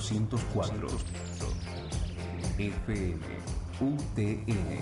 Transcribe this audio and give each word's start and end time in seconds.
404. 0.00 0.88
FM 2.58 3.20
UTN 3.80 4.78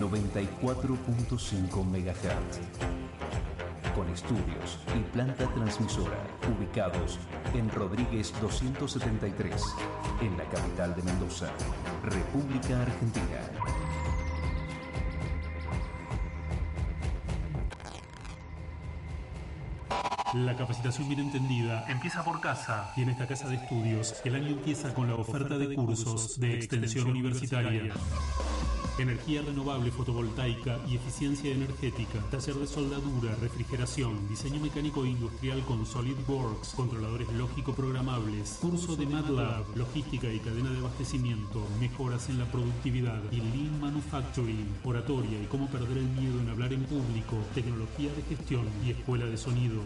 94.5 0.00 1.84
MHz. 1.84 2.60
Con 3.96 4.08
estudios 4.10 4.78
y 4.96 5.00
planta 5.12 5.52
transmisora 5.54 6.18
ubicados 6.56 7.18
en 7.54 7.68
Rodríguez 7.70 8.32
273, 8.40 9.62
en 10.20 10.38
la 10.38 10.44
capital 10.44 10.94
de 10.94 11.02
Mendoza, 11.02 11.48
República 12.04 12.82
Argentina. 12.82 13.40
La 20.44 20.56
capacitación 20.56 21.08
bien 21.08 21.20
entendida 21.20 21.84
empieza 21.88 22.22
por 22.22 22.40
casa 22.40 22.92
y 22.96 23.02
en 23.02 23.08
esta 23.08 23.26
casa 23.26 23.48
de 23.48 23.56
estudios 23.56 24.14
el 24.24 24.36
año 24.36 24.48
empieza 24.48 24.94
con 24.94 25.08
la 25.08 25.16
oferta 25.16 25.58
de 25.58 25.74
cursos 25.74 26.38
de 26.38 26.54
extensión 26.54 27.08
universitaria. 27.08 27.92
Energía 28.98 29.42
renovable 29.42 29.90
fotovoltaica 29.92 30.78
y 30.88 30.96
eficiencia 30.96 31.52
energética. 31.52 32.18
Taller 32.30 32.56
de 32.56 32.66
soldadura, 32.66 33.34
refrigeración, 33.40 34.28
diseño 34.28 34.60
mecánico 34.60 35.04
e 35.04 35.10
industrial 35.10 35.60
con 35.64 35.86
SolidWorks, 35.86 36.74
controladores 36.74 37.28
lógico 37.32 37.74
programables, 37.74 38.58
curso 38.60 38.96
de 38.96 39.06
MATLAB, 39.06 39.76
logística 39.76 40.28
y 40.32 40.40
cadena 40.40 40.70
de 40.70 40.78
abastecimiento, 40.78 41.64
mejoras 41.78 42.28
en 42.28 42.38
la 42.38 42.46
productividad 42.46 43.22
y 43.30 43.36
Lean 43.36 43.80
Manufacturing, 43.80 44.66
oratoria 44.84 45.40
y 45.42 45.46
cómo 45.46 45.68
perder 45.68 45.98
el 45.98 46.08
miedo 46.08 46.40
en 46.40 46.48
hablar 46.48 46.72
en 46.72 46.84
público, 46.84 47.36
tecnología 47.54 48.12
de 48.12 48.22
gestión 48.22 48.68
y 48.84 48.90
escuela 48.90 49.26
de 49.26 49.36
sonido. 49.36 49.82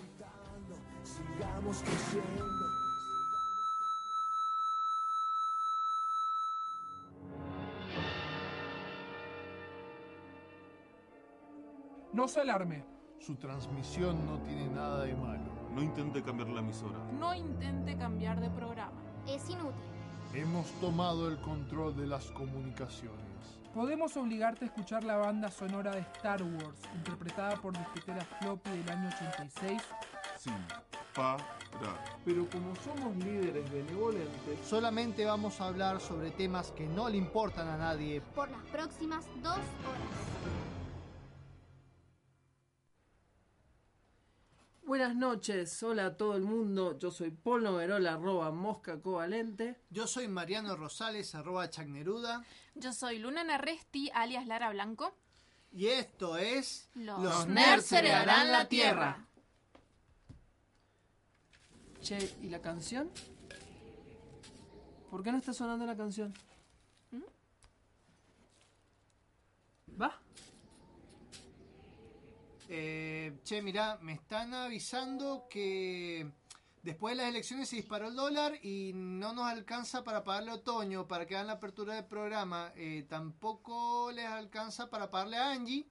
No 12.13 12.27
se 12.27 12.41
alarme. 12.41 12.85
Su 13.19 13.33
transmisión 13.37 14.23
no 14.27 14.37
tiene 14.43 14.67
nada 14.67 15.05
de 15.05 15.15
malo. 15.15 15.51
No 15.73 15.81
intente 15.81 16.21
cambiar 16.21 16.49
la 16.49 16.59
emisora. 16.59 16.99
No 17.19 17.33
intente 17.33 17.97
cambiar 17.97 18.39
de 18.39 18.51
programa. 18.51 19.01
Es 19.27 19.49
inútil. 19.49 19.73
Hemos 20.35 20.67
tomado 20.79 21.29
el 21.29 21.41
control 21.41 21.97
de 21.97 22.05
las 22.05 22.25
comunicaciones. 22.25 23.58
Podemos 23.73 24.17
obligarte 24.17 24.65
a 24.65 24.67
escuchar 24.67 25.03
la 25.03 25.17
banda 25.17 25.51
sonora 25.51 25.91
de 25.91 26.01
Star 26.01 26.41
Wars, 26.41 26.79
interpretada 26.95 27.55
por 27.57 27.77
disquetera 27.77 28.25
Floppy 28.39 28.71
del 28.71 28.89
año 28.89 29.09
86. 29.09 29.81
Sin 30.39 30.53
parar. 31.13 31.39
Pero 32.25 32.49
como 32.49 32.75
somos 32.77 33.15
líderes 33.17 33.71
benevolentes, 33.71 34.59
Solamente 34.67 35.23
vamos 35.23 35.61
a 35.61 35.67
hablar 35.67 36.01
sobre 36.01 36.31
temas 36.31 36.71
que 36.71 36.87
no 36.87 37.09
le 37.09 37.17
importan 37.17 37.67
a 37.67 37.77
nadie. 37.77 38.21
Por 38.33 38.49
las 38.49 38.61
próximas 38.71 39.25
dos 39.43 39.53
horas. 39.53 40.58
Buenas 44.89 45.15
noches, 45.15 45.83
hola 45.83 46.07
a 46.07 46.17
todo 46.17 46.35
el 46.35 46.41
mundo. 46.41 46.97
Yo 46.97 47.11
soy 47.11 47.29
Paul 47.29 47.61
Noverola, 47.61 48.15
arroba 48.15 48.49
mosca 48.49 48.99
covalente. 48.99 49.75
Yo 49.91 50.07
soy 50.07 50.27
Mariano 50.27 50.75
Rosales, 50.75 51.35
arroba 51.35 51.69
Chagneruda. 51.69 52.43
Yo 52.73 52.91
soy 52.91 53.19
Luna 53.19 53.43
Narresti, 53.43 54.09
alias 54.15 54.47
Lara 54.47 54.71
Blanco. 54.71 55.13
Y 55.71 55.89
esto 55.89 56.39
es... 56.39 56.89
Los, 56.95 57.45
nerds 57.45 57.91
heredarán 57.91 58.51
la 58.51 58.67
tierra. 58.67 59.27
Che, 62.01 62.35
¿y 62.41 62.49
la 62.49 62.59
canción? 62.59 63.11
¿Por 65.11 65.21
qué 65.21 65.31
no 65.31 65.37
está 65.37 65.53
sonando 65.53 65.85
la 65.85 65.95
canción? 65.95 66.33
¿Mm? 67.11 67.21
¿Va? 70.01 70.19
Eh, 72.71 73.39
che, 73.43 73.63
mirá, 73.63 73.97
me 73.99 74.13
están 74.13 74.53
avisando 74.53 75.47
que 75.49 76.31
después 76.83 77.17
de 77.17 77.23
las 77.23 77.31
elecciones 77.31 77.67
se 77.67 77.77
disparó 77.77 78.09
el 78.09 78.15
dólar 78.15 78.63
y 78.63 78.91
no 78.93 79.33
nos 79.33 79.47
alcanza 79.47 80.03
para 80.03 80.23
pagarle 80.23 80.51
a 80.51 80.53
otoño, 80.53 81.07
para 81.07 81.25
que 81.25 81.35
hagan 81.35 81.47
la 81.47 81.53
apertura 81.53 81.95
del 81.95 82.05
programa. 82.05 82.71
Eh, 82.75 83.07
tampoco 83.09 84.11
les 84.11 84.27
alcanza 84.27 84.87
para 84.87 85.09
pagarle 85.09 85.37
a 85.37 85.49
Angie. 85.49 85.87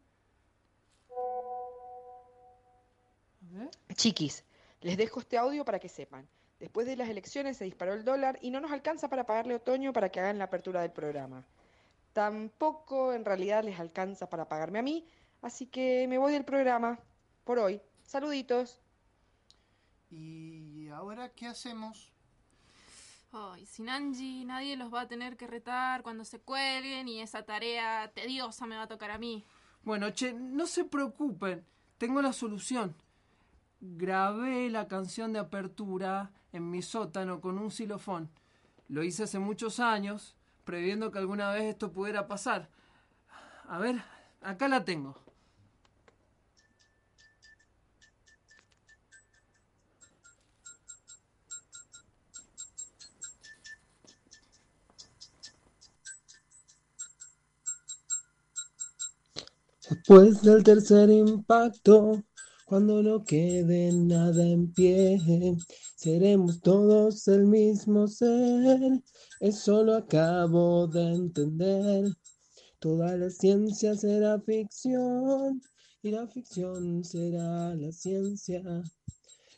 Chiquis, 3.96 4.44
les 4.80 4.96
dejo 4.96 5.18
este 5.18 5.36
audio 5.36 5.64
para 5.64 5.80
que 5.80 5.88
sepan. 5.88 6.28
Después 6.60 6.86
de 6.86 6.96
las 6.96 7.08
elecciones 7.08 7.56
se 7.56 7.64
disparó 7.64 7.92
el 7.94 8.04
dólar 8.04 8.38
y 8.40 8.50
no 8.50 8.60
nos 8.60 8.70
alcanza 8.70 9.08
para 9.08 9.26
pagarle 9.26 9.56
otoño 9.56 9.92
para 9.92 10.10
que 10.10 10.20
hagan 10.20 10.38
la 10.38 10.44
apertura 10.44 10.82
del 10.82 10.92
programa. 10.92 11.44
Tampoco 12.12 13.12
en 13.12 13.24
realidad 13.24 13.64
les 13.64 13.80
alcanza 13.80 14.28
para 14.28 14.48
pagarme 14.48 14.78
a 14.78 14.82
mí, 14.82 15.06
así 15.42 15.66
que 15.66 16.06
me 16.08 16.18
voy 16.18 16.32
del 16.32 16.44
programa 16.44 16.98
por 17.44 17.58
hoy. 17.58 17.80
Saluditos. 18.04 18.80
¿Y 20.10 20.88
ahora 20.88 21.30
qué 21.30 21.46
hacemos? 21.46 22.12
Ay, 23.32 23.66
sin 23.66 23.90
Angie 23.90 24.44
nadie 24.44 24.76
los 24.76 24.92
va 24.92 25.02
a 25.02 25.08
tener 25.08 25.36
que 25.36 25.46
retar 25.46 26.02
cuando 26.02 26.24
se 26.24 26.40
cuelguen 26.40 27.08
y 27.08 27.20
esa 27.20 27.42
tarea 27.42 28.10
tediosa 28.14 28.66
me 28.66 28.76
va 28.76 28.84
a 28.84 28.88
tocar 28.88 29.10
a 29.10 29.18
mí. 29.18 29.44
Bueno, 29.82 30.10
che, 30.10 30.32
no 30.32 30.66
se 30.66 30.84
preocupen. 30.84 31.64
Tengo 31.98 32.22
la 32.22 32.32
solución. 32.32 32.94
Grabé 33.80 34.70
la 34.70 34.88
canción 34.88 35.32
de 35.32 35.38
apertura 35.38 36.30
en 36.52 36.70
mi 36.70 36.82
sótano 36.82 37.40
con 37.40 37.58
un 37.58 37.70
xilofón. 37.70 38.30
Lo 38.88 39.02
hice 39.02 39.24
hace 39.24 39.38
muchos 39.38 39.78
años, 39.78 40.34
previendo 40.64 41.12
que 41.12 41.18
alguna 41.18 41.50
vez 41.52 41.64
esto 41.64 41.92
pudiera 41.92 42.26
pasar. 42.26 42.70
A 43.68 43.78
ver, 43.78 44.02
acá 44.40 44.68
la 44.68 44.84
tengo. 44.84 45.16
Después 60.08 60.40
del 60.40 60.64
tercer 60.64 61.10
impacto, 61.10 62.24
cuando 62.64 63.02
no 63.02 63.22
quede 63.24 63.92
nada 63.92 64.42
en 64.42 64.72
pie, 64.72 65.20
seremos 65.96 66.62
todos 66.62 67.28
el 67.28 67.44
mismo 67.44 68.08
ser. 68.08 69.02
Eso 69.38 69.84
lo 69.84 69.96
acabo 69.96 70.86
de 70.86 71.12
entender. 71.12 72.06
Toda 72.78 73.18
la 73.18 73.28
ciencia 73.28 73.94
será 73.96 74.40
ficción 74.40 75.60
y 76.00 76.10
la 76.12 76.26
ficción 76.26 77.04
será 77.04 77.74
la 77.74 77.92
ciencia. 77.92 78.62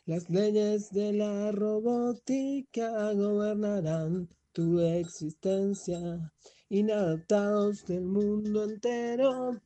Las 0.05 0.29
leyes 0.29 0.91
de 0.91 1.13
la 1.13 1.53
robótica 1.53 3.13
gobernarán 3.13 4.27
tu 4.51 4.81
existencia. 4.81 6.29
Inadaptados 6.67 7.85
del 7.85 8.03
mundo 8.03 8.65
entero, 8.65 9.61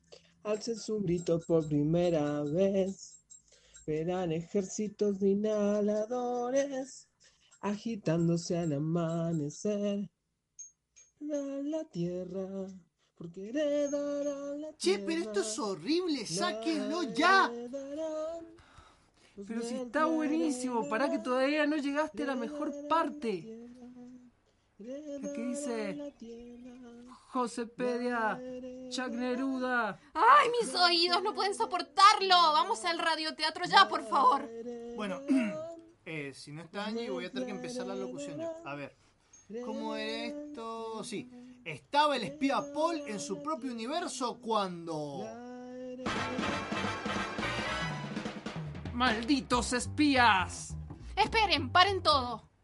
alces 0.45 0.87
un 0.89 1.03
grito 1.03 1.39
por 1.41 1.67
primera 1.67 2.41
vez. 2.43 3.15
Esperan 3.73 4.31
ejércitos 4.31 5.19
de 5.19 5.29
inhaladores 5.31 7.07
agitándose 7.61 8.57
al 8.57 8.73
amanecer. 8.73 10.09
Heredarán 11.19 11.71
la 11.71 11.83
tierra, 11.85 12.67
porque 13.15 13.49
heredarán 13.49 14.61
la 14.61 14.69
Che, 14.77 14.97
tierra. 14.97 15.03
pero 15.07 15.21
esto 15.21 15.41
es 15.41 15.59
horrible, 15.59 16.19
la 16.21 16.27
sáquenlo 16.27 17.03
ya. 17.13 17.51
Pero 19.47 19.61
si 19.61 19.75
está 19.75 20.05
buenísimo, 20.05 20.87
para 20.89 21.09
que 21.11 21.19
todavía 21.19 21.65
no 21.65 21.75
llegaste 21.77 22.23
a 22.23 22.27
la 22.27 22.35
mejor 22.35 22.71
parte. 22.87 23.67
La 24.77 25.33
que 25.33 25.45
dice 25.45 26.13
Josepedia, 27.35 28.39
Chuck 28.89 29.09
Neruda. 29.09 29.99
¡Ay, 30.13 30.49
mis 30.57 30.73
oídos! 30.73 31.21
No 31.21 31.33
pueden 31.33 31.53
soportarlo. 31.53 32.29
Vamos 32.29 32.85
al 32.85 32.97
radioteatro 32.97 33.65
ya, 33.65 33.89
por 33.89 34.07
favor. 34.07 34.49
Bueno, 34.95 35.19
eh, 36.05 36.31
si 36.33 36.53
no 36.53 36.61
está 36.61 36.85
Angie, 36.85 37.09
voy 37.09 37.25
a 37.25 37.31
tener 37.31 37.45
que 37.45 37.51
empezar 37.51 37.87
la 37.87 37.95
locución 37.95 38.39
yo. 38.39 38.53
A 38.63 38.75
ver, 38.75 38.95
¿cómo 39.65 39.97
era 39.97 40.27
esto? 40.27 41.03
Sí, 41.03 41.29
estaba 41.65 42.15
el 42.15 42.23
espía 42.23 42.63
Paul 42.73 43.01
en 43.05 43.19
su 43.19 43.43
propio 43.43 43.73
universo 43.73 44.39
cuando... 44.39 45.25
¡Malditos 48.93 49.73
espías! 49.73 50.73
Esperen, 51.17 51.69
paren 51.69 52.01
todo. 52.01 52.54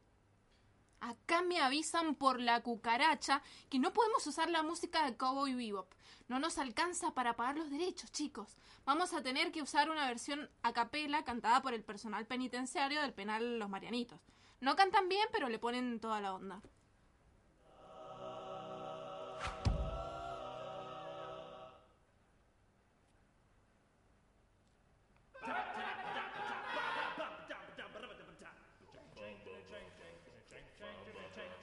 Acá 1.01 1.41
me 1.41 1.59
avisan 1.59 2.13
por 2.13 2.39
la 2.39 2.61
cucaracha 2.61 3.41
que 3.69 3.79
no 3.79 3.91
podemos 3.91 4.25
usar 4.27 4.51
la 4.51 4.61
música 4.61 5.03
de 5.03 5.17
Cowboy 5.17 5.55
Bebop. 5.55 5.91
No 6.27 6.39
nos 6.39 6.59
alcanza 6.59 7.15
para 7.15 7.35
pagar 7.35 7.57
los 7.57 7.71
derechos, 7.71 8.11
chicos. 8.11 8.55
Vamos 8.85 9.11
a 9.13 9.23
tener 9.23 9.51
que 9.51 9.63
usar 9.63 9.89
una 9.89 10.05
versión 10.05 10.49
a 10.61 10.73
capela 10.73 11.23
cantada 11.23 11.63
por 11.63 11.73
el 11.73 11.83
personal 11.83 12.27
penitenciario 12.27 13.01
del 13.01 13.13
penal 13.13 13.57
Los 13.57 13.69
Marianitos. 13.69 14.19
No 14.59 14.75
cantan 14.75 15.09
bien, 15.09 15.27
pero 15.31 15.49
le 15.49 15.57
ponen 15.57 15.99
toda 15.99 16.21
la 16.21 16.35
onda. 16.35 16.61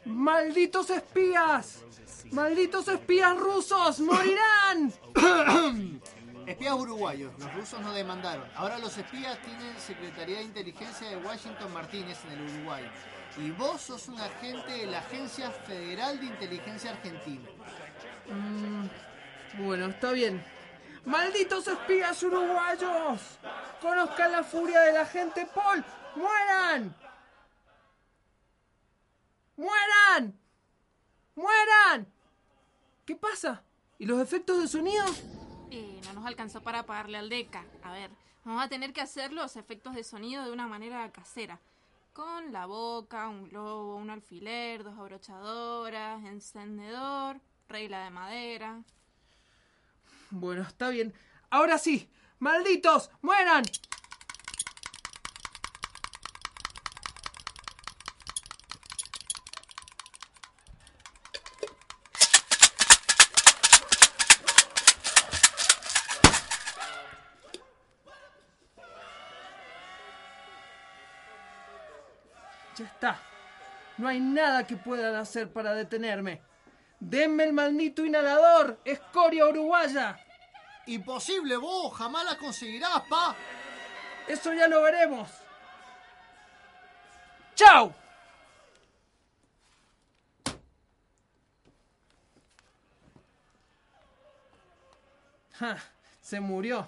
¡Malditos 0.08 0.88
espías! 0.88 1.84
¡Malditos 2.32 2.88
espías 2.88 3.36
rusos! 3.36 4.00
¡Morirán! 4.00 4.90
Espías 6.46 6.72
uruguayos, 6.72 7.30
los 7.38 7.54
rusos 7.54 7.78
no 7.80 7.92
demandaron. 7.92 8.48
Ahora 8.56 8.78
los 8.78 8.96
espías 8.96 9.38
tienen 9.42 9.78
Secretaría 9.78 10.38
de 10.38 10.44
Inteligencia 10.44 11.10
de 11.10 11.18
Washington 11.18 11.70
Martínez 11.74 12.18
en 12.24 12.38
el 12.38 12.54
Uruguay. 12.54 12.90
Y 13.36 13.50
vos 13.50 13.82
sos 13.82 14.08
un 14.08 14.18
agente 14.18 14.72
de 14.72 14.86
la 14.86 15.00
Agencia 15.00 15.50
Federal 15.50 16.18
de 16.18 16.24
Inteligencia 16.24 16.92
Argentina. 16.92 17.46
Mm, 18.30 19.62
bueno, 19.62 19.86
está 19.88 20.12
bien. 20.12 20.42
¡Malditos 21.04 21.68
espías 21.68 22.22
uruguayos! 22.22 23.20
¡Conozcan 23.82 24.32
la 24.32 24.42
furia 24.42 24.80
del 24.80 24.96
agente 24.96 25.46
Paul! 25.54 25.84
¡Mueran! 26.16 26.96
¡Mueran! 29.58 30.38
¡Mueran! 31.34 32.06
¿Qué 33.04 33.16
pasa? 33.16 33.64
¿Y 33.98 34.06
los 34.06 34.22
efectos 34.22 34.60
de 34.60 34.68
sonido? 34.68 35.04
Eh, 35.72 36.00
no 36.04 36.12
nos 36.12 36.26
alcanzó 36.26 36.62
para 36.62 36.86
pagarle 36.86 37.18
al 37.18 37.28
DECA. 37.28 37.66
A 37.82 37.90
ver, 37.90 38.08
vamos 38.44 38.64
a 38.64 38.68
tener 38.68 38.92
que 38.92 39.00
hacer 39.00 39.32
los 39.32 39.56
efectos 39.56 39.96
de 39.96 40.04
sonido 40.04 40.44
de 40.44 40.52
una 40.52 40.68
manera 40.68 41.10
casera. 41.10 41.58
Con 42.12 42.52
la 42.52 42.66
boca, 42.66 43.28
un 43.28 43.48
globo, 43.48 43.96
un 43.96 44.10
alfiler, 44.10 44.84
dos 44.84 44.96
abrochadoras, 44.96 46.24
encendedor, 46.24 47.40
regla 47.68 48.04
de 48.04 48.10
madera. 48.10 48.84
Bueno, 50.30 50.62
está 50.62 50.88
bien. 50.90 51.12
Ahora 51.50 51.78
sí. 51.78 52.08
¡Malditos! 52.38 53.10
¡Mueran! 53.22 53.64
Ya 72.78 72.84
está. 72.84 73.20
No 73.96 74.06
hay 74.06 74.20
nada 74.20 74.64
que 74.66 74.76
puedan 74.76 75.16
hacer 75.16 75.52
para 75.52 75.74
detenerme. 75.74 76.40
¡Denme 77.00 77.44
el 77.44 77.52
maldito 77.52 78.04
inhalador! 78.04 78.78
¡Escoria 78.84 79.46
uruguaya! 79.46 80.16
Imposible, 80.86 81.56
vos, 81.56 81.92
jamás 81.96 82.24
la 82.24 82.38
conseguirás, 82.38 83.02
pa. 83.08 83.34
Eso 84.28 84.52
ya 84.52 84.68
lo 84.68 84.82
veremos. 84.82 85.28
¡Chao! 87.56 87.92
Ja, 95.54 95.76
se 96.20 96.38
murió. 96.38 96.86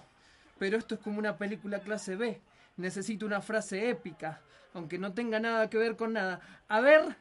Pero 0.58 0.78
esto 0.78 0.94
es 0.94 1.00
como 1.00 1.19
una 1.19 1.37
película 1.37 1.81
clase 1.81 2.14
B. 2.14 2.40
Necesito 2.81 3.27
una 3.27 3.43
frase 3.43 3.91
épica, 3.91 4.41
aunque 4.73 4.99
no 4.99 5.12
tenga 5.12 5.38
nada 5.38 5.69
que 5.69 5.77
ver 5.77 5.97
con 5.97 6.15
nada. 6.15 6.41
A 6.67 6.81
ver, 6.81 7.15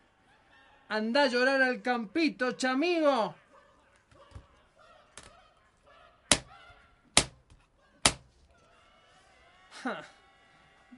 anda 0.88 1.24
a 1.24 1.28
llorar 1.28 1.62
al 1.62 1.82
campito, 1.82 2.54
chamigo. 2.54 3.36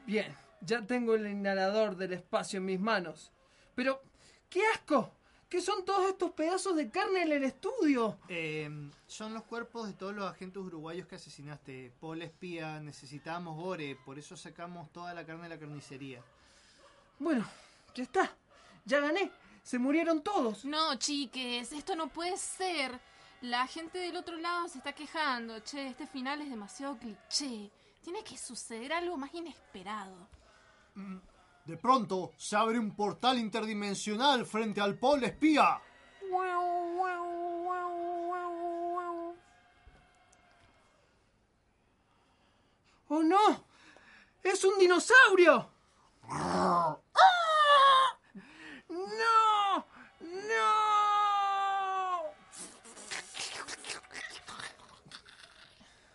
Bien, 0.06 0.38
ya 0.62 0.86
tengo 0.86 1.16
el 1.16 1.26
inhalador 1.26 1.96
del 1.96 2.14
espacio 2.14 2.58
en 2.58 2.66
mis 2.66 2.80
manos. 2.80 3.32
Pero, 3.74 4.04
¡qué 4.48 4.62
asco! 4.76 5.12
¿Qué 5.52 5.60
son 5.60 5.84
todos 5.84 6.10
estos 6.10 6.32
pedazos 6.32 6.78
de 6.78 6.90
carne 6.90 7.24
en 7.24 7.34
el 7.34 7.44
estudio? 7.44 8.18
Eh, 8.30 8.70
son 9.06 9.34
los 9.34 9.44
cuerpos 9.44 9.86
de 9.86 9.92
todos 9.92 10.16
los 10.16 10.32
agentes 10.32 10.64
uruguayos 10.64 11.08
que 11.08 11.16
asesinaste. 11.16 11.92
Paul 12.00 12.22
espía, 12.22 12.80
necesitábamos 12.80 13.58
gore, 13.58 13.98
por 14.06 14.18
eso 14.18 14.38
sacamos 14.38 14.90
toda 14.94 15.14
la 15.14 15.26
carne 15.26 15.44
de 15.44 15.50
la 15.50 15.60
carnicería. 15.60 16.24
Bueno, 17.20 17.46
ya 17.94 18.04
está. 18.04 18.34
Ya 18.86 19.02
gané. 19.02 19.30
Se 19.62 19.78
murieron 19.78 20.24
todos. 20.24 20.64
No, 20.64 20.96
chiques, 20.96 21.74
esto 21.74 21.98
no 21.98 22.08
puede 22.08 22.38
ser. 22.38 22.98
La 23.42 23.68
gente 23.68 24.00
del 24.00 24.16
otro 24.16 24.38
lado 24.38 24.70
se 24.70 24.78
está 24.78 24.94
quejando. 24.94 25.60
Che, 25.60 25.86
este 25.86 26.08
final 26.08 26.42
es 26.42 26.50
demasiado 26.50 26.98
cliché. 26.98 27.70
Tiene 28.02 28.24
que 28.24 28.38
suceder 28.38 28.94
algo 28.94 29.18
más 29.18 29.34
inesperado. 29.34 30.16
De 31.66 31.78
pronto 31.78 32.34
se 32.38 32.56
abre 32.56 32.80
un 32.80 32.96
portal 32.96 33.38
interdimensional 33.38 34.46
frente 34.46 34.82
al 34.82 34.98
Paul 34.98 35.24
espía. 35.24 35.80
¡Oh 43.14 43.22
no! 43.22 43.66
¡Es 44.42 44.64
un 44.64 44.80
dinosaurio! 44.80 45.70
¡Ah! 46.30 46.98
¡No! 48.88 49.86
¡No! 50.22 50.92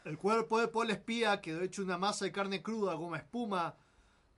El 0.05 0.19
cuerpo 0.19 0.59
de 0.59 0.69
Paul 0.69 0.91
espía 0.91 1.41
quedó 1.41 1.63
hecho 1.63 1.83
una 1.83 1.99
masa 1.99 2.25
de 2.25 2.33
carne 2.33 2.63
cruda, 2.63 2.95
goma 2.95 3.19
espuma 3.19 3.77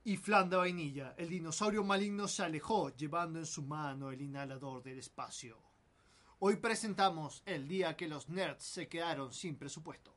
y 0.09 0.17
flan 0.17 0.49
de 0.49 0.55
vainilla. 0.57 1.13
El 1.19 1.29
dinosaurio 1.29 1.83
maligno 1.83 2.27
se 2.27 2.41
alejó, 2.41 2.89
llevando 2.95 3.37
en 3.37 3.45
su 3.45 3.61
mano 3.61 4.09
el 4.09 4.19
inhalador 4.19 4.81
del 4.81 4.97
espacio. 4.97 5.61
Hoy 6.39 6.55
presentamos 6.55 7.43
el 7.45 7.67
día 7.67 7.95
que 7.95 8.07
los 8.07 8.27
nerds 8.27 8.63
se 8.63 8.87
quedaron 8.87 9.31
sin 9.31 9.55
presupuesto. 9.55 10.15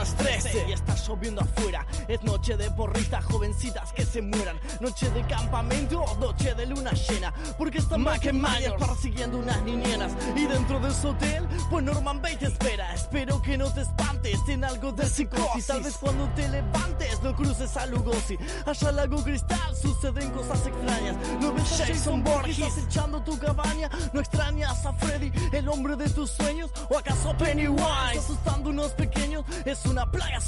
las 0.00 0.14
y 0.68 0.72
está 0.72 0.94
lloviendo 0.94 1.42
afuera. 1.42 1.86
Es 2.08 2.22
noche 2.22 2.56
de 2.56 2.70
porristas, 2.70 3.24
jovencitas 3.24 3.92
que 3.92 4.04
se 4.04 4.22
mueran. 4.22 4.58
Noche 4.80 5.10
de 5.10 5.22
campamento, 5.26 6.04
noche 6.18 6.54
de 6.54 6.66
luna 6.66 6.92
llena. 6.92 7.32
Porque 7.58 7.78
está 7.78 7.96
Mac 7.96 8.24
Myers 8.32 8.74
persiguiendo 8.78 9.38
unas 9.38 9.62
niñeras. 9.62 10.12
Y 10.36 10.46
dentro 10.46 10.80
de 10.80 10.92
su 10.92 11.08
hotel, 11.08 11.46
pues 11.70 11.84
Norman 11.84 12.20
Bates 12.20 12.50
espera. 12.50 12.94
Espero 12.94 13.40
que 13.42 13.56
no 13.56 13.72
te 13.72 13.82
espantes 13.82 14.40
en 14.48 14.64
algo 14.64 14.92
de 14.92 15.08
psicosis. 15.08 15.66
Tal 15.66 15.82
vez 15.82 15.96
cuando 15.98 16.28
te 16.34 16.48
levantes, 16.48 17.22
no 17.22 17.34
cruces 17.34 17.76
a 17.76 17.86
Lugosi. 17.86 18.38
Allá 18.66 18.88
al 18.88 18.96
Lago 18.96 19.22
Cristal 19.22 19.76
suceden 19.76 20.30
cosas 20.30 20.66
extrañas. 20.66 21.16
No 21.40 21.52
ves 21.52 21.80
a 21.80 21.86
Jason 21.86 22.22
Borges 22.22 22.58
estás 22.58 22.78
echando 22.78 23.22
tu 23.22 23.38
cabaña. 23.38 23.90
No 24.12 24.20
extrañas 24.20 24.84
a 24.84 24.92
Freddy, 24.92 25.32
el 25.52 25.68
hombre 25.68 25.96
de 25.96 26.08
tus 26.10 26.30
sueños. 26.30 26.70
¿O 26.88 26.98
acaso 26.98 27.36
Pennywise? 27.36 28.18
Asustando 28.18 28.70
unos 28.70 28.92
pequeños, 28.92 29.44
es 29.64 29.84
una 29.86 30.10
playa 30.10 30.39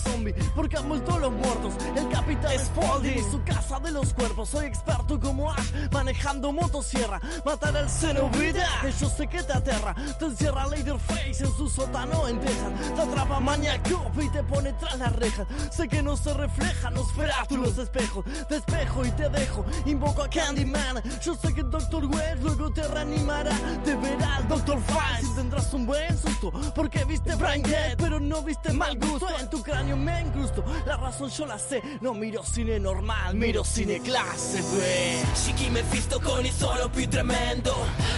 porque 0.55 0.77
han 0.77 0.89
vuelto 0.89 1.19
los 1.19 1.33
muertos. 1.33 1.75
El 1.97 2.09
capitán 2.09 2.59
Spaulding 2.59 3.19
y 3.19 3.31
su 3.31 3.43
casa 3.45 3.79
de 3.81 3.91
los 3.91 4.13
cuerpos. 4.15 4.49
Soy 4.51 4.67
experto 4.67 5.19
como 5.21 5.51
Ash 5.51 5.71
manejando 5.91 6.53
motosierra. 6.53 7.21
Matar 7.45 7.77
al 7.77 7.89
cenobita, 7.89 8.67
que 8.81 8.93
yo 8.93 9.09
sé 9.09 9.27
que 9.27 9.43
te 9.43 9.53
aterra. 9.53 9.95
Te 10.19 10.27
encierra 10.27 10.67
Leatherface 10.69 11.45
en 11.45 11.57
su 11.57 11.69
sótano 11.69 12.29
en 12.29 12.41
Texas. 12.41 12.73
Te 12.95 13.01
atrapa 13.03 13.41
Maniac 13.41 13.89
Cop 13.91 14.21
y 14.21 14.29
te 14.31 14.43
pone 14.43 14.73
tras 14.75 14.99
las 14.99 15.15
rejas. 15.17 15.47
Sé 15.71 15.89
que 15.89 16.03
no 16.03 16.17
se 16.17 16.33
refleja, 16.35 16.91
nos 16.91 17.13
tú 17.49 17.57
los 17.57 17.79
espejos. 17.79 18.25
Te 18.49 18.57
espejo 18.57 19.05
y 19.05 19.11
te 19.13 19.29
dejo. 19.29 19.65
Invoco 19.87 20.23
a 20.23 20.29
Candyman. 20.29 21.03
Yo 21.23 21.35
sé 21.35 21.53
que 21.55 21.63
Doctor 21.63 22.07
West 22.07 22.43
luego 22.43 22.73
te 22.73 22.87
reanimará. 22.89 23.53
Te 23.85 23.95
verá 23.97 24.39
el 24.39 24.49
Doctor 24.49 24.79
Fine. 24.81 25.29
Si 25.29 25.35
tendrás 25.35 25.73
un 25.75 25.87
buen 25.87 26.19
susto. 26.19 26.53
Porque 26.75 27.05
viste 27.05 27.35
Brain 27.35 27.63
Dead, 27.63 27.97
pero 27.97 28.19
no 28.21 28.43
viste 28.43 28.73
mal 28.73 28.99
gusto. 28.99 29.29
En 29.39 29.51
tu 29.51 29.63
cráneo 29.63 29.82
me 29.83 30.21
incrusto. 30.21 30.65
La 30.85 30.97
razón 30.97 31.29
yo 31.31 31.47
la 31.47 31.59
sé. 31.59 31.83
No 32.01 32.15
miro 32.15 32.43
cine 32.43 32.79
normal, 32.79 33.35
miro 33.35 33.63
cine 33.65 34.01
clase 34.01 34.61
B. 34.61 35.35
Chichi 35.35 35.71
Mephisto 35.71 36.21
con 36.21 36.45
il 36.45 36.53
suono 36.53 36.89
più 36.89 37.09
tremendo? 37.09 37.75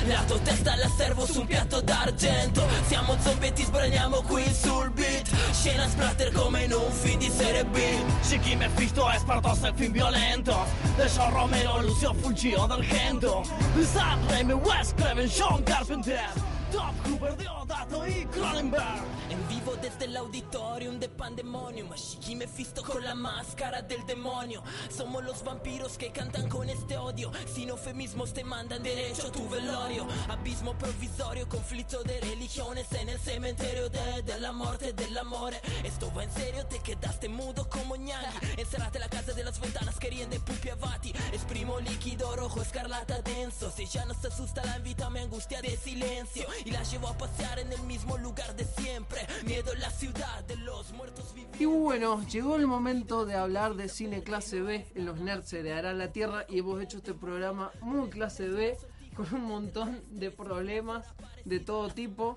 La 0.07 0.23
tua 0.27 0.39
testa 0.39 0.77
la 0.77 0.89
servo 0.89 1.27
su 1.27 1.41
un 1.41 1.47
piatto 1.47 1.81
d'argento. 1.81 2.67
Siamo 2.87 3.17
zombie 3.21 3.49
e 3.49 3.53
ti 3.53 3.65
sbraniamo 3.65 4.23
qui 4.23 4.45
sul 4.53 4.91
beat. 4.91 5.29
Scena 5.53 5.89
splatter 5.89 6.33
come 6.33 6.65
in 6.65 6.73
un 6.73 6.91
film 6.91 7.19
di 7.19 7.31
serie 7.31 7.65
B. 7.65 7.79
Chiqui 8.23 8.57
Mephisto 8.57 9.11
expertos 9.11 9.63
en 9.63 9.75
film 9.75 9.93
violentos 9.93 10.69
De 10.97 11.09
John 11.09 11.33
Romero, 11.33 11.81
Lucio 11.83 12.15
Fulgio 12.15 12.67
del 12.67 12.85
Gento 12.87 13.43
De 13.75 13.85
Sam 13.85 14.19
Raimi, 14.29 14.53
Wes 14.53 14.93
Craven, 14.95 15.29
Sean 15.29 15.63
Carpenter 15.63 16.54
Top 16.75 16.93
Cooper, 17.05 17.37
Diodato 17.37 18.05
y 18.05 18.27
Cronenberg. 18.27 19.05
En 19.31 19.49
vivo 19.49 19.77
desde 19.81 20.07
el 20.07 20.17
auditorium 20.17 20.99
de 20.99 21.09
Pandemonium 21.09 21.93
Shiki 21.95 22.35
Mephisto 22.35 22.83
con 22.83 23.05
la 23.05 23.15
máscara 23.15 23.81
del 23.81 24.05
demonio. 24.07 24.61
Somos 24.91 25.23
los 25.23 25.45
vampiros 25.45 25.97
que 25.97 26.11
cantan 26.11 26.49
con 26.49 26.69
este 26.69 26.97
odio. 26.97 27.31
Sin 27.47 27.69
eufemismos 27.69 28.33
te 28.35 28.43
mandan 28.43 28.83
derecho 28.83 29.29
a 29.29 29.31
tu 29.31 29.49
velorio. 29.49 30.09
Abismo 30.29 30.77
provisorio, 30.77 31.49
conflicto 31.49 32.03
de 32.03 32.21
religiones 32.21 32.91
En 32.93 33.09
el 33.09 33.21
cementerio 33.21 33.89
de, 33.89 34.23
de 34.23 34.41
la 34.41 34.51
muerte, 34.53 34.93
del 34.93 35.17
amor 35.17 35.55
Esto 35.85 36.13
va 36.13 36.25
en 36.25 36.33
serio, 36.33 36.67
te 36.67 36.81
quedaste 36.81 37.29
mudo 37.29 37.69
como 37.69 37.95
ñangui 37.95 38.27
Encerrate 38.57 38.99
la 38.99 39.09
casa 39.09 39.33
de 39.33 39.45
las 39.45 39.61
ventanas 39.61 39.99
queriendo 40.01 40.37
pupi 40.41 40.71
avati. 40.71 41.13
Esprimo 41.33 41.79
líquido 41.79 42.35
rojo, 42.35 42.63
escarlata 42.63 43.23
denso. 43.23 43.71
Si 43.71 43.87
ya 43.87 44.05
no 44.07 44.15
se 44.15 44.27
asusta 44.27 44.65
la 44.65 44.79
invítame 44.79 45.21
angustia 45.21 45.63
de 45.63 45.77
silencio 45.77 46.49
Y 46.65 46.71
la 46.71 46.83
llevo 46.83 47.09
a 47.09 47.19
pasear 47.19 47.59
en 47.59 47.73
el 47.73 47.83
mismo 47.83 48.17
lugar 48.19 48.55
de 48.57 48.65
siempre 48.65 49.21
Miedo 49.45 49.73
en 49.73 49.81
la 49.81 49.91
ciudad 49.91 50.43
de 50.45 50.57
los 50.57 50.93
muertos 50.93 51.33
vivientes 51.35 51.61
Y 51.61 51.67
bueno, 51.67 52.23
llegó 52.27 52.57
el 52.57 52.67
momento 52.67 53.27
de 53.27 53.35
hablar 53.35 53.75
de 53.75 53.89
cine 53.89 54.23
clase 54.23 54.61
B 54.63 54.87
en 54.95 55.05
los 55.07 55.21
nerds 55.21 55.49
se 55.49 55.73
hará 55.73 55.93
la 55.93 56.11
tierra 56.13 56.47
y 56.49 56.59
hemos 56.61 56.83
hecho 56.83 56.99
este 56.99 57.13
programa 57.15 57.71
muy 57.81 58.09
clase 58.09 58.49
B 58.49 58.77
con 59.15 59.33
un 59.35 59.45
montón 59.45 60.03
de 60.11 60.31
problemas 60.31 61.07
de 61.45 61.61
todo 61.61 61.89
tipo. 61.89 62.37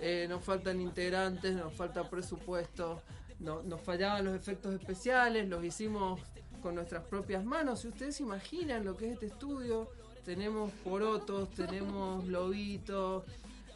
Eh, 0.00 0.26
nos 0.28 0.44
faltan 0.44 0.80
integrantes, 0.80 1.56
nos 1.56 1.74
falta 1.74 2.08
presupuesto, 2.08 3.02
no- 3.40 3.62
nos 3.64 3.80
fallaban 3.80 4.24
los 4.26 4.34
efectos 4.36 4.72
especiales, 4.74 5.48
los 5.48 5.64
hicimos 5.64 6.20
con 6.62 6.76
nuestras 6.76 7.02
propias 7.04 7.44
manos. 7.44 7.80
Si 7.80 7.88
ustedes 7.88 8.20
imaginan 8.20 8.84
lo 8.84 8.96
que 8.96 9.06
es 9.08 9.14
este 9.14 9.26
estudio, 9.26 9.90
tenemos 10.24 10.70
porotos, 10.84 11.50
tenemos 11.50 12.24
lobitos, 12.28 13.24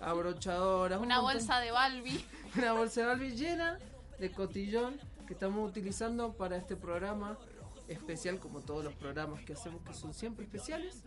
abrochadoras, 0.01 0.99
un 0.99 1.07
Una 1.07 1.21
montón- 1.21 1.35
bolsa 1.39 1.61
de 1.61 1.71
Balbi. 1.71 2.25
una 2.57 2.73
bolsa 2.73 3.01
de 3.03 3.07
Barbie 3.07 3.31
llena 3.37 3.79
de 4.19 4.31
cotillón 4.33 4.99
que 5.27 5.33
estamos 5.35 5.69
utilizando 5.69 6.33
para 6.35 6.57
este 6.57 6.77
programa 6.77 7.39
especial, 7.89 8.39
como 8.39 8.61
todos 8.61 8.85
los 8.85 8.95
programas 8.95 9.45
que 9.45 9.53
hacemos 9.53 9.83
que 9.83 9.93
son 9.95 10.13
siempre 10.15 10.45
especiales, 10.45 11.03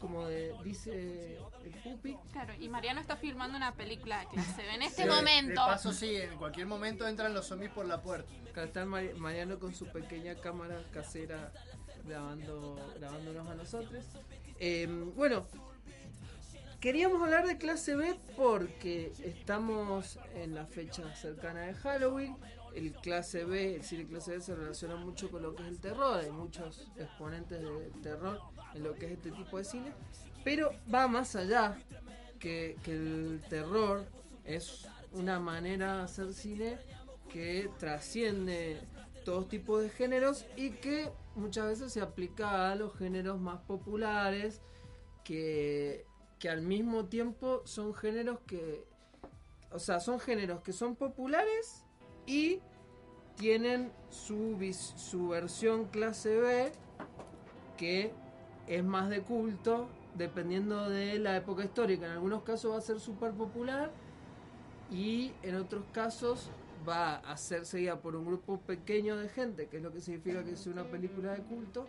como 0.00 0.26
de- 0.26 0.54
dice 0.64 1.38
el 1.64 1.70
Pupi. 1.82 2.16
Claro, 2.32 2.54
y 2.58 2.68
Mariano 2.68 3.00
está 3.00 3.16
filmando 3.16 3.56
una 3.56 3.74
película 3.74 4.20
de 4.20 4.26
clase 4.28 4.68
en 4.74 4.82
este 4.82 5.02
Sí, 5.04 5.08
momento. 5.08 5.50
De 5.50 5.56
paso, 5.68 5.92
sí, 5.92 6.16
en 6.16 6.36
cualquier 6.36 6.66
momento 6.66 7.06
entran 7.06 7.32
los 7.34 7.46
zombies 7.46 7.70
por 7.70 7.86
la 7.86 8.02
puerta. 8.02 8.30
Acá 8.50 8.64
está 8.64 8.84
Mari- 8.84 9.14
Mariano 9.14 9.58
con 9.58 9.74
su 9.74 9.86
pequeña 9.86 10.34
cámara 10.34 10.82
casera 10.92 11.52
grabando, 12.04 12.76
grabándonos 12.98 13.48
a 13.48 13.54
nosotros. 13.54 14.04
Eh, 14.58 14.86
bueno, 15.14 15.46
queríamos 16.82 17.22
hablar 17.22 17.46
de 17.46 17.58
clase 17.58 17.94
B 17.94 18.18
porque 18.36 19.12
estamos 19.22 20.18
en 20.34 20.56
la 20.56 20.66
fecha 20.66 21.14
cercana 21.14 21.60
de 21.60 21.74
Halloween. 21.74 22.36
El 22.74 22.92
clase 22.92 23.44
B, 23.44 23.76
el 23.76 23.84
cine 23.84 24.04
clase 24.06 24.32
B 24.32 24.40
se 24.40 24.56
relaciona 24.56 24.96
mucho 24.96 25.30
con 25.30 25.42
lo 25.42 25.54
que 25.54 25.62
es 25.62 25.68
el 25.68 25.78
terror. 25.78 26.18
Hay 26.18 26.32
muchos 26.32 26.90
exponentes 26.96 27.62
de 27.62 27.90
terror 28.02 28.40
en 28.74 28.82
lo 28.82 28.94
que 28.94 29.06
es 29.06 29.12
este 29.12 29.30
tipo 29.30 29.58
de 29.58 29.64
cine. 29.64 29.92
Pero 30.42 30.72
va 30.92 31.06
más 31.06 31.36
allá 31.36 31.78
que, 32.40 32.76
el 32.86 33.40
terror 33.48 34.04
es 34.44 34.88
una 35.12 35.38
manera 35.38 35.98
de 35.98 36.02
hacer 36.02 36.34
cine 36.34 36.78
que 37.30 37.70
trasciende 37.78 38.80
todo 39.24 39.44
tipo 39.44 39.78
de 39.78 39.88
géneros 39.88 40.46
y 40.56 40.70
que 40.70 41.12
muchas 41.36 41.66
veces 41.66 41.92
se 41.92 42.00
aplica 42.00 42.72
a 42.72 42.74
los 42.74 42.92
géneros 42.98 43.38
más 43.38 43.60
populares 43.60 44.62
que, 45.22 46.06
que 46.42 46.50
al 46.50 46.60
mismo 46.60 47.04
tiempo 47.04 47.62
son 47.66 47.94
géneros 47.94 48.40
que 48.48 48.84
o 49.70 49.78
sea 49.78 50.00
son 50.00 50.18
géneros 50.18 50.60
que 50.62 50.72
son 50.72 50.96
populares 50.96 51.84
y 52.26 52.58
tienen 53.36 53.92
su, 54.10 54.58
su 54.96 55.28
versión 55.28 55.84
clase 55.84 56.40
B 56.40 56.72
que 57.76 58.12
es 58.66 58.82
más 58.82 59.08
de 59.08 59.22
culto 59.22 59.86
dependiendo 60.16 60.90
de 60.90 61.20
la 61.20 61.36
época 61.36 61.62
histórica. 61.64 62.06
En 62.06 62.12
algunos 62.12 62.42
casos 62.42 62.72
va 62.72 62.78
a 62.78 62.80
ser 62.80 62.98
súper 62.98 63.30
popular 63.30 63.92
y 64.90 65.30
en 65.44 65.54
otros 65.54 65.84
casos 65.92 66.50
va 66.86 67.18
a 67.18 67.36
ser 67.36 67.66
seguida 67.66 68.00
por 68.00 68.16
un 68.16 68.26
grupo 68.26 68.58
pequeño 68.58 69.16
de 69.16 69.28
gente, 69.28 69.68
que 69.68 69.76
es 69.76 69.82
lo 69.84 69.92
que 69.92 70.00
significa 70.00 70.42
que 70.42 70.56
sea 70.56 70.72
una 70.72 70.90
película 70.90 71.34
de 71.34 71.42
culto, 71.42 71.86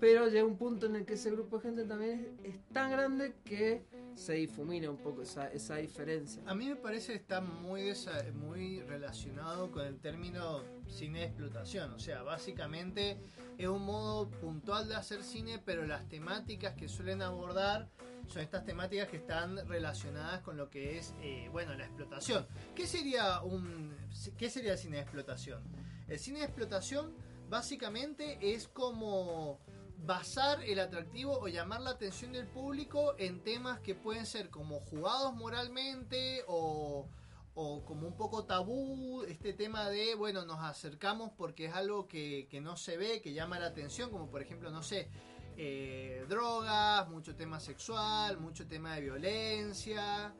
pero 0.00 0.28
llega 0.28 0.44
un 0.44 0.56
punto 0.56 0.86
en 0.86 0.96
el 0.96 1.04
que 1.04 1.14
ese 1.14 1.30
grupo 1.30 1.56
de 1.56 1.62
gente 1.62 1.84
también 1.84 2.38
es, 2.44 2.56
tan 2.72 2.90
grande 2.90 3.34
que 3.44 3.84
se 4.14 4.34
difumina 4.34 4.90
un 4.90 4.96
poco 4.96 5.22
esa, 5.22 5.48
esa 5.52 5.76
diferencia. 5.76 6.42
A 6.46 6.54
mí 6.54 6.66
me 6.68 6.76
parece 6.76 7.12
que 7.12 7.18
está 7.18 7.40
muy, 7.40 7.82
desa- 7.82 8.32
muy 8.32 8.80
relacionado 8.82 9.70
con 9.70 9.86
el 9.86 9.98
término 9.98 10.62
cine 10.88 11.20
de 11.20 11.24
explotación. 11.26 11.92
O 11.92 11.98
sea, 11.98 12.22
básicamente 12.22 13.16
es 13.58 13.68
un 13.68 13.82
modo 13.82 14.28
puntual 14.30 14.88
de 14.88 14.96
hacer 14.96 15.22
cine, 15.22 15.60
pero 15.64 15.86
las 15.86 16.08
temáticas 16.08 16.74
que 16.74 16.88
suelen 16.88 17.22
abordar 17.22 17.88
son 18.26 18.42
estas 18.42 18.64
temáticas 18.64 19.08
que 19.08 19.16
están 19.16 19.56
relacionadas 19.68 20.40
con 20.42 20.56
lo 20.56 20.68
que 20.68 20.98
es, 20.98 21.14
eh, 21.22 21.48
bueno, 21.50 21.74
la 21.74 21.84
explotación. 21.84 22.46
¿Qué 22.74 22.86
sería, 22.86 23.40
un, 23.42 23.94
¿Qué 24.36 24.50
sería 24.50 24.72
el 24.72 24.78
cine 24.78 24.96
de 24.96 25.02
explotación? 25.02 25.62
El 26.08 26.18
cine 26.18 26.40
de 26.40 26.44
explotación 26.44 27.12
básicamente 27.48 28.38
es 28.42 28.68
como 28.68 29.58
basar 30.04 30.62
el 30.64 30.78
atractivo 30.78 31.38
o 31.38 31.48
llamar 31.48 31.80
la 31.80 31.90
atención 31.90 32.32
del 32.32 32.46
público 32.46 33.14
en 33.18 33.42
temas 33.42 33.80
que 33.80 33.94
pueden 33.94 34.26
ser 34.26 34.50
como 34.50 34.80
jugados 34.80 35.34
moralmente 35.34 36.44
o, 36.46 37.08
o 37.54 37.84
como 37.84 38.06
un 38.06 38.16
poco 38.16 38.44
tabú, 38.44 39.24
este 39.24 39.52
tema 39.52 39.90
de, 39.90 40.14
bueno, 40.14 40.44
nos 40.44 40.60
acercamos 40.60 41.32
porque 41.36 41.66
es 41.66 41.74
algo 41.74 42.06
que, 42.06 42.46
que 42.48 42.60
no 42.60 42.76
se 42.76 42.96
ve, 42.96 43.20
que 43.20 43.32
llama 43.32 43.58
la 43.58 43.66
atención, 43.66 44.10
como 44.10 44.30
por 44.30 44.40
ejemplo, 44.40 44.70
no 44.70 44.82
sé, 44.82 45.08
eh, 45.56 46.24
drogas, 46.28 47.08
mucho 47.08 47.34
tema 47.34 47.58
sexual, 47.58 48.38
mucho 48.38 48.68
tema 48.68 48.94
de 48.94 49.00
violencia. 49.00 50.32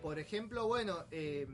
Por 0.00 0.18
ejemplo, 0.18 0.66
bueno, 0.66 1.04
eh, 1.10 1.46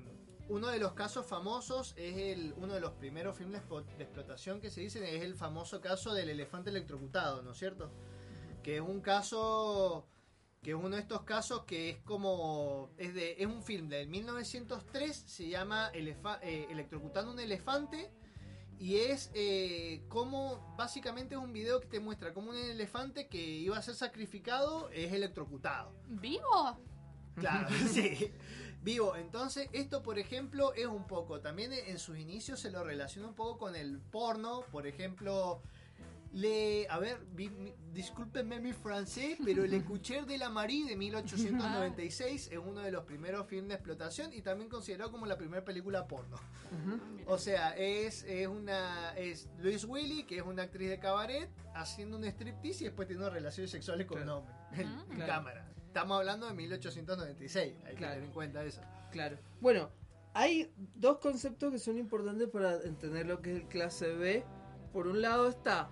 uno 0.49 0.69
de 0.69 0.79
los 0.79 0.93
casos 0.93 1.25
famosos 1.27 1.95
es 1.97 2.17
el 2.17 2.55
uno 2.57 2.75
de 2.75 2.81
los 2.81 2.93
primeros 2.93 3.37
filmes 3.37 3.63
de 3.97 4.05
explotación 4.05 4.61
que 4.61 4.71
se 4.71 4.81
dicen 4.81 5.03
es 5.05 5.23
el 5.23 5.35
famoso 5.35 5.81
caso 5.81 6.13
del 6.15 6.29
elefante 6.29 6.71
electrocutado, 6.71 7.43
¿no 7.43 7.53
es 7.53 7.59
cierto? 7.59 7.91
Que 8.63 8.77
es 8.77 8.81
un 8.83 9.01
caso 9.01 10.07
que 10.63 10.71
es 10.71 10.77
uno 10.77 10.91
de 10.97 11.03
estos 11.03 11.23
casos 11.23 11.65
que 11.65 11.91
es 11.91 11.99
como 12.03 12.91
es 12.97 13.15
de 13.15 13.37
es 13.39 13.47
un 13.47 13.63
film 13.63 13.89
del 13.89 14.09
1903 14.09 15.17
se 15.17 15.49
llama 15.49 15.91
Elefa- 15.93 16.39
eh, 16.43 16.67
electrocutando 16.71 17.33
un 17.33 17.41
elefante 17.41 18.11
y 18.79 18.97
es 18.97 19.31
eh, 19.35 20.05
como 20.09 20.75
básicamente 20.77 21.35
es 21.35 21.41
un 21.41 21.53
video 21.53 21.81
que 21.81 21.87
te 21.89 22.01
muestra 22.01 22.33
como 22.33 22.51
un 22.51 22.57
elefante 22.57 23.29
que 23.29 23.39
iba 23.43 23.77
a 23.77 23.83
ser 23.83 23.95
sacrificado 23.95 24.89
es 24.91 25.13
electrocutado 25.13 25.93
¿Vivo? 26.09 26.79
Claro, 27.37 27.69
sí. 27.89 28.33
Vivo. 28.83 29.15
Entonces, 29.17 29.69
esto, 29.73 30.03
por 30.03 30.19
ejemplo, 30.19 30.75
es 30.75 30.87
un 30.87 31.07
poco. 31.07 31.41
También 31.41 31.73
en 31.73 31.99
sus 31.99 32.19
inicios 32.19 32.61
se 32.61 32.71
lo 32.71 32.83
relaciona 32.85 33.29
un 33.29 33.35
poco 33.35 33.59
con 33.59 33.77
el 33.77 33.99
porno. 34.01 34.63
Por 34.73 34.87
ejemplo, 34.87 35.63
le. 36.33 36.89
A 36.89 36.99
ver, 36.99 37.19
vi- 37.35 37.51
mi- 37.51 37.75
discúlpenme 37.93 38.59
mi 38.59 38.73
francés, 38.73 39.39
pero 39.45 39.65
Le 39.67 39.85
Coucher 39.85 40.27
de 40.27 40.39
la 40.39 40.49
Marie 40.49 40.87
de 40.87 40.97
1896 40.97 42.49
es 42.51 42.59
uno 42.59 42.81
de 42.81 42.91
los 42.91 43.05
primeros 43.05 43.47
films 43.47 43.69
de 43.69 43.75
explotación 43.75 44.33
y 44.33 44.41
también 44.43 44.69
considerado 44.71 45.11
como 45.13 45.27
la 45.27 45.37
primera 45.37 45.65
película 45.65 46.07
porno. 46.09 46.37
O 47.27 47.39
sea, 47.39 47.77
es, 47.77 48.23
es 48.25 48.49
una. 48.49 49.13
Es 49.17 49.49
Louise 49.59 49.87
Willy, 49.87 50.25
que 50.25 50.39
es 50.39 50.43
una 50.43 50.63
actriz 50.65 50.89
de 50.89 50.99
cabaret, 50.99 51.51
haciendo 51.75 52.17
un 52.17 52.25
striptease 52.25 52.85
y 52.85 52.87
después 52.87 53.07
teniendo 53.07 53.31
relaciones 53.31 53.71
sexuales 53.71 54.07
con 54.07 54.23
un 54.23 54.29
hombre 54.31 54.55
en, 54.73 54.89
en 54.89 55.05
Claro. 55.17 55.27
cámara. 55.33 55.69
Estamos 55.93 56.17
hablando 56.21 56.47
de 56.47 56.55
1896, 56.55 57.75
hay 57.85 57.91
que 57.91 57.97
Claro. 57.99 58.15
tener 58.15 58.27
en 58.29 58.33
cuenta 58.33 58.65
eso. 58.65 58.81
Claro. 59.11 59.37
Bueno, 59.61 59.91
hay 60.33 60.73
dos 60.95 61.19
conceptos 61.19 61.71
que 61.71 61.79
son 61.79 61.99
importantes 61.99 62.49
para 62.49 62.77
entender 62.83 63.27
lo 63.27 63.43
que 63.43 63.51
es 63.51 63.57
el 63.61 63.69
clase 63.69 64.15
B. 64.15 64.43
Por 64.95 65.07
un 65.07 65.21
lado 65.21 65.49
está 65.51 65.91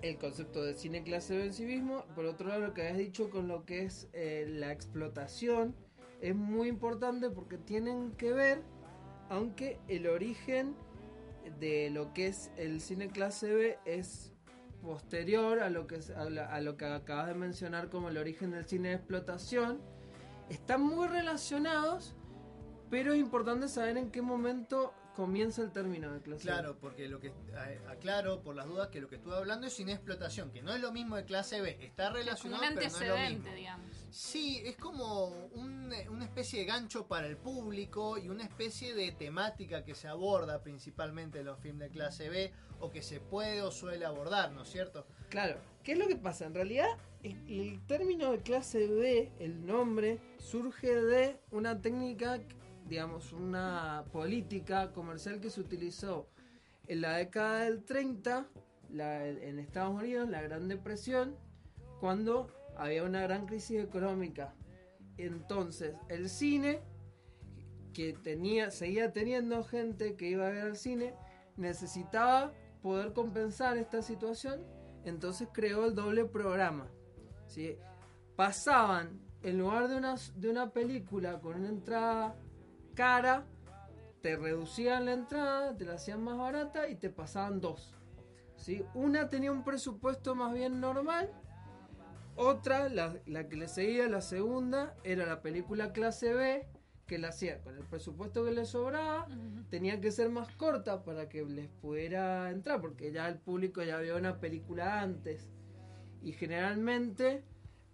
el 0.00 0.16
concepto 0.16 0.64
de 0.64 0.72
cine 0.72 1.02
clase 1.02 1.36
B 1.36 1.44
en 1.44 1.52
sí 1.52 1.66
mismo. 1.66 2.06
Por 2.14 2.24
otro 2.24 2.48
lado, 2.48 2.62
lo 2.62 2.72
que 2.72 2.80
habías 2.80 2.96
dicho 2.96 3.28
con 3.28 3.46
lo 3.46 3.66
que 3.66 3.82
es 3.82 4.08
eh, 4.14 4.46
la 4.48 4.72
explotación 4.72 5.76
es 6.22 6.34
muy 6.34 6.68
importante 6.68 7.28
porque 7.28 7.58
tienen 7.58 8.12
que 8.12 8.32
ver, 8.32 8.62
aunque 9.28 9.78
el 9.88 10.06
origen 10.06 10.74
de 11.58 11.90
lo 11.90 12.14
que 12.14 12.28
es 12.28 12.50
el 12.56 12.80
cine 12.80 13.08
clase 13.08 13.52
B 13.52 13.78
es 13.84 14.32
posterior 14.82 15.60
a 15.60 15.70
lo 15.70 15.86
que 15.86 16.00
a, 16.16 16.54
a 16.54 16.60
lo 16.60 16.76
que 16.76 16.84
acabas 16.86 17.28
de 17.28 17.34
mencionar 17.34 17.88
como 17.90 18.08
el 18.08 18.18
origen 18.18 18.50
del 18.50 18.64
cine 18.64 18.90
de 18.90 18.94
explotación 18.94 19.80
están 20.48 20.82
muy 20.82 21.08
relacionados 21.08 22.14
pero 22.90 23.12
es 23.12 23.20
importante 23.20 23.68
saber 23.68 23.96
en 23.96 24.10
qué 24.10 24.20
momento 24.20 24.92
comienza 25.14 25.62
el 25.62 25.70
término 25.72 26.12
de 26.12 26.20
clase 26.20 26.44
B. 26.44 26.52
Claro, 26.52 26.76
porque 26.80 27.08
lo 27.08 27.20
que 27.20 27.32
aclaro 27.88 28.42
por 28.42 28.54
las 28.56 28.66
dudas 28.66 28.88
que 28.88 29.00
lo 29.00 29.08
que 29.08 29.16
estuve 29.16 29.36
hablando 29.36 29.66
es 29.66 29.72
sin 29.74 29.88
explotación, 29.88 30.50
que 30.50 30.62
no 30.62 30.72
es 30.74 30.80
lo 30.80 30.92
mismo 30.92 31.16
de 31.16 31.24
clase 31.24 31.60
B, 31.60 31.76
está 31.80 32.04
Como 32.06 32.16
relacionado 32.18 32.62
un 32.62 32.74
pero 32.74 32.90
no 32.90 32.96
es 32.96 33.08
lo 33.08 33.36
mismo. 33.38 33.54
digamos. 33.54 33.86
Sí, 34.10 34.62
es 34.64 34.76
como 34.76 35.26
un- 35.54 35.92
una 36.10 36.24
especie 36.24 36.60
de 36.60 36.66
gancho 36.66 37.06
para 37.06 37.26
el 37.26 37.36
público 37.36 38.16
y 38.18 38.28
una 38.28 38.44
especie 38.44 38.94
de 38.94 39.12
temática 39.12 39.84
que 39.84 39.94
se 39.94 40.08
aborda 40.08 40.62
principalmente 40.62 41.40
en 41.40 41.46
los 41.46 41.58
films 41.60 41.80
de 41.80 41.90
clase 41.90 42.28
B 42.28 42.52
o 42.80 42.90
que 42.90 43.02
se 43.02 43.20
puede 43.20 43.62
o 43.62 43.70
suele 43.70 44.04
abordar, 44.04 44.52
¿no 44.52 44.62
es 44.62 44.68
cierto? 44.70 45.06
Claro, 45.28 45.58
¿qué 45.82 45.92
es 45.92 45.98
lo 45.98 46.08
que 46.08 46.16
pasa? 46.16 46.46
En 46.46 46.54
realidad, 46.54 46.88
el, 47.22 47.36
el 47.48 47.86
término 47.86 48.30
de 48.32 48.40
clase 48.40 48.86
B, 48.86 49.30
el 49.38 49.66
nombre, 49.66 50.18
surge 50.38 50.94
de 50.94 51.38
una 51.50 51.80
técnica, 51.80 52.40
digamos, 52.90 53.32
una 53.32 54.04
política 54.12 54.92
comercial 54.92 55.40
que 55.40 55.48
se 55.48 55.60
utilizó 55.60 56.28
en 56.88 57.00
la 57.00 57.16
década 57.16 57.60
del 57.60 57.84
30 57.84 58.48
la- 58.90 59.26
en 59.28 59.60
Estados 59.60 59.94
Unidos, 59.94 60.28
la 60.28 60.42
Gran 60.42 60.66
Depresión, 60.66 61.36
cuando 62.00 62.48
había 62.76 63.04
una 63.04 63.22
gran 63.22 63.46
crisis 63.46 63.80
económica. 63.80 64.54
Entonces, 65.16 65.94
el 66.08 66.28
cine, 66.28 66.80
que 67.94 68.12
tenía, 68.12 68.72
seguía 68.72 69.12
teniendo 69.12 69.62
gente 69.62 70.16
que 70.16 70.28
iba 70.30 70.48
a 70.48 70.50
ver 70.50 70.62
al 70.62 70.76
cine, 70.76 71.14
necesitaba 71.56 72.52
poder 72.82 73.12
compensar 73.12 73.76
esta 73.76 74.02
situación, 74.02 74.64
entonces 75.04 75.48
creó 75.52 75.84
el 75.86 75.94
doble 75.94 76.24
programa. 76.24 76.90
¿sí? 77.46 77.76
Pasaban, 78.34 79.20
en 79.42 79.58
lugar 79.58 79.88
de 79.88 79.96
una, 79.96 80.16
de 80.34 80.50
una 80.50 80.72
película 80.72 81.40
con 81.40 81.56
una 81.56 81.68
entrada 81.68 82.36
cara, 83.00 83.46
te 84.20 84.36
reducían 84.36 85.06
la 85.06 85.14
entrada, 85.14 85.74
te 85.74 85.86
la 85.86 85.94
hacían 85.94 86.22
más 86.22 86.36
barata 86.36 86.86
y 86.86 86.96
te 86.96 87.08
pasaban 87.08 87.58
dos. 87.58 87.94
¿sí? 88.56 88.84
Una 88.92 89.30
tenía 89.30 89.50
un 89.50 89.64
presupuesto 89.64 90.34
más 90.34 90.52
bien 90.52 90.82
normal, 90.82 91.30
otra, 92.36 92.90
la, 92.90 93.18
la 93.24 93.48
que 93.48 93.56
le 93.56 93.68
seguía, 93.68 94.06
la 94.06 94.20
segunda, 94.20 94.94
era 95.02 95.24
la 95.24 95.40
película 95.40 95.94
clase 95.94 96.34
B, 96.34 96.68
que 97.06 97.16
la 97.16 97.28
hacía 97.28 97.62
con 97.62 97.74
el 97.74 97.86
presupuesto 97.86 98.44
que 98.44 98.50
le 98.50 98.66
sobraba, 98.66 99.26
tenía 99.70 99.98
que 100.02 100.12
ser 100.12 100.28
más 100.28 100.54
corta 100.56 101.02
para 101.02 101.30
que 101.30 101.42
les 101.46 101.70
pudiera 101.70 102.50
entrar, 102.50 102.82
porque 102.82 103.12
ya 103.12 103.30
el 103.30 103.38
público 103.38 103.82
ya 103.82 103.98
vio 104.00 104.18
una 104.18 104.40
película 104.40 105.00
antes. 105.00 105.48
Y 106.20 106.32
generalmente, 106.32 107.44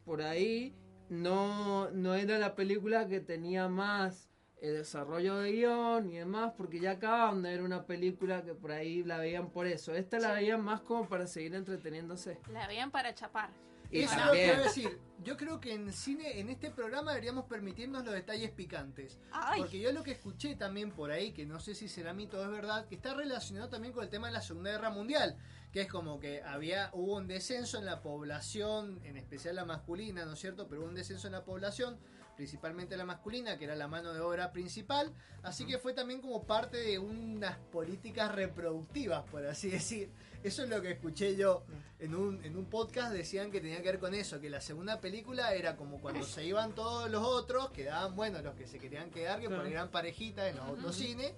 por 0.05 0.23
ahí, 0.23 0.75
no, 1.09 1.93
no 1.93 2.15
era 2.15 2.41
la 2.41 2.57
película 2.57 3.07
que 3.07 3.21
tenía 3.21 3.69
más 3.69 4.33
eh, 4.61 4.71
desarrollo 4.71 5.37
de 5.37 5.53
guion 5.53 6.11
y 6.11 6.17
demás, 6.17 6.53
porque 6.57 6.81
ya 6.81 6.93
acababan 6.93 7.43
de 7.43 7.51
ver 7.51 7.63
una 7.63 7.85
película 7.85 8.43
que 8.43 8.55
por 8.55 8.73
ahí 8.73 9.03
la 9.03 9.19
veían 9.19 9.51
por 9.51 9.67
eso. 9.67 9.95
Esta 9.95 10.19
la 10.19 10.33
veían 10.33 10.63
más 10.63 10.81
como 10.81 11.09
para 11.09 11.27
seguir 11.27 11.55
entreteniéndose. 11.55 12.39
La 12.51 12.67
veían 12.67 12.91
para 12.91 13.15
chapar. 13.15 13.51
Y 13.91 14.01
Eso 14.01 14.15
es 14.15 14.19
lo 14.19 14.33
que 14.33 14.39
también. 14.39 14.49
iba 14.49 14.59
a 14.59 14.63
decir. 14.65 14.99
Yo 15.23 15.37
creo 15.37 15.61
que 15.61 15.73
en 15.73 15.93
cine, 15.93 16.41
en 16.41 16.49
este 16.49 16.71
programa 16.71 17.13
deberíamos 17.13 17.45
permitirnos 17.45 18.05
los 18.05 18.15
detalles 18.15 18.51
picantes. 18.51 19.19
Ay. 19.31 19.61
Porque 19.61 19.79
yo 19.79 19.93
lo 19.93 20.03
que 20.03 20.13
escuché 20.13 20.57
también 20.57 20.91
por 20.91 21.11
ahí, 21.13 21.33
que 21.33 21.47
no 21.47 21.61
sé 21.61 21.75
si 21.75 21.89
será 21.89 22.13
mito 22.13 22.39
o 22.41 22.43
es 22.45 22.51
verdad, 22.51 22.87
que 22.89 22.97
está 22.97 23.15
relacionado 23.15 23.69
también 23.69 23.93
con 23.93 24.03
el 24.03 24.11
tema 24.11 24.27
de 24.27 24.33
la 24.33 24.43
Segunda 24.43 24.73
Guerra 24.73 24.91
Mundial. 24.91 25.37
Que 25.73 25.83
es 25.83 25.89
como 25.89 26.19
que 26.19 26.43
había, 26.43 26.91
hubo 26.95 27.17
un 27.17 27.29
descenso 27.29 27.79
en 27.79 27.85
la 27.85 28.01
población, 28.03 29.01
en 29.05 29.17
especial 29.17 29.55
la 29.57 29.65
masculina, 29.65 30.25
¿no 30.25 30.33
es 30.33 30.41
cierto? 30.41 30.67
Pero 30.69 30.81
hubo 30.83 30.89
un 30.89 30.95
descenso 30.95 31.29
en 31.29 31.35
la 31.35 31.45
población, 31.45 31.99
principalmente 32.37 32.97
la 32.97 33.05
masculina, 33.05 33.59
que 33.59 33.65
era 33.65 33.75
la 33.75 33.89
mano 33.89 34.13
de 34.13 34.21
obra 34.21 34.53
principal. 34.53 35.13
Así 35.43 35.67
que 35.67 35.79
fue 35.79 35.93
también 35.93 36.21
como 36.21 36.45
parte 36.45 36.77
de 36.77 36.99
unas 36.99 37.57
políticas 37.73 38.35
reproductivas, 38.35 39.25
por 39.31 39.45
así 39.47 39.71
decir. 39.71 40.11
Eso 40.43 40.63
es 40.63 40.69
lo 40.69 40.81
que 40.81 40.93
escuché 40.93 41.35
yo 41.35 41.65
en 41.99 42.15
un, 42.15 42.45
en 42.45 42.57
un 42.57 42.67
podcast, 42.67 43.13
decían 43.13 43.51
que 43.51 43.61
tenía 43.61 43.83
que 43.83 43.91
ver 43.91 43.99
con 43.99 44.15
eso, 44.15 44.41
que 44.41 44.49
la 44.49 44.61
segunda 44.61 45.01
película 45.01 45.55
era 45.55 45.77
como 45.77 46.01
cuando 46.01 46.23
se 46.23 46.45
iban 46.45 46.73
todos 46.73 47.11
los 47.11 47.25
otros, 47.25 47.71
quedaban, 47.71 48.15
bueno, 48.15 48.41
los 48.43 48.55
que 48.55 48.69
se 48.69 48.79
querían 48.79 49.11
quedar, 49.11 49.41
que 49.41 49.49
por 49.49 49.61
ahí 49.61 49.73
eran 49.73 49.91
parejitas 49.91 50.49
en 50.49 50.57
los 50.57 50.67
autocines, 50.67 51.33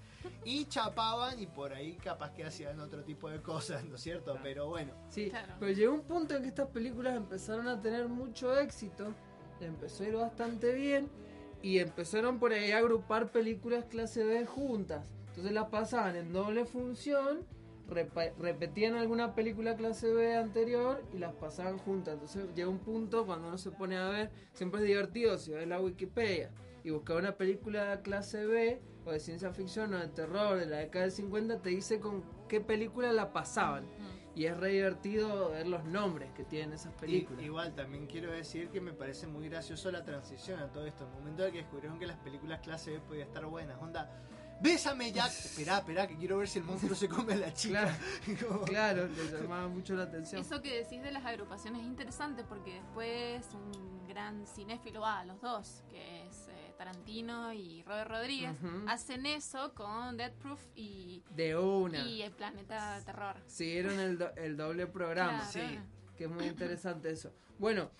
y 0.44 0.66
chapaban 0.66 1.40
y 1.40 1.46
por 1.46 1.72
ahí 1.72 1.94
capaz 1.94 2.32
que 2.34 2.44
hacían 2.44 2.80
otro 2.80 3.02
tipo 3.02 3.30
de 3.30 3.40
cosas, 3.40 3.82
¿no 3.84 3.94
es 3.94 4.02
cierto? 4.02 4.38
Pero 4.42 4.68
bueno. 4.68 4.92
Sí, 5.08 5.32
pero 5.58 5.72
llegó 5.72 5.94
un 5.94 6.02
punto 6.02 6.36
en 6.36 6.42
que 6.42 6.48
estas 6.48 6.68
películas 6.68 7.16
empezaron 7.16 7.66
a 7.68 7.80
tener 7.80 8.08
mucho 8.08 8.58
éxito, 8.58 9.14
empezó 9.66 10.04
a 10.04 10.06
ir 10.08 10.16
bastante 10.16 10.74
bien 10.74 11.08
y 11.62 11.78
empezaron 11.78 12.38
por 12.38 12.52
ahí 12.52 12.70
a 12.70 12.78
agrupar 12.78 13.30
películas 13.30 13.84
clase 13.84 14.24
B 14.24 14.46
juntas. 14.46 15.04
Entonces 15.28 15.52
las 15.52 15.68
pasaban 15.68 16.16
en 16.16 16.32
doble 16.32 16.64
función, 16.64 17.46
repetían 17.88 18.94
alguna 18.94 19.34
película 19.34 19.76
clase 19.76 20.12
B 20.12 20.36
anterior 20.36 21.02
y 21.14 21.18
las 21.18 21.34
pasaban 21.34 21.78
juntas. 21.78 22.14
Entonces 22.14 22.46
llega 22.54 22.68
un 22.68 22.78
punto 22.78 23.26
cuando 23.26 23.48
uno 23.48 23.58
se 23.58 23.70
pone 23.70 23.96
a 23.96 24.08
ver, 24.08 24.30
siempre 24.52 24.80
es 24.80 24.86
divertido 24.86 25.38
si 25.38 25.52
ves 25.52 25.66
la 25.66 25.80
Wikipedia 25.80 26.50
y 26.84 26.90
buscar 26.90 27.16
una 27.16 27.36
película 27.36 28.00
clase 28.02 28.46
B 28.46 28.80
o 29.04 29.12
de 29.12 29.20
ciencia 29.20 29.52
ficción 29.52 29.94
o 29.94 29.98
de 29.98 30.08
terror 30.08 30.58
de 30.58 30.66
la 30.66 30.78
década 30.78 31.04
del 31.04 31.12
50, 31.12 31.60
te 31.60 31.70
dice 31.70 31.98
con 31.98 32.22
qué 32.48 32.60
película 32.60 33.12
la 33.12 33.32
pasaban. 33.32 33.86
Y 34.38 34.46
es 34.46 34.56
re 34.56 34.68
divertido 34.68 35.50
ver 35.50 35.66
los 35.66 35.82
nombres 35.84 36.30
que 36.30 36.44
tienen 36.44 36.72
esas 36.72 36.94
películas. 36.94 37.42
Y- 37.42 37.46
igual 37.46 37.74
también 37.74 38.06
quiero 38.06 38.30
decir 38.30 38.68
que 38.68 38.80
me 38.80 38.92
parece 38.92 39.26
muy 39.26 39.48
gracioso 39.48 39.90
la 39.90 40.04
transición 40.04 40.60
a 40.60 40.68
todo 40.70 40.86
esto. 40.86 41.02
El 41.06 41.10
momento 41.10 41.44
en 41.44 41.50
que 41.50 41.58
descubrieron 41.58 41.98
que 41.98 42.06
las 42.06 42.18
películas 42.18 42.60
clase 42.60 42.92
B 42.92 43.00
podían 43.00 43.26
estar 43.26 43.44
buenas. 43.46 43.82
Onda, 43.82 44.08
bésame 44.60 45.10
Jack. 45.10 45.32
Esperá, 45.44 45.78
esperá, 45.78 46.06
que 46.06 46.16
quiero 46.16 46.38
ver 46.38 46.46
si 46.46 46.60
el 46.60 46.66
monstruo 46.66 46.94
se 46.94 47.08
come 47.08 47.32
a 47.32 47.36
la 47.36 47.52
chica. 47.52 47.98
Claro, 48.66 49.08
le 49.32 49.40
llamaba 49.40 49.66
mucho 49.66 49.96
la 49.96 50.04
atención. 50.04 50.40
Eso 50.40 50.62
que 50.62 50.84
decís 50.84 51.02
de 51.02 51.10
las 51.10 51.24
agrupaciones 51.24 51.80
es 51.80 51.88
interesante 51.88 52.44
porque 52.44 52.74
después 52.74 53.44
un 53.54 54.06
gran 54.06 54.46
cinéfilo, 54.46 55.04
ah, 55.04 55.24
los 55.24 55.40
dos, 55.40 55.82
que 55.90 56.28
es 56.28 56.47
Tarantino 56.78 57.52
y 57.52 57.82
Robert 57.82 58.08
Rodríguez, 58.10 58.52
hacen 58.86 59.26
eso 59.26 59.74
con 59.74 60.16
Death 60.16 60.34
Proof 60.34 60.60
y, 60.76 61.22
De 61.34 61.56
una. 61.56 61.98
y 62.06 62.22
El 62.22 62.30
Planeta 62.32 63.02
Terror. 63.04 63.34
Siguieron 63.46 63.98
el, 63.98 64.16
do- 64.16 64.32
el 64.36 64.56
doble 64.56 64.86
programa. 64.86 65.46
Claro. 65.52 65.68
Sí. 65.68 65.78
Que 66.16 66.24
es 66.24 66.30
muy 66.30 66.46
interesante 66.46 67.10
eso. 67.10 67.32
Bueno, 67.58 67.90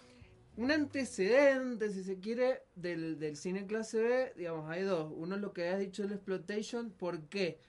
un 0.57 0.71
antecedente, 0.71 1.91
si 1.91 2.03
se 2.05 2.19
quiere, 2.19 2.63
del, 2.77 3.19
del 3.19 3.37
cine 3.37 3.67
clase 3.67 4.01
B, 4.01 4.33
digamos, 4.37 4.71
hay 4.71 4.83
dos. 4.83 5.13
Uno 5.15 5.35
es 5.35 5.41
lo 5.41 5.53
que 5.53 5.69
has 5.69 5.79
dicho 5.81 6.05
el 6.05 6.13
exploitation. 6.13 6.91
¿Por 6.91 7.23
qué? 7.29 7.61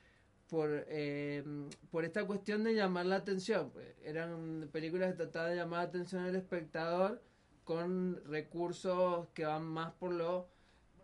Por, 0.48 0.86
eh, 0.88 1.44
por 1.92 2.06
esta 2.06 2.26
cuestión 2.26 2.64
de 2.64 2.74
llamar 2.74 3.06
la 3.08 3.18
atención. 3.18 3.72
Pues, 3.72 3.96
eran 4.04 4.70
películas 4.72 5.12
que 5.12 5.18
trataban 5.18 5.52
de 5.52 5.58
llamar 5.58 5.80
la 5.84 5.90
atención 5.90 6.24
al 6.24 6.36
espectador 6.36 7.22
con 7.64 8.20
recursos 8.26 9.28
que 9.36 9.46
van 9.46 9.64
más 9.66 9.92
por 9.94 10.12
lo 10.12 10.48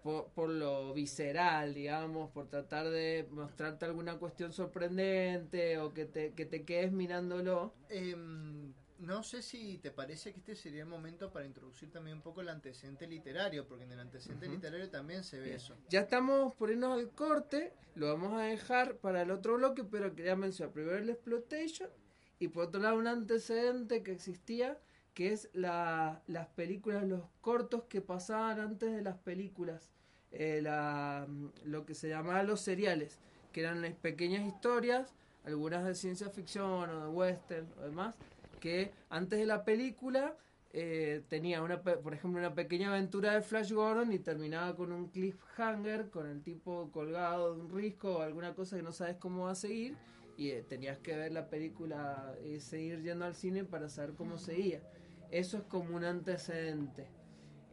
por, 0.06 0.28
por 0.28 0.50
lo 0.50 0.94
visceral, 0.94 1.74
digamos, 1.74 2.30
por 2.30 2.48
tratar 2.48 2.91
de 2.91 3.28
mostrarte 3.32 3.86
alguna 3.86 4.20
cuestión 4.20 4.54
sorprendente 4.54 5.80
o 5.80 5.96
que 5.96 6.06
te, 6.06 6.34
que 6.34 6.46
te 6.46 6.63
quedes 6.63 6.91
mirándolo. 6.91 7.74
Em, 7.89 8.72
no 9.00 9.24
sé 9.24 9.41
si 9.41 9.80
te 9.80 9.89
parece 9.89 10.32
que 10.32 10.38
este 10.41 10.56
sería 10.56 10.84
el 10.84 10.89
momento 10.89 11.32
para 11.32 11.48
introducir 11.48 11.89
también 11.89 12.18
un 12.18 12.22
poco 12.22 12.41
el 12.41 12.50
antecedente 12.50 13.08
literario, 13.08 13.68
porque 13.68 13.86
en 13.86 13.94
el 13.94 14.00
antecedente 14.00 14.48
literario 14.48 14.91
también 14.91 15.24
se 15.24 15.39
ve 15.39 15.46
Bien. 15.46 15.56
eso. 15.56 15.76
Ya 15.89 16.02
estamos 16.02 16.54
por 16.54 16.70
irnos 16.70 17.00
al 17.00 17.10
corte, 17.10 17.74
lo 17.96 18.06
vamos 18.06 18.34
a 18.34 18.44
dejar 18.44 18.98
para 18.98 19.24
el 19.24 19.32
otro 19.32 19.56
bloque, 19.56 19.84
pero 19.84 20.13
quería 20.13 20.36
mencionar 20.36 20.72
primero 20.72 21.00
el 21.00 21.10
exploitation 21.10 21.89
y 22.38 22.50
por 22.50 22.65
otro 22.65 22.80
lado 22.80 22.96
un 22.96 23.08
antecedente 23.08 24.04
que 24.04 24.12
existía, 24.12 24.78
que 25.15 25.34
es 25.34 25.50
la, 25.54 26.22
las 26.28 26.46
películas, 26.50 27.06
los 27.06 27.24
cortos 27.41 27.86
que 27.86 28.02
pasaban 28.02 28.60
antes 28.60 28.91
de 28.91 29.02
las 29.02 29.18
películas, 29.18 29.94
eh, 30.31 30.59
la- 30.61 31.27
lo 31.63 31.85
que 31.85 31.95
se 31.95 32.09
llamaba 32.09 32.43
los 32.43 32.61
seriales, 32.61 33.19
que 33.51 33.61
eran 33.61 33.81
pequeñas 34.01 34.45
historias, 34.45 35.13
algunas 35.45 35.85
de 35.85 35.95
ciencia 35.95 36.29
ficción 36.29 36.89
o 36.89 37.01
de 37.05 37.09
western 37.09 37.67
o 37.79 37.83
demás, 37.83 38.15
que 38.59 38.91
antes 39.09 39.39
de 39.39 39.45
la 39.45 39.63
película 39.63 40.35
eh, 40.73 41.23
tenía 41.29 41.61
una 41.61 41.81
por 41.81 42.13
ejemplo 42.13 42.38
una 42.39 42.53
pequeña 42.53 42.89
aventura 42.89 43.33
de 43.33 43.41
Flash 43.41 43.71
Gordon 43.71 44.11
y 44.11 44.19
terminaba 44.19 44.75
con 44.75 44.91
un 44.91 45.07
cliffhanger 45.07 46.09
con 46.09 46.27
el 46.27 46.41
tipo 46.43 46.89
colgado 46.91 47.55
de 47.55 47.61
un 47.61 47.69
risco 47.69 48.17
o 48.17 48.21
alguna 48.21 48.53
cosa 48.55 48.75
que 48.75 48.83
no 48.83 48.91
sabes 48.91 49.15
cómo 49.15 49.45
va 49.45 49.51
a 49.51 49.55
seguir 49.55 49.95
y 50.38 50.49
eh, 50.49 50.63
tenías 50.67 50.97
que 50.99 51.15
ver 51.15 51.31
la 51.31 51.49
película 51.49 52.35
y 52.43 52.59
seguir 52.59 53.01
yendo 53.03 53.23
al 53.23 53.35
cine 53.35 53.63
para 53.63 53.88
saber 53.88 54.15
cómo 54.15 54.38
seguía. 54.38 54.81
Eso 55.31 55.57
es 55.57 55.63
como 55.63 55.95
un 55.95 56.03
antecedente 56.03 57.07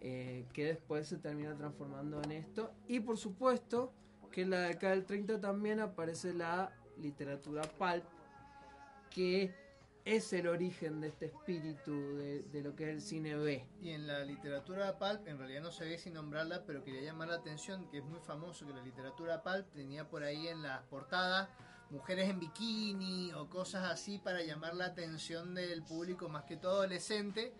eh, 0.04 0.46
que 0.52 0.64
después 0.64 1.06
se 1.06 1.16
termina 1.18 1.56
transformando 1.56 2.20
en 2.22 2.32
esto 2.32 2.72
y 2.88 2.98
por 2.98 3.16
supuesto 3.16 3.92
que 4.32 4.42
en 4.42 4.50
la 4.50 4.62
década 4.62 4.94
del 4.94 5.04
30 5.04 5.40
también 5.40 5.78
aparece 5.78 6.34
la 6.34 6.72
literatura 6.98 7.62
pulp 7.62 8.04
que 9.10 9.54
es 10.04 10.32
el 10.32 10.48
origen 10.48 11.00
de 11.00 11.08
este 11.08 11.26
espíritu 11.26 12.16
de, 12.16 12.42
de 12.42 12.62
lo 12.62 12.74
que 12.74 12.84
es 12.84 12.90
el 12.90 13.00
cine 13.00 13.36
B. 13.36 13.64
Y 13.80 13.90
en 13.90 14.08
la 14.08 14.24
literatura 14.24 14.98
pulp, 14.98 15.28
en 15.28 15.38
realidad 15.38 15.62
no 15.62 15.70
ve 15.78 15.96
sin 15.96 16.14
nombrarla, 16.14 16.64
pero 16.66 16.82
quería 16.82 17.02
llamar 17.02 17.28
la 17.28 17.36
atención 17.36 17.88
que 17.88 17.98
es 17.98 18.04
muy 18.04 18.18
famoso 18.18 18.66
que 18.66 18.72
la 18.72 18.82
literatura 18.82 19.44
pulp 19.44 19.70
tenía 19.70 20.08
por 20.08 20.24
ahí 20.24 20.48
en 20.48 20.62
las 20.62 20.82
portadas 20.86 21.48
mujeres 21.90 22.28
en 22.28 22.40
bikini 22.40 23.32
o 23.34 23.48
cosas 23.48 23.84
así 23.90 24.18
para 24.18 24.42
llamar 24.42 24.74
la 24.74 24.86
atención 24.86 25.54
del 25.54 25.82
público 25.84 26.28
más 26.28 26.44
que 26.44 26.56
todo 26.56 26.78
adolescente, 26.78 27.52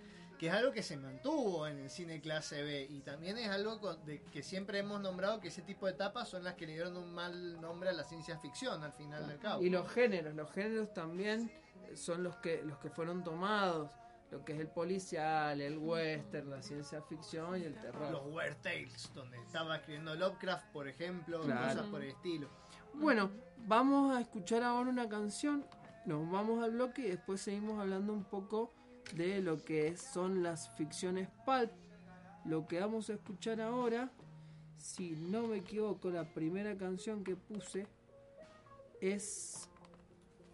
que 0.43 0.49
es 0.49 0.55
algo 0.55 0.73
que 0.73 0.83
se 0.83 0.97
mantuvo 0.97 1.69
en 1.69 1.79
el 1.79 1.89
cine 1.89 2.21
clase 2.21 2.65
B 2.65 2.85
y 2.91 2.99
también 3.03 3.39
es 3.39 3.49
algo 3.49 3.79
con- 3.81 4.05
de 4.05 4.25
que 4.25 4.43
siempre 4.43 4.81
hemos 4.81 5.01
nombrado 5.01 5.39
que 5.39 5.47
ese 5.47 5.63
tipo 5.63 5.87
de 5.87 5.93
etapas 5.93 6.29
son 6.29 6.43
las 6.43 6.55
que 6.55 6.67
le 6.67 6.73
dieron 6.73 6.97
un 6.97 7.15
mal 7.15 7.61
nombre 7.61 7.91
a 7.91 7.93
la 7.93 8.03
ciencia 8.03 8.37
ficción 8.41 8.83
al 8.83 8.93
final 8.93 9.29
del 9.29 9.39
cabo. 9.39 9.63
Y 9.63 9.71
los 9.71 9.89
géneros, 9.89 10.35
los 10.35 10.51
géneros 10.51 10.93
también 10.93 11.49
son 11.95 12.25
los 12.25 12.35
que 12.39 12.61
los 12.65 12.77
que 12.79 12.91
fueron 12.91 13.23
tomados, 13.23 13.89
lo 14.33 14.45
que 14.45 14.55
es 14.55 14.59
el 14.59 14.67
policial, 14.67 15.61
el 15.61 15.79
western, 15.79 16.51
la 16.51 16.61
ciencia 16.61 17.01
ficción 17.03 17.61
y 17.61 17.65
el 17.65 17.75
terror. 17.81 18.11
los 18.11 18.27
Weird 18.35 18.57
Tales, 18.63 19.13
donde 19.15 19.39
estaba 19.39 19.77
escribiendo 19.77 20.13
Lovecraft, 20.17 20.73
por 20.73 20.89
ejemplo, 20.89 21.41
Claro. 21.43 21.69
cosas 21.69 21.87
por 21.87 22.03
el 22.03 22.09
estilo. 22.11 22.49
Bueno, 22.95 23.31
vamos 23.59 24.17
a 24.17 24.21
escuchar 24.21 24.65
ahora 24.65 24.91
una 24.91 25.09
canción, 25.09 25.65
nos 26.05 26.29
vamos 26.33 26.65
al 26.65 26.73
bloque 26.73 27.03
y 27.03 27.11
después 27.11 27.41
seguimos 27.43 27.79
hablando 27.81 28.13
un 28.13 28.25
poco 28.25 28.73
de 29.15 29.41
lo 29.41 29.63
que 29.65 29.97
son 29.97 30.43
las 30.43 30.71
ficciones 30.77 31.29
pulp. 31.45 31.71
Lo 32.45 32.67
que 32.67 32.81
vamos 32.81 33.09
a 33.11 33.15
escuchar 33.15 33.61
ahora, 33.61 34.11
si 34.79 35.11
no 35.13 35.47
me 35.47 35.59
equivoco, 35.59 36.11
la 36.11 36.25
primera 36.25 36.77
canción 36.77 37.23
que 37.23 37.37
puse 37.37 37.87
es, 39.01 39.69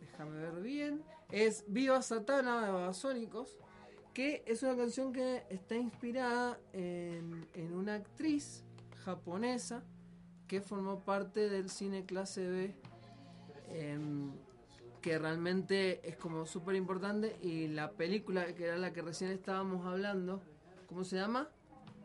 déjame 0.01 0.39
ver 0.39 0.63
bien, 0.63 1.03
es 1.31 1.65
Viva 1.69 2.03
Satana 2.03 2.65
de 2.65 2.73
Babasónicos, 2.73 3.57
que 4.13 4.43
es 4.47 4.63
una 4.63 4.77
canción 4.77 5.13
que 5.13 5.45
está 5.49 5.77
inspirada 5.77 6.59
en, 6.73 7.47
en 7.55 7.73
una 7.73 7.95
actriz 7.95 8.65
japonesa 9.05 9.83
que 10.47 10.61
formó 10.61 11.01
parte 11.01 11.49
del 11.49 11.71
cine 11.71 12.05
clase 12.05 12.49
B, 12.49 12.75
que 15.01 15.19
realmente 15.19 16.07
es 16.09 16.17
como 16.17 16.47
súper 16.47 16.77
importante. 16.77 17.37
Y 17.43 17.69
la 17.69 17.93
película, 17.93 18.55
que 18.55 18.65
era 18.65 18.77
la 18.77 18.93
que 18.93 19.03
recién 19.03 19.31
estábamos 19.31 19.87
hablando, 19.87 20.43
¿cómo 20.87 21.05
se 21.05 21.17
llama? 21.17 21.49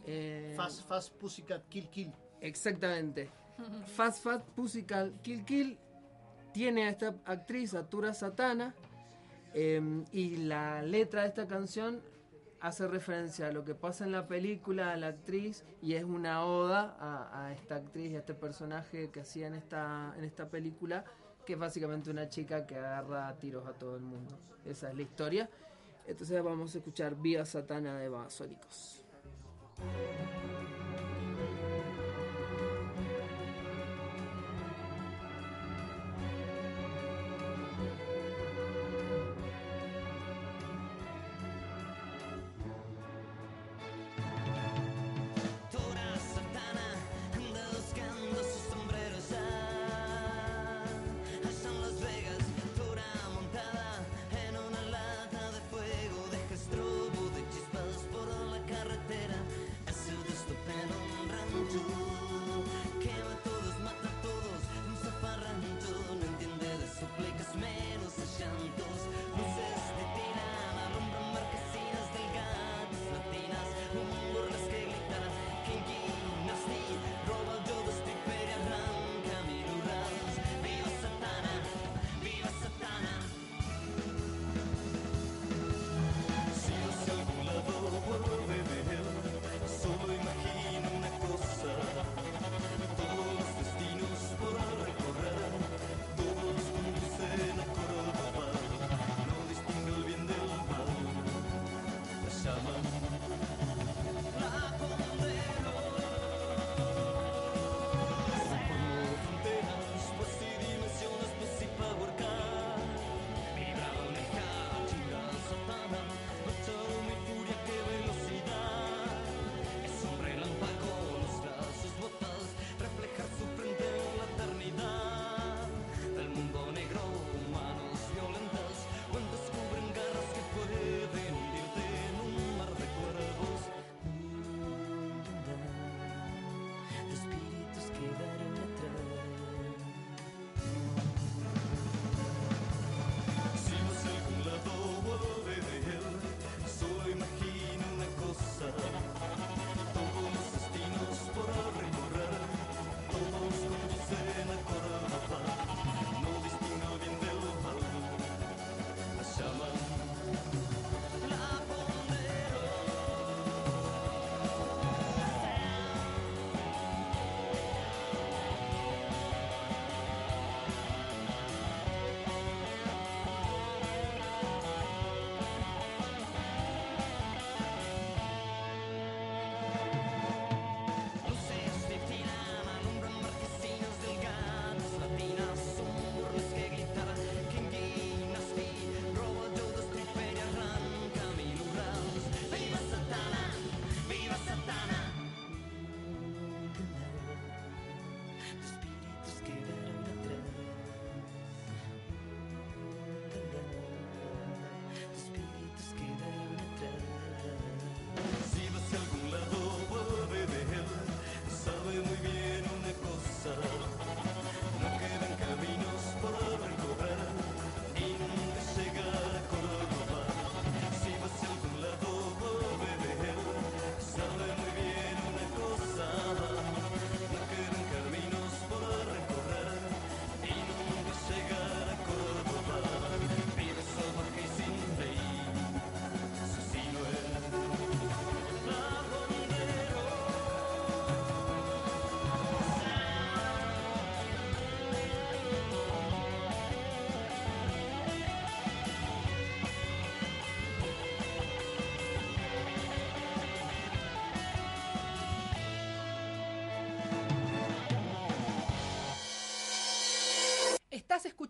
Eh, 0.06 0.53
Fast 0.56 0.88
Fast 0.88 1.13
Pussycat 1.15 1.67
Kill 1.69 1.89
Kill. 1.89 2.12
Exactamente. 2.41 3.29
Fast 3.95 4.23
Fast 4.23 4.47
Pussycat 4.49 5.21
Kill 5.21 5.45
Kill 5.45 5.77
tiene 6.53 6.86
a 6.86 6.89
esta 6.89 7.15
actriz, 7.25 7.73
Atura 7.73 8.13
Satana, 8.13 8.75
em, 9.53 10.06
y 10.12 10.38
la 10.38 10.82
letra 10.84 11.23
de 11.23 11.29
esta 11.29 11.47
canción 11.47 12.01
hace 12.60 12.88
referencia 12.88 13.47
a 13.47 13.51
lo 13.51 13.65
que 13.65 13.75
pasa 13.75 14.06
en 14.06 14.12
la 14.12 14.27
película, 14.27 14.91
a 14.91 14.97
la 14.97 15.08
actriz, 15.08 15.65
y 15.82 15.95
es 15.95 16.03
una 16.03 16.45
oda 16.45 16.95
a, 16.99 17.47
a 17.47 17.53
esta 17.53 17.75
actriz 17.75 18.12
y 18.12 18.15
a 18.15 18.19
este 18.19 18.34
personaje 18.34 19.10
que 19.10 19.21
hacía 19.21 19.47
en 19.47 19.56
esta, 19.56 20.13
en 20.17 20.23
esta 20.23 20.47
película, 20.49 21.03
que 21.45 21.53
es 21.53 21.60
básicamente 21.60 22.10
una 22.10 22.29
chica 22.29 22.65
que 22.65 22.75
agarra 22.75 23.34
tiros 23.39 23.65
a 23.67 23.73
todo 23.73 23.95
el 23.95 24.03
mundo. 24.03 24.38
Esa 24.65 24.89
es 24.89 24.95
la 24.95 25.01
historia. 25.01 25.49
Entonces 26.06 26.43
vamos 26.43 26.73
a 26.75 26.77
escuchar 26.77 27.15
Vía 27.15 27.45
Satana 27.45 27.97
de 27.97 28.10
Basónicos. 28.10 29.03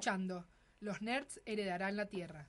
Escuchando. 0.04 0.46
Los 0.82 1.02
nerds 1.02 1.40
heredarán 1.46 1.96
la 1.96 2.08
tierra. 2.08 2.46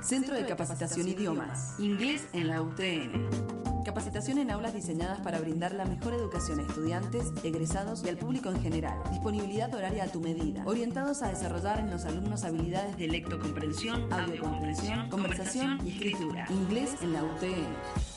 Centro 0.00 0.34
de 0.34 0.44
Capacitación 0.46 1.06
Idiomas. 1.06 1.78
Inglés 1.78 2.26
en 2.32 2.48
la 2.48 2.60
UTN. 2.60 3.84
Capacitación 3.84 4.38
en 4.38 4.50
aulas 4.50 4.74
diseñadas 4.74 5.20
para 5.20 5.38
brindar 5.38 5.72
la 5.74 5.84
mejor 5.84 6.14
educación 6.14 6.58
a 6.58 6.62
estudiantes, 6.62 7.32
egresados 7.44 8.02
y 8.04 8.08
al 8.08 8.16
público 8.16 8.48
en 8.48 8.60
general. 8.60 8.98
Disponibilidad 9.10 9.72
horaria 9.72 10.02
a 10.02 10.08
tu 10.08 10.20
medida. 10.20 10.64
Orientados 10.66 11.22
a 11.22 11.28
desarrollar 11.28 11.78
en 11.78 11.92
los 11.92 12.04
alumnos 12.04 12.42
habilidades 12.42 12.96
de 12.96 13.06
lectocomprensión, 13.06 14.12
audiocomprensión, 14.12 15.08
conversación 15.08 15.78
y 15.86 15.92
escritura. 15.92 16.46
Inglés 16.50 16.96
en 17.00 17.12
la 17.12 17.22
UTN. 17.22 18.11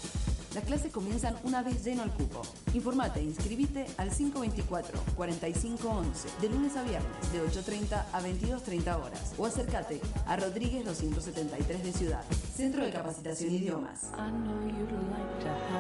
Las 0.66 0.80
clases 0.80 0.92
comienzan 0.92 1.36
una 1.44 1.62
vez 1.62 1.86
lleno 1.86 2.02
el 2.02 2.10
cupo. 2.10 2.42
Informate 2.74 3.20
e 3.20 3.24
inscribite 3.24 3.86
al 3.98 4.10
524-4511 4.10 6.40
de 6.42 6.50
lunes 6.50 6.76
a 6.76 6.82
viernes 6.82 7.32
de 7.32 7.46
8.30 7.46 8.04
a 8.12 8.20
22.30 8.20 9.00
horas 9.00 9.36
o 9.38 9.46
acércate 9.46 10.02
a 10.26 10.36
Rodríguez 10.38 10.84
273 10.84 11.84
de 11.84 11.94
Ciudad. 11.94 12.24
Centro 12.56 12.84
de 12.84 12.92
Capacitación 12.92 13.54
Idiomas. 13.54 14.10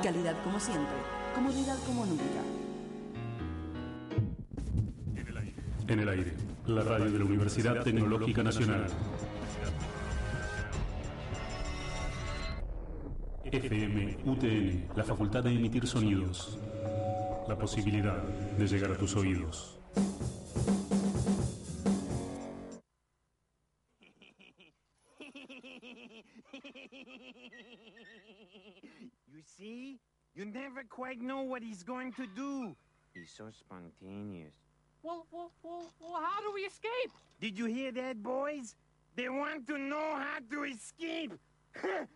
Calidad 0.03 0.35
como 0.43 0.59
siempre, 0.59 0.97
comodidad 1.33 1.79
como 1.87 2.05
nunca. 2.05 2.23
En 5.87 5.99
el 5.99 6.09
aire, 6.09 6.33
la 6.67 6.83
radio 6.83 7.11
de 7.11 7.17
la 7.17 7.25
Universidad 7.25 7.83
Tecnológica 7.83 8.43
Nacional. 8.43 8.85
FM 13.65 14.17
UTN, 14.25 14.89
la 14.95 15.03
facultad 15.03 15.43
de 15.43 15.49
emitir 15.49 15.87
sonidos. 15.87 16.59
La 17.47 17.57
posibilidad 17.57 18.21
de 18.21 18.67
llegar 18.67 18.91
a 18.91 18.97
tus 18.97 19.15
oídos. 19.15 19.79
You 29.27 29.41
see? 29.57 29.99
You 30.33 30.45
never 30.45 30.83
quite 30.83 31.19
know 31.19 31.41
what 31.41 31.61
he's 31.61 31.83
going 31.83 32.13
to 32.13 32.25
do. 32.35 32.75
He's 33.13 33.31
so 33.35 33.49
spontaneous. 33.51 34.53
Well, 35.03 35.25
well, 35.31 35.51
well, 35.63 35.91
well, 35.99 36.21
how 36.21 36.39
do 36.41 36.53
we 36.53 36.61
escape? 36.61 37.11
Did 37.41 37.57
you 37.57 37.65
hear 37.65 37.91
that, 37.91 38.21
boys? 38.23 38.75
They 39.15 39.27
want 39.29 39.67
to 39.67 39.77
know 39.77 40.15
how 40.15 40.37
to 40.51 40.63
escape. 40.63 41.33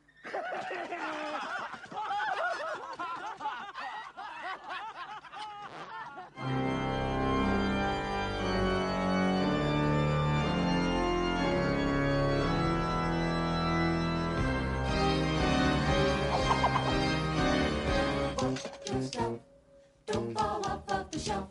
Don't 20.05 20.33
fall 20.33 20.65
off 20.65 20.91
of 20.91 21.11
the 21.11 21.19
shelf. 21.19 21.47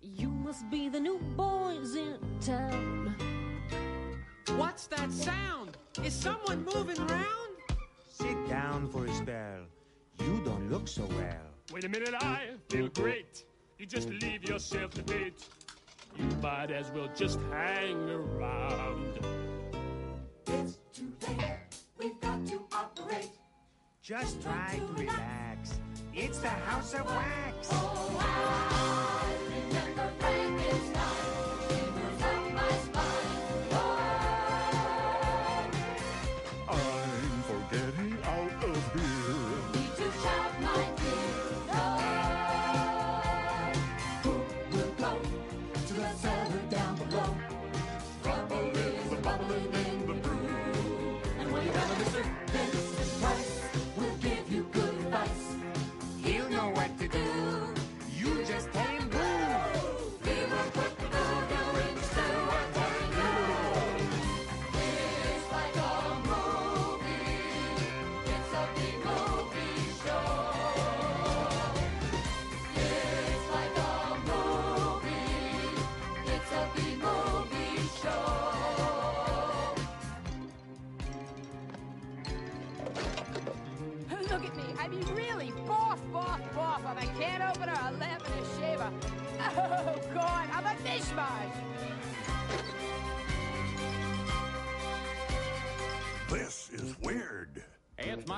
You 0.00 0.28
must 0.28 0.70
be 0.70 0.88
the 0.88 1.00
new 1.00 1.18
boys 1.36 1.94
in 1.96 2.18
town. 2.40 3.14
What's 4.56 4.86
that 4.86 5.12
sound? 5.12 5.76
Is 6.02 6.14
someone 6.14 6.64
moving 6.64 6.98
around? 6.98 7.49
Sit 8.20 8.48
down 8.50 8.86
for 8.88 9.06
a 9.06 9.14
spell. 9.14 9.62
You 10.18 10.42
don't 10.44 10.70
look 10.70 10.86
so 10.86 11.06
well. 11.16 11.46
Wait 11.72 11.84
a 11.84 11.88
minute, 11.88 12.14
I 12.20 12.50
feel 12.68 12.88
great. 12.88 13.44
You 13.78 13.86
just 13.86 14.10
leave 14.10 14.46
yourself 14.46 14.90
to 14.92 15.02
date. 15.02 15.42
You 16.18 16.26
might 16.42 16.70
as 16.70 16.90
well 16.90 17.08
just 17.16 17.40
hang 17.50 18.10
around. 18.10 19.18
It's 20.48 20.78
too 20.92 21.10
late. 21.28 21.60
We've 21.98 22.20
got 22.20 22.46
to 22.48 22.60
operate. 22.72 23.30
Just 24.02 24.42
try 24.42 24.78
to 24.78 25.00
relax. 25.00 25.80
It's 26.12 26.40
the 26.40 26.48
House 26.48 26.92
of 26.92 27.06
Wax. 27.06 27.68
Oh, 27.72 28.16
I 28.20 29.49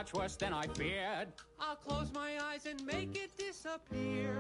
much 0.03 0.15
worse 0.15 0.35
than 0.35 0.53
I 0.53 0.67
feared. 0.67 1.29
I'll 1.61 1.77
close 1.77 2.11
my 2.13 2.31
eyes 2.43 2.67
and 2.67 2.85
make 2.85 3.17
it 3.17 3.31
disappear. 3.39 4.35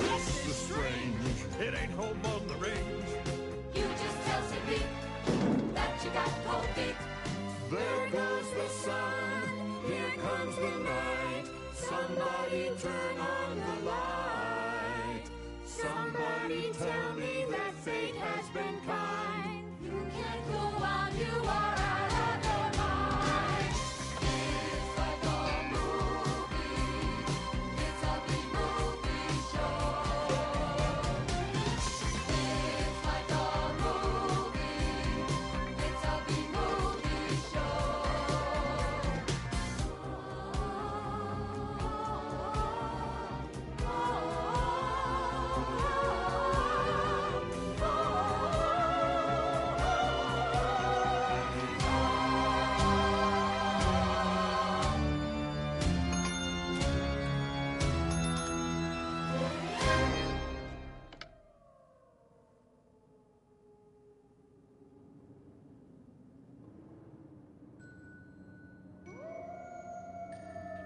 This 0.00 0.46
is 0.48 0.56
strange. 0.56 1.36
It 1.60 1.72
ain't 1.80 1.92
home 1.92 2.20
on 2.24 2.48
the 2.48 2.54
range. 2.54 3.10
You 3.76 3.82
just 3.82 4.18
tell 4.26 4.42
Zippy 4.48 4.82
that 5.74 6.04
you 6.04 6.10
got 6.10 6.30
cold 6.46 6.66
feet. 6.74 6.96
There 7.70 8.10
goes 8.10 8.50
the 8.58 8.68
sun. 8.84 9.42
Here 9.86 10.14
comes 10.20 10.56
the 10.56 10.78
night. 10.82 11.44
Somebody 11.72 12.70
turn 12.82 13.20
on 13.20 13.56
the 13.66 13.86
light. 13.88 15.26
Somebody 15.64 16.72
tell 16.72 17.12
me 17.14 17.46
that 17.50 17.74
fate 17.84 18.16
has 18.16 18.48
been 18.50 18.80
kind. 18.84 19.25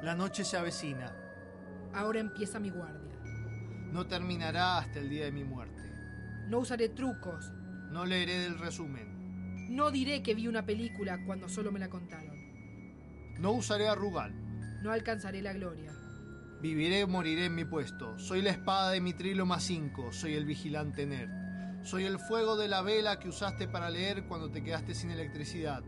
La 0.03 0.15
noche 0.15 0.45
se 0.45 0.57
avecina. 0.57 1.13
Ahora 1.93 2.21
empieza 2.21 2.59
mi 2.59 2.71
guardia. 2.71 3.19
No 3.93 4.07
terminará 4.07 4.79
hasta 4.79 4.99
el 4.99 5.11
día 5.11 5.27
de 5.27 5.33
mi 5.33 5.45
muerte. 5.45 5.83
No 6.49 6.61
usaré 6.61 6.89
trucos. 6.89 7.53
No 7.91 8.07
leeré 8.07 8.39
del 8.39 8.59
resumen. 8.59 9.67
No 9.69 9.91
diré 9.91 10.23
que 10.23 10.35
vi 10.35 10.49
una 10.49 10.65
película 10.65 11.23
cuando 11.27 11.51
solo 11.51 11.71
me 11.71 11.79
la 11.79 11.91
contaron. 11.91 12.35
No 13.39 13.53
usaré 13.53 13.89
a 13.89 13.95
Rugal. 13.95 14.33
No 14.83 14.91
alcanzaré 14.91 15.43
la 15.43 15.53
gloria. 15.53 15.93
Viviré 16.63 17.05
o 17.05 17.09
moriré 17.09 17.47
en 17.47 17.55
mi 17.55 17.67
puesto. 17.67 18.19
Soy 18.19 18.41
la 18.41 18.51
espada 18.51 18.91
de 18.93 19.03
Mitrilo 19.03 19.45
más 19.45 19.65
5. 19.65 20.13
Soy 20.13 20.35
el 20.35 20.47
vigilante 20.47 21.05
nerd. 21.05 21.85
Soy 21.85 22.05
el 22.05 22.19
fuego 22.19 22.57
de 22.57 22.69
la 22.69 22.81
vela 22.81 23.19
que 23.19 23.29
usaste 23.29 23.69
para 23.69 23.91
leer 23.91 24.25
cuando 24.25 24.51
te 24.51 24.63
quedaste 24.63 24.95
sin 24.95 25.11
electricidad. 25.11 25.83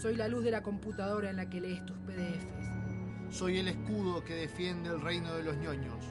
Soy 0.00 0.14
la 0.14 0.28
luz 0.28 0.44
de 0.44 0.50
la 0.52 0.62
computadora 0.62 1.30
en 1.30 1.36
la 1.36 1.48
que 1.48 1.60
lees 1.60 1.84
tus 1.84 1.96
PDFs. 1.98 2.55
Soy 3.30 3.58
el 3.58 3.68
escudo 3.68 4.24
que 4.24 4.34
defiende 4.34 4.90
el 4.90 5.00
reino 5.00 5.34
de 5.34 5.42
los 5.42 5.56
ñoños. 5.56 6.04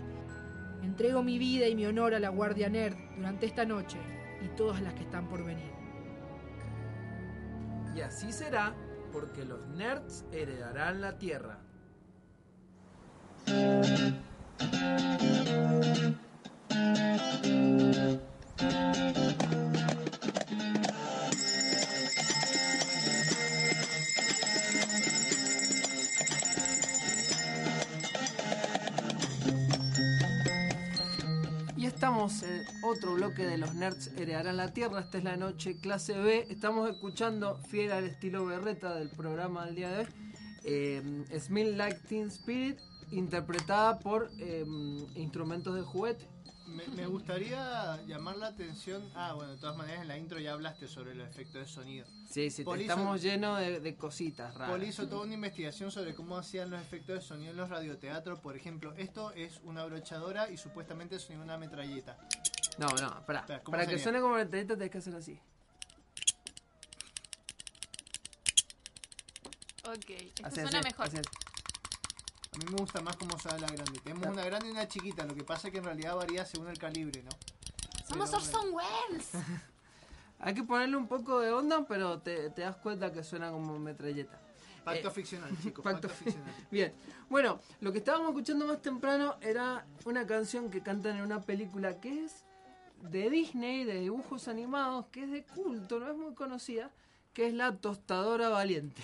Entrego 0.83 1.23
mi 1.23 1.39
vida 1.39 1.67
y 1.67 1.75
mi 1.75 1.85
honor 1.85 2.13
a 2.13 2.19
la 2.19 2.29
Guardia 2.29 2.69
Nerd 2.69 2.95
durante 3.15 3.45
esta 3.45 3.65
noche 3.65 3.97
y 4.41 4.47
todas 4.55 4.81
las 4.81 4.93
que 4.93 5.03
están 5.03 5.27
por 5.27 5.43
venir. 5.43 5.71
Y 7.95 8.01
así 8.01 8.31
será 8.31 8.75
porque 9.11 9.45
los 9.45 9.65
nerds 9.69 10.25
heredarán 10.31 11.01
la 11.01 11.17
Tierra. 11.17 11.59
En 32.25 32.65
otro 32.81 33.13
bloque 33.13 33.45
de 33.45 33.59
los 33.59 33.75
nerds 33.75 34.07
heredarán 34.17 34.57
la 34.57 34.73
tierra. 34.73 35.01
Esta 35.01 35.19
es 35.19 35.23
la 35.23 35.37
noche 35.37 35.77
clase 35.79 36.17
B. 36.17 36.47
Estamos 36.49 36.89
escuchando, 36.89 37.59
fiel 37.69 37.91
al 37.91 38.05
estilo 38.05 38.47
berreta 38.47 38.95
del 38.95 39.09
programa 39.09 39.67
del 39.67 39.75
día 39.75 39.91
de 39.91 39.99
hoy, 39.99 40.07
eh, 40.63 41.25
Smell 41.39 41.77
Like 41.77 41.99
Teen 42.07 42.29
Spirit, 42.29 42.79
interpretada 43.11 43.99
por 43.99 44.31
eh, 44.39 44.65
instrumentos 45.13 45.75
de 45.75 45.81
juguete. 45.83 46.25
Me, 46.67 46.85
me 46.87 47.05
gustaría 47.05 48.01
llamar 48.07 48.37
la 48.37 48.47
atención. 48.47 49.07
Ah, 49.15 49.33
bueno, 49.33 49.51
de 49.51 49.57
todas 49.57 49.77
maneras 49.77 50.01
en 50.01 50.07
la 50.07 50.17
intro 50.17 50.39
ya 50.39 50.53
hablaste 50.53 50.87
sobre 50.87 51.13
los 51.13 51.27
efectos 51.29 51.55
de 51.61 51.67
sonido. 51.67 52.05
Sí, 52.29 52.49
sí, 52.49 52.63
Paul 52.63 52.81
hizo- 52.81 52.91
estamos 52.91 53.21
llenos 53.21 53.59
de, 53.59 53.79
de 53.79 53.95
cositas 53.95 54.53
raras. 54.55 54.69
Paul 54.71 54.83
hizo 54.83 55.07
toda 55.07 55.23
una 55.23 55.35
investigación 55.35 55.91
sobre 55.91 56.15
cómo 56.15 56.37
hacían 56.37 56.69
los 56.71 56.81
efectos 56.81 57.15
de 57.15 57.21
sonido 57.21 57.51
en 57.51 57.57
los 57.57 57.69
radioteatros. 57.69 58.39
Por 58.39 58.55
ejemplo, 58.55 58.93
esto 58.97 59.31
es 59.31 59.59
una 59.63 59.85
brochadora 59.85 60.49
y 60.49 60.57
supuestamente 60.57 61.19
suena 61.19 61.43
una 61.43 61.57
metralleta. 61.57 62.17
No, 62.79 62.87
no. 62.87 63.19
Espera, 63.19 63.45
¿cómo 63.63 63.77
Para 63.77 63.85
que 63.87 63.99
suene 63.99 64.19
como 64.19 64.35
metralleta 64.35 64.73
tenés 64.75 64.89
que 64.91 64.97
hacer 64.97 65.15
así. 65.15 65.39
Ok, 69.87 70.09
esto 70.09 70.45
Así, 70.47 70.55
suena 70.61 70.79
así, 70.79 70.87
mejor. 70.87 71.05
así. 71.05 71.17
A 72.55 72.57
mí 72.59 72.65
me 72.71 72.77
gusta 72.77 73.01
más 73.01 73.15
cómo 73.17 73.37
suena 73.37 73.57
la 73.59 73.67
grande. 73.67 73.99
Tenemos 73.99 74.21
Claro. 74.23 74.33
una 74.33 74.45
grande 74.45 74.67
y 74.69 74.71
una 74.71 74.87
chiquita. 74.87 75.25
Lo 75.25 75.35
que 75.35 75.43
pasa 75.43 75.67
es 75.67 75.71
que 75.71 75.79
en 75.79 75.83
realidad 75.85 76.15
varía 76.15 76.45
según 76.45 76.67
el 76.69 76.77
calibre, 76.77 77.21
¿no? 77.23 77.29
Somos 78.07 78.29
Pero 78.29 78.41
Orson 78.41 78.65
Welles. 78.73 79.29
Hay 80.39 80.53
que 80.53 80.63
ponerle 80.63 80.95
un 80.97 81.07
poco 81.07 81.39
de 81.39 81.51
onda, 81.51 81.85
pero 81.87 82.19
te, 82.19 82.49
te 82.51 82.61
das 82.61 82.75
cuenta 82.77 83.11
que 83.11 83.23
suena 83.23 83.51
como 83.51 83.77
metralleta. 83.79 84.39
Pacto 84.83 85.07
Eh, 85.07 85.11
ficcional, 85.11 85.49
chicos. 85.63 85.83
Pacto 85.83 86.07
Pacto 86.07 86.23
ficcional. 86.23 86.53
Bien, 86.71 86.93
bueno, 87.29 87.59
lo 87.81 87.91
que 87.91 87.97
estábamos 87.97 88.29
escuchando 88.29 88.67
más 88.67 88.81
temprano 88.81 89.35
era 89.41 89.85
una 90.05 90.25
canción 90.27 90.69
que 90.69 90.81
cantan 90.81 91.17
en 91.17 91.23
una 91.23 91.41
película 91.41 91.99
que 91.99 92.25
es 92.25 92.43
de 93.01 93.29
Disney, 93.29 93.83
de 93.83 93.99
dibujos 94.01 94.47
animados, 94.47 95.07
que 95.07 95.23
es 95.23 95.31
de 95.31 95.43
culto, 95.43 95.99
no 95.99 96.09
es 96.11 96.17
muy 96.17 96.33
conocida, 96.35 96.91
que 97.33 97.47
es 97.47 97.53
La 97.53 97.75
Tostadora 97.77 98.49
Valiente. 98.49 99.01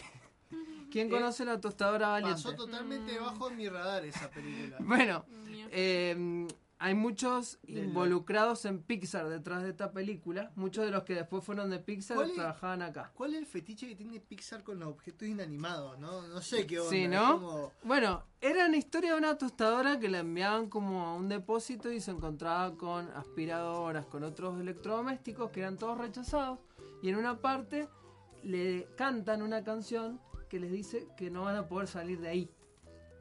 ¿Quién 0.92 1.08
Eh, 1.08 1.12
conoce 1.12 1.46
La 1.46 1.60
Tostadora 1.62 2.10
Valiente? 2.10 2.42
Pasó 2.44 2.56
totalmente 2.56 3.14
debajo 3.14 3.50
de 3.50 3.56
mi 3.56 3.70
radar 3.70 4.06
esa 4.06 4.30
película. 4.30 4.78
Bueno, 4.86 5.26
eh, 5.72 6.48
hay 6.80 6.96
muchos 6.96 7.60
De 7.62 7.74
la- 7.74 7.80
involucrados 7.86 8.66
en 8.66 8.82
Pixar 8.82 9.30
detrás 9.30 9.62
de 9.64 9.70
esta 9.70 9.92
película. 9.92 10.52
Muchos 10.56 10.84
de 10.84 10.90
los 10.92 11.04
que 11.04 11.14
después 11.14 11.44
fueron 11.44 11.70
de 11.70 11.78
Pixar 11.80 12.16
¿Cuál 12.18 12.30
es- 12.32 12.36
trabajaban 12.36 12.82
acá. 12.82 13.12
¿Cuál 13.14 13.36
es 13.36 13.40
el 13.40 13.46
fetiche 13.46 13.88
que 13.88 13.96
tiene 13.96 14.20
Pixar 14.20 14.64
con 14.64 14.80
los 14.80 14.90
objetos 14.90 15.28
inanimados? 15.28 16.00
No, 16.00 16.28
no 16.28 16.42
sé 16.42 16.66
qué 16.66 16.80
onda. 16.80 16.90
Sí, 16.92 17.08
¿no? 17.08 17.34
como- 17.40 17.72
Bueno, 17.84 18.24
era 18.42 18.66
una 18.66 18.78
historia 18.78 19.12
de 19.14 19.18
una 19.20 19.38
tostadora 19.38 20.00
que 20.00 20.10
la 20.10 20.20
enviaban 20.20 20.68
como 20.70 21.06
a 21.06 21.14
un 21.14 21.30
depósito 21.30 21.92
y 21.92 22.02
se 22.02 22.12
encontraba 22.12 22.76
con 22.76 23.08
aspiradoras, 23.12 24.08
con 24.08 24.24
otros 24.24 24.60
electrodomésticos 24.60 25.52
que 25.52 25.60
eran 25.62 25.78
todos 25.78 25.98
rechazados. 26.00 26.58
Y 27.04 27.10
en 27.10 27.16
una 27.18 27.38
parte 27.40 27.88
le 28.44 28.88
cantan 28.98 29.44
una 29.44 29.64
canción 29.64 30.20
que 30.52 30.60
les 30.60 30.70
dice 30.70 31.08
que 31.16 31.32
no 31.32 31.44
van 31.44 31.56
a 31.56 31.70
poder 31.70 31.88
salir 31.88 32.20
de 32.20 32.28
ahí. 32.28 32.52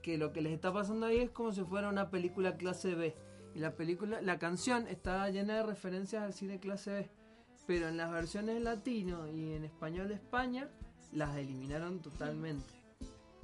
Que 0.02 0.18
lo 0.18 0.32
que 0.32 0.40
les 0.40 0.52
está 0.52 0.72
pasando 0.72 1.06
ahí 1.06 1.18
es 1.18 1.30
como 1.30 1.52
si 1.52 1.62
fuera 1.62 1.88
una 1.88 2.10
película 2.10 2.56
clase 2.56 2.96
B. 2.96 3.14
Y 3.54 3.60
la 3.60 3.76
película, 3.76 4.20
la 4.20 4.40
canción 4.40 4.88
está 4.88 5.30
llena 5.30 5.54
de 5.54 5.62
referencias 5.62 6.24
al 6.24 6.32
cine 6.32 6.58
clase 6.58 6.90
B. 6.90 7.10
Pero 7.68 7.86
en 7.86 7.98
las 7.98 8.10
versiones 8.10 8.60
latino 8.60 9.28
y 9.28 9.52
en 9.52 9.62
español 9.62 10.08
de 10.08 10.14
España 10.14 10.68
las 11.12 11.36
eliminaron 11.36 12.00
totalmente. 12.00 12.74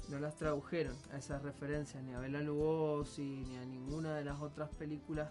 No 0.09 0.19
las 0.19 0.35
tradujeron 0.35 0.97
a 1.13 1.19
esas 1.19 1.43
referencias 1.43 2.03
ni 2.03 2.13
a 2.13 2.19
Bela 2.19 2.41
Lugosi 2.41 3.45
ni 3.49 3.57
a 3.57 3.65
ninguna 3.65 4.17
de 4.17 4.25
las 4.25 4.41
otras 4.41 4.69
películas 4.71 5.31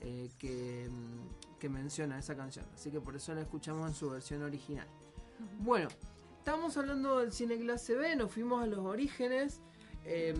eh, 0.00 0.28
que, 0.38 0.90
mm, 0.90 1.58
que 1.58 1.70
menciona 1.70 2.18
esa 2.18 2.36
canción. 2.36 2.66
Así 2.74 2.90
que 2.90 3.00
por 3.00 3.16
eso 3.16 3.34
la 3.34 3.40
escuchamos 3.40 3.88
en 3.88 3.94
su 3.94 4.10
versión 4.10 4.42
original. 4.42 4.88
Bueno, 5.60 5.88
estamos 6.48 6.78
hablando 6.78 7.18
del 7.18 7.30
cine 7.30 7.58
clase 7.58 7.94
B, 7.94 8.16
nos 8.16 8.32
fuimos 8.32 8.62
a 8.62 8.66
los 8.66 8.78
orígenes. 8.78 9.60
eh, 10.10 10.30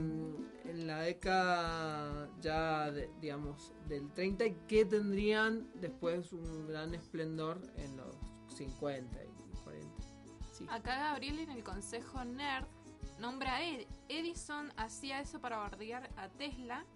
en 0.64 0.86
la 0.86 1.00
década 1.00 2.30
ya, 2.40 2.90
de- 2.90 3.10
digamos, 3.20 3.74
del 3.86 4.10
30 4.12 4.46
y 4.46 4.54
que 4.66 4.86
tendrían 4.86 5.68
después 5.74 6.32
un 6.32 6.66
gran 6.66 6.94
esplendor 6.94 7.60
en 7.76 7.94
los 7.98 8.16
50 8.56 9.22
y 9.22 9.56
40. 9.64 10.02
Sí. 10.52 10.66
Acá 10.70 10.96
Gabriel 10.96 11.40
en 11.40 11.50
el 11.50 11.62
Consejo 11.62 12.24
Nerd 12.24 12.64
nombra 13.18 13.56
a 13.56 13.62
Ed- 13.62 13.86
Edison, 14.08 14.72
hacía 14.78 15.20
eso 15.20 15.38
para 15.42 15.58
bardear 15.58 16.08
a 16.16 16.30
Tesla. 16.30 16.86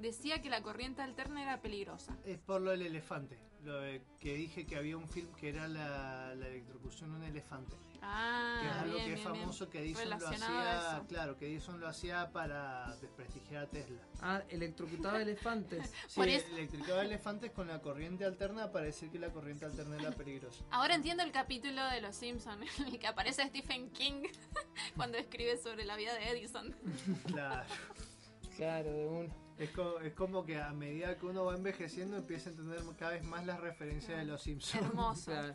Decía 0.00 0.42
que 0.42 0.50
la 0.50 0.60
corriente 0.62 1.02
alterna 1.02 1.42
era 1.42 1.60
peligrosa. 1.62 2.16
Es 2.24 2.38
por 2.40 2.60
lo 2.60 2.72
del 2.72 2.82
elefante. 2.82 3.38
Lo 3.64 3.80
de 3.80 4.00
que 4.20 4.34
dije 4.34 4.66
que 4.66 4.76
había 4.76 4.96
un 4.96 5.08
film 5.08 5.32
que 5.34 5.48
era 5.48 5.66
la, 5.68 6.34
la 6.36 6.46
electrocución 6.46 7.10
de 7.10 7.16
un 7.16 7.24
elefante. 7.24 7.74
Ah, 8.00 8.60
que 8.62 8.68
es 8.68 8.74
algo 8.76 8.94
bien, 8.94 9.06
que 9.06 9.12
es 9.14 9.18
bien, 9.18 9.32
bien. 9.32 9.40
famoso 9.42 9.68
que 9.68 9.80
Edison 9.80 10.08
lo 10.10 10.16
hacía. 10.28 11.02
Claro, 11.08 11.36
que 11.36 11.46
Edison 11.48 11.80
lo 11.80 11.88
hacía 11.88 12.30
para 12.30 12.96
desprestigiar 13.00 13.64
a 13.64 13.66
Tesla. 13.68 14.00
Ah, 14.22 14.42
electrocutaba 14.48 15.20
elefantes. 15.20 15.92
Sí, 16.08 16.14
Por 16.20 16.28
eso- 16.28 16.46
electricaba 16.52 17.02
elefantes 17.02 17.50
con 17.50 17.66
la 17.66 17.80
corriente 17.82 18.24
alterna 18.24 18.70
para 18.70 18.84
decir 18.86 19.10
que 19.10 19.18
la 19.18 19.30
corriente 19.32 19.64
alterna 19.64 19.96
era 19.98 20.12
peligrosa. 20.12 20.64
Ahora 20.70 20.94
entiendo 20.94 21.24
el 21.24 21.32
capítulo 21.32 21.84
de 21.86 22.00
Los 22.00 22.14
Simpsons 22.14 22.64
en 22.78 22.86
el 22.86 22.98
que 23.00 23.06
aparece 23.08 23.44
Stephen 23.48 23.90
King 23.90 24.22
cuando 24.96 25.18
escribe 25.18 25.56
sobre 25.58 25.84
la 25.84 25.96
vida 25.96 26.14
de 26.14 26.30
Edison. 26.30 26.74
Claro. 27.26 27.68
Claro, 28.56 28.92
de 28.92 29.06
uno. 29.06 29.47
Es 29.58 29.70
como, 29.70 29.98
es 29.98 30.12
como 30.14 30.44
que 30.44 30.60
a 30.60 30.72
medida 30.72 31.16
que 31.16 31.26
uno 31.26 31.44
va 31.44 31.54
envejeciendo 31.56 32.16
empieza 32.16 32.50
a 32.50 32.52
entender 32.52 32.80
cada 32.98 33.12
vez 33.12 33.24
más 33.24 33.44
las 33.44 33.60
referencias 33.60 34.18
de 34.18 34.24
los 34.24 34.42
Simpsons. 34.42 34.84
Hermoso. 34.84 35.30
Claro. 35.32 35.54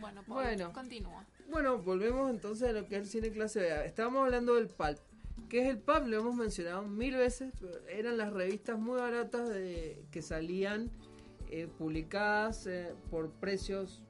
Bueno, 0.00 0.22
Paul, 0.26 0.42
Bueno. 0.44 0.72
continúa. 0.72 1.24
Bueno, 1.50 1.78
volvemos 1.78 2.30
entonces 2.30 2.68
a 2.68 2.72
lo 2.72 2.86
que 2.86 2.96
es 2.96 3.02
el 3.02 3.06
cine 3.08 3.30
clase 3.30 3.60
B. 3.60 3.86
Estábamos 3.86 4.24
hablando 4.24 4.54
del 4.54 4.68
pulp. 4.68 4.98
¿Qué 5.48 5.62
es 5.62 5.68
el 5.68 5.78
pulp? 5.78 6.06
Lo 6.06 6.18
hemos 6.20 6.34
mencionado 6.34 6.82
mil 6.82 7.16
veces. 7.16 7.52
pero 7.60 7.78
Eran 7.88 8.18
las 8.18 8.32
revistas 8.32 8.78
muy 8.78 8.98
baratas 8.98 9.48
de, 9.48 10.04
que 10.10 10.20
salían 10.20 10.90
eh, 11.50 11.68
publicadas 11.78 12.66
eh, 12.66 12.92
por 13.10 13.30
precios 13.30 14.02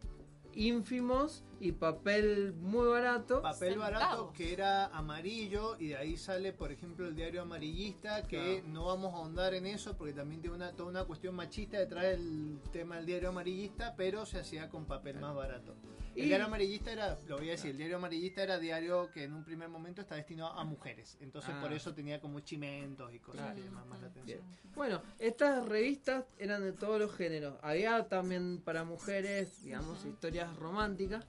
ínfimos 0.59 1.45
y 1.61 1.73
papel 1.73 2.53
muy 2.61 2.87
barato. 2.89 3.41
Papel 3.43 3.79
barato 3.79 4.33
que 4.33 4.53
era 4.53 4.87
amarillo 4.87 5.77
y 5.79 5.89
de 5.89 5.97
ahí 5.97 6.17
sale, 6.17 6.53
por 6.53 6.73
ejemplo, 6.73 7.07
el 7.07 7.15
diario 7.15 7.43
amarillista, 7.43 8.23
que 8.27 8.61
Claro. 8.61 8.69
no 8.73 8.85
vamos 8.87 9.15
a 9.15 9.19
ahondar 9.19 9.55
en 9.55 9.67
eso 9.67 9.97
porque 9.97 10.13
también 10.13 10.41
tiene 10.41 10.57
una, 10.57 10.73
toda 10.73 10.89
una 10.89 11.05
cuestión 11.05 11.35
machista 11.37 11.79
detrás 11.79 12.05
del 12.05 12.59
tema 12.73 12.97
del 12.97 13.07
diario 13.07 13.29
amarillista, 13.29 13.95
pero 13.97 14.27
se 14.27 14.39
hacía 14.41 14.69
con 14.69 14.85
papel 14.85 15.19
más 15.21 15.35
barato. 15.35 15.75
El 16.23 16.27
diario 16.29 16.47
amarillista 16.47 16.93
era, 16.93 17.17
lo 17.27 17.39
voy 17.39 17.49
a 17.49 17.53
decir, 17.53 17.71
el 17.71 17.77
diario 17.79 17.97
amarillista 17.97 18.43
era 18.43 18.59
diario 18.59 19.11
que 19.13 19.25
en 19.25 19.33
un 19.35 19.45
primer 19.45 19.69
momento 19.69 20.01
está 20.01 20.15
destinado 20.17 20.53
a 20.53 20.65
mujeres, 20.65 21.17
entonces 21.21 21.53
Ah. 21.55 21.61
por 21.61 21.73
eso 21.73 21.95
tenía 21.95 22.21
como 22.21 22.41
chimentos 22.41 23.13
y 23.15 23.19
cosas 23.21 23.43
Claro. 23.43 23.57
que 23.57 23.63
llamaban 23.65 23.89
más 23.89 24.01
la 24.01 24.07
atención. 24.09 24.41
Bueno, 24.75 25.03
estas 25.19 25.65
revistas 25.67 26.25
eran 26.39 26.63
de 26.63 26.73
todos 26.73 26.99
los 27.01 27.15
géneros. 27.15 27.55
Había 27.63 28.09
también 28.09 28.61
para 28.65 28.85
mujeres, 28.85 29.63
digamos, 29.63 30.05
historias 30.05 30.55
románticas. 30.57 31.25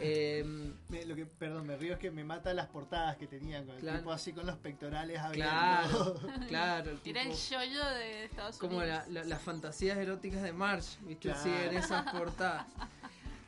Em, 0.00 0.74
Me- 0.90 1.06
lo 1.06 1.14
que, 1.14 1.24
perdón, 1.24 1.66
me 1.66 1.76
río 1.76 1.94
es 1.94 1.98
que 1.98 2.10
me 2.10 2.22
mata 2.22 2.52
las 2.52 2.66
portadas 2.66 3.16
que 3.16 3.26
tenían 3.26 3.64
con 3.64 3.76
el 3.76 3.80
Claro. 3.80 3.98
tipo 4.00 4.12
así 4.12 4.32
con 4.32 4.44
los 4.44 4.56
pectorales 4.58 5.18
claro, 5.32 5.86
abiertos. 6.02 6.20
claro. 6.48 6.90
el 6.90 7.00
Era 7.04 7.22
el 7.22 7.28
tipo- 7.30 7.50
yoyo 7.50 7.84
de 7.94 8.24
Estados 8.24 8.58
como 8.58 8.78
Unidos. 8.78 9.08
la- 9.08 9.20
la- 9.22 9.24
las 9.24 9.40
fantasías 9.40 9.96
eróticas 9.96 10.42
de 10.42 10.52
March, 10.52 10.98
¿viste? 11.02 11.28
Claro. 11.30 11.42
Sí, 11.42 11.48
en 11.50 11.76
esas 11.76 12.12
portadas. 12.12 12.66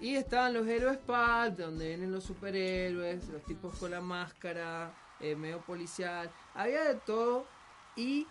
Y 0.00 0.14
estaban 0.14 0.54
los 0.54 0.66
héroes 0.66 0.98
pulp, 0.98 1.58
donde 1.58 1.88
vienen 1.88 2.12
los 2.12 2.24
superhéroes, 2.24 3.28
los 3.28 3.42
tipos 3.44 3.76
con 3.78 3.90
la 3.90 4.00
máscara, 4.00 4.94
eh, 5.20 5.34
medio 5.34 5.60
policial. 5.60 6.30
Había 6.54 6.84
de 6.84 6.94
todo 6.94 7.46
y 7.96 8.26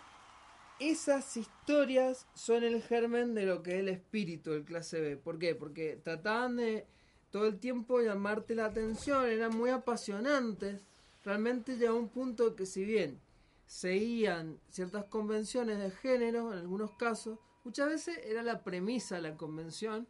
esas 0.79 1.35
historias 1.35 2.25
son 2.33 2.63
el 2.63 2.81
germen 2.81 3.33
de 3.33 3.45
lo 3.45 3.63
que 3.63 3.71
es 3.71 3.79
el 3.79 3.89
espíritu 3.89 4.51
del 4.51 4.63
clase 4.63 5.01
B. 5.01 5.17
¿Por 5.17 5.39
qué? 5.39 5.55
Porque 5.55 5.99
trataban 6.01 6.55
de 6.55 6.85
todo 7.31 7.47
el 7.47 7.59
tiempo 7.59 7.99
llamarte 7.99 8.55
la 8.55 8.65
atención, 8.65 9.25
eran 9.25 9.55
muy 9.55 9.69
apasionantes. 9.69 10.81
Realmente 11.25 11.77
llegó 11.77 11.97
un 11.97 12.09
punto 12.09 12.55
que 12.55 12.65
si 12.65 12.85
bien 12.85 13.19
seguían 13.65 14.59
ciertas 14.69 15.05
convenciones 15.05 15.79
de 15.79 15.91
género, 15.91 16.53
en 16.53 16.59
algunos 16.59 16.91
casos, 16.91 17.39
muchas 17.65 17.89
veces 17.89 18.19
era 18.23 18.43
la 18.43 18.63
premisa 18.63 19.15
de 19.15 19.23
la 19.23 19.35
convención, 19.35 20.07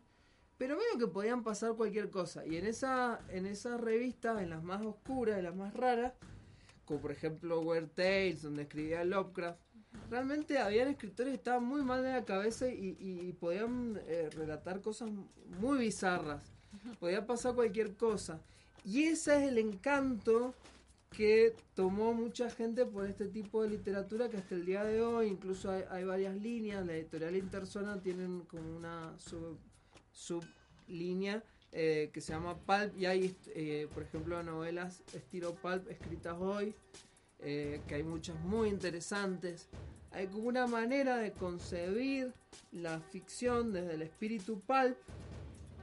pero 0.57 0.77
veo 0.77 0.97
que 0.97 1.07
podían 1.07 1.43
pasar 1.43 1.73
cualquier 1.75 2.09
cosa. 2.09 2.45
Y 2.45 2.57
en 2.57 2.65
esa, 2.65 3.19
en 3.29 3.45
esas 3.45 3.79
revistas, 3.79 4.41
en 4.41 4.49
las 4.49 4.63
más 4.63 4.85
oscuras, 4.85 5.37
en 5.37 5.43
las 5.45 5.55
más 5.55 5.73
raras, 5.73 6.13
como 6.85 7.01
por 7.01 7.11
ejemplo 7.11 7.61
Weird 7.61 7.89
Tales, 7.89 8.41
donde 8.41 8.63
escribía 8.63 9.03
Lovecraft, 9.03 9.59
realmente 10.09 10.57
habían 10.57 10.87
escritores 10.87 11.31
que 11.31 11.37
estaban 11.37 11.63
muy 11.63 11.83
mal 11.83 12.01
de 12.01 12.13
la 12.13 12.25
cabeza 12.25 12.67
y, 12.69 13.33
podían 13.39 13.99
eh, 14.07 14.29
relatar 14.31 14.81
cosas 14.81 15.09
muy 15.59 15.79
bizarras. 15.79 16.43
Podía 16.99 17.25
pasar 17.25 17.55
cualquier 17.55 17.95
cosa. 17.95 18.39
Y 18.83 19.03
ese 19.03 19.37
es 19.37 19.49
el 19.49 19.57
encanto 19.57 20.53
que 21.11 21.55
tomó 21.73 22.13
mucha 22.13 22.49
gente 22.49 22.85
por 22.85 23.05
este 23.05 23.27
tipo 23.27 23.63
de 23.63 23.69
literatura 23.69 24.29
que 24.29 24.37
hasta 24.37 24.55
el 24.55 24.65
día 24.65 24.83
de 24.83 25.01
hoy 25.01 25.27
incluso 25.27 25.71
hay, 25.71 26.03
varias 26.03 26.35
líneas. 26.35 26.85
La 26.85 26.93
editorial 26.93 27.35
Interzona 27.35 28.01
tienen 28.01 28.41
como 28.41 28.75
una 28.75 29.17
sublínea 30.17 31.43
eh, 31.71 32.09
que 32.11 32.21
se 32.21 32.33
llama 32.33 32.57
Pulp 32.57 32.97
y 32.97 33.05
hay, 33.05 33.35
eh, 33.47 33.87
por 33.93 34.03
ejemplo, 34.03 34.41
novelas 34.41 35.03
estilo 35.13 35.53
Pulp 35.55 35.87
escritas 35.89 36.35
hoy, 36.39 36.73
eh, 37.39 37.81
que 37.87 37.95
hay 37.95 38.03
muchas 38.03 38.39
muy 38.39 38.69
interesantes. 38.69 39.67
Hay 40.11 40.27
como 40.27 40.47
una 40.47 40.65
manera 40.65 41.17
de 41.17 41.33
concebir 41.33 42.33
la 42.71 42.99
ficción 42.99 43.73
desde 43.73 43.93
el 43.93 44.01
espíritu 44.01 44.59
Pulp 44.61 44.97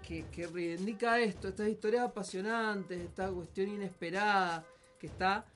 que, 0.03 0.27
que 0.33 0.47
reivindica 0.47 1.21
esto, 1.21 1.49
estas 1.49 1.69
historias 1.69 2.03
apasionantes, 2.03 3.01
esta 3.01 3.31
cuestión 3.31 3.69
inesperada, 3.69 4.67
que 4.99 5.07
está 5.07 5.47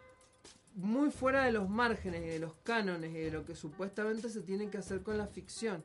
muy 0.75 1.11
fuera 1.11 1.45
de 1.45 1.53
los 1.53 1.69
márgenes 1.69 2.23
y 2.23 2.29
de 2.29 2.39
los 2.39 2.55
cánones 2.63 3.11
y 3.11 3.19
de 3.19 3.31
lo 3.33 3.45
que 3.45 3.57
supuestamente 3.57 4.29
se 4.29 4.43
tiene 4.43 4.71
que 4.71 4.79
hacer 4.79 5.03
con 5.03 5.19
la 5.19 5.27
ficción. 5.27 5.83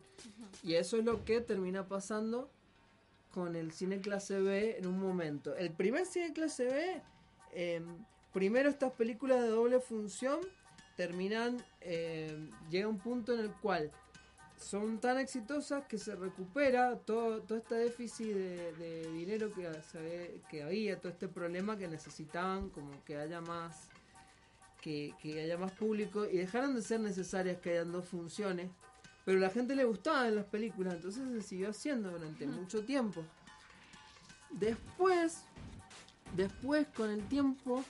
Y 0.62 0.76
eso 0.76 0.98
es 0.98 1.06
lo 1.06 1.26
que 1.26 1.42
termina 1.42 1.88
pasando 1.88 2.52
con 3.34 3.56
el 3.56 3.72
cine 3.72 4.00
clase 4.00 4.40
B 4.40 4.78
en 4.78 4.88
un 4.88 5.00
momento. 5.00 5.56
El 5.56 5.72
primer 5.72 6.06
cine 6.06 6.34
clase 6.34 6.66
B, 6.66 7.02
eh, 7.52 7.82
primero 8.32 8.70
estas 8.70 8.92
películas 8.94 9.42
de 9.42 9.48
doble 9.48 9.80
función 9.80 10.40
terminan, 10.96 11.58
eh, 11.82 12.50
llega 12.70 12.88
un 12.88 13.00
punto 13.00 13.34
en 13.34 13.40
el 13.40 13.52
cual 13.52 13.92
son 14.58 15.00
tan 15.00 15.18
exitosas 15.18 15.86
que 15.86 15.98
se 15.98 16.16
recupera 16.16 16.96
todo, 17.00 17.42
todo 17.42 17.58
este 17.58 17.76
déficit 17.76 18.28
de, 18.28 19.12
dinero 19.12 19.52
que, 19.52 20.40
que 20.50 20.64
había, 20.64 21.02
todo 21.02 21.12
este 21.12 21.28
problema 21.28 21.76
que 21.76 21.88
necesitaban 21.88 22.70
como 22.70 23.04
que 23.04 23.18
haya 23.18 23.42
más 23.42 23.90
que, 24.80 25.16
que 25.22 25.42
haya 25.42 25.58
más 25.58 25.72
público 25.72 26.26
y 26.26 26.38
dejaron 26.38 26.76
de 26.76 26.84
ser 26.84 27.00
necesarias 27.00 27.58
que 27.58 27.72
hayan 27.72 27.92
dos 27.92 28.06
funciones 28.06 28.70
pero 29.26 29.38
a 29.38 29.42
la 29.42 29.50
gente 29.50 29.76
le 29.76 29.86
gustaban 29.86 30.36
las 30.36 30.46
películas 30.46 30.96
entonces 30.96 31.24
se 31.32 31.42
siguió 31.42 31.70
haciendo 31.70 32.12
durante 32.12 32.46
mucho 32.48 32.84
tiempo. 32.84 33.24
Después 34.52 35.44
después 36.36 36.88
con 36.96 37.10
el 37.10 37.24
tiempo 37.28 37.84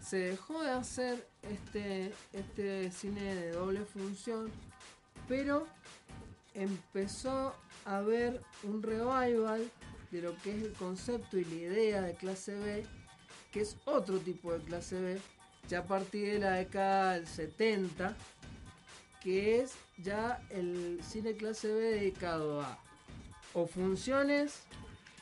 se 0.00 0.16
dejó 0.16 0.62
de 0.62 0.70
hacer 0.70 1.28
este 1.42 2.12
este 2.32 2.90
cine 2.90 3.34
de 3.34 3.52
doble 3.52 3.84
función 3.84 4.50
pero 5.28 5.66
empezó 6.54 7.54
a 7.84 7.98
haber 7.98 8.42
un 8.64 8.82
revival 8.82 9.70
de 10.10 10.22
lo 10.22 10.34
que 10.38 10.56
es 10.56 10.62
el 10.62 10.72
concepto 10.72 11.38
y 11.38 11.44
la 11.44 11.54
idea 11.54 12.02
de 12.02 12.14
clase 12.14 12.54
B, 12.54 12.84
que 13.52 13.60
es 13.60 13.76
otro 13.84 14.18
tipo 14.18 14.52
de 14.52 14.60
clase 14.64 15.00
B, 15.00 15.20
ya 15.68 15.80
a 15.80 15.86
partir 15.86 16.32
de 16.32 16.38
la 16.38 16.52
década 16.52 17.14
del 17.14 17.26
70, 17.26 18.16
que 19.28 19.60
es 19.60 19.76
ya 19.98 20.42
el 20.48 21.00
cine 21.02 21.34
clase 21.34 21.70
B 21.70 21.82
dedicado 21.82 22.62
a 22.62 22.78
o 23.52 23.66
funciones, 23.66 24.62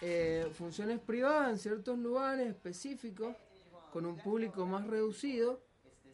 eh, 0.01 0.47
funciones 0.57 1.01
privadas 1.01 1.51
en 1.51 1.59
ciertos 1.59 1.99
lugares 1.99 2.47
específicos, 2.47 3.35
con 3.93 4.07
un 4.07 4.17
público 4.17 4.65
más 4.65 4.87
reducido, 4.87 5.61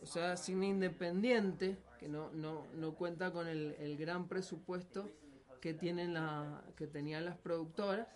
o 0.00 0.06
sea, 0.06 0.38
cine 0.38 0.68
independiente, 0.68 1.76
que 2.00 2.08
no, 2.08 2.30
no, 2.30 2.64
no 2.78 2.94
cuenta 2.94 3.30
con 3.30 3.46
el, 3.46 3.76
el 3.78 3.98
gran 3.98 4.26
presupuesto 4.26 5.10
que 5.60 5.74
tienen 5.74 6.14
la, 6.14 6.64
que 6.76 6.86
tenían 6.86 7.26
las 7.26 7.36
productoras, 7.36 8.08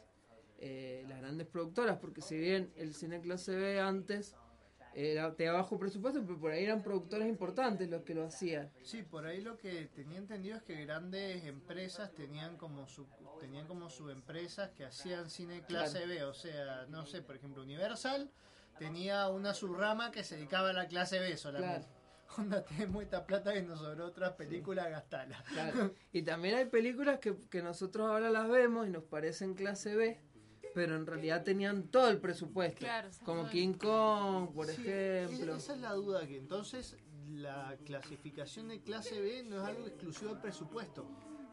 eh, 0.58 1.04
las 1.06 1.20
grandes 1.20 1.48
productoras, 1.48 1.98
porque 1.98 2.22
si 2.22 2.38
bien 2.38 2.72
el 2.76 2.94
cine 2.94 3.20
clase 3.20 3.54
B 3.54 3.78
antes 3.78 4.36
era 4.96 5.30
de 5.30 5.50
bajo 5.50 5.78
presupuesto, 5.78 6.22
pero 6.24 6.40
por 6.40 6.52
ahí 6.52 6.64
eran 6.64 6.82
productores 6.82 7.28
importantes 7.28 7.88
los 7.90 8.02
que 8.02 8.14
lo 8.14 8.24
hacían. 8.24 8.70
Sí, 8.82 9.02
por 9.02 9.26
ahí 9.26 9.42
lo 9.42 9.58
que 9.58 9.90
tenía 9.94 10.16
entendido 10.16 10.56
es 10.56 10.62
que 10.62 10.86
grandes 10.86 11.44
empresas 11.44 12.14
tenían 12.14 12.56
como 12.56 12.88
su 12.88 13.06
tenían 13.38 13.66
como 13.66 13.90
sus 13.90 14.10
empresas 14.10 14.70
que 14.70 14.86
hacían 14.86 15.28
cine 15.28 15.62
clase 15.66 15.98
Claro. 15.98 16.08
B, 16.08 16.24
o 16.24 16.32
sea, 16.32 16.86
no 16.88 17.04
sé, 17.04 17.20
por 17.20 17.36
ejemplo, 17.36 17.62
Universal 17.62 18.30
tenía 18.78 19.28
una 19.28 19.52
subrama 19.52 20.10
que 20.10 20.24
se 20.24 20.36
dedicaba 20.36 20.70
a 20.70 20.72
la 20.72 20.88
clase 20.88 21.18
B 21.18 21.36
solamente. 21.36 21.86
Onda, 22.38 22.64
tenés 22.64 22.88
mucha 22.88 23.26
plata 23.26 23.52
que 23.52 23.62
nos 23.62 23.78
sobró 23.78 24.06
otras 24.06 24.32
películas, 24.32 24.88
gastala. 24.90 25.44
Claro. 25.52 25.92
Y 26.12 26.22
también 26.22 26.54
hay 26.54 26.64
películas 26.64 27.18
que, 27.18 27.36
que 27.50 27.62
nosotros 27.62 28.08
ahora 28.08 28.30
las 28.30 28.48
vemos 28.48 28.86
y 28.86 28.90
nos 28.90 29.04
parecen 29.04 29.54
clase 29.54 29.94
B, 29.94 30.18
pero 30.76 30.94
en 30.94 31.06
realidad 31.06 31.42
tenían 31.42 31.84
todo 31.84 32.10
el 32.10 32.18
presupuesto. 32.18 32.80
Claro, 32.80 33.08
como 33.24 33.48
King 33.48 33.72
Kong, 33.72 34.50
por 34.52 34.66
Sí, 34.66 34.82
ejemplo. 34.82 35.56
Esa 35.56 35.72
es 35.72 35.80
la 35.80 35.94
duda, 35.94 36.26
que 36.26 36.36
entonces 36.36 36.98
la 37.32 37.78
clasificación 37.86 38.68
de 38.68 38.82
clase 38.82 39.18
B 39.18 39.42
no 39.44 39.56
es 39.56 39.62
algo 39.64 39.86
exclusivo 39.86 40.32
del 40.32 40.40
presupuesto. 40.42 41.06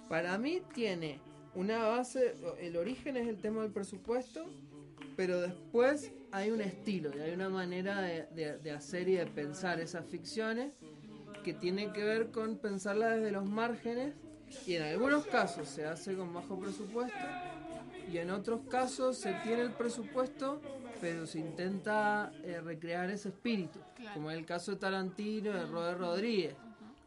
Para 0.10 0.38
mí 0.38 0.62
tiene 0.74 1.22
una 1.56 1.88
base, 1.88 2.36
el 2.60 2.76
origen 2.76 3.16
es 3.16 3.30
el 3.30 3.40
tema 3.40 3.62
del 3.62 3.72
presupuesto, 3.72 4.46
pero 5.16 5.40
después 5.40 6.12
hay 6.34 6.52
un 6.52 6.60
estilo 6.60 7.10
y 7.16 7.22
hay 7.22 7.32
una 7.34 7.48
manera 7.48 8.02
de, 8.02 8.26
de- 8.36 8.58
de 8.58 8.72
hacer 8.72 9.08
y 9.08 9.14
de 9.14 9.26
pensar 9.26 9.80
esas 9.80 10.06
ficciones 10.06 10.74
que 11.46 11.54
tiene 11.54 11.94
que 11.94 12.04
ver 12.04 12.30
con 12.30 12.58
pensarla 12.58 13.12
desde 13.12 13.32
los 13.32 13.46
márgenes 13.50 14.16
y 14.68 14.74
en 14.74 14.84
algunos 14.84 15.26
casos 15.28 15.70
se 15.70 15.86
hace 15.86 16.14
con 16.18 16.34
bajo 16.34 16.60
presupuesto 16.60 17.18
y 18.14 18.18
en 18.20 18.30
otros 18.30 18.62
casos 18.70 19.18
se 19.18 19.34
tiene 19.44 19.64
el 19.64 19.72
presupuesto 19.72 20.62
pero 21.02 21.26
se 21.26 21.40
intenta 21.40 22.32
eh, 22.44 22.62
recrear 22.62 23.10
ese 23.10 23.30
espíritu 23.30 23.80
Claro. 23.96 24.14
como 24.14 24.32
en 24.32 24.38
el 24.38 24.46
caso 24.46 24.72
de 24.72 24.78
Tarantino 24.78 25.52
de 25.54 25.66
Robert 25.66 26.00
Rodríguez. 26.00 26.56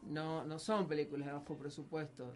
No, 0.03 0.45
no 0.45 0.59
son 0.59 0.87
películas 0.87 1.27
de 1.27 1.33
bajo 1.33 1.57
presupuesto 1.57 2.33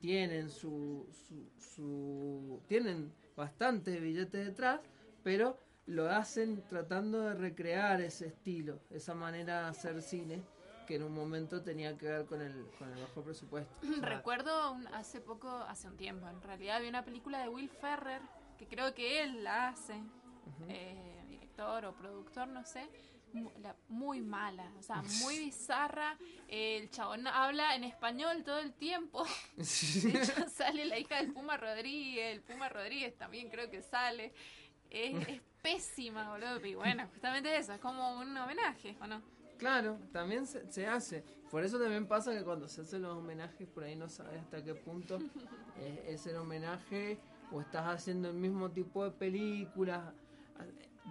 tienen 0.00 0.48
su, 0.50 1.06
su, 1.28 1.50
su- 1.58 2.60
tienen 2.66 3.12
bastantes 3.36 4.00
billetes 4.00 4.46
detrás 4.46 4.80
pero 5.22 5.58
lo 5.86 6.08
hacen 6.10 6.62
tratando 6.68 7.20
de 7.22 7.34
recrear 7.34 8.00
ese 8.00 8.28
estilo 8.28 8.78
esa 8.90 9.14
manera 9.14 9.62
de 9.62 9.68
hacer 9.68 10.00
cine 10.02 10.42
que 10.90 10.96
en 10.96 11.04
un 11.04 11.14
momento 11.14 11.62
tenía 11.62 11.96
que 11.96 12.06
ver 12.08 12.26
con 12.26 12.42
el, 12.42 12.66
con 12.76 12.92
el 12.92 13.00
bajo 13.00 13.22
presupuesto 13.22 13.72
Recuerdo 14.02 14.72
un- 14.72 14.88
hace 14.88 15.20
poco, 15.20 15.48
hace 15.48 15.86
un 15.86 15.96
tiempo, 15.96 16.28
en 16.28 16.42
realidad 16.42 16.78
había 16.78 16.88
una 16.88 17.04
película 17.04 17.38
de 17.40 17.48
Will 17.48 17.68
Ferrer, 17.70 18.20
que 18.58 18.66
creo 18.66 18.92
que 18.92 19.22
él 19.22 19.44
la 19.44 19.68
hace, 19.68 20.02
eh, 20.68 21.22
director 21.28 21.84
o 21.84 21.94
productor, 21.94 22.48
no 22.48 22.64
sé, 22.64 22.88
muy 23.88 24.20
mala, 24.20 24.68
o 24.80 24.82
sea, 24.82 25.00
muy 25.22 25.38
bizarra. 25.38 26.18
El 26.48 26.90
chabón 26.90 27.28
habla 27.28 27.76
en 27.76 27.84
español 27.84 28.42
todo 28.42 28.58
el 28.58 28.72
tiempo. 28.72 29.24
De 29.56 30.08
hecho, 30.10 30.48
sale 30.48 30.86
la 30.86 30.98
hija 30.98 31.18
del 31.18 31.32
Puma 31.32 31.56
Rodríguez, 31.56 32.34
el 32.34 32.40
Puma 32.42 32.68
Rodríguez 32.68 33.16
también 33.16 33.48
creo 33.48 33.70
que 33.70 33.80
sale. 33.80 34.32
Es, 34.90 35.28
es 35.28 35.40
pésima, 35.62 36.30
boludo. 36.30 36.66
Y 36.66 36.74
bueno, 36.74 37.06
justamente 37.12 37.56
eso, 37.56 37.74
es 37.74 37.80
como 37.80 38.18
un 38.18 38.36
homenaje, 38.36 38.96
¿o 39.00 39.06
no? 39.06 39.22
Claro, 39.60 39.98
también 40.10 40.46
se, 40.46 40.66
se 40.72 40.86
hace. 40.86 41.22
Por 41.50 41.62
eso 41.64 41.78
también 41.78 42.06
pasa 42.06 42.32
que 42.32 42.42
cuando 42.42 42.66
se 42.66 42.80
hacen 42.80 43.02
los 43.02 43.14
homenajes, 43.16 43.68
por 43.68 43.84
ahí 43.84 43.94
no 43.94 44.08
sabes 44.08 44.40
hasta 44.40 44.64
qué 44.64 44.74
punto 44.74 45.18
es, 46.06 46.20
es 46.20 46.26
el 46.26 46.36
homenaje 46.36 47.18
o 47.52 47.60
estás 47.60 47.86
haciendo 47.86 48.28
el 48.30 48.36
mismo 48.36 48.70
tipo 48.70 49.04
de 49.04 49.10
películas. 49.10 50.14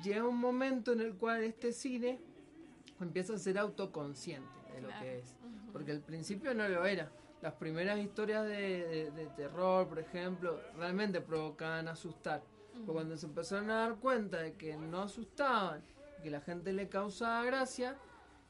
Llega 0.03 0.27
un 0.27 0.37
momento 0.37 0.93
en 0.93 1.01
el 1.01 1.13
cual 1.15 1.43
este 1.43 1.71
cine 1.73 2.19
empieza 2.99 3.33
a 3.35 3.37
ser 3.37 3.57
autoconsciente 3.59 4.49
de 4.73 4.81
lo 4.81 4.89
que 4.99 5.19
es. 5.19 5.35
Porque 5.71 5.91
al 5.91 6.01
principio 6.01 6.53
no 6.55 6.67
lo 6.67 6.85
era. 6.85 7.11
Las 7.41 7.53
primeras 7.53 7.99
historias 7.99 8.45
de, 8.45 8.87
de- 8.87 9.11
de 9.11 9.25
terror, 9.27 9.87
por 9.87 9.99
ejemplo, 9.99 10.59
realmente 10.75 11.21
provocaban 11.21 11.87
asustar. 11.87 12.41
Pero 12.73 12.93
cuando 12.93 13.15
se 13.17 13.27
empezaron 13.27 13.69
a 13.69 13.75
dar 13.81 13.95
cuenta 13.97 14.37
de 14.37 14.53
que 14.55 14.75
no 14.75 15.01
asustaban, 15.03 15.83
que 16.23 16.29
la 16.31 16.41
gente 16.41 16.73
le 16.73 16.89
causaba 16.89 17.43
gracia, 17.45 17.97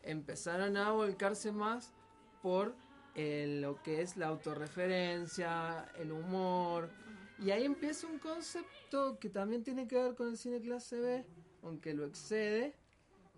empezaron 0.04 0.78
a 0.78 0.91
volcarse 0.91 1.52
más 1.52 1.93
por 2.41 2.76
en 3.16 3.62
lo 3.62 3.82
que 3.82 4.02
es 4.02 4.18
la 4.18 4.28
autorreferencia, 4.28 5.91
el 5.97 6.12
humor. 6.12 6.89
Y 7.39 7.52
ahí 7.52 7.66
empieza 7.66 8.08
un 8.08 8.20
concepto 8.20 9.20
que 9.20 9.30
también 9.30 9.64
tiene 9.64 9.88
que 9.88 9.95
ver 9.95 10.16
con 10.16 10.30
el 10.30 10.38
cine 10.38 10.62
clase 10.62 11.00
B, 11.00 11.26
aunque 11.64 11.93
lo 11.93 12.06
excede, 12.06 12.76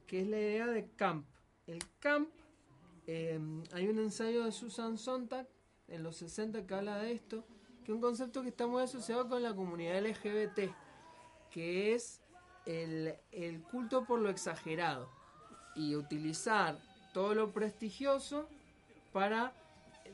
que 0.07 0.21
es 0.21 0.27
la 0.27 0.37
idea 0.37 0.67
de 0.67 0.87
camp. 0.95 1.25
El 1.67 1.79
camp, 1.99 2.29
eh, 3.07 3.39
hay 3.73 3.87
un 3.87 3.99
ensayo 3.99 4.45
de 4.45 4.51
Susan 4.51 4.97
Sontag 4.97 5.47
en 5.87 6.03
los 6.03 6.17
60 6.17 6.65
que 6.65 6.73
habla 6.73 6.97
de 6.97 7.13
esto, 7.13 7.45
que 7.83 7.91
es 7.91 7.95
un 7.95 8.01
concepto 8.01 8.41
que 8.41 8.49
está 8.49 8.67
muy 8.67 8.83
asociado 8.83 9.27
con 9.27 9.41
la 9.41 9.55
comunidad 9.55 10.01
LGBT, 10.01 10.73
que 11.49 11.95
es 11.95 12.21
el 12.65 13.63
culto 13.71 14.05
por 14.05 14.19
lo 14.19 14.29
exagerado 14.29 15.20
y 15.75 15.95
utilizar 15.95 16.77
todo 17.13 17.33
lo 17.35 17.51
prestigioso 17.51 18.47
para 19.13 19.53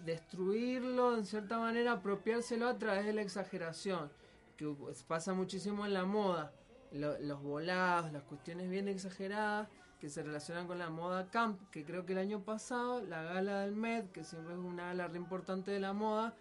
destruirlo, 0.05 1.15
en 1.17 1.25
cierta 1.25 1.59
manera, 1.59 1.93
apropiárselo 1.93 2.67
a 2.67 2.77
través 2.77 3.05
de 3.05 3.13
la 3.13 3.21
exageración, 3.21 4.09
que 4.57 4.67
pues, 4.67 5.03
pasa 5.03 5.33
muchísimo 5.33 5.85
en 5.85 5.93
la 5.93 6.05
moda, 6.05 6.51
Lo- 6.91 7.19
los 7.19 7.41
volados, 7.43 8.13
las 8.13 8.23
cuestiones 8.23 8.69
bien 8.69 8.87
exageradas 8.87 9.67
que 9.99 10.09
se 10.09 10.23
relacionan 10.23 10.67
con 10.67 10.79
la 10.79 10.89
moda 10.89 11.29
camp, 11.29 11.59
que 11.69 11.83
creo 11.83 12.05
que 12.05 12.13
el 12.13 12.19
año 12.19 12.39
pasado 12.39 13.01
la 13.01 13.23
gala 13.23 13.61
del 13.61 13.75
Met, 13.75 14.09
que 14.13 14.23
siempre 14.23 14.53
es 14.53 14.59
una 14.59 14.85
gala 14.87 15.07
re 15.09 15.17
importante 15.17 15.69
de 15.71 15.79
la 15.81 15.91
moda, 15.91 16.33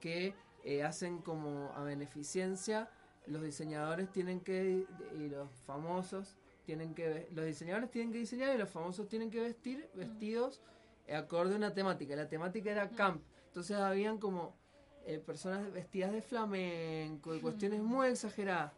que 0.00 0.34
eh, 0.62 0.84
hacen 0.84 1.18
como 1.18 1.72
a 1.74 1.82
beneficencia, 1.82 2.88
los 3.26 3.42
diseñadores 3.42 4.12
tienen 4.12 4.40
que, 4.40 4.86
y 5.18 5.28
los 5.28 5.48
famosos 5.66 6.36
tienen 6.68 6.94
que, 6.94 7.26
los 7.32 7.46
diseñadores 7.46 7.90
tienen 7.90 8.12
que 8.12 8.18
diseñar 8.18 8.54
y 8.54 8.58
los 8.58 8.68
famosos 8.68 9.08
tienen 9.08 9.30
que 9.30 9.40
vestir 9.40 9.88
vestidos 9.94 10.60
eh, 11.06 11.14
acorde 11.16 11.54
a 11.54 11.56
una 11.56 11.72
temática. 11.72 12.14
La 12.14 12.28
temática 12.28 12.70
era 12.70 12.90
camp, 12.90 13.22
entonces 13.46 13.74
habían 13.78 14.18
como 14.18 14.54
eh, 15.06 15.18
personas 15.18 15.72
vestidas 15.72 16.12
de 16.12 16.20
flamenco 16.20 17.34
y 17.34 17.40
cuestiones 17.40 17.80
muy 17.80 18.08
exageradas. 18.08 18.74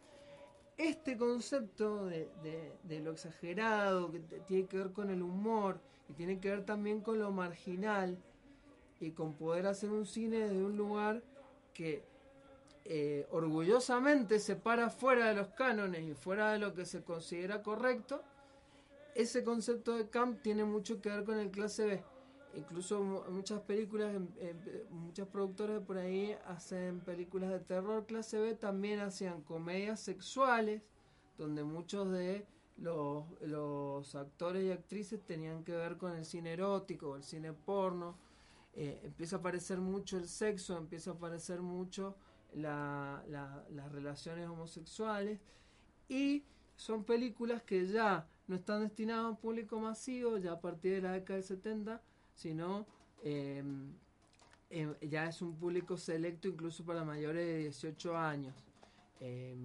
Este 0.77 1.17
concepto 1.17 2.05
de, 2.05 2.29
de- 2.41 2.71
de 2.83 2.99
lo 3.01 3.11
exagerado, 3.11 4.09
que 4.09 4.19
tiene 4.47 4.67
que 4.69 4.77
ver 4.77 4.93
con 4.93 5.09
el 5.09 5.21
humor 5.21 5.81
y 6.07 6.13
tiene 6.13 6.39
que 6.39 6.49
ver 6.49 6.63
también 6.63 7.01
con 7.01 7.19
lo 7.19 7.29
marginal 7.33 8.17
y 9.01 9.11
con 9.11 9.33
poder 9.33 9.67
hacer 9.67 9.89
un 9.91 10.05
cine 10.05 10.37
desde 10.39 10.63
un 10.63 10.77
lugar 10.77 11.21
que 11.73 12.05
eh, 12.85 13.27
orgullosamente 13.31 14.39
se 14.39 14.55
para 14.55 14.89
fuera 14.89 15.27
de 15.27 15.35
los 15.35 15.47
cánones 15.49 16.03
y 16.03 16.13
fuera 16.13 16.51
de 16.51 16.59
lo 16.59 16.73
que 16.73 16.85
se 16.85 17.03
considera 17.03 17.61
correcto, 17.61 18.21
ese 19.15 19.43
concepto 19.43 19.95
de 19.95 20.09
camp 20.09 20.41
tiene 20.41 20.63
mucho 20.63 21.01
que 21.01 21.09
ver 21.09 21.23
con 21.23 21.37
el 21.37 21.51
clase 21.51 21.85
B. 21.85 22.03
Incluso 22.55 23.01
mu- 23.03 23.23
muchas 23.29 23.61
películas, 23.61 24.13
em- 24.15 24.27
em, 24.39 24.57
muchos 24.89 25.27
productores 25.27 25.75
de 25.79 25.81
por 25.81 25.97
ahí 25.97 26.35
hacen 26.47 26.99
películas 27.01 27.49
de 27.49 27.59
terror 27.59 28.05
clase 28.05 28.39
B, 28.39 28.55
también 28.55 28.99
hacían 28.99 29.41
comedias 29.41 29.99
sexuales, 30.01 30.81
donde 31.37 31.63
muchos 31.63 32.11
de 32.11 32.45
los, 32.77 34.15
actores 34.15 34.63
y 34.63 34.71
actrices 34.71 35.19
tenían 35.25 35.63
que 35.63 35.73
ver 35.73 35.97
con 35.97 36.15
el 36.15 36.25
cine 36.25 36.53
erótico 36.53 37.15
el 37.15 37.23
cine 37.23 37.53
porno. 37.53 38.15
Eh, 38.73 38.99
empieza 39.03 39.35
a 39.37 39.39
aparecer 39.39 39.79
mucho 39.79 40.17
el 40.17 40.27
sexo, 40.27 40.77
empieza 40.77 41.11
a 41.11 41.13
aparecer 41.13 41.61
mucho 41.61 42.15
la- 42.53 43.23
la- 43.27 43.65
las 43.69 43.91
relaciones 43.91 44.47
homosexuales 44.47 45.39
y 46.09 46.43
son 46.75 47.03
películas 47.03 47.61
que 47.63 47.85
ya 47.87 48.27
no 48.47 48.55
están 48.55 48.81
destinadas 48.81 49.25
a 49.25 49.29
un 49.29 49.37
público 49.37 49.79
masivo, 49.79 50.37
ya 50.37 50.53
a 50.53 50.59
partir 50.59 50.93
de 50.95 51.01
la 51.01 51.11
década 51.13 51.35
del 51.37 51.45
70, 51.45 52.01
sino 52.33 52.85
eh, 53.23 53.63
eh, 54.69 54.95
ya 55.09 55.25
es 55.27 55.41
un 55.41 55.55
público 55.55 55.97
selecto 55.97 56.47
incluso 56.47 56.83
para 56.85 57.03
mayores 57.03 57.45
de 57.45 57.57
18 57.59 58.17
años. 58.17 58.55
Eh, 59.19 59.55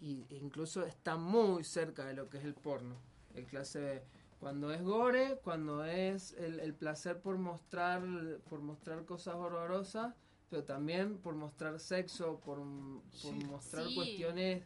y, 0.00 0.24
incluso 0.30 0.84
está 0.84 1.16
muy 1.16 1.62
cerca 1.64 2.04
de 2.04 2.14
lo 2.14 2.28
que 2.28 2.38
es 2.38 2.44
el 2.44 2.54
porno, 2.54 2.96
el 3.34 3.46
clase 3.46 3.80
B. 3.80 4.02
Cuando 4.40 4.72
es 4.72 4.82
gore, 4.82 5.38
cuando 5.42 5.84
es 5.84 6.32
el, 6.32 6.60
el 6.60 6.74
placer 6.74 7.20
por 7.20 7.38
mostrar, 7.38 8.02
por 8.50 8.60
mostrar 8.60 9.04
cosas 9.06 9.36
horrorosas, 9.36 10.14
pero 10.50 10.64
también 10.64 11.18
por 11.18 11.34
mostrar 11.34 11.78
sexo, 11.80 12.38
por, 12.40 12.58
por 12.58 13.02
Sí. 13.12 13.44
mostrar 13.46 13.86
Sí. 13.88 13.94
cuestiones 13.94 14.64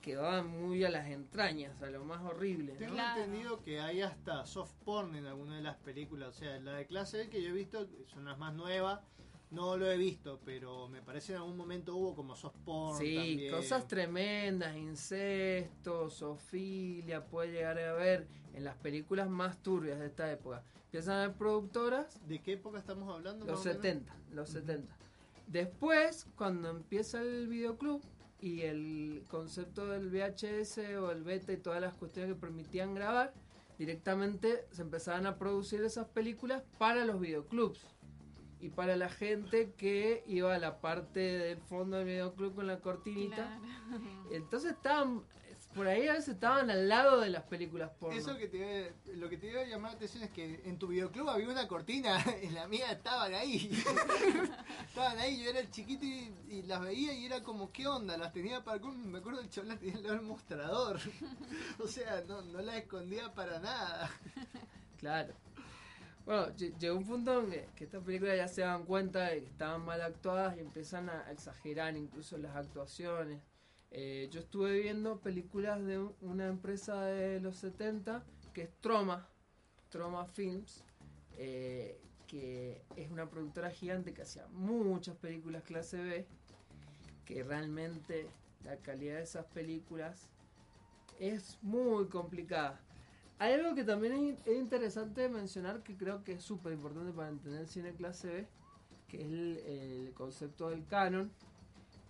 que 0.00 0.16
van 0.16 0.46
muy 0.48 0.84
a 0.84 0.90
las 0.90 1.08
entrañas, 1.08 1.82
a 1.82 1.90
lo 1.90 2.04
más 2.04 2.22
horrible. 2.22 2.72
¿no? 2.74 2.78
Tengo 2.78 2.98
entendido 2.98 3.62
que 3.62 3.80
hay 3.80 4.00
hasta 4.00 4.46
soft 4.46 4.72
porn 4.84 5.14
en 5.16 5.26
alguna 5.26 5.56
de 5.56 5.62
las 5.62 5.76
películas. 5.76 6.28
O 6.30 6.32
sea, 6.38 6.58
la 6.60 6.74
de 6.74 6.86
clase 6.86 7.18
B 7.18 7.28
que 7.28 7.42
yo 7.42 7.50
he 7.50 7.52
visto 7.52 7.86
son 8.06 8.24
las 8.24 8.38
más 8.38 8.54
nuevas. 8.54 9.00
No 9.50 9.76
lo 9.78 9.90
he 9.90 9.96
visto, 9.96 10.40
pero 10.44 10.88
me 10.88 11.00
parece 11.02 11.32
en 11.32 11.38
algún 11.38 11.56
momento 11.56 11.96
hubo 11.96 12.14
como 12.14 12.36
soft 12.36 12.56
porn. 12.64 12.98
Sí, 12.98 13.14
también. 13.16 13.50
cosas 13.50 13.88
tremendas, 13.88 14.76
incesto, 14.76 16.10
zoofilia, 16.10 17.24
puede 17.24 17.52
llegar 17.52 17.78
a 17.78 17.90
haber 17.90 18.28
en 18.54 18.64
las 18.64 18.76
películas 18.76 19.28
más 19.28 19.62
turbias 19.62 19.98
de 19.98 20.06
esta 20.06 20.30
época. 20.30 20.62
Empiezan 20.84 21.14
a 21.14 21.24
haber 21.24 21.36
productoras. 21.36 22.20
¿De 22.28 22.40
qué 22.40 22.52
época 22.54 22.78
estamos 22.78 23.08
hablando? 23.12 23.46
Los 23.46 23.58
más 23.58 23.66
o 23.66 23.68
menos? 23.68 23.82
70, 23.82 24.16
los 24.32 24.48
70. 24.50 24.96
Después, 25.48 26.26
cuando 26.36 26.68
empieza 26.68 27.20
el 27.22 27.48
videoclub 27.48 28.02
y 28.40 28.60
el 28.62 29.24
concepto 29.28 29.86
del 29.86 30.10
VHS 30.10 30.78
o 31.00 31.10
el 31.10 31.22
beta 31.22 31.52
y 31.52 31.56
todas 31.56 31.80
las 31.80 31.94
cuestiones 31.94 32.34
que 32.34 32.40
permitían 32.40 32.94
grabar, 32.94 33.32
directamente 33.78 34.66
se 34.70 34.82
empezaban 34.82 35.26
a 35.26 35.38
producir 35.38 35.82
esas 35.82 36.06
películas 36.08 36.62
para 36.78 37.04
los 37.06 37.18
videoclubs 37.18 37.80
y 38.60 38.68
para 38.68 38.96
la 38.96 39.08
gente 39.08 39.72
que 39.76 40.22
iba 40.26 40.54
a 40.54 40.58
la 40.58 40.80
parte 40.80 41.20
del 41.20 41.58
fondo 41.58 41.96
del 41.96 42.06
videoclub 42.06 42.54
con 42.54 42.66
la 42.66 42.80
cortinita. 42.80 43.58
Entonces 44.30 44.72
estaban, 44.72 45.22
por 45.74 45.86
ahí 45.86 46.08
a 46.08 46.14
veces 46.14 46.30
estaban 46.30 46.70
al 46.70 46.88
lado 46.88 47.20
de 47.20 47.28
las 47.30 47.44
películas 47.44 47.90
porno. 48.00 48.18
Eso 48.18 48.36
que 48.36 48.48
te, 48.48 48.92
lo 49.14 49.28
que 49.28 49.36
te 49.36 49.48
iba 49.48 49.60
a 49.60 49.64
llamar 49.64 49.92
la 49.92 49.96
atención 49.96 50.24
es 50.24 50.30
que 50.30 50.62
en 50.64 50.78
tu 50.78 50.88
videoclub 50.88 51.28
había 51.28 51.48
una 51.48 51.68
cortina, 51.68 52.18
en 52.42 52.54
la 52.54 52.66
mía 52.66 52.90
estaban 52.90 53.32
ahí. 53.34 53.70
estaban 54.88 55.18
ahí, 55.18 55.42
yo 55.42 55.50
era 55.50 55.70
chiquito 55.70 56.04
y, 56.04 56.32
y 56.48 56.62
las 56.62 56.80
veía 56.80 57.12
y 57.12 57.26
era 57.26 57.42
como, 57.42 57.70
¿qué 57.70 57.86
onda? 57.86 58.16
Las 58.16 58.32
tenía 58.32 58.64
para... 58.64 58.78
Me 58.80 59.18
acuerdo 59.18 59.40
el 59.40 59.50
chaval 59.50 59.68
las 59.68 59.78
tenía 59.78 59.96
al 59.96 60.02
lado 60.02 60.14
del 60.16 60.24
mostrador. 60.24 61.00
o 61.78 61.86
sea, 61.86 62.22
no, 62.26 62.42
no 62.42 62.60
las 62.60 62.76
escondía 62.76 63.32
para 63.34 63.60
nada. 63.60 64.10
Claro. 64.98 65.32
Bueno, 66.26 66.48
lle- 66.56 66.76
llegó 66.78 66.98
un 66.98 67.06
punto 67.06 67.40
en 67.40 67.50
que, 67.50 67.68
que 67.76 67.84
estas 67.84 68.02
películas 68.02 68.36
ya 68.36 68.48
se 68.48 68.60
dan 68.62 68.84
cuenta 68.84 69.26
de 69.30 69.40
que 69.40 69.46
estaban 69.46 69.84
mal 69.84 70.02
actuadas 70.02 70.56
y 70.56 70.60
empiezan 70.60 71.08
a 71.08 71.30
exagerar 71.30 71.96
incluso 71.96 72.36
las 72.36 72.54
actuaciones. 72.56 73.40
Eh, 73.90 74.28
yo 74.30 74.40
estuve 74.40 74.80
viendo 74.80 75.18
películas 75.20 75.84
de 75.84 75.98
un- 75.98 76.14
una 76.20 76.46
empresa 76.46 77.02
de 77.06 77.40
los 77.40 77.56
70 77.56 78.22
que 78.52 78.62
es 78.62 78.70
Troma, 78.80 79.26
Troma 79.90 80.26
Films, 80.26 80.82
eh, 81.38 81.98
que 82.26 82.82
es 82.96 83.10
una 83.10 83.28
productora 83.30 83.70
gigante 83.70 84.12
que 84.12 84.22
hacía 84.22 84.46
muchas 84.48 85.16
películas 85.16 85.62
clase 85.62 85.96
B, 86.02 86.26
que 87.24 87.42
realmente 87.42 88.26
la 88.64 88.76
calidad 88.76 89.16
de 89.16 89.22
esas 89.22 89.46
películas 89.46 90.28
es 91.20 91.58
muy 91.62 92.06
complicada. 92.06 92.80
Hay 93.38 93.52
algo 93.54 93.74
que 93.74 93.84
también 93.84 94.12
es, 94.14 94.20
in- 94.20 94.38
es 94.46 94.58
interesante 94.58 95.28
mencionar 95.28 95.82
que 95.82 95.96
creo 95.96 96.24
que 96.24 96.32
es 96.32 96.42
súper 96.42 96.72
importante 96.72 97.12
para 97.12 97.28
entender 97.28 97.66
cine 97.68 97.92
clase 97.94 98.28
B, 98.28 98.46
que 99.08 99.18
es 99.18 99.24
el, 99.24 99.58
el 99.66 100.12
concepto 100.14 100.68
del 100.70 100.84
canon. 100.86 101.30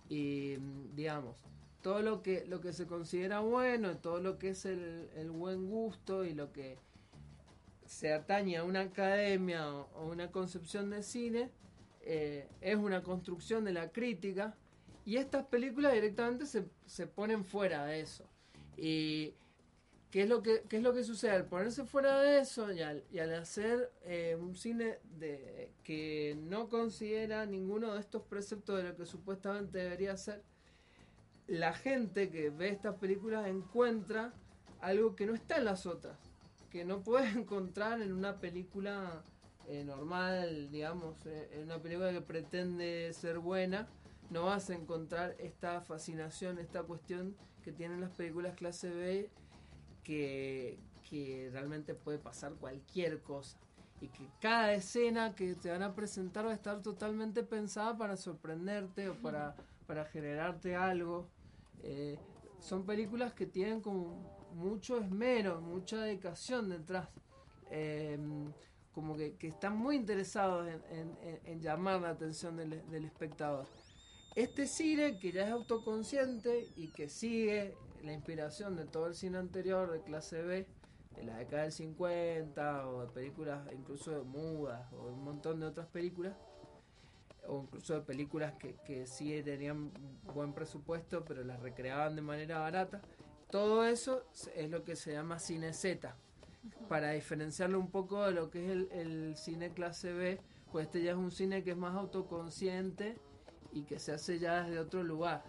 Y 0.09 0.55
digamos, 0.95 1.37
todo 1.81 2.01
lo 2.01 2.21
que, 2.21 2.45
lo 2.45 2.61
que 2.61 2.73
se 2.73 2.87
considera 2.87 3.39
bueno, 3.39 3.97
todo 3.97 4.19
lo 4.19 4.37
que 4.37 4.49
es 4.49 4.65
el, 4.65 5.09
el 5.15 5.31
buen 5.31 5.69
gusto 5.69 6.25
y 6.25 6.33
lo 6.33 6.51
que 6.51 6.77
se 7.85 8.13
atañe 8.13 8.57
a 8.57 8.63
una 8.63 8.81
academia 8.81 9.69
o, 9.73 10.09
una 10.09 10.31
concepción 10.31 10.89
de 10.89 11.03
cine, 11.03 11.49
eh, 12.01 12.47
es 12.61 12.75
una 12.75 13.01
construcción 13.01 13.65
de 13.65 13.73
la 13.73 13.91
crítica. 13.91 14.55
Y 15.05 15.17
estas 15.17 15.45
películas 15.45 15.93
directamente 15.93 16.45
se, 16.45 16.65
se 16.85 17.07
ponen 17.07 17.43
fuera 17.43 17.85
de 17.85 18.01
eso. 18.01 18.25
Y 18.77 19.33
¿Qué 20.11 20.23
es, 20.23 20.29
lo 20.29 20.41
que, 20.41 20.63
¿Qué 20.67 20.77
es 20.77 20.83
lo 20.83 20.93
que 20.93 21.03
sucede? 21.03 21.31
Al 21.31 21.45
ponerse 21.45 21.85
fuera 21.85 22.19
de 22.21 22.39
eso 22.39 22.71
y 22.71 22.81
al, 22.81 23.03
y 23.11 23.19
al 23.19 23.31
hacer 23.35 23.91
eh, 24.05 24.35
un 24.39 24.55
cine 24.55 24.97
de, 25.19 25.71
que 25.83 26.35
no 26.41 26.67
considera 26.67 27.45
ninguno 27.45 27.93
de 27.93 27.99
estos 27.99 28.23
preceptos 28.23 28.77
de 28.77 28.89
lo 28.89 28.95
que 28.95 29.05
supuestamente 29.05 29.77
debería 29.77 30.17
ser, 30.17 30.41
la 31.49 31.73
gente 31.73 32.29
que 32.29 32.49
ve 32.49 32.69
estas 32.69 32.95
películas 32.95 33.47
encuentra 33.47 34.33
algo 34.81 35.15
que 35.15 35.25
no 35.25 35.33
está 35.33 35.57
en 35.57 35.65
las 35.65 35.85
otras, 35.85 36.17
que 36.69 36.85
no 36.85 37.01
puedes 37.01 37.35
encontrar 37.35 38.01
en 38.01 38.13
una 38.13 38.39
película 38.39 39.23
eh, 39.67 39.83
normal, 39.83 40.69
digamos, 40.71 41.25
eh, 41.25 41.49
en 41.53 41.63
una 41.63 41.79
película 41.79 42.11
que 42.11 42.21
pretende 42.21 43.11
ser 43.13 43.39
buena, 43.39 43.87
no 44.29 44.45
vas 44.45 44.69
a 44.69 44.75
encontrar 44.75 45.35
esta 45.39 45.81
fascinación, 45.81 46.59
esta 46.59 46.83
cuestión 46.83 47.35
que 47.63 47.71
tienen 47.71 47.99
las 47.99 48.11
películas 48.11 48.55
clase 48.55 48.89
B 48.89 49.29
que, 50.03 50.77
que 51.09 51.49
realmente 51.51 51.95
puede 51.95 52.19
pasar 52.19 52.53
cualquier 52.53 53.21
cosa. 53.21 53.57
y 54.01 54.07
que 54.07 54.27
cada 54.39 54.73
escena 54.73 55.35
que 55.35 55.55
te 55.55 55.69
van 55.71 55.83
a 55.83 55.93
presentar 55.93 56.45
va 56.45 56.51
a 56.51 56.53
estar 56.53 56.81
totalmente 56.81 57.43
pensada 57.43 57.97
para 57.97 58.15
sorprenderte 58.15 59.09
o 59.09 59.15
para, 59.15 59.55
para 59.87 60.05
generarte 60.05 60.75
algo. 60.75 61.27
Eh, 61.83 62.17
son 62.59 62.85
películas 62.85 63.33
que 63.33 63.45
tienen 63.45 63.81
como 63.81 64.47
mucho 64.53 64.97
esmero, 64.97 65.61
mucha 65.61 65.97
dedicación 66.01 66.69
detrás. 66.69 67.07
Eh, 67.71 68.17
como 68.91 69.15
que, 69.15 69.35
que 69.37 69.47
están 69.47 69.77
muy 69.77 69.95
interesados 69.95 70.67
en, 70.67 70.81
en- 70.89 71.17
en- 71.21 71.39
en 71.45 71.61
llamar 71.61 72.01
la 72.01 72.09
atención 72.09 72.57
del, 72.57 72.85
del 72.89 73.05
espectador. 73.05 73.65
Este 74.35 74.67
cine, 74.67 75.19
que 75.19 75.31
ya 75.31 75.45
es 75.45 75.51
autoconsciente 75.51 76.67
y 76.75 76.89
que 76.91 77.07
sigue 77.09 77.75
la 78.03 78.13
inspiración 78.13 78.75
de 78.75 78.85
todo 78.85 79.07
el 79.07 79.15
cine 79.15 79.37
anterior 79.37 79.91
de 79.91 80.01
clase 80.01 80.41
B, 80.41 80.67
de 81.15 81.23
la 81.23 81.37
década 81.37 81.63
del 81.63 81.71
50 81.71 82.87
o 82.89 83.01
de 83.01 83.07
películas 83.07 83.67
incluso 83.73 84.11
de 84.11 84.21
mudas 84.23 84.91
o 84.93 85.07
de 85.07 85.13
un 85.13 85.23
montón 85.23 85.59
de 85.59 85.65
otras 85.67 85.87
películas, 85.87 86.35
o 87.47 87.63
incluso 87.63 87.93
de 87.93 88.01
películas 88.01 88.53
que, 88.53 88.75
que 88.85 89.07
sí 89.07 89.41
tenían 89.43 89.91
buen 90.33 90.53
presupuesto 90.53 91.25
pero 91.25 91.43
las 91.43 91.59
recreaban 91.59 92.15
de 92.15 92.21
manera 92.21 92.59
barata. 92.59 93.01
Todo 93.49 93.83
eso 93.83 94.25
es 94.55 94.69
lo 94.69 94.83
que 94.83 94.95
se 94.95 95.13
llama 95.13 95.39
cine 95.39 95.73
Z, 95.73 96.15
para 96.87 97.11
diferenciarlo 97.11 97.79
un 97.79 97.89
poco 97.89 98.25
de 98.25 98.31
lo 98.31 98.51
que 98.51 98.65
es 98.65 98.71
el, 98.71 98.91
el 98.91 99.35
cine 99.35 99.71
clase 99.71 100.13
B, 100.13 100.39
pues 100.71 100.85
este 100.85 101.01
ya 101.01 101.11
es 101.11 101.17
un 101.17 101.31
cine 101.31 101.63
que 101.63 101.71
es 101.71 101.77
más 101.77 101.95
autoconsciente 101.95 103.17
y 103.71 103.83
que 103.83 103.99
se 103.99 104.11
hace 104.11 104.39
ya 104.39 104.63
desde 104.63 104.79
otro 104.79 105.03
lugar. 105.03 105.43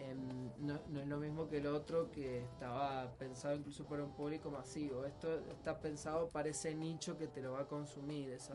Em, 0.00 0.50
no, 0.58 0.78
no 0.88 1.00
es 1.00 1.06
lo 1.08 1.18
mismo 1.18 1.48
que 1.48 1.58
el 1.58 1.66
otro 1.66 2.10
que 2.12 2.44
estaba 2.44 3.10
pensado 3.18 3.56
incluso 3.56 3.84
para 3.84 4.04
un 4.04 4.12
público 4.12 4.48
masivo. 4.50 5.04
Esto 5.04 5.40
está 5.50 5.80
pensado 5.80 6.28
para 6.28 6.48
ese 6.50 6.74
nicho 6.74 7.18
que 7.18 7.26
te 7.26 7.42
lo 7.42 7.52
va 7.52 7.60
a 7.62 7.66
consumir, 7.66 8.30
esa- 8.30 8.54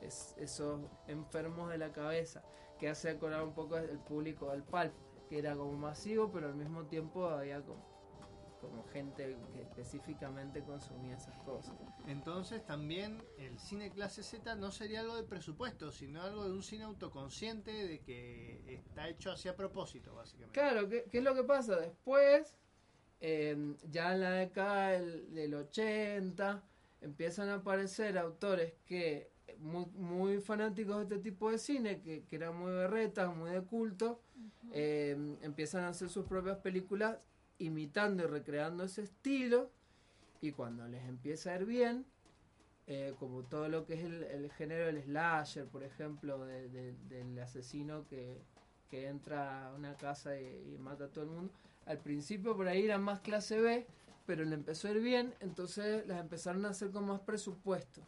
es- 0.00 0.34
esos 0.38 0.80
enfermos 1.06 1.68
de 1.70 1.76
la 1.78 1.92
cabeza, 1.92 2.42
que 2.78 2.88
hace 2.88 3.10
acordar 3.10 3.42
un 3.44 3.52
poco 3.52 3.76
el 3.76 3.98
público 3.98 4.50
del 4.50 4.62
Pulp, 4.62 4.92
que 5.28 5.38
era 5.38 5.54
como 5.54 5.72
masivo, 5.74 6.30
pero 6.32 6.46
al 6.48 6.54
mismo 6.54 6.84
tiempo 6.86 7.26
había 7.26 7.60
como, 7.62 7.84
como 8.60 8.84
gente 8.88 9.36
que 9.52 9.62
específicamente 9.62 10.62
consumía 10.62 11.16
esas 11.16 11.36
cosas. 11.38 11.74
Entonces 12.06 12.64
también 12.64 13.22
el 13.38 13.58
cine 13.58 13.90
clase 13.90 14.22
Z 14.22 14.54
no 14.56 14.70
sería 14.70 15.00
algo 15.00 15.16
de 15.16 15.22
presupuesto, 15.22 15.90
sino 15.90 16.22
algo 16.22 16.44
de 16.44 16.52
un 16.52 16.62
cine 16.62 16.84
autoconsciente 16.84 17.72
de 17.72 18.00
que 18.00 18.74
está 18.74 19.08
hecho 19.08 19.32
así 19.32 19.48
a 19.48 19.56
propósito, 19.56 20.14
básicamente. 20.14 20.58
Claro, 20.58 20.88
¿qué, 20.88 21.04
qué 21.10 21.18
es 21.18 21.24
lo 21.24 21.34
que 21.34 21.44
pasa? 21.44 21.76
Después, 21.76 22.56
eh, 23.20 23.76
ya 23.90 24.14
en 24.14 24.20
la 24.20 24.30
década 24.32 24.90
del, 24.90 25.34
del 25.34 25.54
80, 25.54 26.62
empiezan 27.00 27.48
a 27.48 27.54
aparecer 27.54 28.18
autores 28.18 28.74
que 28.84 29.30
muy, 29.58 29.86
muy 29.94 30.40
fanáticos 30.40 30.96
de 30.96 31.02
este 31.02 31.18
tipo 31.18 31.50
de 31.50 31.58
cine, 31.58 32.00
que, 32.00 32.24
que 32.24 32.36
eran 32.36 32.56
muy 32.56 32.72
berretas, 32.72 33.34
muy 33.34 33.50
de 33.50 33.62
culto, 33.62 34.20
eh, 34.72 35.16
empiezan 35.42 35.84
a 35.84 35.88
hacer 35.88 36.08
sus 36.08 36.26
propias 36.26 36.58
películas 36.58 37.18
imitando 37.60 38.24
y 38.24 38.26
recreando 38.26 38.84
ese 38.84 39.02
estilo, 39.02 39.70
y 40.40 40.52
cuando 40.52 40.88
les 40.88 41.04
empieza 41.04 41.52
a 41.52 41.56
ir 41.60 41.66
bien, 41.66 42.04
eh, 42.86 43.14
como 43.18 43.42
todo 43.44 43.68
lo 43.68 43.86
que 43.86 43.94
es 43.94 44.04
el, 44.04 44.50
género 44.52 44.86
del 44.86 45.02
slasher, 45.04 45.66
por 45.66 45.84
ejemplo, 45.84 46.44
de- 46.44 46.68
de- 46.68 46.94
del 47.08 47.38
asesino 47.38 48.06
que, 48.08 48.36
que 48.90 49.06
entra 49.06 49.68
a 49.68 49.74
una 49.74 49.96
casa 49.96 50.40
y, 50.40 50.74
y 50.74 50.78
mata 50.78 51.04
a 51.04 51.08
todo 51.08 51.24
el 51.24 51.30
mundo. 51.30 51.52
Al 51.86 51.98
principio 51.98 52.56
por 52.56 52.66
ahí 52.66 52.84
eran 52.84 53.02
más 53.02 53.20
clase 53.20 53.60
B, 53.60 53.86
pero 54.26 54.44
le 54.44 54.54
empezó 54.54 54.88
a 54.88 54.92
ir 54.92 55.00
bien, 55.00 55.34
entonces 55.40 56.06
las 56.06 56.20
empezaron 56.20 56.64
a 56.66 56.70
hacer 56.70 56.90
con 56.90 57.04
más 57.06 57.20
presupuesto. 57.20 58.00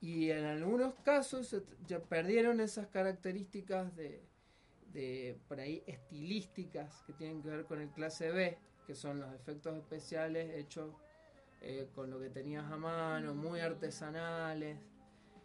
Y 0.00 0.30
en 0.30 0.44
algunos 0.44 0.94
casos 1.04 1.56
ya 1.86 1.98
perdieron 2.00 2.60
esas 2.60 2.86
características 2.88 3.94
de, 3.96 4.20
de 4.94 5.36
por 5.48 5.60
ahí 5.60 5.82
estilísticas 5.86 7.02
que 7.06 7.12
tienen 7.12 7.42
que 7.42 7.48
ver 7.48 7.66
con 7.66 7.80
el 7.80 7.90
clase 7.90 8.30
B, 8.30 8.56
que 8.86 8.94
son 8.94 9.20
los 9.20 9.34
efectos 9.34 9.76
especiales 9.76 10.54
hechos 10.56 10.94
eh, 11.60 11.88
con 11.94 12.10
lo 12.10 12.20
que 12.20 12.30
tenías 12.30 12.70
a 12.70 12.76
mano, 12.76 13.34
muy 13.34 13.60
artesanales. 13.60 14.78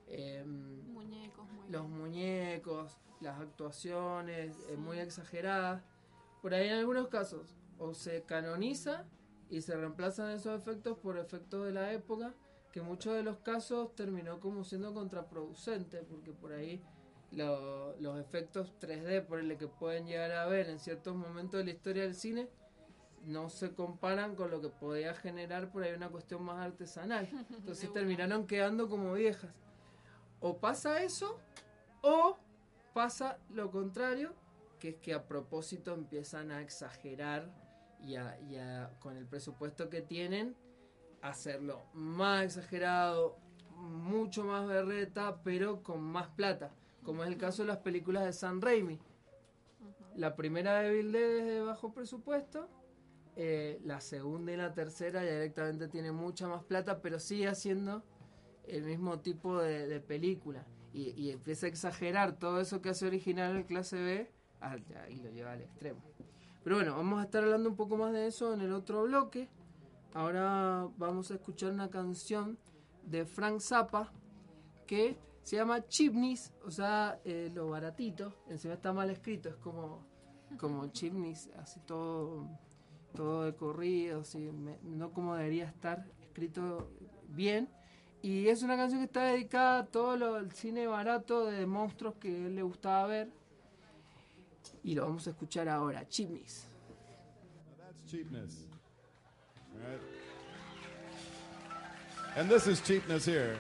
em, 0.08 0.94
Muñecos, 0.94 1.52
muy 1.52 1.70
los 1.70 1.88
muñecos, 1.90 2.98
las 3.22 3.40
actuaciones 3.40 4.56
eh, 4.70 4.78
muy 4.78 5.00
exageradas. 5.00 5.84
Por 6.42 6.54
ahí 6.54 6.68
en 6.68 6.76
algunos 6.76 7.08
casos 7.08 7.56
o 7.78 7.94
se 7.94 8.24
canoniza 8.24 9.06
y 9.50 9.62
se 9.62 9.76
reemplazan 9.76 10.32
esos 10.32 10.60
efectos 10.60 10.98
por 11.00 11.18
efectos 11.18 11.66
de 11.66 11.72
la 11.72 11.92
época, 11.92 12.34
que 12.72 12.82
en 12.82 12.86
muchos 12.86 13.16
de 13.16 13.24
los 13.24 13.38
casos 13.40 13.96
terminó 13.96 14.40
como 14.40 14.64
siendo 14.64 14.94
contraproducente, 14.94 16.04
porque 16.04 16.32
por 16.32 16.54
ahí 16.54 16.84
lo- 17.32 17.96
los 18.00 18.20
efectos 18.20 18.74
3D 18.80 19.22
por 19.22 19.40
el 19.40 19.58
que 19.58 19.68
pueden 19.68 20.06
llegar 20.08 20.32
a 20.32 20.46
ver 20.48 20.70
en 20.70 20.80
ciertos 20.80 21.16
momentos 21.16 21.60
de 21.60 21.66
la 21.66 21.72
historia 21.72 22.04
del 22.04 22.16
cine 22.16 22.50
no 23.26 23.50
se 23.50 23.74
comparan 23.74 24.36
con 24.36 24.50
lo 24.50 24.62
que 24.62 24.70
podía 24.70 25.14
generar 25.14 25.70
por 25.72 25.84
ahí 25.84 25.94
una 25.94 26.10
cuestión 26.10 26.42
más 26.44 26.66
artesanal. 26.66 27.28
Entonces 27.52 27.92
terminaron 27.94 28.48
quedando 28.48 28.88
como 28.90 29.14
viejas. 29.14 29.52
O 30.40 30.58
pasa 30.58 31.04
eso, 31.04 31.38
o 32.02 32.38
pasa 32.94 33.38
lo 33.50 33.70
contrario, 33.72 34.34
que 34.80 34.90
es 34.90 34.96
que 34.96 35.14
a 35.14 35.28
propósito 35.28 35.94
empiezan 35.94 36.50
a 36.52 36.62
exagerar 36.62 37.52
y 38.02 38.16
a, 38.16 38.40
y 38.40 38.56
a- 38.56 38.90
con 39.02 39.18
el 39.18 39.26
presupuesto 39.26 39.90
que 39.90 40.02
tienen, 40.02 40.56
hacerlo 41.22 41.84
más 41.94 42.46
exagerado, 42.46 43.38
mucho 43.76 44.46
más 44.46 44.66
berreta, 44.66 45.42
pero 45.44 45.84
con 45.84 46.02
más 46.02 46.28
plata, 46.30 46.72
como 47.04 47.24
es 47.24 47.30
el 47.30 47.38
caso 47.38 47.64
de 47.64 47.68
las 47.68 47.78
películas 47.78 48.26
de 48.26 48.34
San 48.34 48.62
Raimi. 48.62 49.00
La 50.16 50.36
primera 50.36 50.80
de 50.80 50.92
Bill 50.92 51.12
Dead 51.12 51.38
es 51.38 51.46
de 51.46 51.62
bajo 51.62 51.94
presupuesto, 51.94 52.68
eh, 53.36 53.80
la 53.86 54.02
segunda 54.02 54.52
y 54.52 54.58
la 54.58 54.74
tercera 54.74 55.24
ya 55.24 55.32
directamente 55.32 55.88
tiene 55.88 56.12
mucha 56.12 56.48
más 56.48 56.64
plata, 56.64 57.02
pero 57.02 57.20
sigue 57.20 57.48
haciendo 57.48 58.04
el 58.68 58.84
mismo 58.84 59.20
tipo 59.20 59.60
de, 59.60 59.88
de 59.88 60.00
película. 60.02 60.66
Y, 60.92 61.12
y 61.12 61.32
empieza 61.32 61.68
a 61.68 61.70
exagerar 61.70 62.38
todo 62.40 62.60
eso 62.60 62.82
que 62.82 62.90
hace 62.90 63.06
original 63.06 63.56
el 63.56 63.66
clase 63.66 63.96
B 63.98 64.32
al- 64.60 64.84
y 65.10 65.22
lo 65.22 65.30
lleva 65.30 65.54
al 65.54 65.62
extremo. 65.62 66.02
Pero 66.64 66.76
bueno, 66.78 66.96
vamos 66.98 67.20
a 67.20 67.24
estar 67.24 67.44
hablando 67.44 67.70
un 67.70 67.76
poco 67.76 67.96
más 67.96 68.12
de 68.12 68.28
eso 68.28 68.54
en 68.54 68.62
el 68.62 68.74
otro 68.74 69.04
bloque. 69.04 69.48
Ahora 70.14 70.90
vamos 70.98 71.32
a 71.32 71.36
escuchar 71.36 71.72
una 71.72 71.90
canción 71.90 72.58
de 73.04 73.26
Frank 73.26 73.60
Zappa 73.62 74.12
que 74.88 75.16
se 75.50 75.56
llama 75.56 75.84
Chimneys, 75.88 76.54
o 76.64 76.70
sea, 76.70 77.20
eh, 77.26 77.50
lo 77.52 77.72
baratito. 77.72 78.36
Encima 78.50 78.76
está 78.76 78.94
mal 78.94 79.10
escrito, 79.10 79.50
es 79.50 79.56
como, 79.56 80.06
como 80.60 80.86
Chimneys, 80.90 81.50
así 81.58 81.80
todo, 81.88 82.48
todo 83.16 83.46
de 83.46 83.56
corrido, 83.56 84.22
no 84.84 85.12
como 85.12 85.36
debería 85.36 85.66
estar 85.66 86.06
escrito 86.22 86.92
bien. 87.30 87.68
Y 88.22 88.48
es 88.48 88.62
una 88.62 88.78
canción 88.78 89.00
que 89.00 89.06
está 89.06 89.24
dedicada 89.24 89.80
a 89.80 89.86
todo 89.88 90.18
lo, 90.18 90.38
el 90.38 90.52
cine 90.52 90.86
barato 90.86 91.48
de 91.48 91.66
monstruos 91.66 92.14
que 92.20 92.46
él 92.46 92.56
le 92.56 92.62
gustaba 92.62 93.08
ver. 93.08 93.32
Y 94.84 94.94
lo 94.94 95.06
vamos 95.06 95.26
a 95.26 95.32
escuchar 95.32 95.68
ahora. 95.68 96.02
That's 96.02 96.16
cheapness. 98.06 98.68
And 102.36 102.48
this 102.48 102.68
is 102.68 102.84
cheapness 102.84 103.26
here. 103.26 103.58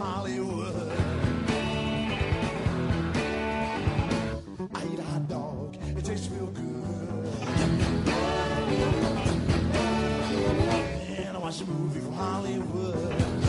Hollywood. 0.00 0.92
I 4.74 4.84
eat 4.90 4.98
a 4.98 5.02
hot 5.02 5.28
dog, 5.28 5.76
it 5.94 6.04
tastes 6.06 6.30
real 6.30 6.46
good. 6.46 7.26
And 11.18 11.36
I 11.36 11.38
watch 11.38 11.60
a 11.60 11.66
movie 11.66 12.00
from 12.00 12.14
Hollywood. 12.14 13.39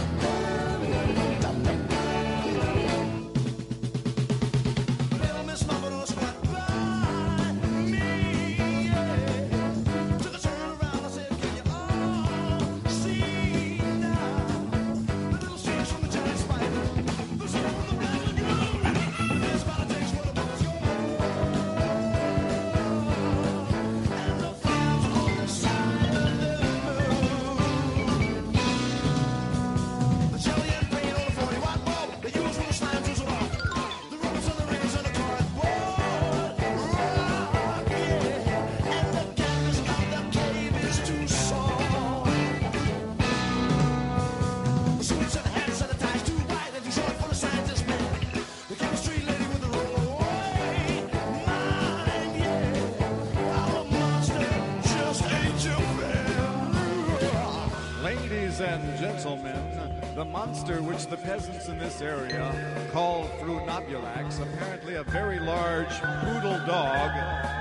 The 60.16 60.26
monster 60.26 60.82
which 60.82 61.07
the 61.07 61.16
peasants 61.16 61.68
in 61.70 61.78
this 61.78 62.01
area 62.01 62.53
call 62.91 63.30
Frunobulax, 63.39 64.41
apparently 64.41 64.95
a 64.95 65.03
very 65.03 65.39
large 65.39 65.88
poodle 66.22 66.59
dog, 66.66 67.12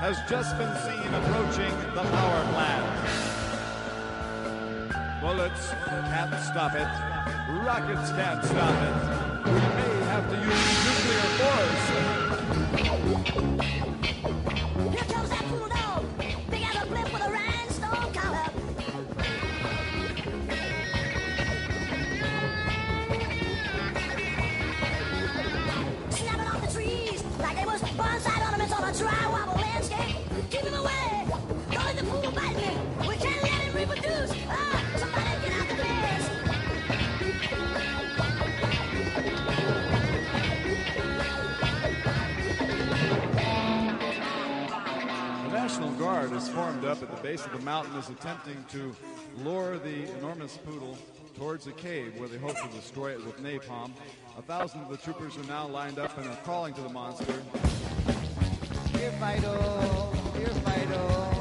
has 0.00 0.18
just 0.28 0.58
been 0.58 0.74
seen 0.82 1.14
approaching 1.14 1.70
the 1.94 2.02
power 2.02 2.44
plant. 2.52 2.86
Bullets 5.20 5.70
can't 5.86 6.34
stop 6.42 6.74
it. 6.74 6.88
Rockets 7.64 8.10
can't 8.12 8.44
stop 8.44 8.74
it. 8.82 8.94
We 9.46 9.52
may 9.52 10.04
have 10.10 10.28
to 10.30 10.36
use 10.36 10.84
nuclear 10.86 11.28
force. 11.38 13.09
Base 47.30 47.46
of 47.46 47.52
the 47.52 47.64
mountain, 47.64 47.94
is 47.94 48.08
attempting 48.08 48.64
to 48.68 48.92
lure 49.44 49.78
the 49.78 50.10
enormous 50.18 50.56
poodle 50.56 50.98
towards 51.36 51.68
a 51.68 51.72
cave 51.72 52.18
where 52.18 52.28
they 52.28 52.38
hope 52.38 52.56
to 52.60 52.68
destroy 52.76 53.12
it 53.12 53.24
with 53.24 53.40
napalm. 53.40 53.92
A 54.36 54.42
thousand 54.42 54.80
of 54.80 54.88
the 54.88 54.96
troopers 54.96 55.36
are 55.36 55.44
now 55.44 55.64
lined 55.68 56.00
up 56.00 56.18
and 56.18 56.26
are 56.26 56.36
calling 56.38 56.74
to 56.74 56.80
the 56.80 56.88
monster. 56.88 57.40
Here, 58.98 59.12
Fido. 59.12 60.12
Here, 60.34 60.48
Fido. 60.48 61.39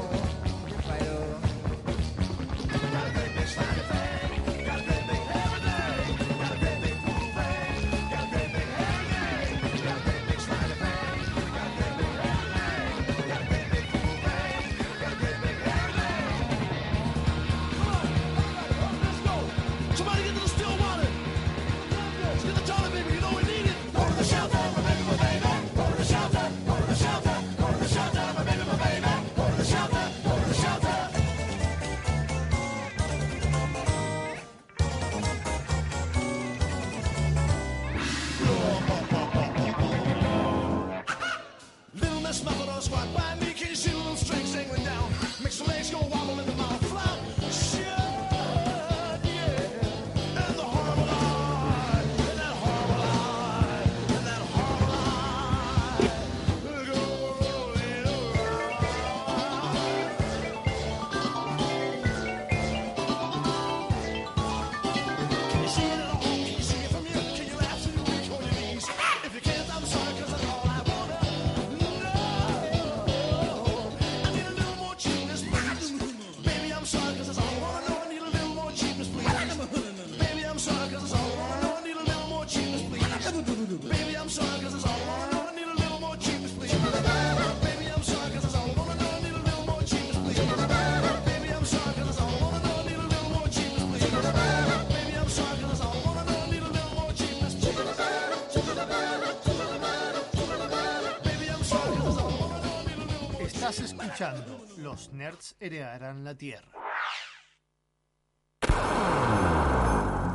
Los 104.76 105.14
Nerds 105.14 105.56
heredarán 105.60 106.24
la 106.24 106.34
Tierra. 106.34 106.68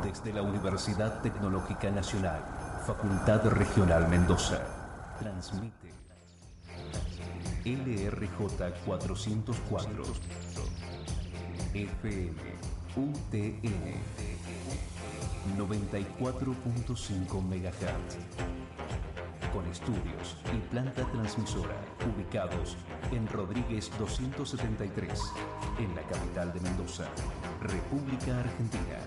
Desde 0.02 0.32
la 0.32 0.42
Universidad 0.42 1.22
Tecnológica 1.22 1.88
Nacional, 1.92 2.42
Facultad 2.84 3.46
Regional 3.50 4.08
Mendoza, 4.08 4.60
transmite 5.20 5.92
LRJ 7.64 8.74
404, 8.84 10.02
FM, 11.74 12.34
UTN, 12.96 13.94
94.5 15.56 17.40
MHz, 17.40 18.16
con 19.54 19.64
estudios 19.68 20.36
y 20.52 20.58
planta 20.70 21.04
transmisora 21.12 21.76
ubicados 22.04 22.76
en 23.12 23.26
Rodríguez 23.28 23.90
273, 23.98 25.20
en 25.78 25.94
la 25.94 26.02
capital 26.02 26.52
de 26.52 26.60
Mendoza, 26.60 27.04
República 27.60 28.40
Argentina. 28.40 28.98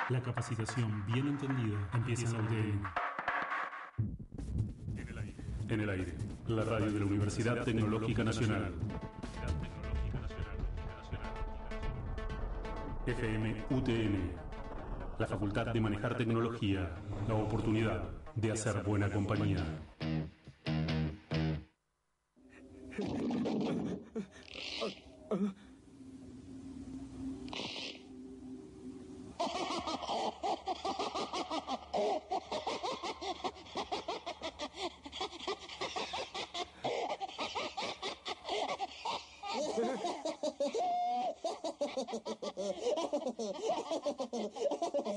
La 0.09 0.21
capacitación 0.21 1.07
bien 1.07 1.29
entendida 1.29 1.79
empieza 1.95 2.27
en 2.27 2.33
la 2.33 2.41
UTN. 2.41 2.83
En 5.69 5.81
el 5.81 5.91
aire. 5.91 6.13
La 6.49 6.65
radio 6.65 6.91
de 6.91 6.99
la 6.99 7.07
Universidad 7.07 7.63
Tecnológica 7.63 8.25
Nacional. 8.25 8.75
FM 13.07 13.65
UTN 13.71 14.46
la 15.19 15.27
facultad 15.27 15.73
de 15.73 15.81
manejar 15.81 16.17
tecnología, 16.17 16.91
la 17.29 17.35
oportunidad 17.35 18.03
de 18.35 18.53
hacer 18.53 18.83
buena 18.83 19.11
compañía. 19.11 19.65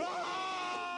Ah! 0.00 0.97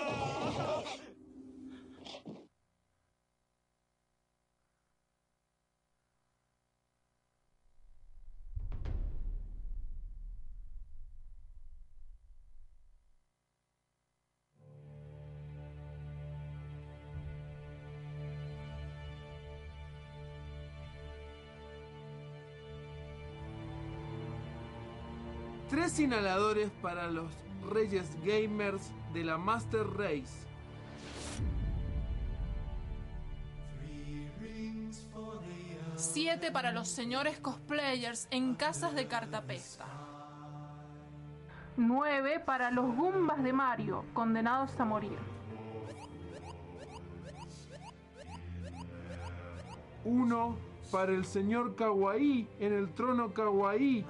Tres 25.91 26.05
inhaladores 26.05 26.71
para 26.81 27.07
los 27.07 27.29
Reyes 27.69 28.15
Gamers 28.23 28.93
de 29.13 29.25
la 29.25 29.37
Master 29.37 29.85
Race. 29.85 30.47
Siete 35.97 36.49
para 36.49 36.71
los 36.71 36.87
señores 36.87 37.39
cosplayers 37.39 38.29
en 38.31 38.55
casas 38.55 38.95
de 38.95 39.07
cartapesta. 39.07 39.85
Nueve 41.75 42.39
para 42.39 42.71
los 42.71 42.95
Gumbas 42.95 43.43
de 43.43 43.51
Mario, 43.51 44.05
condenados 44.13 44.79
a 44.79 44.85
morir. 44.85 45.19
Uno 50.05 50.55
para 50.89 51.11
el 51.11 51.25
señor 51.25 51.75
Kawaii 51.75 52.47
en 52.61 52.71
el 52.71 52.93
trono 52.93 53.33
Kawaii. 53.33 54.05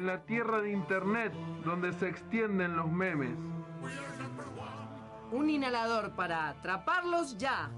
En 0.00 0.06
la 0.06 0.24
tierra 0.24 0.62
de 0.62 0.72
internet 0.72 1.30
donde 1.62 1.92
se 1.92 2.08
extienden 2.08 2.74
los 2.74 2.90
memes. 2.90 3.36
Un 5.30 5.50
inhalador 5.50 6.16
para 6.16 6.48
atraparlos 6.48 7.36
ya. 7.36 7.70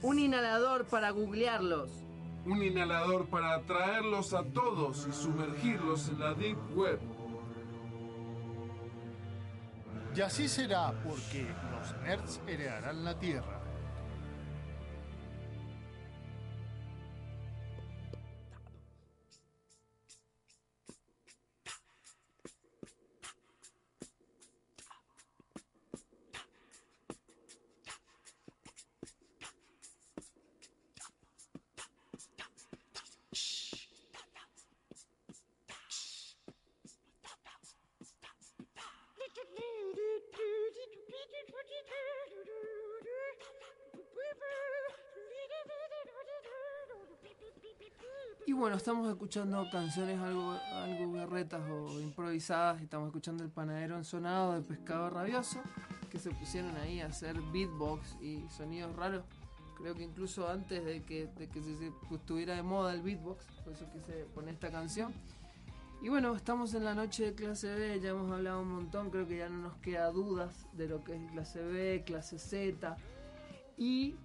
Un 0.00 0.18
inhalador 0.18 0.86
para 0.86 1.10
googlearlos. 1.10 1.90
Un 2.46 2.62
inhalador 2.62 3.28
para 3.28 3.56
atraerlos 3.56 4.32
a 4.32 4.44
todos 4.44 5.06
y 5.06 5.12
sumergirlos 5.12 6.08
en 6.08 6.20
la 6.20 6.32
Deep 6.32 6.56
Web. 6.74 7.00
Y 10.16 10.20
así 10.22 10.48
será 10.48 10.94
porque 11.04 11.46
los 11.70 11.94
nerds 12.02 12.40
heredarán 12.46 13.04
la 13.04 13.18
Tierra. 13.18 13.57
Estamos 48.88 49.10
escuchando 49.10 49.68
canciones 49.70 50.18
algo, 50.18 50.52
algo 50.72 51.12
berretas 51.12 51.60
o 51.68 52.00
improvisadas. 52.00 52.80
y 52.80 52.84
Estamos 52.84 53.08
escuchando 53.08 53.44
El 53.44 53.50
Panadero 53.50 53.98
Ensonado 53.98 54.54
de 54.54 54.62
Pescado 54.62 55.10
Rabioso, 55.10 55.60
que 56.10 56.18
se 56.18 56.30
pusieron 56.30 56.74
ahí 56.78 57.00
a 57.00 57.08
hacer 57.08 57.38
beatbox 57.52 58.16
y 58.22 58.48
sonidos 58.48 58.96
raros. 58.96 59.24
Creo 59.76 59.94
que 59.94 60.04
incluso 60.04 60.48
antes 60.48 60.82
de 60.86 61.02
que, 61.02 61.26
de 61.26 61.50
que 61.50 61.60
se, 61.60 61.76
se 61.76 61.92
estuviera 62.10 62.54
de 62.54 62.62
moda 62.62 62.94
el 62.94 63.02
beatbox, 63.02 63.44
por 63.62 63.74
eso 63.74 63.84
quise 63.92 64.24
poner 64.34 64.54
esta 64.54 64.70
canción. 64.70 65.12
Y 66.00 66.08
bueno, 66.08 66.34
estamos 66.34 66.72
en 66.72 66.84
la 66.84 66.94
noche 66.94 67.26
de 67.26 67.34
clase 67.34 67.74
B, 67.74 68.00
ya 68.00 68.08
hemos 68.08 68.32
hablado 68.32 68.62
un 68.62 68.72
montón, 68.72 69.10
creo 69.10 69.28
que 69.28 69.36
ya 69.36 69.50
no 69.50 69.58
nos 69.58 69.76
queda 69.82 70.10
dudas 70.10 70.66
de 70.72 70.88
lo 70.88 71.04
que 71.04 71.14
es 71.14 71.30
clase 71.30 71.62
B, 71.62 72.04
clase 72.06 72.38
Z. 72.38 72.96
Y 73.76 74.16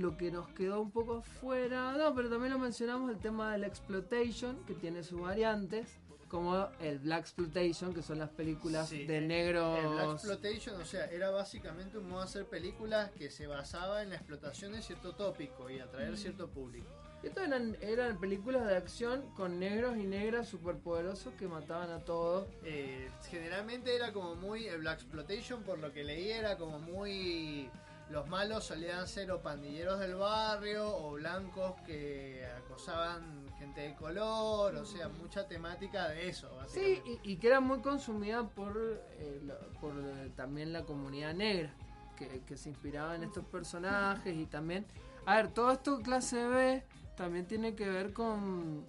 lo 0.00 0.16
que 0.16 0.30
nos 0.30 0.48
quedó 0.48 0.80
un 0.80 0.90
poco 0.90 1.18
afuera, 1.18 1.92
no, 1.92 2.14
pero 2.14 2.28
también 2.28 2.52
lo 2.52 2.58
mencionamos, 2.58 3.10
el 3.10 3.18
tema 3.18 3.52
del 3.52 3.64
exploitation, 3.64 4.56
que 4.66 4.74
tiene 4.74 5.02
sus 5.02 5.20
variantes, 5.20 5.88
como 6.28 6.68
el 6.80 7.00
Black 7.00 7.20
Exploitation, 7.22 7.92
que 7.92 8.02
son 8.02 8.18
las 8.20 8.30
películas 8.30 8.88
Sí, 8.88 9.04
de 9.04 9.20
negros... 9.20 9.78
El 9.80 9.88
Black 9.88 10.12
Exploitation, 10.12 10.80
o 10.80 10.84
sea, 10.84 11.06
era 11.06 11.30
básicamente 11.30 11.98
un 11.98 12.08
modo 12.08 12.20
de 12.20 12.24
hacer 12.26 12.44
películas 12.46 13.10
que 13.12 13.30
se 13.30 13.46
basaba 13.48 14.02
en 14.02 14.10
la 14.10 14.14
explotación 14.16 14.72
de 14.72 14.80
cierto 14.82 15.12
tópico 15.14 15.68
y 15.68 15.80
atraer 15.80 16.12
Mm. 16.12 16.16
cierto 16.16 16.48
público. 16.48 16.86
Esto 17.24 17.42
eran, 17.42 17.76
eran 17.82 18.18
películas 18.18 18.64
de 18.66 18.76
acción 18.76 19.22
con 19.34 19.58
negros 19.58 19.98
y 19.98 20.04
negras 20.04 20.48
superpoderosos 20.48 21.34
que 21.34 21.46
mataban 21.48 21.90
a 21.90 21.98
todos. 21.98 22.46
Eh, 22.64 23.10
generalmente 23.28 23.94
era 23.94 24.12
como 24.12 24.36
muy. 24.36 24.66
El 24.66 24.78
Black 24.78 25.00
Exploitation, 25.00 25.62
por 25.64 25.78
lo 25.80 25.92
que 25.92 26.02
leí, 26.04 26.30
era 26.30 26.56
como 26.56 26.78
muy. 26.78 27.68
Los 28.10 28.26
malos 28.28 28.64
solían 28.64 29.06
ser 29.06 29.30
o 29.30 29.40
pandilleros 29.40 30.00
del 30.00 30.16
barrio 30.16 30.88
o 30.96 31.12
blancos 31.12 31.74
que 31.86 32.44
acosaban 32.58 33.46
gente 33.58 33.82
de 33.82 33.94
color, 33.94 34.74
o 34.74 34.84
sea, 34.84 35.08
mucha 35.08 35.46
temática 35.46 36.08
de 36.08 36.28
eso, 36.28 36.48
Sí, 36.66 37.00
y, 37.24 37.32
y 37.32 37.36
que 37.36 37.46
era 37.46 37.60
muy 37.60 37.78
consumida 37.80 38.42
por, 38.48 38.76
eh, 39.18 39.40
la- 39.44 39.58
por 39.80 39.92
eh, 39.96 40.30
también 40.34 40.72
la 40.72 40.82
comunidad 40.84 41.34
negra, 41.34 41.72
que, 42.16 42.42
que 42.46 42.56
se 42.56 42.68
inspiraba 42.70 43.14
en 43.14 43.22
estos 43.22 43.44
personajes 43.44 44.34
y 44.36 44.46
también... 44.46 44.86
A 45.26 45.36
ver, 45.36 45.52
todo 45.52 45.70
esto 45.70 46.00
clase 46.00 46.46
B 46.48 46.82
también 47.16 47.46
tiene 47.46 47.74
que 47.76 47.88
ver 47.88 48.12
con, 48.12 48.86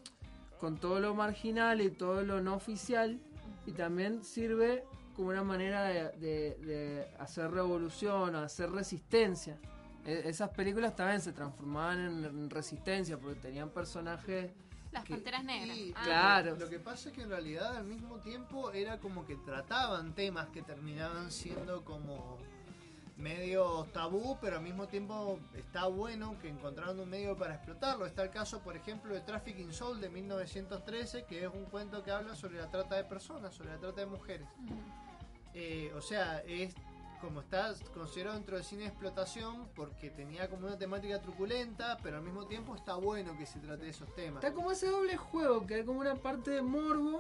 con 0.60 0.78
todo 0.78 1.00
lo 1.00 1.14
marginal 1.14 1.80
y 1.82 1.92
todo 1.92 2.24
lo 2.24 2.42
no 2.42 2.56
oficial 2.56 3.20
y 3.68 3.74
también 3.74 4.24
sirve 4.24 4.84
como 5.16 5.30
una 5.30 5.44
manera 5.44 5.84
de, 5.84 6.10
de- 6.18 6.56
de 6.66 7.08
hacer 7.20 7.52
revolución 7.52 8.36
o 8.36 8.40
hacer 8.40 8.72
resistencia. 8.72 9.58
E- 10.06 10.24
esas 10.26 10.50
películas 10.50 10.96
también 10.96 11.22
se 11.22 11.32
transformaban 11.32 12.00
en, 12.00 12.26
en 12.26 12.50
resistencia 12.50 13.18
porque 13.18 13.40
tenían 13.40 13.70
personajes... 13.70 14.52
Las 14.92 15.06
que- 15.06 15.14
panteras 15.14 15.44
negras. 15.44 15.78
Y 15.78 15.94
Ah. 15.96 16.02
Claro. 16.04 16.56
Lo 16.58 16.70
que 16.70 16.80
pasa 16.80 17.10
es 17.10 17.16
que 17.16 17.22
en 17.22 17.30
realidad 17.30 17.78
al 17.78 17.86
mismo 17.86 18.18
tiempo 18.20 18.72
era 18.72 19.00
como 19.00 19.26
que 19.26 19.36
trataban 19.38 20.14
temas 20.14 20.50
que 20.50 20.62
terminaban 20.64 21.32
siendo 21.32 21.86
como 21.86 22.38
medio 23.22 23.88
tabú, 23.94 24.38
pero 24.42 24.58
al 24.58 24.64
mismo 24.64 24.88
tiempo 24.88 25.40
está 25.56 25.86
bueno 25.86 26.38
que 26.42 26.50
encontraron 26.50 27.00
un 27.00 27.10
medio 27.10 27.38
para 27.38 27.56
explotarlo. 27.56 28.06
Está 28.06 28.24
el 28.24 28.32
caso, 28.32 28.60
por 28.60 28.76
ejemplo, 28.76 29.14
de 29.14 29.22
Trafficking 29.22 29.72
Soul 29.72 30.02
de 30.02 30.10
1913, 30.10 31.26
que 31.26 31.46
es 31.46 31.54
un 31.54 31.66
cuento 31.66 32.04
que 32.04 32.12
habla 32.12 32.36
sobre 32.36 32.58
la 32.58 32.70
trata 32.70 32.96
de 32.96 33.04
personas, 33.04 33.54
sobre 33.54 33.70
la 33.70 33.78
trata 33.78 34.02
de 34.02 34.08
mujeres. 34.08 34.48
Eh, 35.54 35.92
o 35.96 36.02
sea, 36.02 36.40
es 36.40 36.74
como 37.22 37.42
está 37.42 37.74
considerado 37.94 38.36
dentro 38.36 38.56
del 38.56 38.66
cine 38.66 38.82
de 38.82 38.88
explotación 38.88 39.68
porque 39.76 40.10
tenía 40.10 40.50
como 40.50 40.66
una 40.66 40.78
temática 40.78 41.22
truculenta, 41.22 41.98
pero 42.02 42.18
al 42.18 42.24
mismo 42.24 42.48
tiempo 42.48 42.76
está 42.76 42.96
bueno 42.96 43.38
que 43.38 43.46
se 43.46 43.60
trate 43.60 43.84
de 43.84 43.92
esos 43.92 44.14
temas. 44.16 44.44
Está 44.44 44.56
como 44.56 44.72
ese 44.72 44.88
doble 44.88 45.16
juego, 45.18 45.66
que 45.68 45.76
hay 45.76 45.86
como 45.86 46.00
una 46.00 46.16
parte 46.16 46.50
de 46.52 46.64
morbo, 46.64 47.20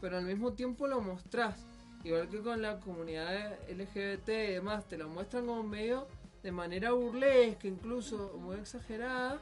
pero 0.00 0.18
al 0.18 0.24
mismo 0.24 0.52
tiempo 0.52 0.88
lo 0.88 1.00
mostrás. 1.00 1.64
Igual 2.04 2.28
que 2.28 2.40
con 2.40 2.62
la 2.62 2.78
comunidad 2.78 3.58
LGBT 3.68 4.28
y 4.28 4.52
demás, 4.52 4.86
te 4.86 4.96
lo 4.96 5.08
muestran 5.08 5.46
como 5.46 5.62
medio 5.62 6.06
de 6.42 6.52
manera 6.52 6.92
burlesca, 6.92 7.66
incluso 7.66 8.38
muy 8.38 8.56
exagerada, 8.56 9.40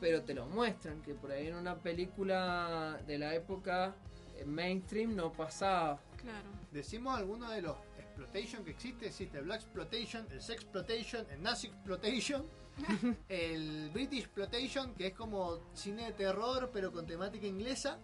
pero 0.00 0.22
te 0.22 0.34
lo 0.34 0.46
muestran, 0.46 1.00
que 1.02 1.14
por 1.14 1.32
ahí 1.32 1.46
en 1.46 1.54
una 1.54 1.76
película 1.76 3.00
de 3.06 3.18
la 3.18 3.34
época 3.34 3.94
eh, 4.36 4.44
mainstream 4.44 5.16
no 5.16 5.32
pasaba. 5.32 6.00
Claro. 6.20 6.48
Decimos 6.70 7.16
algunos 7.16 7.50
de 7.50 7.62
los 7.62 7.76
exploitation 8.14 8.64
que 8.64 8.70
existe, 8.70 9.06
existe 9.06 9.38
el 9.38 9.44
Black 9.44 9.62
Exploitation, 9.62 10.26
el 10.30 10.40
Sex 10.40 10.62
Exploitation, 10.62 11.26
el 11.30 11.42
Nazi 11.42 11.66
Exploitation, 11.66 12.46
el 13.28 13.90
British 13.90 14.20
Exploitation, 14.20 14.94
que 14.94 15.08
es 15.08 15.14
como 15.14 15.58
cine 15.74 16.06
de 16.06 16.12
terror 16.12 16.70
pero 16.72 16.92
con 16.92 17.06
temática 17.06 17.46
inglesa. 17.46 17.98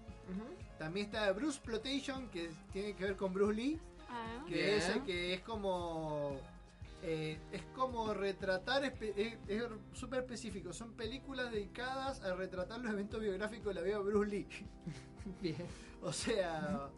También 0.80 1.06
está 1.06 1.30
Bruce 1.32 1.58
Exploitation, 1.58 2.30
que 2.30 2.48
tiene 2.72 2.94
que 2.96 3.04
ver 3.04 3.16
con 3.16 3.34
Bruce 3.34 3.52
Lee, 3.54 3.78
Ah. 4.08 4.42
que 4.48 4.54
Bien. 4.54 4.68
es 4.70 4.88
el 4.88 5.02
que 5.04 5.34
es 5.34 5.40
como 5.42 6.40
eh, 7.02 7.38
es 7.52 7.62
como 7.76 8.12
retratar 8.14 8.82
es 8.84 9.36
súper 9.92 10.20
específico 10.20 10.72
son 10.72 10.92
películas 10.94 11.50
dedicadas 11.52 12.20
a 12.22 12.34
retratar 12.34 12.80
los 12.80 12.92
eventos 12.92 13.20
biográficos 13.20 13.66
de 13.66 13.74
la 13.74 13.82
vida 13.82 13.98
de 13.98 14.02
Bruce 14.02 14.30
Lee 14.30 14.46
Bien. 15.40 15.64
o 16.02 16.12
sea 16.12 16.88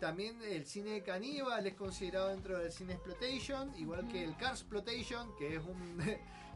también 0.00 0.40
el 0.42 0.64
cine 0.66 0.92
de 0.92 1.02
caníbal 1.02 1.66
es 1.66 1.74
considerado 1.74 2.28
dentro 2.28 2.58
del 2.58 2.72
cine 2.72 2.94
exploitation 2.94 3.72
igual 3.76 4.08
que 4.08 4.24
el 4.24 4.34
car 4.38 4.52
exploitation 4.52 5.28
que 5.38 5.56
es 5.56 5.62
un 5.62 5.98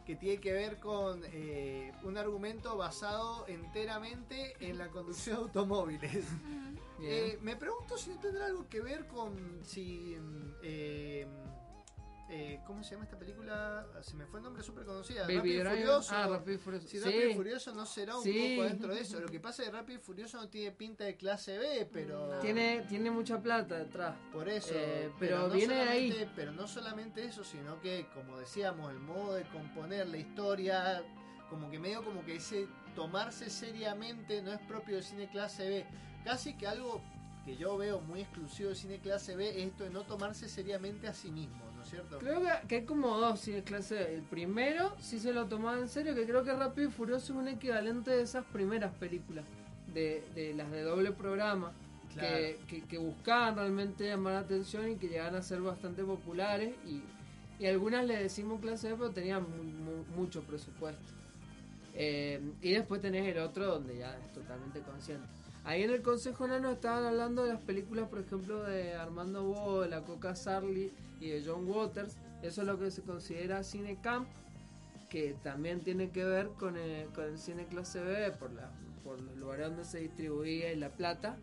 que 0.05 0.17
tiene 0.17 0.41
que 0.41 0.53
ver 0.53 0.79
con 0.79 1.23
eh, 1.27 1.93
un 2.03 2.17
argumento 2.17 2.77
basado 2.77 3.47
enteramente 3.49 4.55
en 4.61 4.79
la 4.79 4.89
conducción 4.89 5.37
de 5.37 5.43
automóviles 5.43 6.25
eh, 7.03 7.39
me 7.43 7.57
pregunto 7.57 7.97
si 7.97 8.11
no 8.11 8.19
tendrá 8.21 8.47
algo 8.47 8.69
que 8.69 8.81
ver 8.81 9.07
con 9.07 9.61
si. 9.65 10.17
mm, 10.19 10.53
eh, 10.63 11.27
eh, 12.31 12.61
¿Cómo 12.67 12.83
se 12.85 12.93
llama 12.93 13.05
esta 13.05 13.19
película? 13.19 13.87
Se 14.03 14.15
me 14.15 14.25
fue 14.27 14.39
el 14.41 14.45
nombre 14.45 14.63
súper 14.63 14.85
conocida. 14.85 15.23
Baby 15.25 15.63
Rápido 15.63 15.75
y. 15.75 15.77
Furioso. 15.83 16.15
Ah, 16.15 16.27
Rápido 16.29 16.55
y 16.55 16.59
Furioso. 16.59 16.87
Si 16.89 16.99
Sí. 16.99 17.05
Rápido 17.05 17.29
y 17.31 17.35
Furioso 17.35 17.75
no 17.75 17.87
será 17.87 18.17
un 18.17 18.23
Sí. 18.23 18.55
poco 18.57 18.69
dentro 18.69 18.95
de 18.95 19.01
eso. 19.01 19.21
Lo 19.21 19.27
que 19.29 19.41
pasa 19.41 19.63
es 19.63 19.69
que 19.69 19.75
Rápido 19.77 19.99
y 19.99 20.03
Furioso 20.03 20.37
no 20.39 20.49
tiene 20.49 20.73
pinta 20.73 21.05
de 21.05 21.17
clase 21.17 21.59
B, 21.59 21.89
pero. 21.93 22.39
Tiene, 22.41 22.85
tiene 22.89 23.11
mucha 23.11 23.41
plata 23.41 23.77
detrás. 23.79 24.15
Por 24.33 24.49
eso. 24.49 24.73
Eh, 24.75 25.11
pero 25.19 25.49
no 25.49 25.55
viene 25.55 25.75
de 25.75 25.81
ahí. 25.83 26.09
solamente- 26.11 26.33
Pero 26.37 26.53
no 26.53 26.67
solamente 26.69 27.25
eso, 27.25 27.43
sino 27.45 27.81
que, 27.81 28.07
como 28.15 28.39
decíamos, 28.39 28.91
el 28.93 29.01
modo 29.01 29.35
de 29.35 29.43
componer 29.49 30.07
la 30.09 30.17
historia, 30.19 31.03
como 31.49 31.71
que 31.71 31.79
medio 31.79 32.05
como 32.05 32.25
que 32.25 32.37
ese 32.37 32.69
tomarse 32.95 33.51
seriamente 33.51 34.41
no 34.43 34.53
es 34.53 34.61
propio 34.61 34.95
del 34.97 35.05
cine 35.05 35.29
clase 35.29 35.69
B. 35.69 35.87
Casi 36.25 36.55
que 36.57 36.67
algo 36.67 37.01
que 37.45 37.57
yo 37.57 37.77
veo 37.77 38.01
muy 38.01 38.21
exclusivo 38.21 38.69
del 38.69 38.77
cine 38.77 38.99
clase 39.01 39.35
B 39.35 39.49
es 39.49 39.57
esto 39.69 39.85
de 39.85 39.91
no 39.91 40.03
tomarse 40.03 40.49
seriamente 40.49 41.09
a 41.09 41.15
sí 41.15 41.31
mismo, 41.31 41.57
¿no 41.65 41.70
es 41.70 41.70
cierto? 41.91 42.19
Creo 42.19 42.41
que, 42.41 42.69
que 42.69 42.75
hay 42.77 42.85
como 42.85 43.17
dos 43.19 43.41
cine 43.41 43.63
clase 43.63 43.95
B. 43.97 44.15
El 44.15 44.23
primero 44.23 44.95
sí 45.01 45.19
se 45.19 45.33
lo 45.33 45.47
tomaba 45.47 45.79
en 45.79 45.89
serio, 45.89 46.15
que 46.15 46.25
creo 46.25 46.43
que 46.45 46.53
Rápido 46.53 46.89
y 46.89 46.93
Furioso 46.93 47.33
es 47.33 47.39
un 47.39 47.49
equivalente 47.49 48.11
de 48.11 48.23
esas 48.23 48.45
primeras 48.47 48.93
películas, 48.95 49.45
de, 49.93 50.23
de 50.35 50.55
las 50.55 50.71
de 50.71 50.83
doble 50.83 51.13
programa, 51.13 51.73
Claro. 52.15 52.29
que, 52.37 52.59
que, 52.69 52.83
que 52.83 52.99
buscaban 52.99 53.55
realmente 53.55 54.05
llamar 54.05 54.33
la 54.33 54.39
atención 54.41 54.91
y 54.91 54.97
que 54.97 55.07
llegaban 55.09 55.37
a 55.37 55.43
ser 55.43 55.61
bastante 55.61 56.03
populares. 56.03 56.75
Y, 56.85 57.03
y 57.63 57.67
algunas 57.67 58.05
le 58.05 58.17
decimos 58.21 58.61
clase 58.61 58.89
B, 58.89 58.97
pero 58.97 59.11
tenían 59.11 59.43
mu- 59.45 59.63
mu- 59.63 60.05
mucho 60.17 60.43
presupuesto. 60.43 61.05
Eh, 61.95 62.41
y 62.63 62.73
después 62.73 63.01
tenés 63.01 63.27
el 63.29 63.39
otro 63.43 63.67
donde 63.67 63.99
ya 63.99 64.17
es 64.19 64.33
totalmente 64.33 64.81
consciente. 64.81 65.25
Ahí 65.65 65.83
en 65.83 65.91
el 65.91 66.03
Consejo 66.03 66.49
Nano 66.49 66.71
estaban 66.73 67.05
hablando 67.05 67.45
de 67.45 67.53
las 67.53 67.61
películas, 67.63 68.09
por 68.09 68.21
ejemplo, 68.21 68.63
de 68.63 68.95
Armando 68.95 69.45
Bo, 69.45 69.83
de 69.83 69.89
la 69.91 70.01
Coca 70.03 70.35
Sarli 70.35 70.91
y 71.21 71.29
de 71.29 71.45
John 71.45 71.69
Waters. 71.69 72.17
Eso 72.43 72.63
es 72.63 72.67
lo 72.67 72.79
que 72.79 72.91
se 72.91 73.03
considera 73.03 73.63
cine 73.63 73.99
camp, 74.03 74.27
que 75.09 75.37
también 75.43 75.81
tiene 75.81 76.11
que 76.11 76.25
ver 76.25 76.49
con 76.59 76.77
el, 76.77 77.07
con 77.09 77.25
el 77.25 77.39
cine 77.39 77.67
clase 77.67 78.01
B 78.01 78.33
por, 78.33 78.51
la, 78.53 78.71
por 79.05 79.21
los 79.21 79.37
lugares 79.37 79.69
donde 79.69 79.85
se 79.85 80.01
distribuía 80.01 80.73
y 80.73 80.77
la 80.77 80.89
plata. 80.91 81.37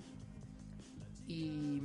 Y, 1.28 1.82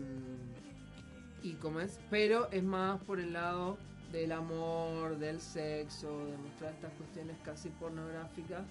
y 1.43 1.53
como 1.61 1.80
es, 1.80 1.99
pero 2.11 2.51
es 2.51 2.62
más 2.62 3.01
por 3.03 3.20
el 3.20 3.32
lado 3.32 3.76
del 4.12 4.32
amor, 4.32 5.18
del 5.18 5.40
sexo, 5.40 6.26
de 6.26 6.36
mostrar 6.38 6.72
estas 6.74 6.93
cuestiones 6.93 7.36
casi 7.45 7.68
pornográficas. 7.70 8.62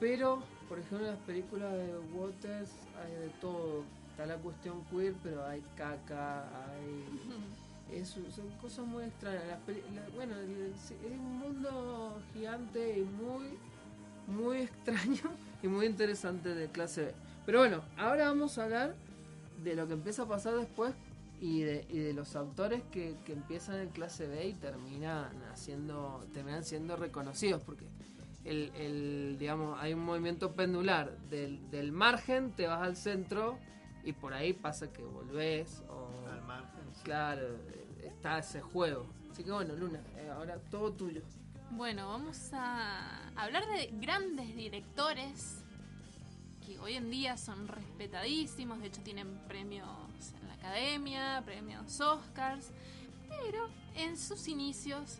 Pero, 0.00 0.42
por 0.68 0.78
ejemplo, 0.78 1.06
en 1.06 1.14
las 1.14 1.22
películas 1.24 1.72
de 1.72 1.98
Waters 2.14 2.70
hay 3.02 3.12
de 3.12 3.28
todo. 3.40 3.84
Está 4.10 4.26
la 4.26 4.36
cuestión 4.36 4.84
queer, 4.90 5.14
pero 5.22 5.46
hay 5.46 5.62
caca, 5.76 6.42
hay... 6.42 7.04
es- 7.92 8.08
son 8.08 8.48
cosas 8.60 8.86
muy 8.86 9.04
extrañas. 9.04 9.44
La- 9.46 10.08
bueno, 10.14 10.34
es 10.36 10.92
un 11.06 11.38
mundo 11.38 12.20
gigante 12.32 12.98
y 12.98 13.02
muy, 13.04 13.46
muy 14.26 14.58
extraño 14.62 15.30
y 15.62 15.68
muy 15.68 15.86
interesante 15.86 16.54
de 16.54 16.68
clase 16.68 17.06
B. 17.06 17.14
Pero 17.46 17.60
bueno, 17.60 17.82
ahora 17.96 18.26
vamos 18.28 18.58
a 18.58 18.64
hablar 18.64 18.94
de 19.64 19.74
lo 19.74 19.86
que 19.86 19.94
empieza 19.94 20.22
a 20.22 20.28
pasar 20.28 20.54
después 20.54 20.94
y 21.40 21.62
de, 21.62 21.86
y 21.88 21.98
de 21.98 22.12
los 22.12 22.36
autores 22.36 22.82
que, 22.90 23.16
que 23.24 23.32
empiezan 23.32 23.78
en 23.80 23.88
clase 23.90 24.26
B 24.26 24.48
y 24.48 24.52
terminan 24.54 25.30
haciendo, 25.52 26.24
terminan 26.34 26.64
siendo 26.64 26.96
reconocidos 26.96 27.62
porque 27.62 27.86
el, 28.44 28.70
el, 28.76 29.36
digamos 29.38 29.78
hay 29.80 29.94
un 29.94 30.04
movimiento 30.04 30.52
pendular 30.52 31.16
del, 31.30 31.70
del 31.70 31.92
margen 31.92 32.52
te 32.52 32.66
vas 32.66 32.82
al 32.82 32.96
centro 32.96 33.58
y 34.04 34.12
por 34.12 34.32
ahí 34.34 34.52
pasa 34.52 34.92
que 34.92 35.02
volvés 35.02 35.82
o 35.88 36.08
Al 36.30 36.42
margen, 36.42 36.80
claro 37.04 37.46
está 38.18 38.38
ese 38.38 38.60
juego. 38.60 39.06
Así 39.30 39.44
que 39.44 39.52
bueno 39.52 39.74
Luna 39.76 40.00
eh, 40.16 40.28
ahora 40.34 40.58
todo 40.70 40.92
tuyo. 40.92 41.22
Bueno, 41.70 42.08
vamos 42.08 42.50
a 42.52 43.28
hablar 43.36 43.64
de 43.68 43.90
grandes 43.92 44.56
directores 44.56 45.62
que 46.66 46.78
hoy 46.80 46.94
en 46.94 47.10
día 47.10 47.36
son 47.36 47.68
respetadísimos, 47.68 48.80
de 48.80 48.88
hecho 48.88 49.02
tienen 49.02 49.38
premios 49.46 49.86
en 50.40 50.48
la 50.48 50.54
academia, 50.54 51.42
premios 51.44 52.00
Oscars, 52.00 52.72
pero 53.28 53.68
en 53.94 54.16
sus 54.18 54.48
inicios 54.48 55.18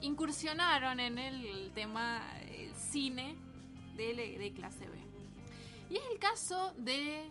incursionaron 0.00 0.98
en 1.00 1.18
el 1.18 1.70
tema 1.74 2.22
el 2.48 2.74
cine 2.74 3.36
de, 3.96 4.14
de 4.14 4.52
clase 4.54 4.88
B. 4.88 4.96
Y 5.90 5.96
es 5.96 6.02
el 6.12 6.18
caso 6.18 6.72
de 6.78 7.30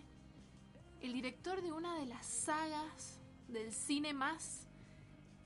el 1.02 1.14
director 1.14 1.62
de 1.64 1.72
una 1.72 1.98
de 1.98 2.06
las 2.06 2.26
sagas 2.26 3.20
del 3.48 3.74
cine 3.74 4.14
más 4.14 4.65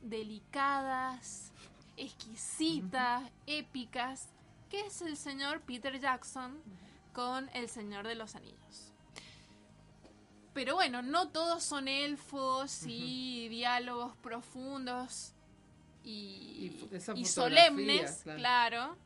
delicadas, 0.01 1.51
exquisitas, 1.97 3.23
épicas, 3.45 4.27
que 4.69 4.81
es 4.81 5.01
el 5.01 5.17
señor 5.17 5.61
Peter 5.61 5.99
Jackson 5.99 6.61
con 7.13 7.49
El 7.53 7.67
Señor 7.69 8.07
de 8.07 8.15
los 8.15 8.35
Anillos. 8.35 8.93
Pero 10.53 10.75
bueno, 10.75 11.01
no 11.01 11.29
todos 11.29 11.63
son 11.63 11.87
elfos 11.87 12.83
y 12.85 13.47
diálogos 13.49 14.15
profundos 14.17 15.33
y, 16.03 16.71
solemnes, 17.25 18.21
claro. 18.23 18.39
claro. 18.39 18.97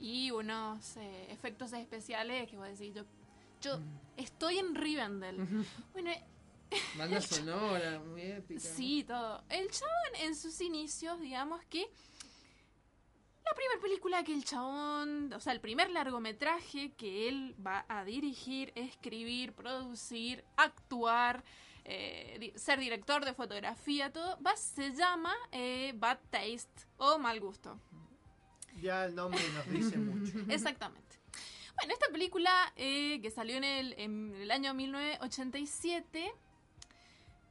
y 0.00 0.30
unos 0.30 0.96
eh, 0.96 1.26
efectos 1.30 1.72
especiales 1.72 2.48
que 2.48 2.56
voy 2.56 2.68
a 2.68 2.70
decir, 2.70 2.94
yo, 2.94 3.04
yo 3.60 3.78
estoy 4.16 4.58
en 4.58 4.74
Rivendell. 4.74 5.36
Bueno, 5.92 6.10
banda 6.96 7.20
sonora 7.20 8.00
muy 8.00 8.22
épica 8.22 8.60
Sí, 8.60 9.04
todo. 9.04 9.44
El 9.48 9.70
chabón 9.70 10.14
en 10.20 10.34
sus 10.34 10.60
inicios, 10.60 11.20
digamos 11.20 11.64
que 11.66 11.88
la 13.46 13.54
primera 13.54 13.80
película 13.80 14.24
que 14.24 14.34
el 14.34 14.44
chabón, 14.44 15.32
o 15.32 15.40
sea, 15.40 15.52
el 15.52 15.60
primer 15.60 15.90
largometraje 15.90 16.92
que 16.92 17.28
él 17.28 17.54
va 17.64 17.84
a 17.88 18.04
dirigir, 18.04 18.72
escribir, 18.74 19.52
producir, 19.52 20.44
actuar, 20.56 21.44
eh, 21.84 22.52
ser 22.56 22.80
director 22.80 23.24
de 23.24 23.34
fotografía, 23.34 24.12
todo, 24.12 24.36
va, 24.42 24.56
se 24.56 24.92
llama 24.94 25.32
eh, 25.52 25.92
Bad 25.94 26.18
Taste 26.30 26.86
o 26.96 27.18
Mal 27.18 27.38
Gusto. 27.38 27.78
Ya 28.80 29.04
el 29.04 29.14
nombre 29.14 29.40
nos 29.54 29.70
dice 29.70 29.96
mucho. 29.96 30.38
Exactamente. 30.48 31.20
Bueno, 31.76 31.92
esta 31.92 32.08
película 32.10 32.72
eh, 32.74 33.20
que 33.22 33.30
salió 33.30 33.56
en 33.56 33.64
el, 33.64 33.94
en 33.98 34.34
el 34.34 34.50
año 34.50 34.74
1987 34.74 36.32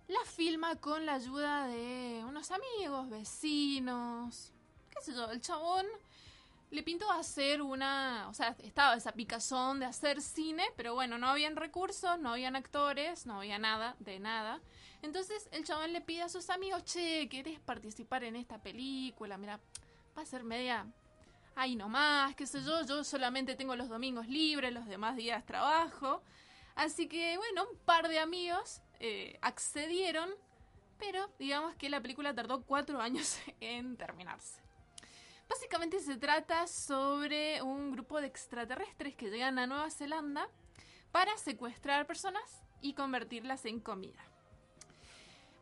la 0.08 0.24
filma 0.26 0.76
con 0.76 1.06
la 1.06 1.16
ayuda 1.16 1.68
de 1.68 2.24
unos 2.28 2.52
amigos, 2.52 3.10
vecinos, 3.10 4.52
qué 4.92 5.02
sé 5.02 5.14
yo, 5.14 5.32
el 5.32 5.42
chabón 5.42 5.86
le 6.72 6.84
pintó 6.84 7.10
hacer 7.12 7.62
una, 7.62 8.28
o 8.30 8.34
sea, 8.34 8.56
estaba 8.60 8.96
esa 8.96 9.14
picazón 9.14 9.80
de 9.80 9.86
hacer 9.86 10.22
cine, 10.22 10.64
pero 10.76 10.94
bueno, 10.94 11.18
no 11.18 11.28
habían 11.28 11.56
recursos, 11.56 12.20
no 12.20 12.32
habían 12.32 12.56
actores, 12.56 13.26
no 13.26 13.38
había 13.38 13.58
nada, 13.60 13.96
de 14.00 14.20
nada. 14.20 14.62
Entonces 15.02 15.48
el 15.52 15.64
chabón 15.64 15.94
le 15.94 16.02
pide 16.02 16.24
a 16.24 16.30
sus 16.30 16.50
amigos, 16.50 16.84
che, 16.84 17.30
¿querés 17.30 17.60
participar 17.60 18.24
en 18.24 18.36
esta 18.36 18.58
película? 18.58 19.38
Mira, 19.38 19.60
va 20.18 20.22
a 20.22 20.26
ser 20.26 20.44
media 20.44 20.86
ahí 21.56 21.76
nomás, 21.76 22.36
qué 22.36 22.46
sé 22.46 22.62
yo, 22.62 22.84
yo 22.86 23.04
solamente 23.04 23.56
tengo 23.56 23.76
los 23.76 23.88
domingos 23.88 24.28
libres, 24.28 24.74
los 24.74 24.88
demás 24.88 25.16
días 25.16 25.46
trabajo. 25.46 26.22
Así 26.76 27.08
que 27.08 27.38
bueno, 27.38 27.66
un 27.72 27.78
par 27.86 28.10
de 28.10 28.20
amigos 28.20 28.82
eh, 29.00 29.38
accedieron, 29.42 30.30
pero 30.98 31.30
digamos 31.40 31.76
que 31.76 31.90
la 31.90 32.02
película 32.02 32.34
tardó 32.34 32.64
cuatro 32.64 33.00
años 33.00 33.40
en 33.60 33.98
terminarse. 33.98 34.62
Básicamente 35.48 36.00
se 36.00 36.18
trata 36.18 36.66
sobre 36.68 37.62
un 37.62 37.92
grupo 37.92 38.20
de 38.20 38.28
extraterrestres 38.28 39.16
que 39.16 39.30
llegan 39.30 39.60
a 39.60 39.68
Nueva 39.68 39.92
Zelanda 39.92 40.50
para 41.12 41.38
secuestrar 41.38 42.08
personas 42.08 42.64
y 42.82 42.94
convertirlas 42.94 43.66
en 43.66 43.80
comida. 43.80 44.24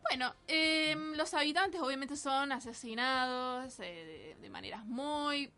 Bueno, 0.09 0.33
em, 0.47 1.13
los 1.15 1.33
habitantes 1.33 1.81
obviamente 1.81 2.15
son 2.15 2.51
asesinados 2.51 3.79
eh, 3.79 4.35
de, 4.39 4.49
maneras 4.49 4.85
muy 4.85 5.51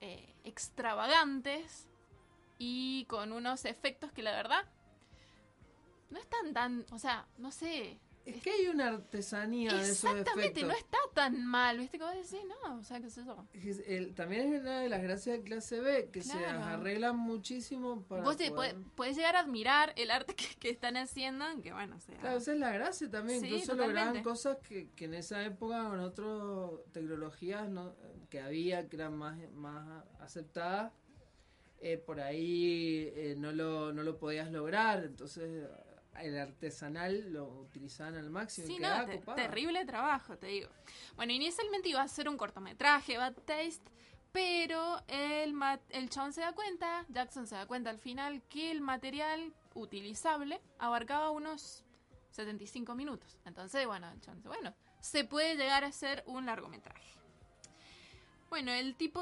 eh, 0.00 0.34
extravagantes 0.44 1.88
y 2.58 3.04
con 3.06 3.32
unos 3.32 3.64
efectos 3.64 4.12
que 4.12 4.22
la 4.22 4.32
verdad 4.32 4.64
no 6.12 6.18
están 6.20 6.52
tan, 6.52 6.86
o 6.92 6.98
sea, 6.98 7.26
no 7.38 7.50
sé. 7.50 7.98
Es 8.24 8.40
que 8.40 8.50
hay 8.52 8.68
una 8.68 8.86
artesanía 8.86 9.72
de 9.74 9.82
esos 9.82 10.04
Exactamente, 10.12 10.62
no 10.62 10.70
está 10.70 10.96
tan 11.12 11.44
mal, 11.44 11.78
¿viste? 11.78 11.98
Como 11.98 12.12
decís, 12.12 12.36
no, 12.64 12.76
o 12.78 12.84
sea, 12.84 13.00
qué 13.00 13.10
sé 13.10 13.24
yo. 13.24 13.48
Es- 13.52 13.82
el- 13.88 14.14
también 14.14 14.54
es 14.54 14.60
una 14.60 14.78
de 14.78 14.88
las 14.88 15.02
gracias 15.02 15.38
de 15.38 15.42
clase 15.42 15.80
B, 15.80 16.08
que 16.12 16.22
se 16.22 16.38
arreglan 16.46 17.16
muchísimo 17.16 18.02
para 18.04 18.22
Vos 18.22 18.36
te 18.36 18.52
poder- 18.52 18.74
puede- 18.76 18.86
podés 18.94 19.16
llegar 19.16 19.34
a 19.34 19.40
admirar 19.40 19.92
el 19.96 20.12
arte 20.12 20.36
que, 20.36 20.44
que 20.60 20.70
están 20.70 20.96
haciendo, 20.96 21.44
que 21.64 21.72
bueno, 21.72 21.96
o 21.96 22.00
sea. 22.00 22.16
Claro, 22.18 22.38
esa 22.38 22.52
es 22.52 22.60
la 22.60 22.70
gracia 22.70 23.10
también. 23.10 23.40
Sí, 23.40 23.46
Incluso 23.46 23.72
totalmente. 23.72 24.00
lograban 24.00 24.22
cosas 24.22 24.58
que, 24.58 24.90
que 24.90 25.06
en 25.06 25.14
esa 25.14 25.42
época 25.44 25.82
con 25.88 25.98
otras 25.98 26.80
tecnologías 26.92 27.68
no, 27.68 27.96
que 28.30 28.40
había, 28.40 28.88
que 28.88 28.94
eran 28.96 29.16
más, 29.16 29.36
más 29.50 30.04
aceptadas, 30.20 30.92
eh, 31.80 31.98
por 31.98 32.20
ahí 32.20 33.10
eh, 33.16 33.34
no, 33.36 33.50
lo, 33.50 33.92
no 33.92 34.04
lo 34.04 34.16
podías 34.16 34.52
lograr. 34.52 35.02
Entonces 35.02 35.66
el 36.20 36.38
artesanal 36.38 37.32
lo 37.32 37.46
utilizaban 37.48 38.16
al 38.16 38.30
máximo. 38.30 38.66
Sí, 38.66 38.78
no, 38.78 39.04
te- 39.06 39.18
terrible 39.34 39.84
trabajo, 39.84 40.36
te 40.36 40.46
digo. 40.48 40.68
Bueno, 41.16 41.32
inicialmente 41.32 41.88
iba 41.88 42.02
a 42.02 42.08
ser 42.08 42.28
un 42.28 42.36
cortometraje, 42.36 43.16
Bad 43.18 43.34
Taste, 43.44 43.82
pero 44.32 45.02
el, 45.08 45.54
el 45.90 46.10
chabón 46.10 46.32
se 46.32 46.40
da 46.42 46.52
cuenta, 46.52 47.04
Jackson 47.08 47.46
se 47.46 47.54
da 47.54 47.66
cuenta 47.66 47.90
al 47.90 47.98
final, 47.98 48.42
que 48.48 48.70
el 48.70 48.80
material 48.80 49.52
utilizable 49.74 50.60
abarcaba 50.78 51.30
unos 51.30 51.84
75 52.30 52.94
minutos. 52.94 53.38
Entonces, 53.44 53.86
bueno, 53.86 54.10
el 54.10 54.20
chabón 54.20 54.38
dice, 54.38 54.48
bueno, 54.48 54.74
se 55.00 55.24
puede 55.24 55.56
llegar 55.56 55.84
a 55.84 55.88
hacer 55.88 56.22
un 56.26 56.46
largometraje. 56.46 57.12
Bueno, 58.48 58.70
el 58.70 58.96
tipo, 58.96 59.20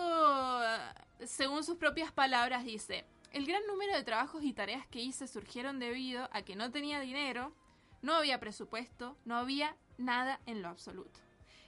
según 1.25 1.63
sus 1.65 1.77
propias 1.77 2.11
palabras, 2.13 2.65
dice, 2.65 3.05
el 3.33 3.47
gran 3.47 3.67
número 3.67 3.95
de 3.95 4.03
trabajos 4.03 4.43
y 4.45 4.53
tareas 4.53 4.87
que 4.87 5.01
hice 5.01 5.27
surgieron 5.27 5.79
debido 5.79 6.29
a 6.33 6.43
que 6.43 6.57
no 6.57 6.71
tenía 6.71 7.01
dinero, 7.01 7.55
no 8.03 8.15
había 8.15 8.41
presupuesto, 8.41 9.17
no 9.25 9.37
había 9.37 9.77
nada 9.99 10.41
en 10.47 10.63
lo 10.63 10.69
absoluto. 10.69 11.21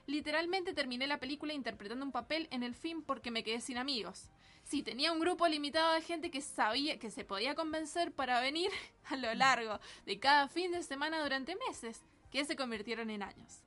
Literalmente 0.06 0.72
terminé 0.72 1.06
la 1.06 1.20
película 1.20 1.52
interpretando 1.52 2.04
un 2.04 2.12
papel 2.12 2.48
en 2.50 2.62
el 2.62 2.74
film 2.74 3.02
porque 3.02 3.30
me 3.30 3.44
quedé 3.44 3.60
sin 3.60 3.78
amigos. 3.78 4.30
Sí, 4.64 4.82
tenía 4.82 5.12
un 5.12 5.20
grupo 5.20 5.46
limitado 5.46 5.92
de 5.92 6.02
gente 6.02 6.30
que 6.30 6.40
sabía 6.40 6.98
que 6.98 7.10
se 7.10 7.24
podía 7.24 7.54
convencer 7.54 8.12
para 8.12 8.40
venir 8.40 8.70
a 9.04 9.16
lo 9.16 9.32
largo 9.34 9.78
de 10.06 10.18
cada 10.18 10.48
fin 10.48 10.72
de 10.72 10.82
semana 10.82 11.22
durante 11.22 11.56
meses, 11.68 12.02
que 12.30 12.44
se 12.44 12.56
convirtieron 12.56 13.10
en 13.10 13.22
años. 13.22 13.62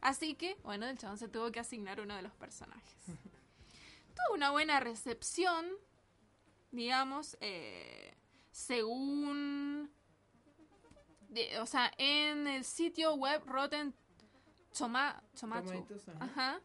Así 0.00 0.34
que, 0.34 0.56
bueno, 0.62 0.86
el 0.86 0.98
chabón 0.98 1.18
se 1.18 1.28
tuvo 1.28 1.50
que 1.50 1.60
asignar 1.60 2.00
uno 2.00 2.14
de 2.16 2.22
los 2.22 2.32
personajes. 2.34 2.94
Tuvo 3.06 4.34
una 4.34 4.50
buena 4.50 4.80
recepción, 4.80 5.66
digamos, 6.70 7.36
eh, 7.40 8.14
según... 8.50 9.90
de- 11.28 11.58
o 11.60 11.66
sea, 11.66 11.92
en 11.98 12.46
el 12.46 12.64
sitio 12.64 13.14
web 13.14 13.42
Rotten 13.46 13.94
Toma, 14.76 15.22
Tomato, 15.38 15.70
ajá. 16.18 16.24
ajá, 16.24 16.60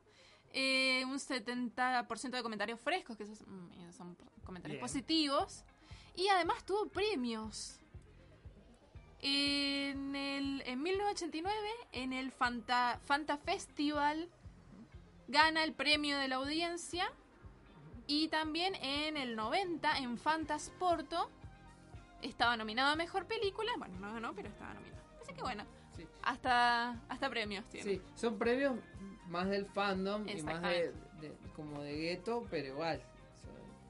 eh, 0.52 1.04
un 1.06 1.18
70% 1.20 2.30
de 2.38 2.44
comentarios 2.44 2.80
frescos, 2.80 3.18
que 3.18 3.24
esos 3.24 3.42
mm, 3.48 3.92
son 3.92 4.16
comentarios 4.44 4.76
Bien. 4.78 4.82
positivos, 4.82 5.64
y 6.16 6.28
además 6.28 6.64
tuvo 6.66 6.88
premios. 6.90 7.80
En, 9.26 10.16
el, 10.16 10.62
en 10.66 10.82
1989, 10.84 11.56
en 11.94 12.12
el 12.14 12.32
Fanta, 12.32 13.00
Fanta 13.06 13.38
Festival, 13.38 14.30
gana 15.30 15.64
el 15.64 15.74
premio 15.74 16.18
de 16.18 16.28
la 16.28 16.36
audiencia. 16.36 17.10
Y 18.08 18.28
también 18.28 18.76
en 18.76 19.18
el 19.18 19.36
90, 19.36 19.98
en 20.00 20.18
Fantasporto, 20.18 21.30
estaba 22.22 22.58
nominado 22.58 22.92
a 22.92 22.96
Mejor 22.96 23.26
Película. 23.26 23.72
Bueno, 23.78 23.98
no 24.00 24.14
ganó, 24.14 24.34
pero 24.34 24.50
estaba 24.50 24.74
nominado. 24.74 25.04
Así 25.22 25.34
que 25.34 25.42
bueno, 25.42 25.66
hasta, 26.22 27.02
hasta 27.08 27.30
premios 27.30 27.66
tiene. 27.70 27.92
Sí, 27.92 28.02
son 28.16 28.38
premios 28.38 28.76
más 29.28 29.50
del 29.50 29.66
fandom 29.66 30.28
y 30.28 30.42
más 30.42 30.62
de, 30.62 30.94
como 31.56 31.82
de 31.82 31.96
gueto, 31.96 32.46
pero 32.50 32.68
igual. 32.68 33.02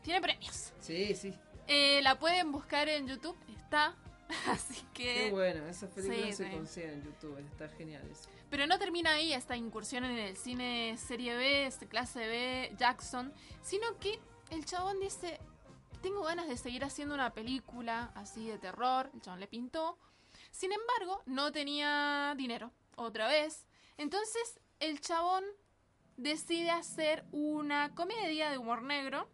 Tiene 0.04 0.22
premios. 0.22 0.74
sí, 0.80 1.16
sí. 1.16 1.34
Eh, 1.68 2.02
la 2.02 2.20
pueden 2.20 2.52
buscar 2.52 2.90
en 2.90 3.08
YouTube, 3.08 3.38
está. 3.48 3.96
Así 4.50 4.84
que... 4.94 5.14
Qué 5.16 5.32
bueno, 5.32 5.66
esas 5.68 5.90
películas 5.92 6.26
Sí, 6.26 6.34
se 6.34 6.52
consiguen 6.52 6.90
en 6.92 7.04
YouTube, 7.04 7.38
está 7.40 7.70
genial 7.70 8.04
eso. 8.12 8.30
Pero 8.54 8.68
no 8.68 8.78
termina 8.78 9.14
ahí 9.14 9.34
esta 9.34 9.58
incursión 9.58 10.04
en 10.04 10.16
el 10.16 10.38
cine 10.38 10.96
serie 11.00 11.36
B, 11.36 11.66
este 11.66 11.88
clase 11.88 12.20
B, 12.20 12.76
Jackson, 12.78 13.34
sino 13.64 13.98
que 13.98 14.20
el 14.52 14.64
chabón 14.64 15.00
dice, 15.00 15.40
tengo 16.04 16.22
ganas 16.22 16.48
de 16.48 16.56
seguir 16.56 16.84
haciendo 16.86 17.16
una 17.16 17.34
película 17.34 18.12
así 18.14 18.46
de 18.46 18.60
terror, 18.60 19.10
el 19.12 19.22
chabón 19.22 19.40
le 19.40 19.48
pintó, 19.48 19.98
sin 20.52 20.72
embargo, 20.72 21.24
no 21.26 21.52
tenía 21.52 22.36
dinero, 22.38 22.72
otra 22.96 23.28
vez, 23.28 23.66
entonces 23.98 24.60
el 24.80 25.02
chabón 25.02 25.44
decide 26.18 26.70
hacer 26.70 27.26
una 27.32 27.96
comedia 27.96 28.52
de 28.52 28.60
humor 28.60 28.84
negro 28.84 29.32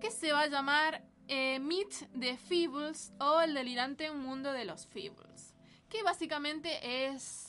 que 0.00 0.10
se 0.10 0.32
va 0.32 0.40
a 0.40 0.48
llamar 0.48 1.04
eh, 1.28 1.60
Meet 1.60 2.18
the 2.18 2.36
Feebles 2.36 3.12
o 3.20 3.40
El 3.40 3.54
delirante 3.54 4.10
mundo 4.10 4.50
de 4.50 4.64
los 4.64 4.88
Feebles, 4.88 5.54
que 5.88 6.02
básicamente 6.02 7.06
es 7.06 7.45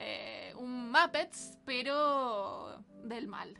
eh, 0.00 0.52
un 0.56 0.90
Muppets, 0.90 1.58
pero 1.64 2.82
del 3.04 3.28
mal. 3.28 3.56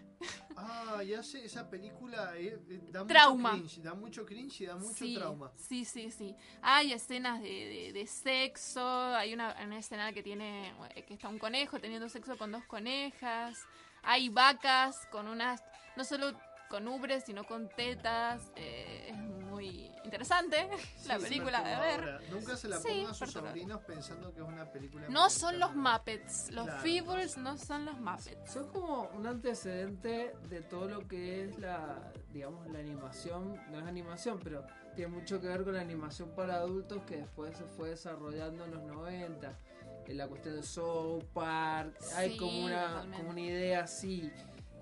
Ah, 0.57 1.03
ya 1.03 1.23
sé, 1.23 1.45
esa 1.47 1.71
película 1.71 2.37
eh, 2.37 2.61
eh, 2.69 2.81
da 2.91 3.07
Trauma. 3.07 3.53
mucho 3.53 3.63
cringe, 3.65 3.83
da 3.83 3.95
mucho 3.95 4.27
cringe 4.27 4.61
y 4.61 4.67
da 4.67 4.77
mucho 4.77 4.93
sí, 4.95 5.15
trauma. 5.15 5.51
Sí, 5.57 5.85
sí, 5.87 6.11
sí. 6.11 6.37
Hay 6.61 6.93
escenas 6.93 7.41
de, 7.41 7.49
de- 7.49 7.93
de 7.95 8.07
sexo, 8.07 8.85
hay 9.15 9.33
una, 9.33 9.57
una 9.65 9.79
escena 9.79 10.13
que 10.13 10.23
tiene 10.23 10.75
que 11.07 11.15
está 11.15 11.29
un 11.29 11.39
conejo 11.39 11.81
teniendo 11.81 12.09
sexo 12.11 12.37
con 12.37 12.53
dos 12.53 12.65
conejas, 12.67 13.65
hay 14.03 14.29
vacas 14.29 15.07
con 15.11 15.27
unas, 15.29 15.63
no 15.97 16.05
solo 16.05 16.33
con 16.69 16.87
ubres, 16.87 17.25
sino 17.25 17.45
con 17.45 17.69
tetas, 17.71 18.53
eh, 18.57 19.09
es 19.09 19.17
muy 19.61 19.91
interesante 20.05 20.69
la 21.07 21.19
película 21.19 21.63
de 21.63 21.77
ver. 21.77 22.21
Nunca 22.31 22.57
se 22.57 22.69
la 22.69 22.79
Sí, 22.79 22.89
ponga 22.89 23.11
a 23.11 23.15
sus 23.15 23.31
sobrinos 23.31 23.81
pensando 23.83 24.33
que 24.33 24.41
es 24.41 24.47
una 24.47 24.65
película. 24.71 25.07
No 25.09 25.29
son 25.31 25.59
los 25.59 25.75
Muppets, 25.77 26.51
los 26.53 26.65
Claro. 26.65 26.81
Feebles 26.83 27.37
no 27.39 27.57
son 27.59 27.85
los 27.85 27.99
Muppets. 28.01 28.51
Son 28.53 28.69
como 28.69 29.03
un 29.15 29.27
antecedente 29.27 30.35
de 30.49 30.63
todo 30.63 30.89
lo 30.89 31.07
que 31.07 31.45
es 31.45 31.59
la, 31.59 32.13
digamos, 32.33 32.67
la 32.71 32.79
animación, 32.79 33.61
no 33.71 33.79
es 33.81 33.87
animación, 33.87 34.41
pero 34.43 34.65
tiene 34.97 35.13
mucho 35.15 35.41
que 35.41 35.49
ver 35.49 35.63
con 35.65 35.75
la 35.75 35.81
animación 35.81 36.31
para 36.35 36.55
adultos 36.57 37.03
que 37.07 37.19
después 37.19 37.57
se 37.57 37.65
fue 37.65 37.91
desarrollando 37.91 38.65
en 38.65 38.71
los 38.73 38.83
90. 38.83 39.59
En 40.07 40.17
la 40.19 40.27
cuestión 40.27 40.57
de 40.57 40.65
South 40.65 41.23
Park, 41.33 41.97
hay 42.17 42.37
como 42.37 42.65
una, 42.65 42.87
totalmente. 42.89 43.17
como 43.19 43.31
una 43.31 43.41
idea 43.43 43.85
así 43.85 44.33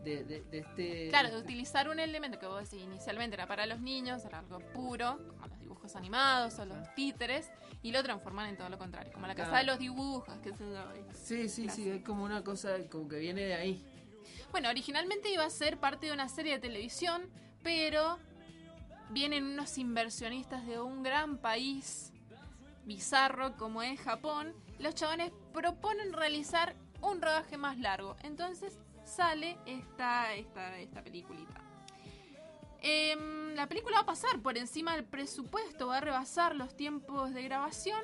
de, 0.04 0.24
de, 0.24 0.42
de 0.44 0.58
este... 0.58 1.08
Claro, 1.08 1.30
de 1.30 1.36
utilizar 1.38 1.88
un 1.88 1.98
elemento 1.98 2.38
que 2.38 2.46
vos 2.46 2.68
decís 2.68 2.84
inicialmente 2.84 3.34
era 3.34 3.46
para 3.46 3.66
los 3.66 3.80
niños, 3.80 4.24
era 4.24 4.38
algo 4.40 4.58
puro, 4.72 5.18
como 5.28 5.46
los 5.46 5.60
dibujos 5.60 5.96
animados 5.96 6.58
o 6.58 6.64
los 6.64 6.94
títeres, 6.94 7.50
y 7.82 7.92
lo 7.92 8.02
transforman 8.02 8.48
en 8.48 8.56
todo 8.56 8.68
lo 8.68 8.78
contrario, 8.78 9.12
como 9.12 9.26
la 9.26 9.34
casa 9.34 9.50
Claro. 9.50 9.64
de 9.64 9.70
los 9.72 9.78
dibujos, 9.78 10.34
yo. 10.44 10.50
y- 10.52 11.14
Sí, 11.14 11.48
sí, 11.48 11.68
sí, 11.68 11.88
es 11.88 12.02
como 12.04 12.24
una 12.24 12.42
cosa 12.42 12.76
como 12.90 13.08
que 13.08 13.18
viene 13.18 13.42
de 13.42 13.54
ahí. 13.54 13.84
Bueno, 14.50 14.68
originalmente 14.70 15.30
iba 15.30 15.44
a 15.44 15.50
ser 15.50 15.78
parte 15.78 16.06
de 16.06 16.12
una 16.12 16.28
serie 16.28 16.54
de 16.54 16.58
televisión, 16.60 17.28
pero 17.62 18.18
vienen 19.10 19.44
unos 19.44 19.76
inversionistas 19.78 20.66
de 20.66 20.80
un 20.80 21.02
gran 21.02 21.38
país 21.38 22.12
bizarro 22.84 23.56
como 23.56 23.82
es 23.82 24.00
Japón. 24.00 24.54
Los 24.78 24.94
chabones 24.94 25.32
proponen 25.52 26.12
realizar 26.12 26.74
un 27.00 27.20
rodaje 27.20 27.56
más 27.58 27.78
largo. 27.78 28.16
Entonces 28.22 28.78
sale 29.08 29.58
esta, 29.66 30.34
esta, 30.34 30.78
esta 30.78 31.02
peliculita. 31.02 31.60
Em, 32.80 33.54
la 33.54 33.66
película 33.66 33.96
va 33.96 34.02
a 34.02 34.06
pasar 34.06 34.40
por 34.40 34.56
encima 34.56 34.94
del 34.94 35.04
presupuesto, 35.04 35.88
va 35.88 35.96
a 35.96 36.00
rebasar 36.00 36.54
los 36.54 36.76
tiempos 36.76 37.34
de 37.34 37.42
grabación. 37.42 38.00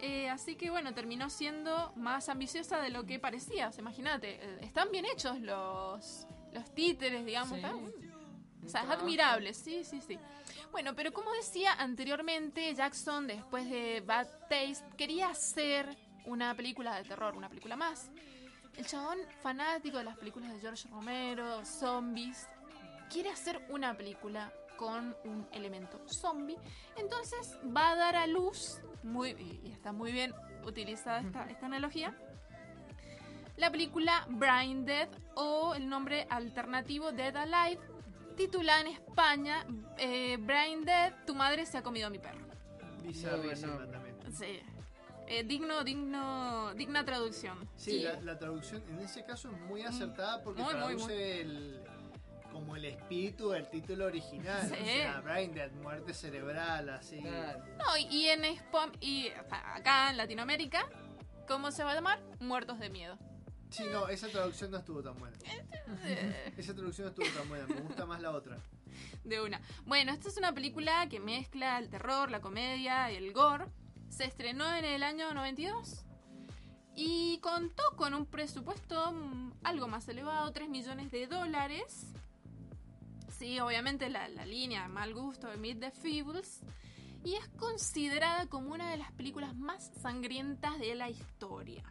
Eh, 0.00 0.28
así 0.28 0.56
que 0.56 0.70
bueno, 0.70 0.92
terminó 0.94 1.30
siendo 1.30 1.92
más 1.96 2.28
ambiciosa 2.28 2.80
de 2.80 2.90
lo 2.90 3.04
que 3.04 3.18
parecía. 3.18 3.70
Imagínate, 3.78 4.34
eh, 4.42 4.58
están 4.62 4.90
bien 4.90 5.04
hechos 5.04 5.40
los, 5.40 6.26
los 6.52 6.74
títeres, 6.74 7.24
digamos. 7.24 7.58
Sí. 7.58 7.66
o 8.64 8.68
sea, 8.68 8.82
es 8.82 8.90
admirable, 8.90 9.52
sí, 9.52 9.84
sí, 9.84 10.00
sí. 10.00 10.18
Bueno, 10.72 10.94
pero 10.94 11.12
como 11.12 11.30
decía 11.32 11.74
anteriormente, 11.74 12.74
Jackson, 12.74 13.26
después 13.26 13.68
de 13.68 14.00
Bad 14.00 14.26
Taste, 14.48 14.84
quería 14.96 15.28
hacer 15.28 15.96
una 16.24 16.54
película 16.54 16.96
de 16.96 17.04
terror, 17.04 17.36
una 17.36 17.48
película 17.48 17.76
más. 17.76 18.10
El 18.76 18.86
chabón, 18.86 19.18
fanático 19.40 19.98
de 19.98 20.04
las 20.04 20.16
películas 20.16 20.52
de 20.52 20.60
George 20.60 20.88
Romero, 20.88 21.64
zombies, 21.64 22.48
quiere 23.10 23.30
hacer 23.30 23.64
una 23.70 23.96
película 23.96 24.52
con 24.76 25.16
un 25.24 25.46
elemento 25.52 26.00
zombie. 26.08 26.58
Entonces 26.96 27.56
va 27.74 27.90
a 27.92 27.96
dar 27.96 28.16
a 28.16 28.26
luz, 28.26 28.80
muy, 29.02 29.30
y 29.62 29.70
está 29.70 29.92
muy 29.92 30.10
bien 30.10 30.34
utilizada 30.66 31.20
esta, 31.20 31.44
esta 31.44 31.66
analogía, 31.66 32.16
la 33.56 33.70
película 33.70 34.26
Brain 34.28 34.84
Dead 34.84 35.08
o 35.36 35.74
el 35.74 35.88
nombre 35.88 36.26
alternativo 36.28 37.12
Dead 37.12 37.36
Alive, 37.36 37.80
titulada 38.36 38.80
en 38.80 38.86
España 38.88 39.64
eh, 39.98 40.36
Brain 40.40 40.84
Dead, 40.84 41.14
tu 41.24 41.36
madre 41.36 41.64
se 41.64 41.78
ha 41.78 41.82
comido 41.82 42.08
a 42.08 42.10
mi 42.10 42.18
perro. 42.18 42.44
Bizarrísima 43.04 43.74
No, 43.74 43.80
no. 43.80 43.88
también. 43.88 44.16
Sí. 44.32 44.60
Eh, 45.26 45.42
digno, 45.44 45.84
digno, 45.84 46.74
digna 46.74 47.04
traducción. 47.04 47.68
Sí, 47.76 48.00
la, 48.00 48.20
la 48.20 48.38
traducción 48.38 48.82
en 48.88 49.00
ese 49.00 49.24
caso 49.24 49.50
es 49.50 49.58
muy 49.62 49.82
acertada 49.82 50.42
porque 50.42 50.62
Muy, 50.62 50.74
muy, 50.74 50.82
traduce 50.82 51.04
muy. 51.14 51.22
el 51.22 51.80
como 52.52 52.76
el 52.76 52.84
espíritu 52.84 53.50
del 53.50 53.68
título 53.68 54.06
original. 54.06 54.62
Sí. 54.68 54.74
O 54.80 54.84
sea, 54.84 55.20
Brain 55.22 55.52
Dead, 55.52 55.72
muerte 55.72 56.14
cerebral, 56.14 56.88
así. 56.90 57.20
No, 57.20 57.96
y- 58.08 58.26
en 58.28 58.44
Spam, 58.44 58.92
y 59.00 59.28
acá 59.50 60.10
en 60.10 60.16
Latinoamérica, 60.18 60.88
¿cómo 61.48 61.72
se 61.72 61.82
va 61.82 61.90
a 61.90 61.94
llamar? 61.96 62.22
Muertos 62.38 62.78
de 62.78 62.90
miedo. 62.90 63.18
Sí, 63.70 63.82
no, 63.90 64.06
esa 64.06 64.28
traducción 64.28 64.70
no 64.70 64.76
estuvo 64.78 65.02
tan 65.02 65.18
buena. 65.18 65.36
esa 66.56 66.74
traducción 66.74 67.06
no 67.06 67.10
estuvo 67.10 67.26
tan 67.40 67.48
buena, 67.48 67.66
me 67.66 67.80
gusta 67.80 68.06
más 68.06 68.20
la 68.22 68.30
otra. 68.30 68.56
De 69.24 69.40
una. 69.40 69.60
Bueno, 69.84 70.12
esta 70.12 70.28
es 70.28 70.36
una 70.36 70.52
película 70.54 71.08
que 71.08 71.18
mezcla 71.18 71.78
el 71.78 71.88
terror, 71.88 72.30
la 72.30 72.40
comedia 72.40 73.10
y 73.10 73.16
el 73.16 73.32
gore. 73.32 73.64
Se 74.16 74.26
estrenó 74.26 74.72
en 74.76 74.84
el 74.84 75.02
año 75.02 75.34
92 75.34 76.04
y 76.94 77.38
contó 77.38 77.82
con 77.96 78.14
un 78.14 78.26
presupuesto 78.26 79.10
mm, 79.10 79.54
algo 79.64 79.88
más 79.88 80.06
elevado, 80.06 80.52
3 80.52 80.68
millones 80.68 81.10
de 81.10 81.26
dólares. 81.26 82.12
Sí, 83.36 83.58
obviamente 83.58 84.08
la, 84.10 84.28
la 84.28 84.46
línea 84.46 84.86
Mal 84.86 85.14
Gusto 85.14 85.48
de 85.48 85.56
Meet 85.56 85.80
the 85.80 85.90
Feebles. 85.90 86.60
Y 87.24 87.34
es 87.34 87.48
considerada 87.58 88.46
como 88.46 88.72
una 88.72 88.92
de 88.92 88.98
las 88.98 89.10
películas 89.10 89.56
más 89.56 89.90
sangrientas 90.00 90.78
de 90.78 90.94
la 90.94 91.10
historia. 91.10 91.82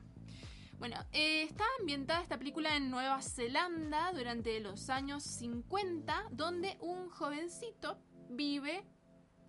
Bueno, 0.79 0.95
eh, 1.11 1.43
está 1.43 1.65
ambientada 1.81 2.21
esta 2.21 2.37
película 2.37 2.77
en 2.77 2.89
Nueva 2.89 3.21
Zelanda 3.21 4.13
durante 4.13 4.61
los 4.61 4.89
años 4.89 5.23
50, 5.23 6.29
donde 6.31 6.77
un 6.79 7.09
jovencito 7.09 7.97
vive, 8.29 8.85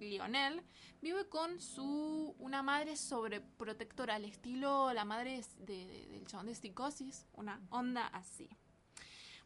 Lionel, 0.00 0.64
vive 1.04 1.28
con 1.28 1.60
su 1.60 2.34
una 2.38 2.62
madre 2.62 2.96
sobreprotectora, 2.96 4.14
al 4.14 4.24
estilo 4.24 4.90
la 4.94 5.04
madre 5.04 5.42
de- 5.58 5.74
de- 5.86 6.06
del 6.08 6.26
chabón 6.26 6.46
de 6.46 6.54
psicosis, 6.54 7.26
una 7.34 7.60
onda 7.68 8.06
así. 8.06 8.48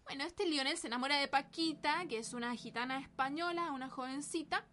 Bueno, 0.05 0.23
este 0.25 0.47
Lionel 0.47 0.79
se 0.79 0.87
enamora 0.87 1.19
de 1.19 1.27
Paquita, 1.27 2.07
que 2.09 2.19
es 2.19 2.33
una 2.33 2.55
gitana 2.55 3.01
española, 3.01 3.73
una 3.73 3.91
jovencita, 3.91 4.65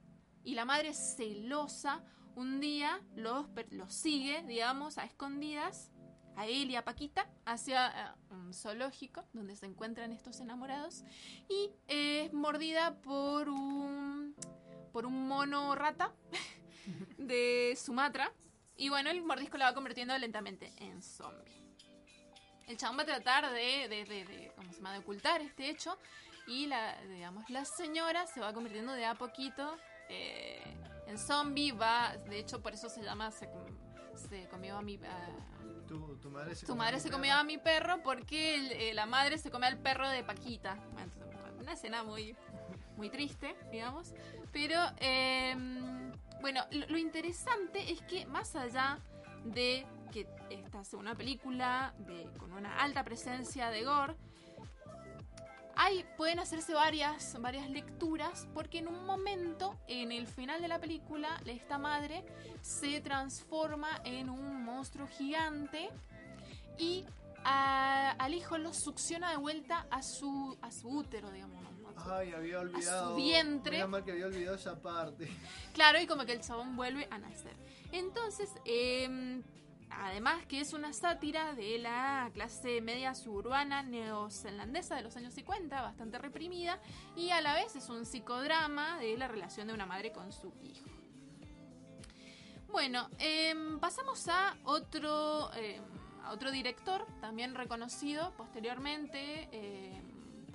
y 0.44 0.54
la 0.54 0.64
madre 0.64 0.94
celosa 0.94 2.04
un 2.36 2.60
día 2.60 3.02
los, 3.16 3.48
los 3.72 3.92
sigue, 3.92 4.44
digamos, 4.44 5.00
a 5.00 5.06
escondidas, 5.06 5.92
a 6.36 6.46
él 6.46 6.70
y 6.70 6.76
a 6.76 6.86
Paquita, 6.86 7.28
hacia 7.46 7.88
eh, 7.88 8.12
un 8.30 8.54
zoológico 8.54 9.24
donde 9.34 9.56
se 9.56 9.66
encuentran 9.66 10.12
estos 10.12 10.40
enamorados, 10.40 11.04
y 11.50 11.72
es 11.88 12.32
mordida 12.32 13.02
por 13.02 13.50
un, 13.50 14.36
por 14.94 15.08
un 15.08 15.28
mono 15.28 15.74
rata 15.74 16.14
de 17.18 17.78
Sumatra, 17.82 18.32
y 18.78 18.90
bueno, 18.90 19.10
el 19.10 19.22
mordisco 19.24 19.58
la 19.58 19.66
va 19.66 19.74
convirtiendo 19.74 20.18
lentamente 20.18 20.72
en 20.78 21.02
zombie. 21.02 21.54
El 22.68 22.78
chabón 22.78 22.98
va 22.98 23.04
a 23.04 23.06
tratar 23.06 23.52
de, 23.54 23.88
de, 23.88 24.06
de, 24.06 24.26
de- 24.26 24.52
¿cómo 24.56 24.72
se 24.72 24.78
llama? 24.78 24.94
de 24.94 25.00
ocultar 25.00 25.42
este 25.42 25.70
hecho 25.70 25.98
y 26.48 26.66
la, 26.66 27.00
digamos, 27.04 27.48
la 27.50 27.64
señora 27.64 28.26
se 28.28 28.40
va 28.40 28.54
convirtiendo 28.54 28.92
de 28.94 29.06
a 29.06 29.14
poquito 29.16 29.78
eh, 30.10 30.62
en 31.08 31.18
zombie. 31.20 31.72
Va, 31.74 32.18
de 32.28 32.40
hecho, 32.40 32.62
por 32.64 32.74
eso 32.74 32.90
se 32.90 33.04
llama 33.04 33.30
se, 33.32 33.48
se 34.30 34.48
comió 34.50 34.78
a 34.78 34.82
mi 34.82 34.96
a- 34.98 35.86
Tu, 35.88 36.18
tu 36.18 36.30
madre 36.32 36.56
se 36.56 36.62
tu 36.66 36.72
comió 36.72 36.84
madre 36.84 36.96
mi 36.98 37.02
se 37.02 37.12
comió 37.12 37.34
a 37.36 37.44
mi 37.44 37.58
perro 37.60 38.02
porque 38.04 38.56
el- 38.56 38.72
eh, 38.72 38.94
la 38.96 39.06
madre 39.06 39.38
se 39.38 39.52
come 39.52 39.68
al 39.68 39.78
perro 39.78 40.10
de 40.10 40.24
Paquita. 40.24 40.78
Una 41.60 41.74
escena 41.74 42.04
muy, 42.04 42.36
muy 42.98 43.10
triste, 43.12 43.56
digamos. 43.72 44.14
Pero, 44.52 44.80
eh, 44.98 45.56
bueno, 46.42 46.62
lo, 46.72 46.98
interesante 46.98 47.92
es 47.92 48.02
que 48.04 48.26
más 48.26 48.56
allá 48.56 49.00
de 49.44 49.86
que 50.12 50.28
esta 50.50 50.84
sea 50.84 51.00
una 51.00 51.16
película 51.16 51.94
de, 52.00 52.30
con 52.38 52.52
una 52.52 52.80
alta 52.80 53.04
presencia 53.04 53.70
de 53.70 53.84
gore, 53.84 54.16
hay, 55.78 56.06
pueden 56.16 56.40
hacerse 56.40 56.74
varias, 56.74 57.40
varias 57.42 57.70
lecturas 57.70 58.48
porque 58.54 58.78
en 58.80 58.88
un 58.88 59.06
momento, 59.06 59.78
en 59.88 60.12
el 60.14 60.26
final 60.26 60.62
de 60.62 60.70
la 60.70 60.80
película, 60.80 61.42
esta 61.46 61.78
madre 61.78 62.24
se 62.62 63.02
transforma 63.02 63.90
en 64.06 64.30
un 64.30 64.64
monstruo 64.64 65.06
gigante 65.08 65.90
y 66.78 67.04
a- 67.44 68.12
al 68.12 68.34
hijo 68.34 68.58
lo 68.58 68.74
succiona 68.74 69.32
de 69.32 69.38
vuelta 69.38 69.86
a 69.92 70.02
su, 70.02 70.58
a 70.62 70.72
su 70.72 70.88
útero, 70.88 71.30
digamos. 71.32 71.65
A 72.06 72.08
su- 72.08 72.14
Ay, 72.14 72.34
había 72.34 72.60
olvidado. 72.60 73.16
vientre. 73.16 73.72
Menos 73.78 73.90
mal 73.90 74.04
que 74.04 74.12
había 74.12 74.26
olvidado 74.28 74.56
esa 74.56 74.82
parte. 74.82 75.28
Claro, 75.74 76.00
y 76.00 76.08
como 76.08 76.26
que 76.26 76.32
el 76.34 76.42
chabón 76.42 76.76
vuelve 76.78 77.08
a 77.12 77.18
nacer. 77.18 77.54
Entonces, 77.92 78.50
eh, 78.64 79.42
además 79.90 80.46
que 80.48 80.62
es 80.62 80.72
una 80.74 80.94
sátira 80.94 81.54
de 81.54 81.78
la 81.80 82.30
clase 82.34 82.80
media 82.82 83.14
suburbana 83.14 83.84
neozelandesa 83.84 84.96
de 84.96 85.02
los 85.04 85.16
años 85.18 85.34
50, 85.34 85.82
bastante 85.82 86.18
reprimida, 86.18 86.80
y 87.16 87.30
a 87.32 87.42
la 87.42 87.54
vez 87.56 87.76
es 87.76 87.90
un 87.90 88.06
psicodrama 88.06 88.98
de 89.00 89.18
la 89.18 89.28
relación 89.28 89.68
de 89.68 89.74
una 89.74 89.86
madre 89.86 90.12
con 90.14 90.32
su 90.32 90.54
hijo. 90.64 90.90
Bueno, 92.72 93.10
em, 93.20 93.80
pasamos 93.80 94.28
a 94.28 94.56
otro, 94.64 95.54
em, 95.56 95.82
a 96.24 96.32
otro 96.32 96.52
director, 96.52 97.06
también 97.22 97.56
reconocido 97.56 98.32
posteriormente 98.38 99.48
em, 99.52 100.05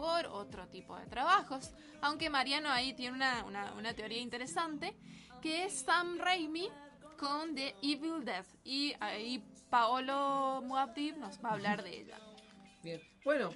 por 0.01 0.25
otro 0.29 0.67
tipo 0.69 0.97
de 0.97 1.05
trabajos, 1.09 1.73
aunque 2.01 2.31
Mariano 2.31 2.71
ahí 2.71 2.95
tiene 2.95 3.15
una, 3.17 3.45
una- 3.45 3.75
una 3.75 3.93
teoría 3.93 4.17
interesante, 4.23 4.97
que 5.43 5.65
es 5.65 5.75
Sam 5.83 6.17
Raimi 6.19 6.71
con 7.19 7.55
The 7.55 7.75
Evil 7.83 8.25
Death, 8.25 8.47
y 8.65 8.95
ahí 8.99 9.45
Paolo 9.69 10.63
Muabdi 10.65 11.13
nos 11.13 11.39
va 11.45 11.51
a 11.51 11.53
hablar 11.53 11.83
de 11.83 11.99
ella. 12.01 12.17
Bien. 12.83 12.99
Bueno, 13.27 13.51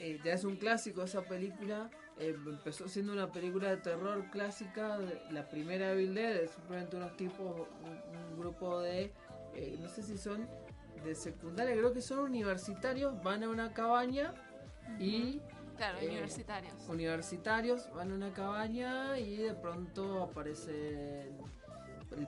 eh, 0.00 0.18
ya 0.24 0.32
es 0.32 0.42
un 0.42 0.56
clásico 0.56 1.04
esa 1.04 1.22
película. 1.22 1.88
eh, 2.18 2.34
empezó 2.34 2.88
siendo 2.88 3.12
una 3.12 3.30
película 3.30 3.68
de 3.70 3.76
terror 3.76 4.28
clásica. 4.32 4.98
La 5.30 5.48
primera 5.48 5.92
Evil 5.92 6.14
Dead 6.16 6.34
es 6.36 6.50
simplemente 6.50 6.96
unos 6.96 7.16
tipos, 7.16 7.68
un, 7.84 8.16
un 8.32 8.38
grupo 8.40 8.80
de, 8.80 9.12
eh, 9.54 9.76
no 9.80 9.88
sé 9.88 10.02
si 10.02 10.18
son 10.18 10.48
de 11.04 11.14
secundaria, 11.14 11.76
creo 11.76 11.92
que 11.92 12.00
son 12.00 12.18
universitarios, 12.18 13.22
van 13.22 13.44
a 13.44 13.48
una 13.50 13.72
cabaña 13.72 14.34
y... 14.98 15.40
Claro, 15.76 15.98
eh, 16.00 16.08
universitarios. 16.08 16.74
Universitarios 16.88 17.90
van 17.94 18.12
a 18.12 18.14
una 18.14 18.32
cabaña 18.32 19.18
y 19.18 19.36
de 19.36 19.54
pronto 19.54 20.22
aparecen, 20.22 21.36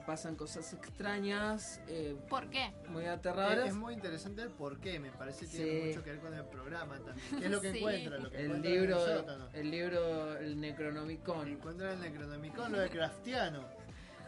pasan 0.05 0.35
cosas 0.35 0.71
extrañas. 0.73 1.81
eh, 1.87 2.15
¿Por 2.29 2.49
qué? 2.49 2.71
Muy 2.89 3.05
aterradoras. 3.05 3.69
es 3.69 3.75
muy 3.75 3.93
interesante 3.93 4.41
el 4.43 4.49
por 4.49 4.79
qué, 4.79 4.99
me 4.99 5.11
parece 5.11 5.47
que 5.47 5.57
tiene 5.57 5.87
mucho 5.87 6.03
que 6.03 6.11
ver 6.11 6.19
con 6.19 6.33
el 6.33 6.45
programa 6.45 6.97
también. 6.99 7.39
¿Qué 7.39 7.45
es 7.45 7.51
lo 7.51 7.61
que 7.61 7.71
Sí. 7.73 7.77
encuentra? 7.79 8.17
Lo 8.19 8.29
que 8.29 8.37
el 8.37 8.45
encuentra 8.45 8.69
en 8.71 8.75
libro, 8.77 8.99
sótano. 9.05 9.47
el 9.53 9.71
libro, 9.71 10.37
el 10.37 10.59
Necronomicon. 10.61 11.47
Encuentra 11.47 11.93
el 11.93 12.01
Necronomicon, 12.01 12.71
lo 12.71 12.79
de 12.79 12.89
Craftiano. 12.89 13.63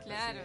Claro. 0.03 0.39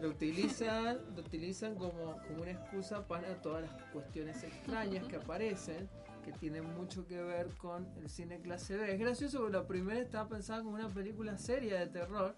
Lo 0.00 0.08
utilizan, 0.08 0.98
lo 1.14 1.20
utilizan 1.20 1.76
como, 1.76 2.16
como 2.26 2.42
una 2.42 2.50
excusa 2.50 3.06
para 3.06 3.40
todas 3.40 3.62
las 3.62 3.82
cuestiones 3.92 4.42
extrañas 4.42 5.04
que 5.04 5.14
aparecen, 5.22 5.88
que 6.22 6.32
tienen 6.32 6.64
mucho 6.74 7.06
que 7.06 7.20
ver 7.22 7.48
con 7.56 7.86
el 7.98 8.08
cine 8.08 8.40
clase 8.40 8.76
B. 8.76 8.92
Es 8.94 8.98
gracioso 9.00 9.38
porque 9.40 9.52
la 9.56 9.66
primera 9.66 10.00
estaba 10.00 10.28
pensada 10.28 10.62
como 10.62 10.74
una 10.76 10.88
película 10.88 11.36
seria 11.36 11.78
de 11.80 11.86
terror, 11.88 12.36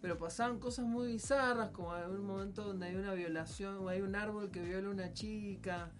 pero 0.00 0.16
pasaban 0.16 0.58
cosas 0.60 0.84
muy 0.86 1.08
bizarras, 1.08 1.70
como 1.70 1.92
hay 1.92 2.04
un 2.04 2.24
momento 2.24 2.62
donde 2.64 2.86
hay 2.86 2.94
una 2.96 3.12
violación, 3.14 3.78
o 3.78 3.88
hay 3.88 4.00
un 4.00 4.14
árbol 4.14 4.50
que 4.50 4.60
viola 4.60 4.88
a 4.88 4.90
una 4.90 5.12
chica. 5.12 5.90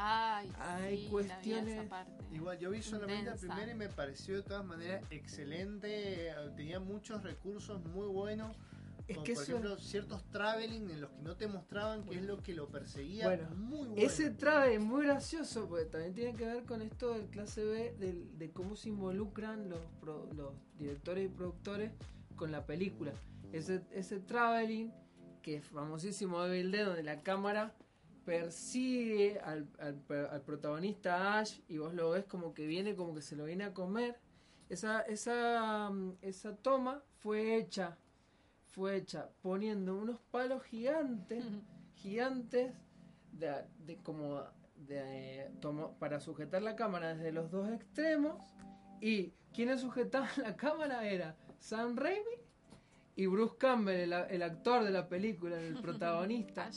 Ay, 0.00 0.52
Hay 0.60 0.98
sí, 1.04 1.08
cuestiones- 1.10 1.80
esa 1.80 1.88
parte. 1.88 2.12
Igual 2.32 2.58
yo 2.58 2.70
vi 2.70 2.82
solamente 2.82 3.30
la 3.30 3.36
primera 3.36 3.72
y 3.72 3.74
me 3.74 3.88
pareció 3.88 4.36
de 4.36 4.42
todas 4.42 4.64
maneras 4.64 5.02
excelente. 5.10 6.32
Tenía 6.56 6.78
muchos 6.78 7.22
recursos 7.24 7.82
muy 7.86 8.06
buenos. 8.06 8.56
Es 9.08 9.16
como 9.16 9.24
que 9.24 9.32
por 9.34 9.42
eso- 9.42 9.52
ejemplo 9.52 9.78
ciertos 9.78 10.24
traveling 10.30 10.90
en 10.90 11.00
los 11.00 11.10
que 11.10 11.22
no 11.22 11.36
te 11.36 11.46
mostraban 11.48 12.04
qué 12.04 12.16
es 12.16 12.22
lo 12.22 12.42
que 12.42 12.52
lo 12.54 12.68
perseguía. 12.68 13.24
Bueno, 13.26 13.48
muy 13.56 13.88
bueno. 13.88 13.94
Ese 14.02 14.34
es 14.36 14.80
muy 14.80 15.04
gracioso 15.06 15.66
porque 15.68 15.86
también 15.86 16.12
tiene 16.14 16.34
que 16.36 16.44
ver 16.44 16.64
con 16.64 16.82
esto 16.82 17.14
del 17.14 17.26
clase 17.30 17.64
B, 17.64 17.94
del- 17.98 18.38
de 18.38 18.50
cómo 18.52 18.76
se 18.76 18.90
involucran 18.90 19.68
los, 19.70 19.80
pro- 20.00 20.28
los 20.34 20.52
directores 20.78 21.24
y 21.26 21.28
productores 21.28 21.92
con 22.36 22.52
la 22.52 22.66
película. 22.66 23.12
Ese, 23.52 23.82
ese 23.92 24.20
traveling, 24.20 24.92
que 25.42 25.56
es 25.56 25.64
famosísimo 25.64 26.42
de 26.42 26.62
Dead, 26.68 26.84
donde 26.86 27.02
la 27.02 27.22
cámara 27.22 27.74
persigue 28.42 29.40
al, 29.40 29.66
al 29.78 30.02
al 30.30 30.42
protagonista 30.42 31.38
Ash 31.38 31.60
y 31.66 31.78
vos 31.78 31.94
lo 31.94 32.10
ves 32.10 32.24
como 32.26 32.52
que 32.54 32.66
viene, 32.66 32.94
como 32.94 33.14
que 33.14 33.22
se 33.22 33.34
lo 33.36 33.44
viene 33.46 33.64
a 33.64 33.72
comer. 33.72 34.16
Esa, 34.68 35.00
esa, 35.02 35.88
mm, 35.90 36.18
esa 36.20 36.54
toma 36.56 37.02
fue 37.20 37.56
hecha, 37.56 37.96
fue 38.78 38.94
hecha 38.96 39.28
poniendo 39.42 39.96
unos 39.96 40.20
palos 40.30 40.62
gigantes, 40.62 41.44
gigantes, 41.96 42.72
de, 43.32 43.64
de 43.84 43.96
como 44.04 44.40
de, 44.76 45.50
tomo- 45.60 45.98
para 45.98 46.20
sujetar 46.20 46.62
la 46.62 46.76
cámara 46.76 47.12
desde 47.16 47.32
los 47.32 47.50
dos 47.50 47.68
extremos. 47.72 48.40
Y 49.00 49.32
quienes 49.52 49.80
sujetaban 49.80 50.28
la 50.44 50.54
cámara 50.56 51.08
era 51.08 51.34
Sam 51.58 51.96
Raimi 51.96 52.36
y 53.16 53.26
Bruce 53.26 53.56
Campbell, 53.58 54.12
el, 54.30 54.42
actor 54.44 54.84
de 54.84 54.92
la 54.92 55.08
película, 55.08 55.60
el 55.60 55.74
protagonista. 55.82 56.70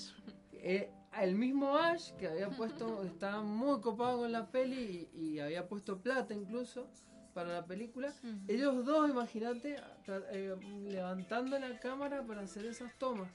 Eh, 0.53 0.91
el 1.21 1.35
mismo 1.35 1.75
Ash, 1.77 2.13
que 2.13 2.29
había 2.29 2.49
puesto, 2.49 3.03
estaba 3.05 3.43
muy 3.43 3.79
copado 3.79 4.17
con 4.21 4.31
la 4.31 4.49
peli 4.49 5.07
y, 5.13 5.19
y 5.33 5.39
había 5.39 5.67
puesto 5.67 6.01
plata 6.01 6.33
incluso 6.33 6.89
para 7.33 7.53
la 7.53 7.65
película. 7.65 8.13
Ellos 8.47 8.85
dos, 8.85 9.09
imagínate, 9.09 9.77
eh, 10.07 10.55
levantando 10.83 11.57
la 11.57 11.79
cámara 11.79 12.23
para 12.23 12.41
hacer 12.41 12.65
esas 12.65 12.93
tomas. 12.97 13.29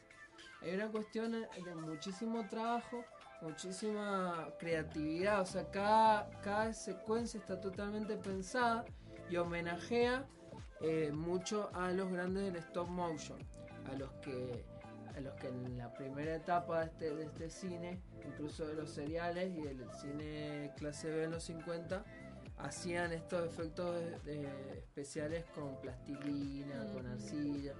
Hay 0.62 0.74
una 0.74 0.88
cuestión 0.88 1.34
eh, 1.34 1.48
de 1.64 1.74
muchísimo 1.74 2.46
trabajo, 2.48 3.04
muchísima 3.42 4.48
creatividad. 4.58 5.40
O 5.40 5.46
sea, 5.46 5.70
cada, 5.70 6.30
cada 6.40 6.72
secuencia 6.72 7.38
está 7.38 7.60
totalmente 7.60 8.16
pensada 8.16 8.84
y 9.30 9.36
homenajea 9.36 10.26
eh, 10.80 11.10
mucho 11.12 11.70
a 11.74 11.90
los 11.92 12.10
grandes 12.10 12.44
del 12.44 12.56
stop 12.56 12.88
motion, 12.88 13.38
a 13.90 13.96
los 13.96 14.10
que 14.22 14.64
a 15.16 15.20
los 15.20 15.34
que 15.36 15.48
en 15.48 15.78
la 15.78 15.92
primera 15.94 16.36
etapa 16.36 16.80
de 16.80 16.86
este, 16.86 17.14
de 17.14 17.24
este 17.24 17.48
cine, 17.48 18.02
incluso 18.26 18.66
de 18.66 18.74
los 18.74 18.90
seriales 18.90 19.50
y 19.56 19.62
del 19.62 19.90
cine 19.94 20.72
clase 20.76 21.10
B 21.10 21.24
en 21.24 21.30
los 21.30 21.42
50, 21.44 22.04
hacían 22.58 23.12
estos 23.12 23.44
efectos 23.46 23.96
de- 24.24 24.48
especiales 24.78 25.44
con 25.54 25.80
plastilina, 25.80 26.86
con 26.92 27.06
arcilla, 27.06 27.74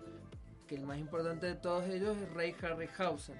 que 0.66 0.74
el 0.76 0.84
más 0.84 0.98
importante 0.98 1.46
de 1.46 1.54
todos 1.54 1.84
ellos 1.88 2.16
es 2.16 2.32
Ray 2.34 2.54
Harryhausen. 2.62 3.36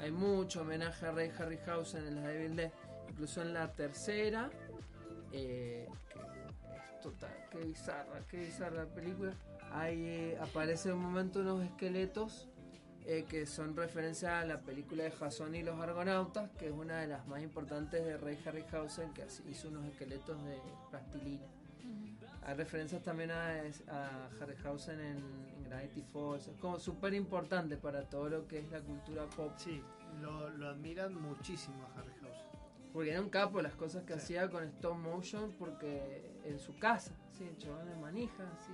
Hay 0.00 0.10
mucho 0.10 0.62
homenaje 0.62 1.06
a 1.06 1.12
Ray 1.12 1.30
Harryhausen 1.38 2.06
en 2.06 2.16
la 2.16 2.28
Devil 2.28 2.56
Dead, 2.56 2.72
incluso 3.10 3.42
en 3.42 3.52
la 3.54 3.72
tercera, 3.72 4.50
eh, 5.32 5.88
que 6.12 6.18
es 6.18 7.00
total, 7.00 7.34
qué 7.50 7.58
bizarra, 7.58 8.20
qué 8.28 8.38
bizarra 8.38 8.84
la 8.84 8.94
película. 8.94 9.32
Ahí 9.72 10.04
eh, 10.06 10.38
aparece 10.40 10.92
un 10.92 11.00
momento 11.00 11.40
unos 11.40 11.64
esqueletos 11.64 12.48
eh, 13.06 13.24
que 13.28 13.46
son 13.46 13.76
referencia 13.76 14.40
a 14.40 14.44
la 14.44 14.60
película 14.60 15.04
de 15.04 15.10
Jason 15.10 15.54
y 15.54 15.62
los 15.62 15.78
Argonautas, 15.80 16.50
que 16.58 16.66
es 16.66 16.72
una 16.72 17.00
de 17.00 17.08
las 17.08 17.26
más 17.26 17.42
importantes 17.42 18.04
de 18.04 18.16
Ray 18.16 18.38
Harryhausen, 18.44 19.12
que 19.12 19.26
hizo 19.48 19.68
unos 19.68 19.84
esqueletos 19.86 20.42
de 20.44 20.58
plastilina. 20.90 21.46
Hay 22.46 22.54
referencias 22.54 23.02
también 23.02 23.30
a, 23.30 23.62
a 23.88 24.28
Harryhausen 24.40 25.00
en, 25.00 25.16
en 25.56 25.64
Gravity 25.64 26.02
Falls. 26.02 26.48
Es 26.48 26.56
como 26.58 26.78
súper 26.78 27.14
importante 27.14 27.76
para 27.76 28.08
todo 28.08 28.28
lo 28.28 28.46
que 28.46 28.58
es 28.58 28.70
la 28.70 28.80
cultura 28.80 29.24
pop. 29.30 29.52
Sí, 29.56 29.82
lo, 30.20 30.50
lo 30.50 30.68
admiran 30.68 31.14
muchísimo 31.14 31.82
a 31.84 32.00
Harryhausen. 32.00 32.44
Porque 32.92 33.10
era 33.10 33.20
un 33.20 33.30
capo 33.30 33.60
las 33.60 33.74
cosas 33.74 34.04
que 34.04 34.12
hacía 34.14 34.48
con 34.50 34.62
stop 34.64 34.96
motion, 34.96 35.52
porque 35.58 36.38
en 36.44 36.58
su 36.58 36.78
casa, 36.78 37.12
sí, 37.32 37.44
el 37.44 37.56
chabón 37.58 37.88
de 37.88 37.96
manija, 37.96 38.44
sí. 38.60 38.72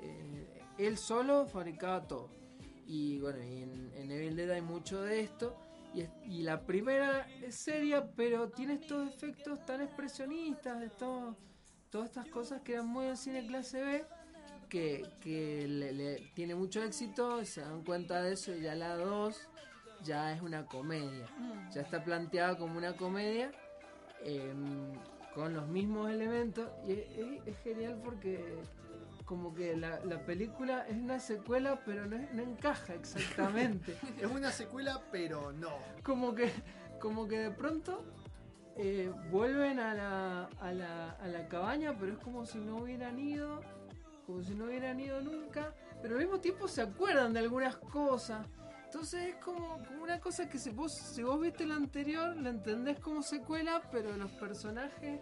Eh, 0.00 0.62
él 0.78 0.96
solo 0.96 1.46
fabricaba 1.46 2.08
todo. 2.08 2.30
Y 2.90 3.18
bueno, 3.20 3.44
y 3.44 3.62
en, 3.62 3.92
en 3.96 4.10
Evil 4.10 4.34
Dead 4.34 4.50
hay 4.50 4.62
mucho 4.62 5.02
de 5.02 5.20
esto. 5.20 5.54
Y, 5.94 6.00
es- 6.00 6.10
y 6.24 6.42
la 6.42 6.62
primera 6.64 7.28
es 7.42 7.54
seria, 7.54 8.04
pero 8.16 8.48
tiene 8.48 8.74
estos 8.74 9.06
efectos 9.08 9.64
tan 9.66 9.82
expresionistas, 9.82 10.80
de 10.80 10.88
todo- 10.88 11.36
todas 11.90 12.08
estas 12.08 12.28
cosas 12.30 12.62
que 12.62 12.72
eran 12.72 12.86
muy 12.88 13.04
del 13.06 13.16
cine 13.18 13.46
clase 13.46 13.82
B, 13.82 14.04
que, 14.70 15.02
que 15.20 15.66
le, 15.68 15.92
le- 15.92 16.30
tiene 16.34 16.54
mucho 16.54 16.82
éxito, 16.82 17.44
se 17.44 17.60
dan 17.60 17.84
cuenta 17.84 18.22
de 18.22 18.32
eso 18.32 18.54
y 18.56 18.62
ya 18.62 18.74
la 18.74 18.96
2 18.96 19.38
ya 20.04 20.32
es 20.32 20.40
una 20.40 20.64
comedia. 20.64 21.26
Mm. 21.38 21.70
Ya 21.74 21.82
está 21.82 22.02
planteada 22.02 22.56
como 22.56 22.78
una 22.78 22.96
comedia 22.96 23.50
em, 24.24 24.92
con 25.34 25.52
los 25.54 25.68
mismos 25.68 26.10
elementos 26.10 26.68
y 26.86 26.92
es, 26.92 26.98
es- 27.18 27.46
es 27.46 27.58
genial 27.58 28.00
porque 28.02 28.62
como 29.28 29.52
que 29.54 29.76
la, 29.76 30.00
la 30.06 30.24
película 30.24 30.86
es 30.88 30.96
una 30.96 31.20
secuela 31.20 31.78
pero 31.84 32.06
no, 32.06 32.16
es- 32.16 32.32
no 32.32 32.42
encaja 32.42 32.94
exactamente. 32.94 33.94
Es 34.18 34.26
una 34.30 34.50
secuela, 34.50 35.02
pero 35.12 35.52
no. 35.52 35.68
como 36.02 36.34
que 36.34 36.50
como 36.98 37.28
que 37.28 37.38
de 37.38 37.50
pronto 37.50 38.02
eh, 38.76 39.12
vuelven 39.30 39.78
a 39.80 39.92
la, 39.94 40.44
a, 40.60 40.72
la, 40.72 41.10
a 41.10 41.28
la 41.28 41.46
cabaña 41.48 41.94
pero 41.98 42.12
es 42.12 42.18
como 42.18 42.46
si 42.46 42.58
no 42.58 42.76
hubieran 42.78 43.18
ido 43.18 43.60
como 44.26 44.42
si 44.42 44.54
no 44.54 44.64
hubieran 44.64 44.98
ido 44.98 45.20
nunca 45.20 45.74
pero 46.00 46.14
al 46.16 46.20
mismo 46.22 46.40
tiempo 46.40 46.66
se 46.68 46.80
acuerdan 46.82 47.32
de 47.34 47.40
algunas 47.40 47.76
cosas 47.76 48.46
entonces 48.84 49.28
es 49.28 49.34
como, 49.44 49.78
como 49.86 50.02
una 50.04 50.18
cosa 50.20 50.48
que 50.48 50.58
si 50.58 50.70
vos, 50.70 50.92
si 50.96 51.22
vos 51.22 51.38
viste 51.40 51.66
la 51.66 51.74
anterior 51.76 52.34
la 52.36 52.48
entendés 52.50 52.98
como 52.98 53.22
secuela 53.22 53.82
pero 53.92 54.16
los 54.16 54.30
personajes 54.32 55.20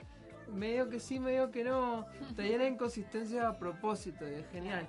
medio 0.53 0.89
que 0.89 1.01
sí 1.01 1.19
medio 1.21 1.51
que 1.51 1.65
no 1.65 2.07
te 2.35 2.45
llenan 2.49 2.75
inconsistencias 2.75 3.45
a 3.45 3.59
propósito 3.59 4.29
y 4.29 4.35
es 4.35 4.47
genial 4.51 4.87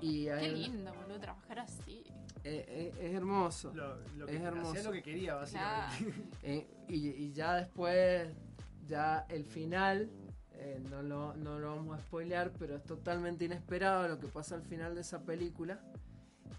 y 0.00 0.24
Qué 0.24 0.32
hay- 0.32 0.54
lindo, 0.56 0.92
boludo, 0.94 1.18
trabajar 1.20 1.58
así. 1.60 2.04
eh, 2.44 2.64
eh, 2.68 2.94
es 3.00 3.14
hermoso 3.14 3.72
lo 3.74 4.26
que- 4.26 4.36
es 4.36 4.42
hermoso 4.42 4.70
hacía 4.70 4.82
lo 4.84 4.92
que 4.92 5.02
quería, 5.02 5.34
básicamente. 5.34 6.14
Eh, 6.42 6.66
y, 6.88 7.08
y 7.08 7.32
ya 7.32 7.54
después, 7.56 8.28
ya 8.86 9.26
el 9.28 9.44
final, 9.44 10.08
eh, 10.54 10.80
no, 10.88 11.02
lo, 11.02 11.34
no 11.34 11.58
lo 11.58 11.76
vamos 11.76 11.98
a 11.98 12.02
spoilear, 12.02 12.52
pero 12.58 12.76
es 12.76 12.84
totalmente 12.84 13.44
inesperado 13.44 14.06
lo 14.08 14.18
que 14.18 14.28
pasa 14.28 14.54
al 14.54 14.62
final 14.62 14.94
de 14.94 15.00
esa 15.02 15.20
película. 15.22 15.80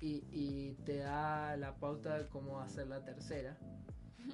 Y, 0.02 0.24
y 0.32 0.74
te 0.86 0.98
da 0.98 1.58
la 1.58 1.76
pauta 1.76 2.18
de 2.18 2.28
cómo 2.28 2.66
ser 2.70 2.88
la 2.88 3.04
tercera. 3.04 3.58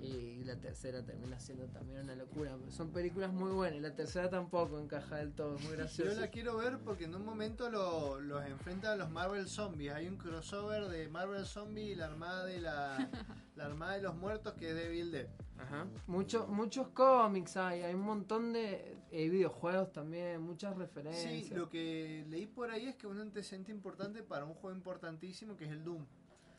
Y 0.02 0.44
la 0.44 0.56
tercera 0.60 1.04
termina 1.04 1.40
siendo 1.40 1.66
también 1.68 2.02
una 2.02 2.16
locura. 2.16 2.56
pero 2.60 2.72
son 2.72 2.92
películas 2.92 3.32
muy 3.34 3.52
buenas. 3.52 3.78
Y 3.78 3.82
la 3.82 3.96
tercera 3.96 4.30
tampoco 4.30 4.80
encaja 4.80 5.18
del 5.18 5.34
todo, 5.34 5.56
es 5.56 5.62
muy 5.62 5.72
Yo 5.72 5.78
graciosa. 5.78 6.20
la 6.22 6.30
quiero 6.30 6.58
ver 6.58 6.78
porque 6.80 7.06
en 7.06 7.16
un 7.16 7.26
momento 7.26 7.70
lo- 7.70 8.20
los 8.20 8.46
enfrentan 8.46 8.92
a 8.94 8.96
los 8.96 9.10
Marvel 9.10 9.48
Zombies. 9.48 9.92
Hay 9.94 10.08
un 10.08 10.18
crossover 10.18 10.88
de 10.90 11.08
Marvel 11.08 11.46
Zombie 11.46 11.92
y 11.92 11.96
la 11.96 12.06
armada 12.06 12.46
de 12.46 12.60
la, 12.62 13.10
la 13.56 13.66
armada 13.66 13.94
de 13.94 14.02
los 14.02 14.16
muertos 14.16 14.54
que 14.54 14.70
es 14.70 14.76
Devil 14.76 15.12
Dead. 15.12 15.28
Ajá. 15.58 15.88
Mucho, 16.08 16.48
muchos 16.48 16.90
cómics 16.90 17.56
hay, 17.58 17.82
hay 17.82 17.94
un 17.96 18.02
montón 18.02 18.52
de 18.52 18.98
eh, 19.12 19.30
videojuegos 19.30 19.94
también, 19.94 20.42
muchas 20.42 20.76
referencias. 20.76 21.48
Sí, 21.48 21.54
lo 21.56 21.70
que 21.70 22.26
leí 22.30 22.46
por 22.46 22.70
ahí 22.72 22.88
es 22.88 22.96
que 22.96 23.08
un 23.08 23.20
antecedente 23.22 23.72
importante 23.72 24.22
para 24.22 24.44
un 24.46 24.54
juego 24.54 24.76
importantísimo 24.76 25.56
que 25.56 25.64
es 25.66 25.72
el 25.72 25.84
Doom. 25.86 26.06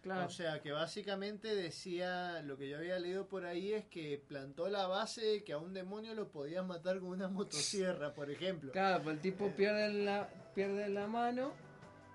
Claro. 0.06 0.26
O 0.26 0.30
sea, 0.30 0.62
que 0.62 0.70
básicamente 0.70 1.56
decía, 1.56 2.40
lo 2.42 2.56
que 2.56 2.68
yo 2.68 2.78
había 2.78 2.96
leído 3.00 3.26
por 3.26 3.44
ahí 3.44 3.72
es 3.72 3.86
que 3.86 4.22
plantó 4.28 4.68
la 4.68 4.86
base 4.86 5.20
de 5.20 5.42
que 5.42 5.52
a 5.52 5.58
un 5.58 5.74
demonio 5.74 6.14
lo 6.14 6.28
podías 6.28 6.64
matar 6.64 7.00
con 7.00 7.08
una 7.08 7.26
motosierra, 7.26 8.14
por 8.14 8.30
ejemplo. 8.30 8.70
Claro, 8.70 9.02
pues 9.02 9.16
el 9.16 9.20
tipo 9.20 9.50
pierde 9.56 9.92
la, 10.04 10.28
pierde 10.54 10.88
la 10.90 11.08
mano 11.08 11.52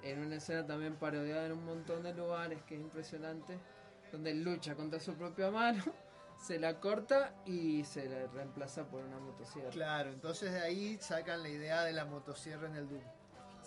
en 0.03 0.19
una 0.19 0.37
escena 0.37 0.65
también 0.65 0.95
parodiada 0.95 1.47
en 1.47 1.51
un 1.51 1.65
montón 1.65 2.03
de 2.03 2.13
lugares 2.13 2.61
que 2.63 2.75
es 2.75 2.81
impresionante, 2.81 3.59
donde 4.09 4.35
lucha 4.35 4.73
contra 4.73 4.97
su 5.01 5.15
propia 5.15 5.51
mano, 5.51 5.83
se 6.41 6.59
la 6.59 6.79
corta 6.79 7.35
y 7.45 7.83
se 7.83 8.07
la 8.07 8.25
reemplaza 8.27 8.85
por 8.87 9.03
una 9.03 9.19
motosierra. 9.19 9.69
Claro, 9.69 10.11
entonces 10.13 10.53
de 10.53 10.61
ahí 10.61 10.97
sacan 11.01 11.43
la 11.43 11.49
idea 11.49 11.83
de 11.83 11.91
la 11.91 12.05
motosierra 12.05 12.67
en 12.67 12.75
el 12.77 12.87
Doom. 12.87 13.03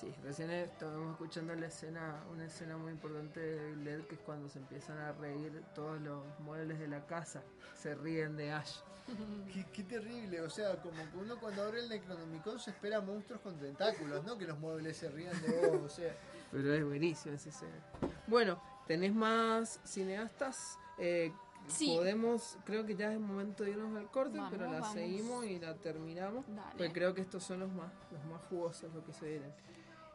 Sí, 0.04 0.14
recién 0.22 0.50
estábamos 0.50 1.12
escuchando 1.12 1.54
la 1.54 1.66
escena, 1.66 2.22
una 2.30 2.44
escena 2.44 2.76
muy 2.76 2.92
importante 2.92 3.40
de 3.40 3.76
Dead, 3.76 4.02
que 4.06 4.16
es 4.16 4.20
cuando 4.20 4.48
se 4.48 4.58
empiezan 4.58 4.98
a 4.98 5.12
reír 5.12 5.62
todos 5.74 6.00
los 6.00 6.22
muebles 6.40 6.78
de 6.78 6.88
la 6.88 7.06
casa, 7.06 7.42
se 7.74 7.94
ríen 7.94 8.36
de 8.36 8.52
Ash. 8.52 8.76
Qué, 9.52 9.66
qué 9.72 9.82
terrible, 9.84 10.40
o 10.40 10.48
sea, 10.50 10.76
como 10.80 10.96
que 10.96 11.16
uno 11.18 11.38
cuando 11.38 11.62
abre 11.62 11.80
el 11.80 11.88
Necronomicon 11.90 12.58
se 12.58 12.70
espera 12.70 13.00
monstruos 13.02 13.40
con 13.42 13.58
tentáculos, 13.58 14.24
¿no? 14.24 14.38
Que 14.38 14.46
los 14.46 14.58
muebles 14.58 14.96
se 14.96 15.10
rían 15.10 15.40
de 15.42 15.68
vos, 15.68 15.82
o 15.84 15.88
sea. 15.88 16.16
Pero 16.50 16.72
es 16.72 16.84
buenísimo 16.84 17.34
esa 17.34 17.50
escena. 17.50 17.82
Bueno, 18.26 18.60
tenés 18.86 19.14
más 19.14 19.80
cineastas. 19.84 20.78
Eh, 20.98 21.32
Sí. 21.66 21.94
Podemos, 21.96 22.58
creo 22.66 22.84
que 22.84 22.94
ya 22.94 23.08
es 23.08 23.14
el 23.14 23.20
momento 23.20 23.64
de 23.64 23.70
irnos 23.70 23.96
al 23.96 24.10
corte, 24.10 24.36
Vamos, 24.36 24.52
pero 24.52 24.70
la 24.70 24.80
vamos. 24.80 24.92
seguimos 24.92 25.46
y 25.46 25.58
la 25.58 25.74
terminamos. 25.74 26.44
Dale. 26.46 26.72
Porque 26.76 26.92
creo 26.92 27.14
que 27.14 27.22
estos 27.22 27.42
son 27.42 27.60
los 27.60 27.72
más, 27.72 27.90
los 28.12 28.22
más 28.26 28.42
jugosos, 28.50 28.92
los 28.92 29.02
que 29.02 29.14
se 29.14 29.26
vienen. 29.30 29.50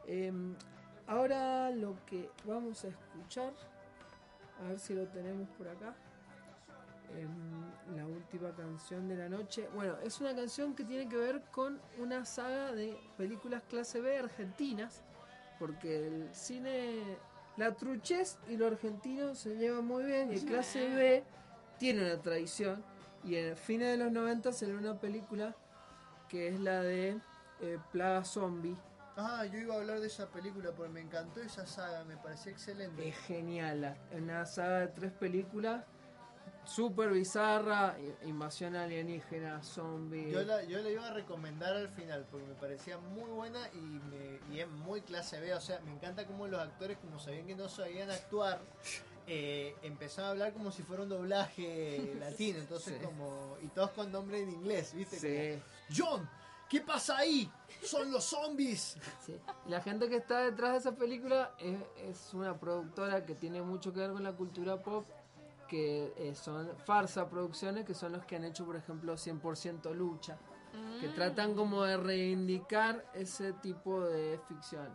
Eh, 0.06 0.32
ahora 1.06 1.70
lo 1.70 1.96
que 2.06 2.30
vamos 2.44 2.84
a 2.84 2.88
escuchar, 2.88 3.52
a 4.60 4.68
ver 4.68 4.78
si 4.78 4.94
lo 4.94 5.06
tenemos 5.08 5.48
por 5.50 5.68
acá. 5.68 5.94
Em, 7.18 7.96
la 7.96 8.06
última 8.06 8.54
canción 8.54 9.08
de 9.08 9.16
la 9.16 9.28
noche. 9.28 9.68
Bueno, 9.74 9.96
es 10.04 10.20
una 10.20 10.34
canción 10.34 10.74
que 10.74 10.84
tiene 10.84 11.08
que 11.08 11.16
ver 11.16 11.42
con 11.50 11.80
una 11.98 12.24
saga 12.24 12.72
de 12.72 12.96
películas 13.16 13.62
clase 13.68 14.00
B 14.00 14.18
argentinas, 14.18 15.02
porque 15.58 16.06
el 16.06 16.28
cine, 16.32 17.18
la 17.56 17.74
truchez 17.74 18.38
y 18.48 18.56
lo 18.56 18.68
argentino 18.68 19.34
se 19.34 19.56
llevan 19.56 19.86
muy 19.86 20.04
bien, 20.04 20.30
y 20.30 20.36
el 20.36 20.44
clase 20.44 20.88
B 20.94 21.24
tiene 21.78 22.04
una 22.04 22.22
tradición. 22.22 22.84
Y 23.24 23.34
en 23.34 23.56
fines 23.56 23.88
de 23.88 23.96
los 23.96 24.12
90 24.12 24.52
salió 24.52 24.78
una 24.78 24.98
película 24.98 25.56
que 26.28 26.48
es 26.48 26.60
la 26.60 26.80
de 26.80 27.18
eh, 27.60 27.78
Plaga 27.90 28.24
Zombie. 28.24 28.76
Ah, 29.22 29.44
yo 29.44 29.58
iba 29.58 29.74
a 29.74 29.78
hablar 29.78 30.00
de 30.00 30.06
esa 30.06 30.26
película 30.28 30.70
porque 30.72 30.90
me 30.92 31.00
encantó 31.00 31.40
esa 31.42 31.66
saga, 31.66 32.04
me 32.04 32.16
pareció 32.16 32.50
excelente. 32.52 33.06
Es 33.06 33.16
genial, 33.18 33.82
la- 33.82 33.96
una 34.16 34.46
saga 34.46 34.78
de 34.80 34.88
tres 34.88 35.12
películas, 35.12 35.84
súper 36.64 37.10
bizarra, 37.10 37.96
invasión 38.24 38.76
alienígena, 38.76 39.62
zombie. 39.62 40.30
Yo 40.30 40.42
la, 40.42 40.62
yo 40.64 40.78
la 40.80 40.88
iba 40.88 41.06
a 41.06 41.12
recomendar 41.12 41.76
al 41.76 41.88
final 41.90 42.26
porque 42.30 42.46
me 42.46 42.54
parecía 42.54 42.96
muy 42.96 43.30
buena 43.30 43.60
y, 43.74 43.78
me, 43.78 44.54
y 44.54 44.60
es 44.60 44.68
muy 44.68 45.02
clase 45.02 45.38
B. 45.40 45.52
O 45.54 45.60
sea, 45.60 45.80
me 45.80 45.92
encanta 45.92 46.26
cómo 46.26 46.46
los 46.46 46.60
actores, 46.60 46.96
como 46.98 47.18
sabían 47.18 47.46
que 47.46 47.54
no 47.56 47.68
sabían 47.68 48.10
actuar, 48.10 48.60
eh, 49.26 49.74
empezaron 49.82 50.28
a 50.28 50.30
hablar 50.30 50.52
como 50.54 50.70
si 50.72 50.82
fuera 50.82 51.02
un 51.02 51.08
doblaje 51.10 52.14
latino. 52.20 52.58
Entonces, 52.58 52.96
Sí. 52.98 53.04
como. 53.04 53.56
Y 53.62 53.66
todos 53.68 53.90
con 53.90 54.10
nombre 54.10 54.40
en 54.40 54.48
inglés, 54.50 54.94
¿viste? 54.94 55.18
Sí. 55.18 55.60
Como, 55.60 56.08
John, 56.08 56.30
¿qué 56.70 56.80
pasa 56.80 57.18
ahí? 57.18 57.50
Son 57.82 58.10
los 58.10 58.24
zombies. 58.24 58.96
Sí. 59.26 59.36
La 59.66 59.80
gente 59.82 60.08
que 60.08 60.16
está 60.16 60.40
detrás 60.40 60.72
de 60.72 60.78
esa 60.78 60.94
película 60.94 61.54
es, 61.58 61.78
es 61.98 62.32
una 62.34 62.58
productora 62.58 63.26
que 63.26 63.34
tiene 63.34 63.60
mucho 63.60 63.92
que 63.92 64.00
ver 64.00 64.12
con 64.12 64.22
la 64.22 64.32
cultura 64.32 64.80
pop, 64.80 65.06
que 65.68 66.12
eh, 66.16 66.34
son 66.34 66.70
Farsa 66.84 67.28
Producciones, 67.28 67.84
que 67.84 67.94
son 67.94 68.12
los 68.12 68.24
que 68.24 68.36
han 68.36 68.44
hecho, 68.44 68.64
por 68.64 68.76
ejemplo, 68.76 69.14
100% 69.16 69.92
Lucha, 69.94 70.38
que 71.00 71.08
Mm. 71.08 71.14
tratan 71.14 71.54
como 71.54 71.82
de 71.82 71.96
reivindicar 71.96 73.04
ese 73.14 73.52
tipo 73.54 74.00
de 74.04 74.38
ficciones. 74.48 74.92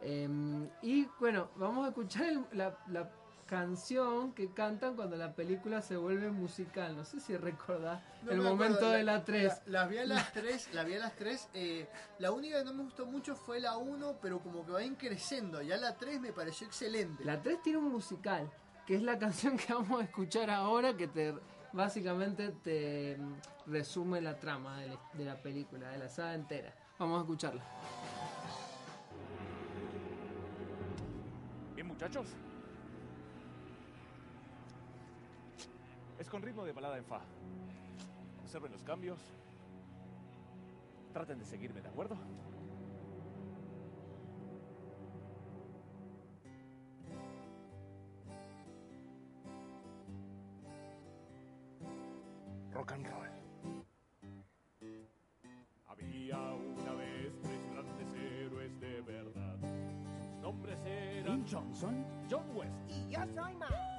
Em, 0.00 0.68
y 0.82 1.06
bueno, 1.20 1.48
vamos 1.56 1.84
a 1.84 1.88
escuchar 1.90 2.24
el- 2.24 2.44
la, 2.52 2.76
la 2.88 3.08
canción 3.46 4.32
que 4.32 4.52
cantan 4.52 4.96
cuando 4.96 5.16
la 5.16 5.34
película 5.34 5.82
se 5.82 5.96
vuelve 5.96 6.30
musical. 6.30 6.96
No 6.96 7.04
sé 7.04 7.20
si 7.20 7.36
recordás 7.36 8.02
No 8.22 8.32
el 8.32 8.38
me 8.38 8.44
momento 8.44 8.76
acuerdo, 8.76 8.92
de 8.96 9.02
la 9.04 9.24
3. 9.24 9.62
La, 9.66 9.80
las 9.80 9.90
vi 9.90 9.98
a 9.98 10.04
las 10.06 10.32
3, 10.32 10.74
la 10.74 10.84
vi 10.84 10.94
a 10.94 10.98
las 10.98 11.12
3. 11.16 11.48
eh, 11.54 11.88
la 12.18 12.32
única 12.32 12.58
que 12.58 12.64
no 12.64 12.74
me 12.74 12.82
gustó 12.84 13.06
mucho 13.06 13.34
fue 13.36 13.60
la 13.60 13.76
1, 13.76 14.16
pero 14.22 14.40
como 14.40 14.64
que 14.64 14.72
va 14.72 14.80
creciendo. 14.98 15.62
Ya 15.62 15.76
la 15.76 15.96
3 15.96 16.20
me 16.20 16.32
pareció 16.32 16.66
excelente. 16.66 17.24
La 17.24 17.40
3 17.42 17.62
tiene 17.62 17.78
un 17.78 17.90
musical, 17.92 18.50
que 18.86 18.94
es 18.96 19.02
la 19.02 19.18
canción 19.18 19.56
que 19.56 19.72
vamos 19.72 20.00
a 20.00 20.04
escuchar 20.04 20.50
ahora, 20.50 20.96
que 20.96 21.08
te 21.08 21.34
básicamente 21.72 22.50
te 22.62 23.16
mm, 23.18 23.70
resume 23.70 24.20
la 24.20 24.38
trama 24.38 24.78
de 24.80 24.88
la, 24.88 25.00
de 25.14 25.24
la 25.24 25.36
película, 25.42 25.88
de 25.90 25.98
la 25.98 26.08
saga 26.08 26.34
entera. 26.34 26.74
Vamos 26.98 27.18
a 27.18 27.22
escucharla. 27.22 27.62
Bien, 31.74 31.86
muchachos. 31.86 32.26
Es 36.22 36.30
con 36.30 36.40
ritmo 36.40 36.64
de 36.64 36.70
balada 36.70 36.96
en 36.98 37.04
fa. 37.04 37.20
Observen 38.44 38.70
los 38.70 38.84
cambios. 38.84 39.18
Traten 41.12 41.36
de 41.40 41.44
seguirme, 41.44 41.80
¿de 41.80 41.88
acuerdo? 41.88 42.16
Rock 52.72 52.92
and 52.92 53.06
roll. 53.08 53.28
Había 55.88 56.38
una 56.38 56.92
vez 56.92 57.32
tres 57.42 57.66
grandes 57.72 58.14
héroes 58.14 58.80
de 58.80 59.00
verdad. 59.00 59.56
Sus 59.60 60.40
nombres 60.40 60.78
eran... 60.86 61.38
Lynn 61.38 61.46
Johnson. 61.50 62.06
John 62.30 62.44
West. 62.54 62.78
Y 62.88 63.10
yo 63.10 63.18
soy 63.34 63.54
Ma. 63.56 63.91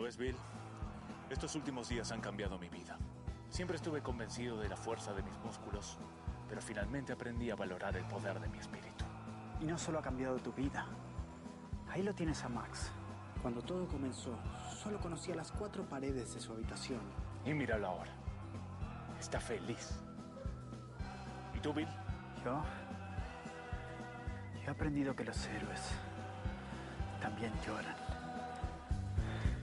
¿Sabes, 0.00 0.16
Bill? 0.16 0.36
Estos 1.28 1.54
últimos 1.56 1.90
días 1.90 2.10
han 2.10 2.22
cambiado 2.22 2.58
mi 2.58 2.70
vida. 2.70 2.96
Siempre 3.50 3.76
estuve 3.76 4.00
convencido 4.00 4.58
de 4.58 4.66
la 4.66 4.76
fuerza 4.78 5.12
de 5.12 5.22
mis 5.22 5.38
músculos, 5.40 5.98
pero 6.48 6.62
finalmente 6.62 7.12
aprendí 7.12 7.50
a 7.50 7.54
valorar 7.54 7.94
el 7.98 8.06
poder 8.06 8.40
de 8.40 8.48
mi 8.48 8.56
espíritu. 8.56 9.04
Y 9.60 9.66
no 9.66 9.76
solo 9.76 9.98
ha 9.98 10.02
cambiado 10.02 10.38
tu 10.38 10.54
vida. 10.54 10.86
Ahí 11.90 12.02
lo 12.02 12.14
tienes 12.14 12.42
a 12.44 12.48
Max. 12.48 12.90
Cuando 13.42 13.60
todo 13.60 13.86
comenzó, 13.88 14.38
solo 14.82 14.98
conocía 15.00 15.34
las 15.34 15.52
cuatro 15.52 15.84
paredes 15.84 16.32
de 16.32 16.40
su 16.40 16.54
habitación. 16.54 17.00
Y 17.44 17.52
míralo 17.52 17.88
ahora. 17.88 18.12
Está 19.20 19.38
feliz. 19.38 19.90
¿Y 21.54 21.60
tú, 21.60 21.74
Bill? 21.74 21.88
Yo. 22.42 22.62
Yo 24.62 24.66
he 24.66 24.70
aprendido 24.70 25.14
que 25.14 25.24
los 25.24 25.46
héroes 25.46 25.90
también 27.20 27.52
lloran. 27.66 28.19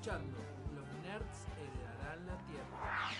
escuchando 0.00 0.38
Los 0.74 0.86
Nerds 1.04 1.44
heredarán 1.60 2.26
la 2.26 2.36
Tierra. 2.46 3.10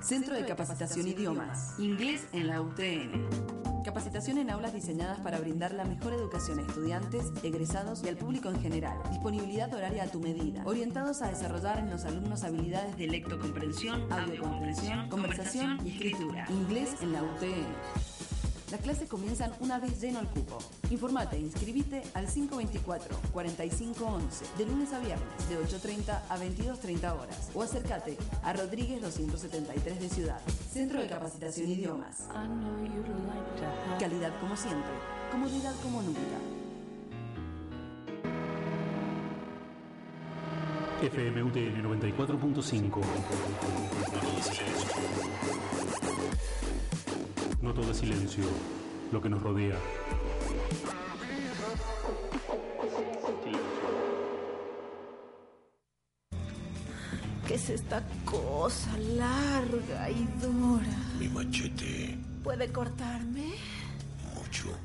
Centro 0.00 0.36
de 0.36 0.46
Capacitación 0.46 1.08
Idiomas. 1.08 1.74
Inglés 1.80 2.28
en 2.32 2.46
la 2.46 2.60
UTN. 2.60 3.82
Capacitación 3.84 4.38
en 4.38 4.50
aulas 4.50 4.72
diseñadas 4.74 5.18
para 5.20 5.40
brindar 5.40 5.74
la 5.74 5.84
mejor 5.84 6.12
educación 6.12 6.60
a 6.60 6.62
estudiantes, 6.62 7.32
egresados 7.42 8.04
y 8.04 8.08
al 8.08 8.16
público 8.16 8.48
en 8.48 8.62
general. 8.62 8.96
Disponibilidad 9.10 9.74
horaria 9.74 10.04
a 10.04 10.06
tu 10.06 10.20
medida. 10.20 10.62
Orientados 10.66 11.20
a 11.22 11.28
desarrollar 11.28 11.80
en 11.80 11.90
los 11.90 12.04
alumnos 12.04 12.44
habilidades 12.44 12.96
de 12.96 13.08
lectocomprensión, 13.08 14.06
audiocomprensión, 14.12 15.08
conversación 15.08 15.84
y 15.84 15.94
escritura. 15.94 16.46
Inglés 16.48 16.94
en 17.00 17.12
la 17.12 17.24
UTN. 17.24 18.11
Las 18.72 18.80
clases 18.80 19.06
comienzan 19.06 19.52
una 19.60 19.78
vez 19.78 20.00
lleno 20.00 20.18
el 20.18 20.26
cupo. 20.28 20.58
Informate 20.90 21.36
e 21.36 21.40
inscribite 21.40 22.02
al 22.14 22.26
524-4511 22.26 24.56
de 24.56 24.64
lunes 24.64 24.94
a 24.94 24.98
viernes 24.98 25.48
de 25.50 25.58
8.30 25.58 26.22
a 26.26 26.38
22.30 26.38 27.12
horas 27.12 27.50
o 27.52 27.62
acércate 27.62 28.16
a 28.42 28.54
Rodríguez 28.54 29.02
273 29.02 30.00
de 30.00 30.08
Ciudad. 30.08 30.40
Centro 30.72 31.02
de 31.02 31.06
Capacitación 31.06 31.68
Idiomas. 31.68 32.28
Calidad 34.00 34.32
como 34.40 34.56
siempre, 34.56 34.92
comodidad 35.30 35.74
como 35.82 36.00
nunca. 36.00 36.38
FMUTN 41.02 41.84
94.5. 41.84 43.02
No 47.62 47.72
todo 47.72 47.92
es 47.92 47.98
silencio, 47.98 48.44
lo 49.12 49.22
que 49.22 49.28
nos 49.28 49.40
rodea. 49.40 49.76
¿Qué 57.46 57.54
es 57.54 57.70
esta 57.70 58.02
cosa 58.24 58.96
larga 58.98 60.10
y 60.10 60.26
dura? 60.40 60.86
Mi 61.20 61.28
machete. 61.28 62.18
¿Puede 62.42 62.72
cortarme? 62.72 63.54
Mucho. 64.34 64.76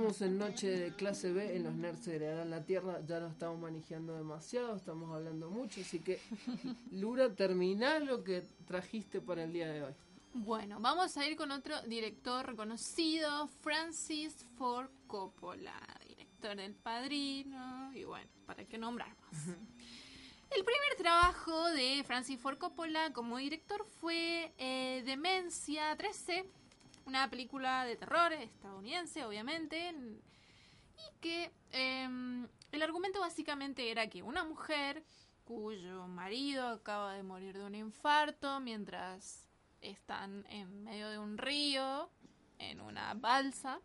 Estamos 0.00 0.22
en 0.22 0.38
noche 0.38 0.66
de 0.66 0.94
clase 0.94 1.30
B 1.30 1.56
en 1.56 1.64
los 1.64 1.74
Nerds 1.74 2.08
heredarán 2.08 2.48
la 2.48 2.64
Tierra. 2.64 3.02
Ya 3.06 3.20
no 3.20 3.26
estamos 3.26 3.60
manejando 3.60 4.16
demasiado, 4.16 4.76
estamos 4.76 5.14
hablando 5.14 5.50
mucho. 5.50 5.82
Así 5.82 5.98
que, 5.98 6.18
Lura, 6.90 7.34
termina 7.34 7.98
lo 7.98 8.24
que 8.24 8.42
trajiste 8.66 9.20
para 9.20 9.44
el 9.44 9.52
día 9.52 9.68
de 9.68 9.82
hoy. 9.82 9.92
Bueno, 10.32 10.78
vamos 10.80 11.18
a 11.18 11.26
ir 11.26 11.36
con 11.36 11.50
otro 11.50 11.82
director 11.82 12.46
reconocido, 12.46 13.46
Francis 13.60 14.46
Ford 14.56 14.88
Coppola, 15.06 15.78
director 16.08 16.56
del 16.56 16.74
Padrino, 16.76 17.92
y 17.94 18.04
bueno, 18.04 18.30
para 18.46 18.64
qué 18.64 18.78
nombrar 18.78 19.14
más. 19.18 19.48
El 19.48 20.64
primer 20.64 20.96
trabajo 20.96 21.70
de 21.72 22.02
Francis 22.06 22.40
Ford 22.40 22.56
Coppola 22.56 23.12
como 23.12 23.36
director 23.36 23.84
fue 24.00 24.54
eh, 24.56 25.02
Demencia 25.04 25.94
13, 25.94 26.46
una 27.10 27.28
película 27.28 27.84
de 27.84 27.96
terror 27.96 28.32
estadounidense, 28.32 29.24
obviamente, 29.24 29.92
y 30.96 31.20
que 31.20 31.50
em, 31.72 32.46
el 32.70 32.82
argumento 32.82 33.18
básicamente 33.18 33.90
era 33.90 34.08
que 34.08 34.22
una 34.22 34.44
mujer 34.44 35.02
cuyo 35.44 36.06
marido 36.06 36.68
acaba 36.68 37.14
de 37.14 37.24
morir 37.24 37.58
de 37.58 37.64
un 37.64 37.74
infarto 37.74 38.60
mientras 38.60 39.44
están 39.80 40.46
en 40.50 40.84
medio 40.84 41.10
de 41.10 41.18
un 41.18 41.36
río, 41.36 42.08
en 42.58 42.80
una 42.80 43.14
balsa. 43.14 43.80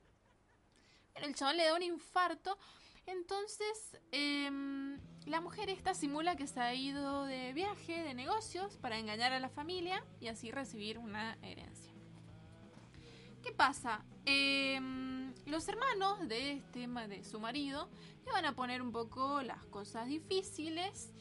El 1.15 1.33
chabón 1.33 1.57
le 1.57 1.65
da 1.65 1.73
un 1.73 1.81
infarto. 1.81 2.59
Entonces, 3.07 3.97
em, 4.11 4.99
la 5.25 5.41
mujer 5.41 5.71
esta 5.71 5.95
simula 5.95 6.35
que 6.35 6.45
se 6.45 6.59
ha 6.59 6.75
ido 6.75 7.25
de 7.25 7.53
viaje, 7.53 8.03
de 8.03 8.13
negocios, 8.13 8.77
para 8.77 8.99
engañar 8.99 9.33
a 9.33 9.39
la 9.39 9.49
familia 9.49 10.05
y 10.19 10.27
así 10.27 10.51
recibir 10.51 10.99
una 10.99 11.39
herencia. 11.41 11.94
¿Qué 13.45 13.51
pasa? 13.51 14.03
Em, 14.25 15.31
los 15.45 15.67
hermanos 15.67 16.27
de 16.27 16.53
este 16.53 16.87
de 16.87 17.23
su 17.23 17.39
marido 17.39 17.87
le 18.25 18.31
van 18.31 18.45
a 18.45 18.55
poner 18.55 18.81
un 18.81 18.91
poco 18.91 19.43
las 19.43 19.63
cosas 19.65 20.07
difíciles 20.07 21.13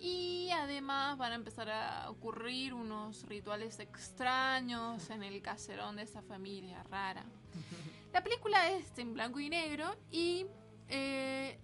y 0.00 0.48
además 0.52 1.18
van 1.18 1.32
a 1.32 1.34
empezar 1.34 1.68
a 1.68 2.08
ocurrir 2.08 2.72
unos 2.72 3.24
rituales 3.24 3.78
extraños 3.78 5.10
en 5.10 5.22
el 5.22 5.42
caserón 5.42 5.96
de 5.96 6.04
esa 6.04 6.22
familia 6.22 6.82
rara. 6.84 7.26
La 8.14 8.22
película 8.24 8.70
es 8.70 8.96
en 8.96 9.12
blanco 9.12 9.38
y 9.38 9.50
negro 9.50 9.94
y 10.10 10.46
eh, 10.88 11.60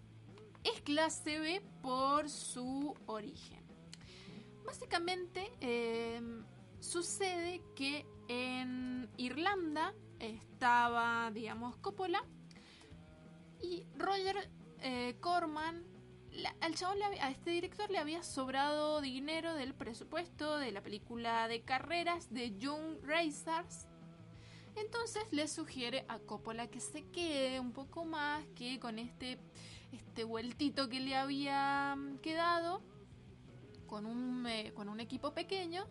es 0.62 0.82
clase 0.82 1.38
B 1.38 1.62
por 1.80 2.28
su 2.28 2.94
origen. 3.06 3.64
Básicamente 4.62 5.50
eh, 5.62 6.20
sucede 6.80 7.62
que 7.74 8.04
en 8.28 9.08
Irlanda 9.16 9.94
estaba, 10.18 11.30
digamos, 11.32 11.76
Coppola 11.78 12.24
y 13.60 13.84
Roger 13.96 14.50
eh, 14.80 15.16
Corman, 15.20 15.84
al 16.60 16.74
chabón 16.74 16.98
le 16.98 17.04
a 17.20 17.30
este 17.30 17.50
director 17.50 17.90
le 17.90 17.98
había 17.98 18.22
sobrado 18.22 19.00
dinero 19.00 19.54
del 19.54 19.74
presupuesto 19.74 20.58
de 20.58 20.72
la 20.72 20.82
película 20.82 21.46
de 21.46 21.62
carreras 21.62 22.32
de 22.32 22.56
Young 22.58 23.02
Racers. 23.02 23.86
Entonces 24.74 25.24
le 25.30 25.46
sugiere 25.48 26.06
a 26.08 26.18
Coppola 26.18 26.68
que 26.68 26.80
se 26.80 27.04
quede 27.10 27.60
un 27.60 27.72
poco 27.72 28.04
más, 28.04 28.44
que 28.56 28.80
con 28.80 28.98
este, 28.98 29.38
este 29.92 30.24
vueltito 30.24 30.88
que 30.88 31.00
le 31.00 31.14
había 31.14 31.94
mm, 31.96 32.18
quedado, 32.18 32.82
con 33.86 34.06
un, 34.06 34.46
eh, 34.46 34.72
con 34.74 34.88
un 34.88 35.00
equipo 35.00 35.34
pequeño, 35.34 35.86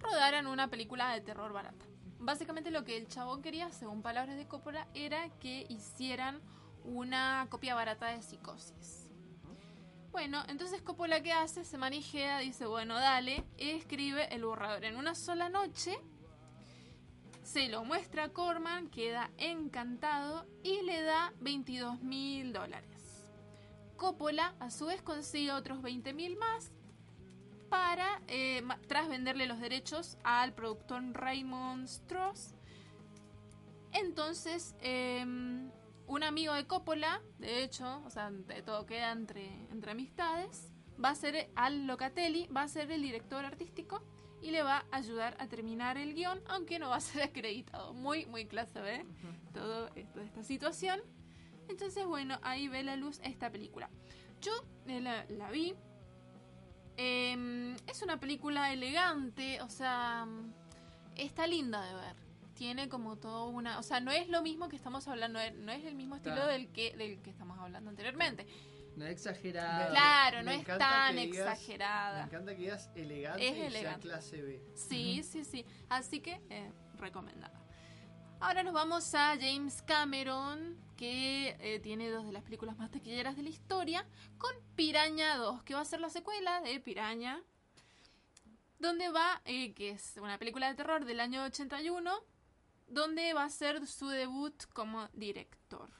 rodaran 0.00 0.46
una 0.46 0.68
película 0.68 1.12
de 1.12 1.20
terror 1.20 1.52
barata. 1.52 1.86
Básicamente 2.18 2.70
lo 2.70 2.84
que 2.84 2.96
el 2.96 3.08
chabón 3.08 3.42
quería, 3.42 3.70
según 3.72 4.02
palabras 4.02 4.36
de 4.36 4.46
Coppola, 4.46 4.86
era 4.94 5.30
que 5.38 5.66
hicieran 5.68 6.40
una 6.84 7.46
copia 7.50 7.74
barata 7.74 8.08
de 8.08 8.22
Psicosis. 8.22 9.08
Bueno, 10.12 10.42
entonces 10.48 10.82
Coppola 10.82 11.22
¿qué 11.22 11.32
hace? 11.32 11.64
Se 11.64 11.78
manijea, 11.78 12.40
dice, 12.40 12.66
bueno, 12.66 12.94
dale, 12.94 13.44
escribe 13.58 14.34
el 14.34 14.44
borrador 14.44 14.84
en 14.84 14.96
una 14.96 15.14
sola 15.14 15.48
noche, 15.48 15.96
se 17.42 17.68
lo 17.68 17.84
muestra 17.84 18.24
a 18.24 18.28
Corman, 18.28 18.88
queda 18.88 19.30
encantado 19.38 20.46
y 20.62 20.82
le 20.82 21.02
da 21.02 21.32
22 21.40 22.02
mil 22.02 22.52
dólares. 22.52 23.24
Coppola 23.96 24.54
a 24.60 24.70
su 24.70 24.86
vez 24.86 25.00
consigue 25.02 25.52
otros 25.52 25.80
20 25.80 26.12
mil 26.12 26.36
más 26.36 26.72
para, 27.70 28.20
eh, 28.28 28.62
tras 28.88 29.08
venderle 29.08 29.46
los 29.46 29.60
derechos 29.60 30.18
al 30.24 30.52
productor 30.52 31.02
Raymond 31.12 31.84
Strauss. 31.84 32.54
Entonces, 33.92 34.76
em, 34.80 35.70
un 36.06 36.22
amigo 36.22 36.52
de 36.54 36.66
Coppola, 36.66 37.22
de 37.38 37.62
hecho, 37.62 38.02
o 38.04 38.10
sea, 38.10 38.30
de 38.30 38.62
todo 38.62 38.84
queda 38.84 39.12
entre, 39.12 39.46
entre 39.70 39.92
amistades, 39.92 40.72
va 41.02 41.10
a 41.10 41.14
ser 41.14 41.50
al 41.54 41.86
Locatelli, 41.86 42.46
va 42.48 42.62
a 42.62 42.68
ser 42.68 42.90
el 42.90 43.02
director 43.02 43.44
artístico 43.44 44.02
y 44.42 44.50
le 44.50 44.62
va 44.62 44.86
a 44.90 44.96
ayudar 44.96 45.36
a 45.38 45.48
terminar 45.48 45.98
el 45.98 46.14
guion, 46.14 46.40
aunque 46.46 46.78
no 46.78 46.88
va 46.90 46.96
a 46.96 47.00
ser 47.00 47.22
acreditado. 47.30 47.94
Muy, 47.94 48.26
muy 48.26 48.46
clase 48.46 48.80
B, 48.80 49.06
todo 49.54 49.90
esto, 49.94 50.20
esta 50.20 50.42
situación. 50.42 51.00
Entonces, 51.68 52.04
bueno, 52.04 52.38
ahí 52.42 52.68
ve 52.68 52.82
la 52.82 52.96
luz 52.96 53.20
esta 53.22 53.50
película. 53.50 53.90
Yo 54.40 54.52
eh, 54.86 55.00
la, 55.00 55.24
la 55.28 55.50
vi. 55.50 55.74
Em, 57.02 57.76
es 57.86 58.02
una 58.02 58.20
película 58.20 58.70
elegante, 58.74 59.58
o 59.62 59.70
sea, 59.70 60.26
está 61.16 61.46
linda 61.46 61.80
de 61.82 61.94
ver. 61.94 62.16
tiene 62.54 62.90
como 62.90 63.16
todo 63.16 63.48
una, 63.48 63.78
o 63.78 63.82
sea, 63.82 64.00
no 64.00 64.10
es 64.12 64.28
lo 64.28 64.42
mismo 64.42 64.68
que 64.68 64.76
estamos 64.76 65.08
hablando, 65.08 65.38
no 65.60 65.72
es- 65.72 65.82
el 65.86 65.94
mismo 65.94 66.16
estilo 66.16 66.34
Claro. 66.34 66.50
del 66.52 66.68
que 66.72 66.94
del 66.94 67.18
que 67.22 67.30
estamos 67.30 67.58
hablando 67.58 67.88
anteriormente. 67.88 68.46
No 68.96 69.06
es 69.06 69.12
exagerado. 69.12 69.88
Claro, 69.92 70.36
Me 70.38 70.44
no 70.44 70.50
es 70.50 70.66
tan 70.66 71.16
digas- 71.16 71.54
exagerada. 71.54 72.18
Me 72.18 72.24
encanta 72.24 72.52
que 72.54 72.58
digas 72.60 72.90
elegante 72.94 73.48
Es 73.48 73.52
y 73.54 73.56
sea 73.60 73.66
elegante. 73.66 74.00
clase 74.02 74.42
B. 74.42 74.60
Sí, 74.74 75.22
sí, 75.22 75.42
sí. 75.46 75.64
Así 75.88 76.20
que 76.20 76.38
eh, 76.50 76.70
recomendada. 76.98 77.58
Ahora 78.42 78.62
nos 78.62 78.72
vamos 78.72 79.14
a 79.14 79.36
James 79.38 79.82
Cameron, 79.82 80.74
que 80.96 81.56
eh, 81.60 81.78
tiene 81.80 82.08
dos 82.08 82.24
de 82.24 82.32
las 82.32 82.42
películas 82.42 82.78
más 82.78 82.90
taquilleras 82.90 83.36
de 83.36 83.42
la 83.42 83.50
historia, 83.50 84.06
con 84.38 84.50
Piraña 84.76 85.36
2, 85.36 85.62
que 85.62 85.74
va 85.74 85.82
a 85.82 85.84
ser 85.84 86.00
la 86.00 86.08
secuela 86.08 86.62
de 86.62 86.80
Piraña, 86.80 87.42
donde 88.78 89.10
va, 89.10 89.42
eh, 89.44 89.74
que 89.74 89.90
es 89.90 90.14
una 90.16 90.38
película 90.38 90.68
de 90.68 90.74
terror 90.74 91.04
del 91.04 91.20
año 91.20 91.44
81, 91.44 92.10
donde 92.88 93.34
va 93.34 93.44
a 93.44 93.50
ser 93.50 93.86
su 93.86 94.08
debut 94.08 94.54
como 94.72 95.06
director. 95.12 95.90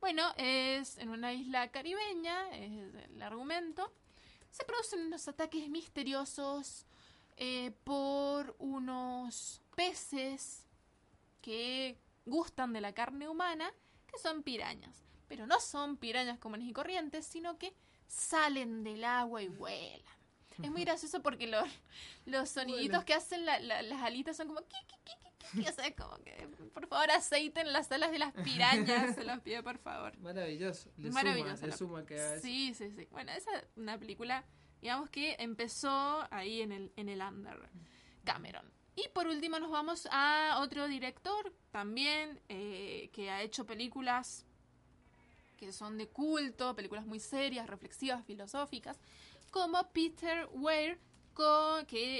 Bueno, 0.00 0.32
es 0.38 0.96
en 0.96 1.10
una 1.10 1.34
isla 1.34 1.70
caribeña, 1.70 2.48
es 2.52 2.72
el 3.10 3.22
argumento. 3.22 3.92
Se 4.50 4.64
producen 4.64 5.00
unos 5.00 5.28
ataques 5.28 5.68
misteriosos 5.68 6.86
eh, 7.36 7.70
por 7.84 8.56
unos 8.58 9.60
peces 9.76 10.61
que 11.42 11.98
gustan 12.24 12.72
de 12.72 12.80
la 12.80 12.94
carne 12.94 13.28
humana, 13.28 13.70
que 14.06 14.18
son 14.18 14.42
pirañas. 14.42 15.04
Pero 15.28 15.46
no 15.46 15.60
son 15.60 15.96
pirañas 15.98 16.38
comunes 16.38 16.66
y 16.68 16.72
corrientes, 16.72 17.26
sino 17.26 17.58
que 17.58 17.74
salen 18.06 18.84
del 18.84 19.04
agua 19.04 19.42
y 19.42 19.48
vuelan. 19.48 20.00
Es 20.62 20.70
muy 20.70 20.84
gracioso 20.84 21.22
porque 21.22 21.46
los, 21.46 21.66
los 22.26 22.48
soniditos 22.50 22.84
Vuelan. 22.88 23.04
que 23.06 23.14
hacen 23.14 23.46
la- 23.46 23.58
la- 23.58 23.82
las 23.82 24.02
alitas 24.02 24.36
son 24.36 24.48
como... 24.48 24.60
ki, 24.60 24.76
ki, 24.86 24.96
ki, 25.04 25.68
O 25.68 25.72
sea, 25.72 25.94
como 25.96 26.16
que, 26.18 26.46
por 26.72 26.86
favor, 26.86 27.10
aceiten 27.10 27.72
las 27.72 27.90
alas 27.90 28.10
de 28.12 28.18
las 28.18 28.32
pirañas, 28.34 29.14
se 29.14 29.24
los 29.24 29.40
pido, 29.40 29.62
por 29.64 29.78
favor. 29.78 30.16
Maravilloso. 30.18 30.90
Le 30.98 31.08
Es 31.08 31.14
suma, 31.14 31.22
le 31.66 31.72
suma 31.72 32.06
que 32.06 32.14
eso. 32.16 32.42
Sí, 32.42 32.74
sí, 32.74 32.90
sí. 32.90 33.08
Bueno, 33.10 33.32
esa 33.32 33.50
es 33.56 33.64
una 33.76 33.98
película, 33.98 34.44
digamos 34.82 35.08
que 35.10 35.36
empezó 35.38 36.26
ahí 36.30 36.60
en 36.60 36.72
el, 36.72 36.92
en 36.96 37.08
el 37.08 37.20
under. 37.22 37.68
Cameron. 38.24 38.70
Y 38.94 39.08
por 39.14 39.26
último 39.26 39.58
nos 39.58 39.70
vamos 39.70 40.06
a 40.10 40.58
otro 40.60 40.86
director 40.86 41.52
también 41.70 42.40
eh, 42.48 43.08
que 43.12 43.30
ha 43.30 43.42
hecho 43.42 43.64
películas 43.64 44.44
que 45.58 45.72
son 45.72 45.96
de 45.96 46.08
culto, 46.08 46.74
películas 46.74 47.06
muy 47.06 47.20
serias, 47.20 47.68
reflexivas, 47.68 48.24
filosóficas, 48.26 48.98
como 49.50 49.82
Peter 49.92 50.48
Weir, 50.52 50.98
que 51.86 52.18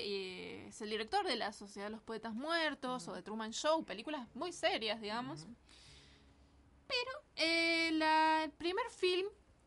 eh, 0.64 0.68
es 0.68 0.80
el 0.80 0.90
director 0.90 1.26
de 1.26 1.36
La 1.36 1.52
Sociedad 1.52 1.86
de 1.88 1.90
los 1.90 2.02
Poetas 2.02 2.34
Muertos 2.34 3.08
o 3.08 3.12
de 3.12 3.22
Truman 3.22 3.52
Show, 3.52 3.84
películas 3.84 4.26
muy 4.34 4.52
serias, 4.52 5.00
digamos. 5.00 5.46
Pero 6.86 7.10
eh, 7.36 7.90
la- 7.92 8.44
el 8.44 8.50
primer 8.52 8.88
film, 8.90 9.26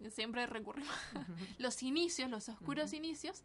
siempre 0.09 0.45
recurrimos 0.47 0.89
a 1.15 1.25
los 1.57 1.83
inicios, 1.83 2.29
los 2.29 2.47
oscuros 2.49 2.93
inicios, 2.93 3.43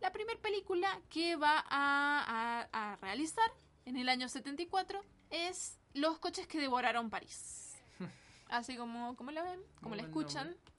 la 0.00 0.12
primera 0.12 0.38
película 0.40 1.00
que 1.10 1.36
va 1.36 1.58
a, 1.68 2.66
a- 2.70 2.92
a 2.92 2.96
realizar 2.96 3.50
en 3.84 3.96
el 3.96 4.08
año 4.08 4.28
74 4.28 5.02
es 5.30 5.78
Los 5.94 6.18
coches 6.18 6.46
que 6.46 6.58
devoraron 6.60 7.10
París. 7.10 7.74
Así 8.48 8.76
como, 8.76 9.16
como 9.16 9.30
la 9.30 9.42
ven, 9.42 9.60
como 9.80 9.90
Muy 9.90 9.98
la 9.98 10.04
escuchan. 10.04 10.48
nombre. 10.50 10.72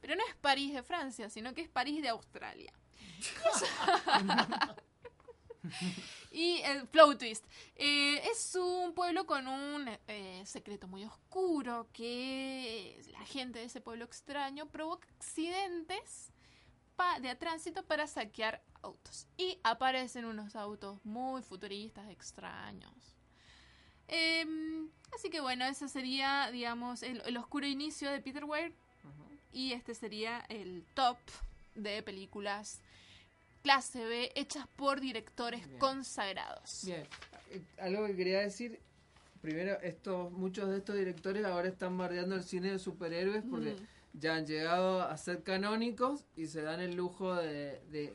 Pero 0.00 0.14
no 0.16 0.22
es 0.26 0.34
París 0.36 0.72
de 0.72 0.82
Francia, 0.82 1.28
sino 1.28 1.52
que 1.54 1.60
es 1.62 1.68
París 1.68 2.00
de 2.02 2.08
Australia. 2.08 2.72
Y 6.32 6.58
el 6.62 6.86
Flow 6.88 7.16
Twist. 7.18 7.44
eh, 7.76 8.22
es 8.30 8.54
un 8.54 8.94
pueblo 8.94 9.26
con 9.26 9.46
un 9.48 9.88
eh, 10.08 10.42
secreto 10.46 10.86
muy 10.88 11.04
oscuro 11.04 11.88
que 11.92 13.02
la 13.12 13.20
gente 13.26 13.58
de 13.58 13.64
ese 13.66 13.80
pueblo 13.80 14.04
extraño 14.04 14.66
provoca 14.70 15.06
accidentes 15.18 16.30
de 17.20 17.34
tránsito 17.36 17.84
para 17.84 18.06
saquear 18.06 18.62
autos. 18.82 19.26
Y 19.36 19.58
aparecen 19.62 20.24
unos 20.24 20.56
autos 20.56 20.98
muy 21.04 21.42
futuristas, 21.42 22.08
extraños. 22.10 23.16
Em, 24.08 24.88
así 25.14 25.30
que 25.30 25.40
bueno, 25.40 25.64
ese 25.64 25.88
sería, 25.88 26.50
digamos, 26.50 27.02
el, 27.02 27.22
el 27.24 27.36
oscuro 27.36 27.66
inicio 27.66 28.10
de 28.10 28.20
Peter 28.20 28.44
Weir. 28.44 28.74
Y 29.52 29.72
este 29.72 29.94
sería 29.94 30.44
el 30.48 30.84
top 30.94 31.18
de 31.74 32.02
películas 32.02 32.80
clase 33.62 34.04
B 34.04 34.32
hechas 34.36 34.66
por 34.76 35.00
directores 35.00 35.66
Bien. 35.66 35.78
consagrados. 35.78 36.82
Bien, 36.84 37.06
eh, 37.50 37.62
algo 37.80 38.06
que 38.06 38.16
quería 38.16 38.40
decir. 38.40 38.80
Primero, 39.42 39.80
estos, 39.80 40.30
muchos 40.32 40.68
de 40.68 40.78
estos 40.78 40.96
directores 40.96 41.44
ahora 41.46 41.68
están 41.68 41.96
bardeando 41.96 42.34
el 42.36 42.42
cine 42.44 42.72
de 42.72 42.78
superhéroes 42.78 43.42
porque 43.48 43.72
Mm. 43.72 43.86
Ya 44.12 44.34
han 44.36 44.46
llegado 44.46 45.02
a 45.02 45.16
ser 45.16 45.42
canónicos 45.42 46.24
y 46.36 46.46
se 46.46 46.62
dan 46.62 46.80
el 46.80 46.94
lujo 46.96 47.34
de, 47.36 47.80
de, 47.90 48.12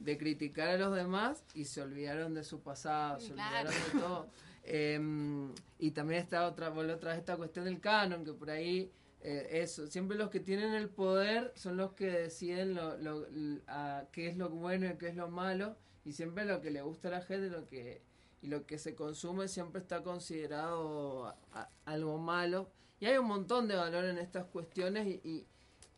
de 0.00 0.18
criticar 0.18 0.68
a 0.68 0.76
los 0.78 0.94
demás 0.94 1.44
y 1.54 1.64
se 1.66 1.82
olvidaron 1.82 2.34
de 2.34 2.44
su 2.44 2.60
pasado, 2.60 3.20
se 3.20 3.32
Claro. 3.32 3.68
olvidaron 3.68 3.92
de 3.92 4.00
todo. 4.00 4.26
Em, 4.66 5.52
y 5.78 5.90
también 5.90 6.22
está 6.22 6.46
otra, 6.46 6.70
vuelve 6.70 6.94
otra 6.94 7.10
vez 7.10 7.18
esta 7.18 7.36
cuestión 7.36 7.66
del 7.66 7.80
canon, 7.80 8.24
que 8.24 8.32
por 8.32 8.48
ahí 8.48 8.90
eh, 9.20 9.46
eso, 9.62 9.86
siempre 9.88 10.16
los 10.16 10.30
que 10.30 10.40
tienen 10.40 10.72
el 10.72 10.88
poder 10.88 11.52
son 11.54 11.76
los 11.76 11.92
que 11.92 12.06
deciden 12.10 12.74
lo, 12.74 12.96
lo- 12.96 13.26
a 13.66 14.04
qué 14.10 14.26
es 14.28 14.38
lo 14.38 14.48
bueno 14.48 14.86
y 14.86 14.96
qué 14.96 15.08
es 15.08 15.16
lo 15.16 15.28
malo, 15.28 15.76
y 16.06 16.12
siempre 16.12 16.46
lo 16.46 16.62
que 16.62 16.70
le 16.70 16.80
gusta 16.80 17.08
a 17.08 17.10
la 17.10 17.20
gente 17.20 17.50
lo 17.50 17.68
que, 17.68 18.00
y 18.40 18.46
lo 18.48 18.64
que 18.64 18.78
se 18.78 18.94
consume 18.94 19.48
siempre 19.48 19.82
está 19.82 20.02
considerado 20.02 21.26
a- 21.26 21.36
a- 21.52 21.68
algo 21.84 22.16
malo. 22.18 22.70
Y 23.04 23.06
hay 23.06 23.18
un 23.18 23.26
montón 23.26 23.68
de 23.68 23.76
valor 23.76 24.06
en 24.06 24.16
estas 24.16 24.46
cuestiones 24.46 25.06
y, 25.06 25.46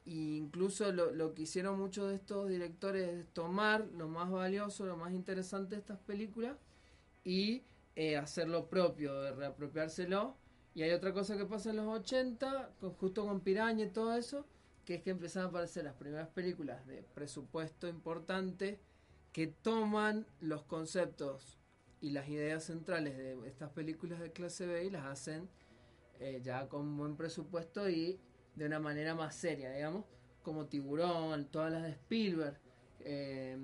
incluso 0.06 0.90
lo, 0.90 1.34
que 1.34 1.42
hicieron 1.42 1.78
muchos 1.78 2.08
de 2.08 2.16
estos 2.16 2.48
directores 2.48 3.08
es 3.08 3.26
tomar 3.32 3.86
lo 3.96 4.08
más 4.08 4.28
valioso, 4.28 4.86
lo 4.86 4.96
más 4.96 5.12
interesante 5.12 5.76
de 5.76 5.82
estas 5.82 6.00
películas 6.00 6.56
y 7.22 7.62
eh, 7.94 8.16
hacer 8.16 8.48
lo 8.48 8.66
propio, 8.66 9.20
de 9.22 9.30
reapropiárselo. 9.30 10.34
Y 10.74 10.82
hay 10.82 10.90
otra 10.90 11.12
cosa 11.12 11.36
que 11.36 11.44
pasa 11.44 11.70
en 11.70 11.76
los 11.76 11.86
80, 11.86 12.70
con- 12.80 12.94
justo 12.94 13.24
con 13.24 13.38
Piraña 13.38 13.84
y 13.84 13.90
todo 13.90 14.16
eso, 14.16 14.44
que 14.84 14.96
es 14.96 15.02
que 15.04 15.10
empiezan 15.10 15.44
a 15.44 15.46
aparecer 15.46 15.84
las 15.84 15.94
primeras 15.94 16.26
películas 16.30 16.84
de 16.88 17.04
presupuesto 17.14 17.86
importante 17.86 18.80
que 19.32 19.46
toman 19.46 20.26
los 20.40 20.64
conceptos 20.64 21.56
y 22.00 22.10
las 22.10 22.28
ideas 22.28 22.64
centrales 22.64 23.16
de 23.16 23.46
estas 23.46 23.70
películas 23.70 24.18
de 24.18 24.32
clase 24.32 24.66
B 24.66 24.86
y 24.86 24.90
las 24.90 25.04
hacen 25.04 25.48
eh, 26.20 26.40
ya 26.42 26.68
con 26.68 26.96
buen 26.96 27.16
presupuesto 27.16 27.88
y 27.88 28.18
de 28.54 28.66
una 28.66 28.78
manera 28.80 29.14
más 29.14 29.34
seria, 29.34 29.70
digamos, 29.72 30.04
como 30.42 30.66
Tiburón, 30.66 31.46
todas 31.50 31.72
las 31.72 31.82
de 31.82 31.90
Spielberg, 31.90 32.58
eh, 33.00 33.58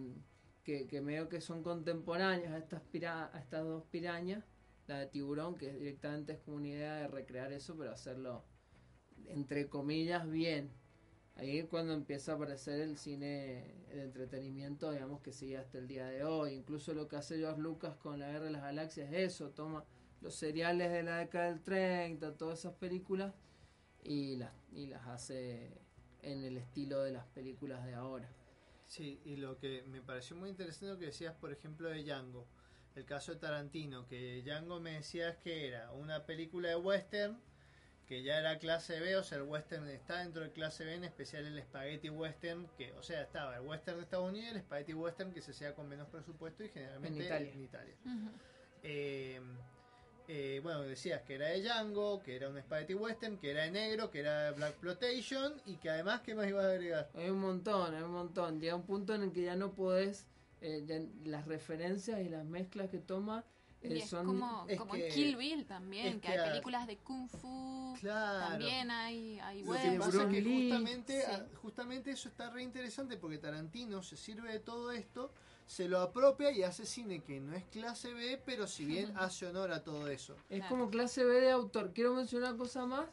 que, 0.65 0.87
que 0.87 1.01
medio 1.01 1.29
que 1.29 1.41
son 1.41 1.63
contemporáneas 1.63 2.53
a 2.53 2.59
estas, 2.59 2.83
pira- 2.83 3.31
a 3.33 3.39
estas 3.41 3.65
dos 3.65 3.85
pirañas, 3.91 4.45
la 4.87 4.99
de 4.99 5.07
Tiburón, 5.07 5.57
que 5.57 5.73
directamente 5.73 6.33
es 6.33 6.39
como 6.41 6.57
una 6.59 6.69
idea 6.69 6.95
de 6.97 7.09
recrear 7.09 7.53
eso, 7.53 7.77
pero 7.77 7.93
hacerlo, 7.93 8.45
entre 9.29 9.69
comillas, 9.69 10.29
bien. 10.29 10.71
Ahí 11.37 11.59
es 11.59 11.67
cuando 11.67 11.95
empieza 11.95 12.33
a 12.33 12.35
aparecer 12.35 12.81
el 12.81 12.99
cine 12.99 13.75
de 13.89 14.03
entretenimiento, 14.03 14.91
digamos, 14.91 15.23
que 15.23 15.33
sigue 15.33 15.57
hasta 15.57 15.79
el 15.79 15.89
día 15.89 16.07
de 16.07 16.25
hoy. 16.25 16.53
Incluso 16.53 16.93
lo 16.93 17.09
que 17.09 17.17
hace 17.17 17.39
George 17.39 17.61
Lucas 17.61 17.97
con 17.97 18.19
La 18.21 18.29
Guerra 18.31 18.45
de 18.47 18.51
las 18.51 18.63
Galaxias 18.63 19.11
es 19.13 19.33
eso, 19.35 19.49
toma 19.51 19.85
los 20.23 20.35
seriales 20.35 20.91
de 20.91 21.03
la 21.03 21.19
década 21.19 21.47
del 21.47 21.61
30, 21.61 22.37
todas 22.37 22.61
esas 22.61 22.75
películas, 22.75 23.35
y 24.05 24.37
las, 24.37 24.53
y 24.73 24.87
las 24.87 25.07
hace 25.07 25.71
en 26.23 26.45
el 26.45 26.57
estilo 26.57 27.03
de 27.03 27.13
las 27.13 27.27
películas 27.27 27.85
de 27.85 27.95
ahora. 27.95 28.29
Sí, 28.87 29.21
y 29.25 29.37
lo 29.37 29.59
que 29.59 29.83
me 29.89 30.01
pareció 30.01 30.37
muy 30.37 30.51
interesante 30.51 30.87
lo 30.87 30.99
que 30.99 31.07
decías, 31.07 31.35
por 31.35 31.53
ejemplo, 31.53 31.89
de 31.89 32.03
Django. 32.03 32.47
El 32.95 33.05
caso 33.07 33.33
de 33.33 33.39
Tarantino, 33.39 34.07
que 34.07 34.43
Django 34.45 34.79
me 34.81 34.93
decías 34.93 35.37
que 35.39 35.67
era 35.69 35.91
una 35.93 36.27
película 36.27 36.69
de 36.69 36.77
western, 36.77 37.41
que 38.07 38.23
ya 38.23 38.39
era 38.39 38.59
clase 38.59 39.01
B, 39.01 39.17
o 39.17 39.25
sea, 39.25 39.39
el 39.39 39.45
western 39.45 39.89
está 39.89 40.19
dentro 40.19 40.43
de 40.43 40.53
clase 40.53 40.85
B, 40.85 40.95
en 40.95 41.05
especial 41.05 41.47
el 41.47 41.63
spaghetti 41.63 42.11
western, 42.11 42.69
que, 42.77 42.93
o 42.93 43.03
sea, 43.03 43.23
estaba 43.23 43.57
el 43.57 43.63
western 43.63 43.97
de 43.97 44.03
Estados 44.05 44.29
Unidos 44.29 44.49
y 44.53 44.57
el 44.57 44.61
spaghetti 44.61 44.93
western 44.93 45.33
que 45.33 45.41
se 45.41 45.53
hacía 45.53 45.75
con 45.75 45.89
menos 45.89 46.09
presupuesto 46.09 46.63
y 46.63 46.69
generalmente 46.69 47.21
En 47.21 47.25
Italia. 47.25 47.53
en 47.53 47.63
Italia. 47.63 47.95
Eh, 48.83 49.41
eh, 50.29 50.61
bueno, 50.63 50.83
decías 50.83 51.23
que 51.23 51.35
era 51.35 51.49
de 51.49 51.63
Django, 51.63 52.23
que 52.23 52.37
era 52.37 52.49
un 52.49 52.59
spaghetti 52.61 52.95
western, 52.95 53.37
que 53.39 53.51
era 53.51 53.63
de 53.65 53.71
negro, 53.71 54.11
que 54.11 54.21
era 54.21 54.45
de 54.45 54.51
Black 54.53 54.75
Plotation 54.75 55.55
y 55.67 55.77
que 55.77 55.91
además, 55.91 56.21
¿qué 56.23 56.35
más 56.35 56.49
ibas 56.49 56.65
a 56.65 56.71
agregar? 56.71 57.11
Hay 57.15 57.31
un 57.31 57.41
montón, 57.41 57.95
hay 57.95 58.03
un 58.03 58.13
montón. 58.13 58.61
Llega 58.61 58.75
un 58.77 58.85
punto 58.85 59.15
en 59.15 59.23
el 59.23 59.33
que 59.33 59.43
ya 59.43 59.57
no 59.57 59.73
podés, 59.73 60.27
eh, 60.61 60.85
ya 60.87 61.01
las 61.29 61.47
referencias 61.47 62.21
y 62.21 62.29
las 62.29 62.45
mezclas 62.45 62.89
que 62.91 62.99
toma 62.99 63.45
eh, 63.83 63.97
Y 63.97 63.99
es 63.99 64.09
son... 64.09 64.27
como, 64.27 64.65
es 64.69 64.79
como 64.79 64.93
que- 64.93 65.09
en 65.09 65.13
Kill 65.15 65.37
Bill 65.37 65.65
también, 65.67 66.07
es 66.07 66.15
que, 66.15 66.21
que 66.21 66.29
hay 66.29 66.49
películas 66.51 66.87
de 66.87 66.99
Kung 66.99 67.29
Fu, 67.29 67.97
Claro. 67.99 68.51
también 68.51 68.91
hay, 68.93 69.41
hay 69.41 69.65
Lo 69.65 69.73
que 69.73 69.99
pasa 69.99 70.23
es 70.23 70.29
que 70.29 70.43
justamente, 70.45 71.21
Sí. 71.23 71.33
justamente 71.61 72.11
eso 72.13 72.29
está 72.29 72.49
re 72.51 72.63
interesante 72.63 73.17
porque 73.17 73.39
Tarantino 73.39 74.01
se 74.05 74.17
sirve 74.17 74.53
de 74.53 74.61
todo 74.61 74.93
esto 74.93 75.33
se 75.67 75.89
lo 75.89 76.01
apropia 76.01 76.51
y 76.53 76.63
hace 76.63 76.85
cine 76.87 77.21
que 77.21 77.41
no 77.41 77.55
es 77.55 77.65
clase 77.65 78.13
B, 78.13 78.41
pero 78.45 78.67
si 78.67 78.85
bien 78.85 79.13
hace 79.17 79.47
honor 79.47 79.73
a 79.73 79.83
todo 79.83 80.09
eso. 80.09 80.37
Es 80.51 80.65
como 80.67 80.91
clase 80.91 81.25
B 81.25 81.41
de 81.41 81.51
autor. 81.51 81.93
Quiero 81.95 82.15
mencionar 82.15 82.51
una 82.51 82.59
cosa 82.59 82.85
más. 82.87 83.07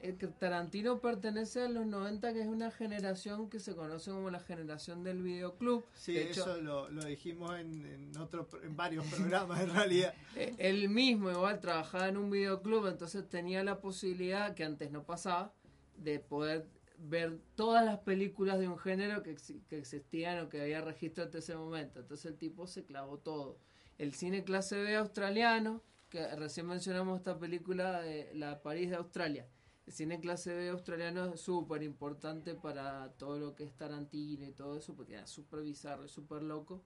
eh, 0.00 0.16
que 0.18 0.26
Tarantino 0.26 0.98
pertenece 1.00 1.62
a 1.62 1.68
los 1.68 1.86
90, 1.86 2.32
que 2.32 2.40
es 2.40 2.48
una 2.48 2.72
generación 2.72 3.48
que 3.48 3.60
se 3.60 3.76
conoce 3.76 4.10
como 4.10 4.30
la 4.30 4.40
generación 4.40 5.04
del 5.04 5.22
videoclub. 5.22 5.84
Sí, 5.94 6.14
De 6.14 6.24
hecho, 6.24 6.40
eso 6.42 6.60
lo, 6.60 6.90
lo 6.90 7.04
dijimos 7.04 7.56
en, 7.58 7.86
en, 7.86 8.16
otro, 8.18 8.48
en 8.64 8.76
varios 8.76 9.06
programas 9.06 9.60
en 9.60 9.72
realidad. 9.72 10.12
eh, 10.36 10.54
él 10.58 10.88
mismo 10.88 11.30
igual 11.30 11.60
trabajaba 11.60 12.08
en 12.08 12.16
un 12.16 12.30
videoclub, 12.30 12.88
entonces 12.88 13.28
tenía 13.28 13.62
la 13.62 13.80
posibilidad, 13.80 14.54
que 14.54 14.64
antes 14.64 14.90
no 14.90 15.04
pasaba, 15.04 15.52
de 15.96 16.18
poder 16.18 16.66
ver 17.08 17.40
todas 17.56 17.84
las 17.84 17.98
películas 17.98 18.58
de 18.58 18.68
un 18.68 18.78
género 18.78 19.22
que, 19.22 19.36
que 19.68 19.78
existían 19.78 20.38
o 20.40 20.48
que 20.48 20.60
había 20.60 20.80
registro 20.80 21.24
hasta 21.24 21.38
ese 21.38 21.56
momento. 21.56 22.00
Entonces 22.00 22.26
el 22.26 22.38
tipo 22.38 22.66
se 22.66 22.84
clavó 22.84 23.18
todo. 23.18 23.58
El 23.98 24.14
cine 24.14 24.44
clase 24.44 24.76
B 24.76 24.96
australiano, 24.96 25.82
que 26.08 26.26
recién 26.36 26.66
mencionamos 26.66 27.18
esta 27.18 27.38
película 27.38 28.00
de 28.00 28.30
La 28.34 28.62
París 28.62 28.90
de 28.90 28.96
Australia. 28.96 29.46
El 29.86 29.92
cine 29.92 30.20
clase 30.20 30.54
B 30.54 30.68
australiano 30.68 31.34
es 31.34 31.40
súper 31.40 31.82
importante 31.82 32.54
para 32.54 33.12
todo 33.18 33.38
lo 33.38 33.54
que 33.54 33.64
es 33.64 33.76
Tarantino 33.76 34.46
y 34.46 34.52
todo 34.52 34.76
eso, 34.78 34.94
porque 34.94 35.14
era 35.14 35.26
súper 35.26 35.62
bizarro 35.62 36.04
y 36.04 36.08
súper 36.08 36.42
loco. 36.42 36.82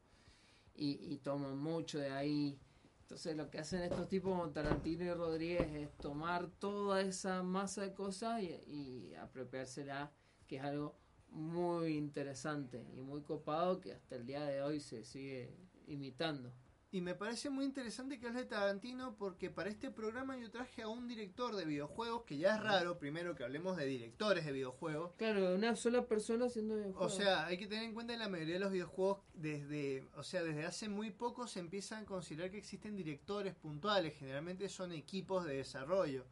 Y, 0.75 0.99
y 1.13 1.19
toman 1.19 1.59
mucho 1.59 1.99
de 1.99 2.11
ahí. 2.11 2.59
Entonces 3.07 3.37
lo 3.37 3.49
que 3.49 3.61
hacen 3.61 3.83
estos 3.83 4.09
tipos 4.09 4.33
como 4.33 4.51
Tarantino 4.51 5.05
y 5.05 5.13
Rodríguez 5.13 5.69
es 5.73 5.97
tomar 5.99 6.49
toda 6.59 7.01
esa 7.03 7.45
masa 7.45 7.83
de 7.83 7.95
cosas 7.95 8.43
y, 8.43 8.49
y 8.67 9.15
apropiársela, 9.15 10.11
que 10.49 10.57
es 10.57 10.65
algo 10.65 10.99
muy 11.29 11.97
interesante 11.97 12.85
y 12.97 13.01
muy 13.01 13.23
copado 13.23 13.81
que 13.81 13.93
hasta 13.93 14.17
el 14.17 14.27
día 14.27 14.45
de 14.45 14.61
hoy 14.61 14.81
se 14.81 15.05
sigue 15.05 15.55
imitando. 15.87 16.53
Y 16.93 17.01
me 17.01 17.15
parece 17.15 17.51
muy 17.51 17.65
interesante 17.65 18.19
que 18.19 18.27
hables 18.29 18.45
de 18.45 18.49
Tarantino 18.49 19.17
porque 19.19 19.51
para 19.51 19.69
este 19.69 19.91
programa 19.91 20.39
yo 20.39 20.51
traje 20.51 20.83
a 20.83 20.89
un 20.89 21.09
director 21.09 21.55
de 21.55 21.65
videojuegos, 21.65 22.23
que 22.23 22.39
ya 22.39 22.55
es 22.57 22.63
raro, 22.63 22.99
primero 22.99 23.35
que 23.35 23.45
hablemos 23.45 23.77
de 23.77 23.87
directores 23.87 24.47
de 24.47 24.53
videojuegos. 24.53 25.13
Claro, 25.17 25.55
una 25.55 25.75
sola 25.75 26.07
persona 26.07 26.47
haciendo 26.47 26.75
O 26.75 26.79
videojuegos. 26.79 27.15
sea, 27.17 27.47
hay 27.47 27.59
que 27.59 27.67
tener 27.67 27.85
en 27.85 27.93
cuenta 27.93 28.13
que 28.15 28.21
la 28.21 28.29
mayoría 28.29 28.55
de 28.55 28.61
los 28.61 28.73
videojuegos 28.73 29.19
desde, 29.35 30.09
o 30.17 30.23
sea, 30.23 30.43
desde 30.45 30.65
hace 30.65 30.89
muy 30.89 31.11
poco 31.11 31.47
se 31.49 31.61
empiezan 31.61 32.05
a 32.05 32.07
considerar 32.07 32.51
que 32.51 32.59
existen 32.59 32.97
directores 32.97 33.55
puntuales, 33.55 34.15
generalmente 34.17 34.69
son 34.69 34.93
equipos 34.93 35.45
de 35.45 35.57
desarrollo. 35.57 36.25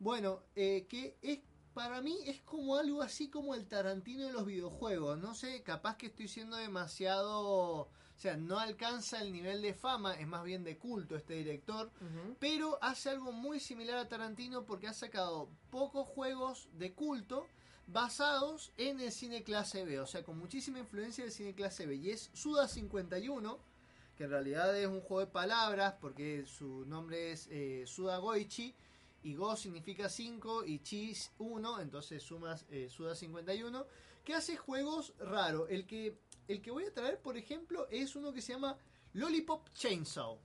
Bueno, 0.00 0.42
eh, 0.56 0.86
que 0.88 1.16
es 1.22 1.38
para 1.72 2.00
mí 2.00 2.18
es 2.26 2.40
como 2.42 2.76
algo 2.76 3.02
así 3.02 3.28
como 3.28 3.54
el 3.54 3.66
Tarantino 3.66 4.26
de 4.26 4.32
los 4.32 4.46
videojuegos. 4.46 5.18
No 5.18 5.34
sé, 5.34 5.62
capaz 5.62 5.96
que 5.96 6.06
estoy 6.06 6.28
siendo 6.28 6.56
demasiado, 6.56 7.88
o 8.16 8.20
sea, 8.20 8.36
no 8.36 8.58
alcanza 8.58 9.20
el 9.20 9.32
nivel 9.32 9.60
de 9.60 9.74
fama, 9.74 10.14
es 10.14 10.26
más 10.26 10.44
bien 10.44 10.64
de 10.64 10.78
culto 10.78 11.16
este 11.16 11.34
director, 11.34 11.90
pero 12.38 12.78
hace 12.82 13.10
algo 13.10 13.32
muy 13.32 13.58
similar 13.60 13.98
a 13.98 14.08
Tarantino 14.08 14.64
porque 14.64 14.86
ha 14.86 14.92
sacado 14.92 15.48
pocos 15.70 16.06
juegos 16.06 16.68
de 16.74 16.92
culto 16.92 17.46
basados 17.86 18.72
en 18.76 19.00
el 19.00 19.12
cine 19.12 19.42
clase 19.42 19.84
B, 19.84 20.00
o 20.00 20.06
sea, 20.06 20.22
con 20.22 20.38
muchísima 20.38 20.78
influencia 20.78 21.24
del 21.24 21.32
cine 21.32 21.54
clase 21.54 21.86
B. 21.86 21.96
Y 21.96 22.10
es 22.10 22.30
Suda 22.32 22.68
51, 22.68 23.58
que 24.16 24.24
en 24.24 24.30
realidad 24.30 24.78
es 24.78 24.86
un 24.86 25.00
juego 25.00 25.20
de 25.20 25.32
palabras 25.32 25.94
porque 26.00 26.46
su 26.46 26.86
nombre 26.86 27.32
es 27.32 27.48
eh, 27.50 27.84
Suda 27.86 28.18
Goichi, 28.18 28.74
y 29.24 29.34
Go 29.34 29.56
significa 29.56 30.08
5 30.08 30.66
y 30.66 30.80
Chi 30.80 31.16
1, 31.38 31.80
entonces 31.80 32.22
sumas 32.22 32.66
eh, 32.70 32.88
Suda 32.90 33.14
51, 33.14 33.86
que 34.22 34.34
hace 34.34 34.56
juegos 34.56 35.14
raros. 35.18 35.68
El 35.70 35.86
que, 35.86 36.18
el 36.48 36.60
que 36.62 36.70
voy 36.70 36.84
a 36.84 36.92
traer, 36.92 37.20
por 37.20 37.36
ejemplo, 37.36 37.86
es 37.90 38.16
uno 38.16 38.32
que 38.32 38.42
se 38.42 38.52
llama 38.52 38.76
Lollipop 39.12 39.68
Chainsaw 39.74 40.38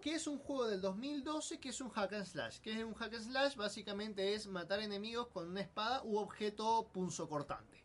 que 0.00 0.14
es 0.14 0.26
un 0.26 0.38
juego 0.38 0.66
del 0.66 0.80
2012 0.80 1.58
que 1.58 1.70
es 1.70 1.80
un 1.80 1.90
hack 1.90 2.12
and 2.12 2.26
slash. 2.26 2.58
Que 2.58 2.72
es 2.72 2.84
un 2.84 2.94
hack 2.94 3.14
and 3.14 3.24
slash 3.24 3.56
básicamente 3.56 4.34
es 4.34 4.46
matar 4.46 4.80
enemigos 4.80 5.28
con 5.28 5.48
una 5.48 5.60
espada 5.60 6.02
u 6.04 6.16
objeto 6.16 6.88
punzocortante. 6.92 7.82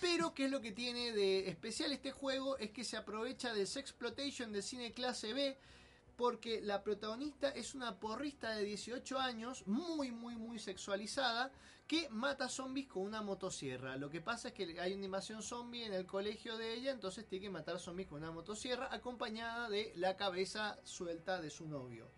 Pero 0.00 0.34
¿qué 0.34 0.46
es 0.46 0.50
lo 0.50 0.60
que 0.60 0.72
tiene 0.72 1.12
de 1.12 1.48
especial 1.48 1.92
este 1.92 2.10
juego? 2.10 2.56
Es 2.58 2.70
que 2.70 2.84
se 2.84 2.96
aprovecha 2.96 3.52
del 3.52 3.66
sexploitation 3.66 4.52
del 4.52 4.62
cine 4.62 4.92
clase 4.92 5.34
B 5.34 5.58
porque 6.20 6.60
la 6.60 6.82
protagonista 6.82 7.48
es 7.48 7.74
una 7.74 7.98
porrista 7.98 8.54
de 8.54 8.62
18 8.64 9.18
años, 9.18 9.66
muy, 9.66 10.10
muy, 10.10 10.36
muy 10.36 10.58
sexualizada, 10.58 11.50
que 11.86 12.10
mata 12.10 12.50
zombies 12.50 12.88
con 12.88 13.04
una 13.04 13.22
motosierra. 13.22 13.96
Lo 13.96 14.10
que 14.10 14.20
pasa 14.20 14.48
es 14.48 14.54
que 14.54 14.78
hay 14.78 14.92
una 14.92 15.06
invasión 15.06 15.42
zombie 15.42 15.86
en 15.86 15.94
el 15.94 16.04
colegio 16.04 16.58
de 16.58 16.74
ella, 16.74 16.90
entonces 16.90 17.26
tiene 17.26 17.44
que 17.44 17.50
matar 17.50 17.78
zombies 17.78 18.06
con 18.06 18.18
una 18.18 18.32
motosierra, 18.32 18.92
acompañada 18.92 19.70
de 19.70 19.94
la 19.96 20.18
cabeza 20.18 20.78
suelta 20.84 21.40
de 21.40 21.48
su 21.48 21.66
novio. 21.66 22.10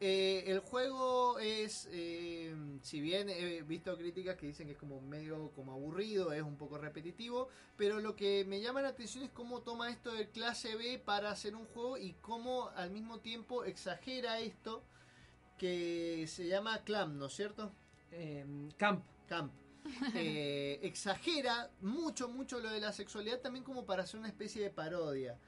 Eh, 0.00 0.44
el 0.46 0.60
juego 0.60 1.40
es, 1.40 1.88
eh, 1.90 2.54
si 2.82 3.00
bien 3.00 3.28
he 3.28 3.62
visto 3.62 3.96
críticas 3.96 4.36
que 4.36 4.46
dicen 4.46 4.68
que 4.68 4.74
es 4.74 4.78
como 4.78 5.00
medio 5.00 5.50
como 5.56 5.72
aburrido, 5.72 6.32
es 6.32 6.42
un 6.42 6.56
poco 6.56 6.78
repetitivo, 6.78 7.48
pero 7.76 8.00
lo 8.00 8.14
que 8.14 8.44
me 8.44 8.60
llama 8.60 8.80
la 8.80 8.90
atención 8.90 9.24
es 9.24 9.30
cómo 9.30 9.62
toma 9.62 9.90
esto 9.90 10.12
de 10.12 10.28
clase 10.28 10.76
B 10.76 11.00
para 11.04 11.32
hacer 11.32 11.56
un 11.56 11.66
juego 11.66 11.98
y 11.98 12.12
cómo 12.20 12.70
al 12.76 12.90
mismo 12.90 13.18
tiempo 13.18 13.64
exagera 13.64 14.38
esto 14.38 14.84
que 15.58 16.26
se 16.28 16.46
llama 16.46 16.84
Clam, 16.84 17.18
¿no 17.18 17.26
es 17.26 17.32
cierto? 17.34 17.72
Camp. 18.76 19.04
Camp. 19.26 19.52
Eh, 20.14 20.80
exagera 20.82 21.70
mucho, 21.80 22.28
mucho 22.28 22.60
lo 22.60 22.70
de 22.70 22.80
la 22.80 22.92
sexualidad 22.92 23.40
también 23.40 23.64
como 23.64 23.86
para 23.86 24.02
hacer 24.02 24.20
una 24.20 24.28
especie 24.28 24.62
de 24.62 24.70
parodia. 24.70 25.38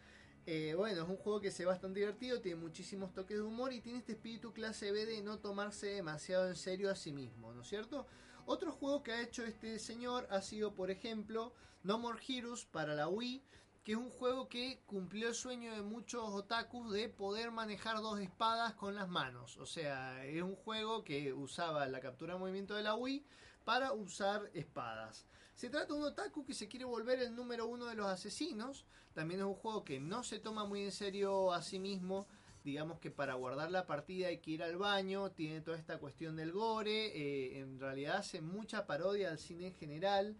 Eh, 0.46 0.74
bueno, 0.76 1.02
es 1.02 1.08
un 1.08 1.16
juego 1.16 1.40
que 1.40 1.50
se 1.50 1.64
ve 1.64 1.68
bastante 1.68 2.00
divertido, 2.00 2.40
tiene 2.40 2.60
muchísimos 2.60 3.12
toques 3.12 3.36
de 3.36 3.42
humor 3.42 3.72
y 3.72 3.80
tiene 3.80 3.98
este 3.98 4.12
espíritu 4.12 4.52
clase 4.52 4.90
B 4.90 5.06
de 5.06 5.22
no 5.22 5.38
tomarse 5.38 5.88
demasiado 5.88 6.48
en 6.48 6.56
serio 6.56 6.90
a 6.90 6.96
sí 6.96 7.12
mismo, 7.12 7.52
¿no 7.52 7.62
es 7.62 7.68
cierto? 7.68 8.06
Otro 8.46 8.72
juego 8.72 9.02
que 9.02 9.12
ha 9.12 9.22
hecho 9.22 9.44
este 9.44 9.78
señor 9.78 10.26
ha 10.30 10.40
sido, 10.42 10.74
por 10.74 10.90
ejemplo, 10.90 11.52
No 11.82 11.98
More 11.98 12.20
Heroes 12.26 12.64
para 12.64 12.94
la 12.94 13.06
Wii, 13.06 13.44
que 13.84 13.92
es 13.92 13.98
un 13.98 14.10
juego 14.10 14.48
que 14.48 14.82
cumplió 14.86 15.28
el 15.28 15.34
sueño 15.34 15.72
de 15.74 15.82
muchos 15.82 16.22
otakus 16.30 16.92
de 16.92 17.08
poder 17.08 17.50
manejar 17.50 17.98
dos 17.98 18.18
espadas 18.18 18.74
con 18.74 18.94
las 18.94 19.08
manos. 19.08 19.56
O 19.58 19.66
sea, 19.66 20.24
es 20.24 20.42
un 20.42 20.56
juego 20.56 21.04
que 21.04 21.32
usaba 21.32 21.86
la 21.86 22.00
captura 22.00 22.34
de 22.34 22.40
movimiento 22.40 22.74
de 22.74 22.82
la 22.82 22.94
Wii 22.94 23.24
para 23.64 23.92
usar 23.92 24.50
espadas. 24.54 25.26
Se 25.54 25.70
trata 25.70 25.92
de 25.92 26.00
un 26.00 26.06
otaku 26.06 26.44
que 26.44 26.54
se 26.54 26.68
quiere 26.68 26.86
volver 26.86 27.20
el 27.20 27.34
número 27.34 27.66
uno 27.66 27.86
de 27.86 27.94
los 27.94 28.06
asesinos. 28.06 28.86
También 29.14 29.40
es 29.40 29.46
un 29.46 29.54
juego 29.54 29.84
que 29.84 30.00
no 30.00 30.22
se 30.22 30.38
toma 30.38 30.64
muy 30.64 30.82
en 30.82 30.92
serio 30.92 31.52
a 31.52 31.62
sí 31.62 31.78
mismo. 31.78 32.26
Digamos 32.64 32.98
que 33.00 33.10
para 33.10 33.34
guardar 33.34 33.70
la 33.70 33.86
partida 33.86 34.28
hay 34.28 34.38
que 34.38 34.52
ir 34.52 34.62
al 34.62 34.76
baño. 34.76 35.30
Tiene 35.32 35.60
toda 35.60 35.78
esta 35.78 35.98
cuestión 35.98 36.36
del 36.36 36.52
gore. 36.52 37.06
eh, 37.06 37.58
en 37.60 37.80
realidad 37.80 38.18
hace 38.18 38.40
mucha 38.40 38.86
parodia 38.86 39.30
al 39.30 39.38
cine 39.38 39.68
en 39.68 39.74
general. 39.74 40.36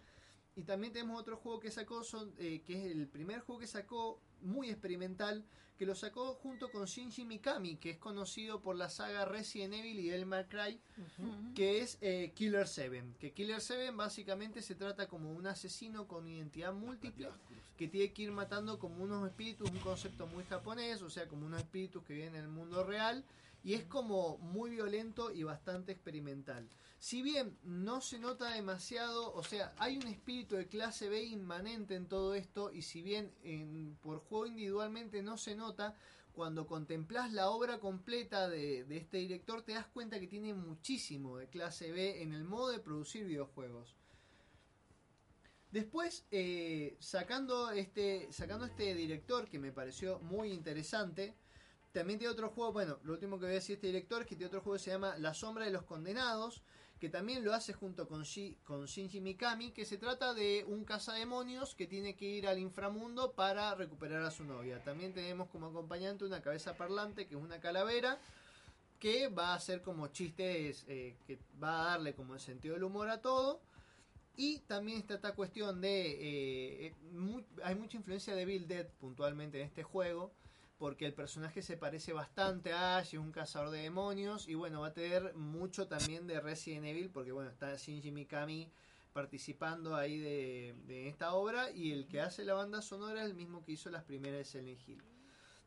Y 0.55 0.63
también 0.63 0.93
tenemos 0.93 1.19
otro 1.19 1.37
juego 1.37 1.59
que 1.59 1.71
sacó, 1.71 2.03
son, 2.03 2.33
eh, 2.37 2.61
que 2.65 2.73
es 2.77 2.91
el 2.91 3.07
primer 3.07 3.39
juego 3.39 3.59
que 3.59 3.67
sacó, 3.67 4.19
muy 4.41 4.69
experimental, 4.69 5.45
que 5.81 5.87
lo 5.87 5.95
sacó 5.95 6.35
junto 6.35 6.69
con 6.69 6.85
Shinji 6.85 7.25
Mikami, 7.25 7.77
que 7.77 7.89
es 7.89 7.97
conocido 7.97 8.61
por 8.61 8.75
la 8.75 8.87
saga 8.87 9.25
Resident 9.25 9.73
Evil 9.73 9.99
y 9.99 10.25
May 10.25 10.45
Cry, 10.45 10.79
que 11.55 11.79
es 11.79 11.97
eh, 12.01 12.33
Killer 12.35 12.67
7. 12.67 13.03
Que 13.19 13.31
Killer 13.31 13.59
7 13.59 13.89
básicamente 13.89 14.61
se 14.61 14.75
trata 14.75 15.07
como 15.07 15.31
un 15.31 15.47
asesino 15.47 16.07
con 16.07 16.27
identidad 16.27 16.71
múltiple 16.71 17.29
que 17.79 17.87
tiene 17.87 18.13
que 18.13 18.21
ir 18.21 18.31
matando 18.31 18.77
como 18.77 19.03
unos 19.03 19.27
espíritus, 19.27 19.71
un 19.71 19.79
concepto 19.79 20.27
muy 20.27 20.43
japonés, 20.43 21.01
o 21.01 21.09
sea, 21.09 21.27
como 21.27 21.47
unos 21.47 21.61
espíritus 21.61 22.03
que 22.03 22.13
viven 22.13 22.35
en 22.35 22.43
el 22.43 22.49
mundo 22.49 22.83
real, 22.83 23.25
y 23.63 23.73
es 23.73 23.83
como 23.85 24.37
muy 24.39 24.71
violento 24.71 25.31
y 25.31 25.43
bastante 25.43 25.91
experimental. 25.91 26.69
Si 26.99 27.21
bien 27.21 27.57
no 27.63 28.01
se 28.01 28.19
nota 28.19 28.51
demasiado, 28.51 29.33
o 29.33 29.43
sea, 29.43 29.73
hay 29.77 29.97
un 29.97 30.07
espíritu 30.07 30.55
de 30.55 30.67
clase 30.67 31.09
B 31.09 31.23
inmanente 31.23 31.95
en 31.95 32.07
todo 32.07 32.35
esto, 32.35 32.71
y 32.71 32.81
si 32.83 33.01
bien 33.01 33.33
en- 33.43 33.97
por 34.01 34.19
juego 34.19 34.45
individualmente 34.47 35.21
no 35.23 35.37
se 35.37 35.55
nota, 35.55 35.95
cuando 36.33 36.65
contemplas 36.65 37.31
la 37.33 37.49
obra 37.49 37.79
completa 37.79 38.47
de, 38.49 38.83
de 38.85 38.97
este 38.97 39.17
director 39.17 39.63
te 39.63 39.73
das 39.73 39.87
cuenta 39.87 40.19
que 40.19 40.27
tiene 40.27 40.53
muchísimo 40.53 41.37
de 41.37 41.47
clase 41.49 41.91
B 41.91 42.21
en 42.21 42.33
el 42.33 42.43
modo 42.43 42.69
de 42.69 42.79
producir 42.79 43.25
videojuegos. 43.25 43.95
Después, 45.71 46.25
eh, 46.31 46.97
sacando, 46.99 47.71
este, 47.71 48.27
sacando 48.31 48.65
este 48.65 48.93
director 48.93 49.47
que 49.49 49.57
me 49.57 49.71
pareció 49.71 50.19
muy 50.19 50.51
interesante, 50.51 51.33
también 51.91 52.19
tiene 52.19 52.31
otro 52.31 52.49
juego, 52.49 52.71
bueno, 52.71 52.99
lo 53.03 53.13
último 53.13 53.37
que 53.37 53.45
voy 53.45 53.51
a 53.51 53.55
decir 53.55 53.75
de 53.75 53.75
este 53.75 53.87
director 53.87 54.21
es 54.21 54.27
que 54.27 54.35
tiene 54.35 54.47
otro 54.47 54.61
juego 54.61 54.77
que 54.77 54.83
se 54.83 54.91
llama 54.91 55.17
La 55.17 55.33
Sombra 55.33 55.65
de 55.65 55.71
los 55.71 55.83
Condenados, 55.83 56.61
que 56.99 57.09
también 57.09 57.43
lo 57.43 57.53
hace 57.53 57.73
junto 57.73 58.07
con, 58.07 58.23
con 58.63 58.85
Shinji 58.85 59.21
Mikami, 59.21 59.71
que 59.71 59.85
se 59.85 59.97
trata 59.97 60.35
de 60.35 60.63
un 60.67 60.85
cazademonios 60.85 61.73
que 61.73 61.87
tiene 61.87 62.15
que 62.15 62.25
ir 62.25 62.47
al 62.47 62.59
inframundo 62.59 63.31
para 63.31 63.73
recuperar 63.73 64.21
a 64.21 64.29
su 64.29 64.43
novia. 64.43 64.83
También 64.83 65.11
tenemos 65.11 65.49
como 65.49 65.67
acompañante 65.67 66.25
una 66.25 66.43
cabeza 66.43 66.77
parlante, 66.77 67.25
que 67.25 67.33
es 67.33 67.41
una 67.41 67.59
calavera, 67.59 68.19
que 68.99 69.29
va 69.29 69.47
a 69.47 69.55
hacer 69.55 69.81
como 69.81 70.09
chistes, 70.09 70.85
eh, 70.87 71.15
que 71.25 71.39
va 71.61 71.81
a 71.81 71.85
darle 71.85 72.13
como 72.13 72.35
el 72.35 72.39
sentido 72.39 72.75
del 72.75 72.83
humor 72.83 73.09
a 73.09 73.19
todo. 73.19 73.59
Y 74.37 74.59
también 74.59 74.99
está 74.99 75.15
esta 75.15 75.33
cuestión 75.33 75.81
de... 75.81 76.11
eh, 76.11 76.85
eh, 76.85 77.45
hay 77.63 77.75
mucha 77.75 77.97
influencia 77.97 78.35
de 78.35 78.45
Bill 78.45 78.67
Dead 78.67 78.87
puntualmente 78.99 79.59
en 79.59 79.65
este 79.65 79.81
juego, 79.81 80.31
porque 80.81 81.05
el 81.05 81.13
personaje 81.13 81.61
se 81.61 81.77
parece 81.77 82.11
bastante 82.11 82.73
a 82.73 82.97
Ash, 82.97 83.09
es 83.09 83.19
un 83.19 83.31
cazador 83.31 83.69
de 83.69 83.83
demonios, 83.83 84.47
y 84.47 84.55
bueno, 84.55 84.81
va 84.81 84.87
a 84.87 84.93
tener 84.93 85.35
mucho 85.35 85.87
también 85.87 86.25
de 86.25 86.39
Resident 86.39 86.87
Evil, 86.87 87.11
porque 87.11 87.31
bueno, 87.31 87.51
está 87.51 87.75
Shinji 87.75 88.09
Mikami 88.09 88.67
participando 89.13 89.95
ahí 89.95 90.17
de, 90.17 91.07
esta 91.07 91.35
obra, 91.35 91.69
y 91.69 91.91
el 91.91 92.07
que 92.07 92.19
hace 92.19 92.43
la 92.43 92.55
banda 92.55 92.81
sonora 92.81 93.21
es 93.21 93.27
el 93.27 93.35
mismo 93.35 93.63
que 93.63 93.73
hizo 93.73 93.91
las 93.91 94.03
primeras 94.03 94.39
de 94.39 94.45
Silent 94.45 94.79
Hill. 94.87 95.03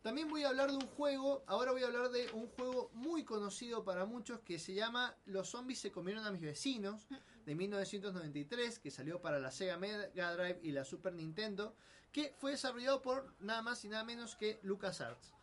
También 0.02 0.28
voy 0.28 0.42
a 0.42 0.48
hablar 0.48 0.72
de 0.72 0.78
un 0.78 0.88
juego, 0.88 1.44
ahora 1.46 1.70
voy 1.70 1.84
a 1.84 1.86
hablar 1.86 2.10
de 2.10 2.28
un 2.32 2.48
juego 2.48 2.90
muy 2.92 3.22
conocido 3.22 3.84
para 3.84 4.06
muchos 4.06 4.40
que 4.40 4.58
se 4.58 4.74
llama 4.74 5.14
Los 5.26 5.48
zombies 5.48 5.78
se 5.78 5.92
comieron 5.92 6.26
a 6.26 6.32
mis 6.32 6.42
vecinos, 6.42 7.06
de 7.46 7.54
1993, 7.54 8.80
que 8.80 8.90
salió 8.90 9.20
para 9.20 9.38
la 9.38 9.52
Sega 9.52 9.76
Mega 9.76 10.34
Drive 10.34 10.58
y 10.64 10.72
la 10.72 10.84
Super 10.84 11.14
Nintendo, 11.14 11.76
que 12.14 12.32
fue 12.38 12.52
desarrollado 12.52 13.02
por 13.02 13.34
nada 13.40 13.60
más 13.60 13.84
y 13.84 13.88
nada 13.88 14.04
menos 14.04 14.36
que 14.36 14.60
LucasArts. 14.62 15.34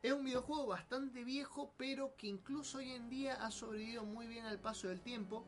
Es 0.00 0.12
un 0.12 0.24
videojuego 0.24 0.68
bastante 0.68 1.24
viejo, 1.24 1.74
pero 1.76 2.14
que 2.16 2.28
incluso 2.28 2.78
hoy 2.78 2.92
en 2.92 3.10
día 3.10 3.34
ha 3.44 3.50
sobrevivido 3.50 4.04
muy 4.04 4.28
bien 4.28 4.46
al 4.46 4.60
paso 4.60 4.86
del 4.86 5.00
tiempo, 5.00 5.44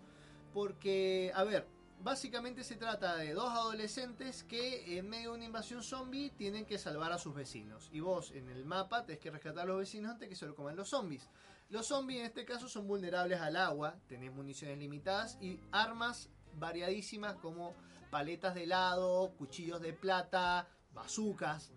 porque, 0.53 1.31
a 1.37 1.45
ver, 1.45 1.69
básicamente 2.03 2.65
se 2.65 2.75
trata 2.75 3.15
de 3.15 3.33
dos 3.33 3.49
adolescentes 3.49 4.43
que 4.43 4.99
en 4.99 5.09
medio 5.09 5.31
de 5.31 5.37
una 5.37 5.45
invasión 5.45 5.85
zombie 5.85 6.31
tienen 6.31 6.67
que 6.67 6.79
salvar 6.79 7.13
a 7.13 7.19
sus 7.19 7.33
vecinos. 7.33 7.89
Y 7.93 8.01
vos 8.01 8.33
en 8.33 8.49
el 8.51 8.65
mapa 8.65 9.07
tenés 9.07 9.21
que 9.21 9.31
rescatar 9.31 9.63
a 9.63 9.67
los 9.67 9.79
vecinos 9.79 10.11
antes 10.11 10.29
que 10.29 10.35
se 10.35 10.47
lo 10.47 10.57
coman 10.57 10.75
los 10.75 10.89
zombies. 10.89 11.31
Los 11.71 11.87
zombies 11.87 12.19
en 12.19 12.27
este 12.27 12.45
caso 12.45 12.69
son 12.69 12.89
vulnerables 12.89 13.41
al 13.41 13.55
agua, 13.55 13.95
tenés 14.09 14.33
municiones 14.33 14.79
limitadas 14.79 15.39
y 15.41 15.61
armas 15.71 16.29
variadísimas 16.59 17.37
como 17.37 17.73
paletas 18.13 18.55
de 18.55 18.65
helado, 18.65 19.33
cuchillos 19.39 19.81
de 19.81 19.95
plata, 19.95 20.69
bazucas. 20.93 21.73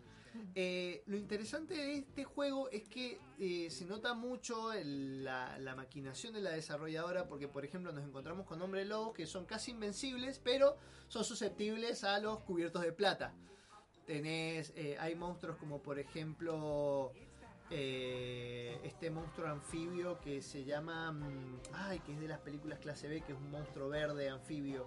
Eh, 0.53 1.02
lo 1.06 1.16
interesante 1.16 1.74
de 1.76 1.94
este 1.99 2.26
juego 2.26 2.70
es 2.70 2.84
que 2.90 3.22
eh, 3.40 3.70
se 3.72 3.86
nota 3.86 4.14
mucho 4.14 4.74
el- 4.74 5.24
la, 5.24 5.57
la 5.60 5.76
maquinación 5.76 6.34
de 6.34 6.41
la 6.41 6.49
desarrolladora 6.52 7.26
porque 7.30 7.48
por 7.48 7.64
ejemplo 7.64 7.94
nos 7.94 8.03
encontramos 8.03 8.45
con 8.45 8.62
hombres 8.62 8.86
lobos 8.86 9.14
que 9.14 9.26
son 9.28 9.45
casi 9.45 9.72
invencibles 9.72 10.40
pero 10.44 10.76
son 11.07 11.24
susceptibles 11.24 12.03
a 12.03 12.20
los 12.20 12.40
cubiertos 12.41 12.82
de 12.82 12.91
plata. 12.91 13.34
Tenés, 14.06 14.74
eh, 14.76 14.98
hay 14.99 15.16
monstruos 15.16 15.56
como 15.56 15.82
por 15.82 15.99
ejemplo 15.99 17.14
eh, 17.70 18.78
este 18.84 19.10
monstruo 19.10 19.48
anfibio 19.48 20.20
que 20.20 20.41
se 20.41 20.66
llama, 20.66 21.14
mm, 21.14 21.60
ay, 21.74 21.99
que 21.99 22.12
es 22.14 22.20
de 22.20 22.28
las 22.28 22.40
películas 22.40 22.80
clase 22.80 23.07
B, 23.07 23.22
que 23.22 23.32
es 23.32 23.38
un 23.38 23.52
monstruo 23.52 23.88
verde 23.88 24.30
anfibio. 24.30 24.86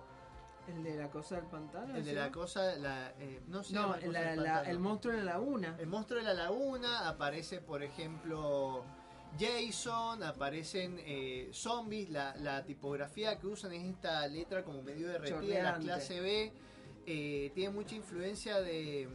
¿El 0.68 0.82
de 0.84 0.96
la 0.96 1.10
cosa 1.10 1.36
del 1.36 1.46
pantano? 1.46 1.96
El 1.96 2.04
de 2.04 2.12
la 2.12 2.30
cosa, 2.30 2.76
la, 2.76 3.12
eh, 3.18 3.40
no 3.48 3.64
se 3.64 3.74
No, 3.74 3.82
llama 3.82 3.96
la- 3.96 4.06
cosa 4.06 4.20
del 4.20 4.36
la- 4.42 4.44
pantano. 4.52 4.70
el 4.70 4.78
monstruo 4.78 5.14
de 5.16 5.22
la 5.22 5.32
laguna. 5.32 5.76
El 5.78 5.86
monstruo 5.86 6.18
de 6.20 6.24
la 6.26 6.34
laguna, 6.34 7.08
aparece 7.08 7.60
por 7.60 7.82
ejemplo 7.82 8.84
Jason, 9.38 10.22
aparecen 10.22 10.96
eh, 11.00 11.48
zombies, 11.52 12.10
la, 12.10 12.34
la 12.36 12.64
tipografía 12.64 13.38
que 13.38 13.46
usan 13.46 13.72
es 13.72 13.84
esta 13.84 14.26
letra 14.28 14.64
como 14.64 14.82
medio 14.82 15.08
derretida 15.08 15.36
de 15.38 15.46
la 15.46 15.54
Chorreante. 15.74 15.84
clase 15.84 16.20
B, 16.20 16.52
eh, 17.06 17.50
tiene 17.54 17.70
mucha 17.74 17.94
influencia 17.94 18.60
de... 18.60 19.08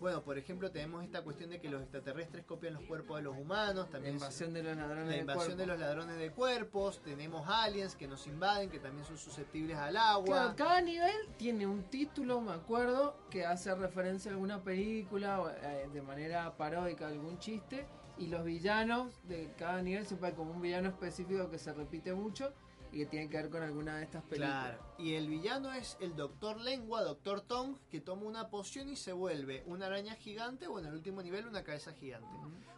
Bueno, 0.00 0.22
por 0.22 0.38
ejemplo, 0.38 0.70
tenemos 0.70 1.04
esta 1.04 1.22
cuestión 1.22 1.50
de 1.50 1.60
que 1.60 1.68
los 1.68 1.82
extraterrestres 1.82 2.46
copian 2.46 2.72
los 2.72 2.84
cuerpos 2.84 3.18
de 3.18 3.22
los 3.22 3.36
humanos. 3.36 3.84
La 3.86 3.90
También 3.90 4.14
invasión 4.14 4.54
de 4.54 4.62
los 4.62 4.74
ladrones 4.74 5.06
la 5.06 5.12
de 5.12 5.18
invasión 5.18 5.58
de 5.58 5.66
los 5.66 5.78
ladrones 5.78 6.16
de 6.16 6.30
cuerpos. 6.30 7.02
Tenemos 7.02 7.46
aliens 7.46 7.94
que 7.94 8.08
nos 8.08 8.26
invaden, 8.26 8.70
que 8.70 8.78
también 8.78 9.04
son 9.04 9.18
susceptibles 9.18 9.76
al 9.76 9.98
agua. 9.98 10.24
Claro, 10.24 10.56
cada 10.56 10.80
nivel 10.80 11.28
tiene 11.36 11.66
un 11.66 11.82
título, 11.82 12.40
me 12.40 12.52
acuerdo, 12.52 13.14
que 13.28 13.44
hace 13.44 13.74
referencia 13.74 14.30
a 14.30 14.34
alguna 14.34 14.62
película 14.64 15.54
eh, 15.62 15.88
de 15.92 16.00
manera 16.00 16.56
paródica, 16.56 17.06
algún 17.06 17.38
chiste. 17.38 17.86
Y 18.16 18.28
los 18.28 18.42
villanos 18.42 19.20
de 19.28 19.52
cada 19.58 19.82
nivel 19.82 20.06
siempre 20.06 20.30
hay 20.30 20.34
como 20.34 20.52
un 20.52 20.62
villano 20.62 20.88
específico 20.88 21.50
que 21.50 21.58
se 21.58 21.74
repite 21.74 22.14
mucho 22.14 22.54
y 22.92 22.98
que 22.98 23.06
tiene 23.06 23.28
que 23.28 23.36
ver 23.36 23.50
con 23.50 23.62
alguna 23.62 23.96
de 23.98 24.04
estas 24.04 24.22
películas. 24.24 24.76
Claro, 24.76 24.94
y 24.98 25.14
el 25.14 25.28
villano 25.28 25.72
es 25.72 25.96
el 26.00 26.16
Doctor 26.16 26.60
Lengua, 26.60 27.02
Doctor 27.02 27.40
Tongue, 27.40 27.78
que 27.90 28.00
toma 28.00 28.22
una 28.22 28.48
poción 28.50 28.88
y 28.88 28.96
se 28.96 29.12
vuelve 29.12 29.62
una 29.66 29.86
araña 29.86 30.14
gigante 30.16 30.66
o 30.66 30.78
en 30.78 30.86
el 30.86 30.94
último 30.94 31.22
nivel 31.22 31.46
una 31.46 31.62
cabeza 31.64 31.92
gigante. 31.92 32.28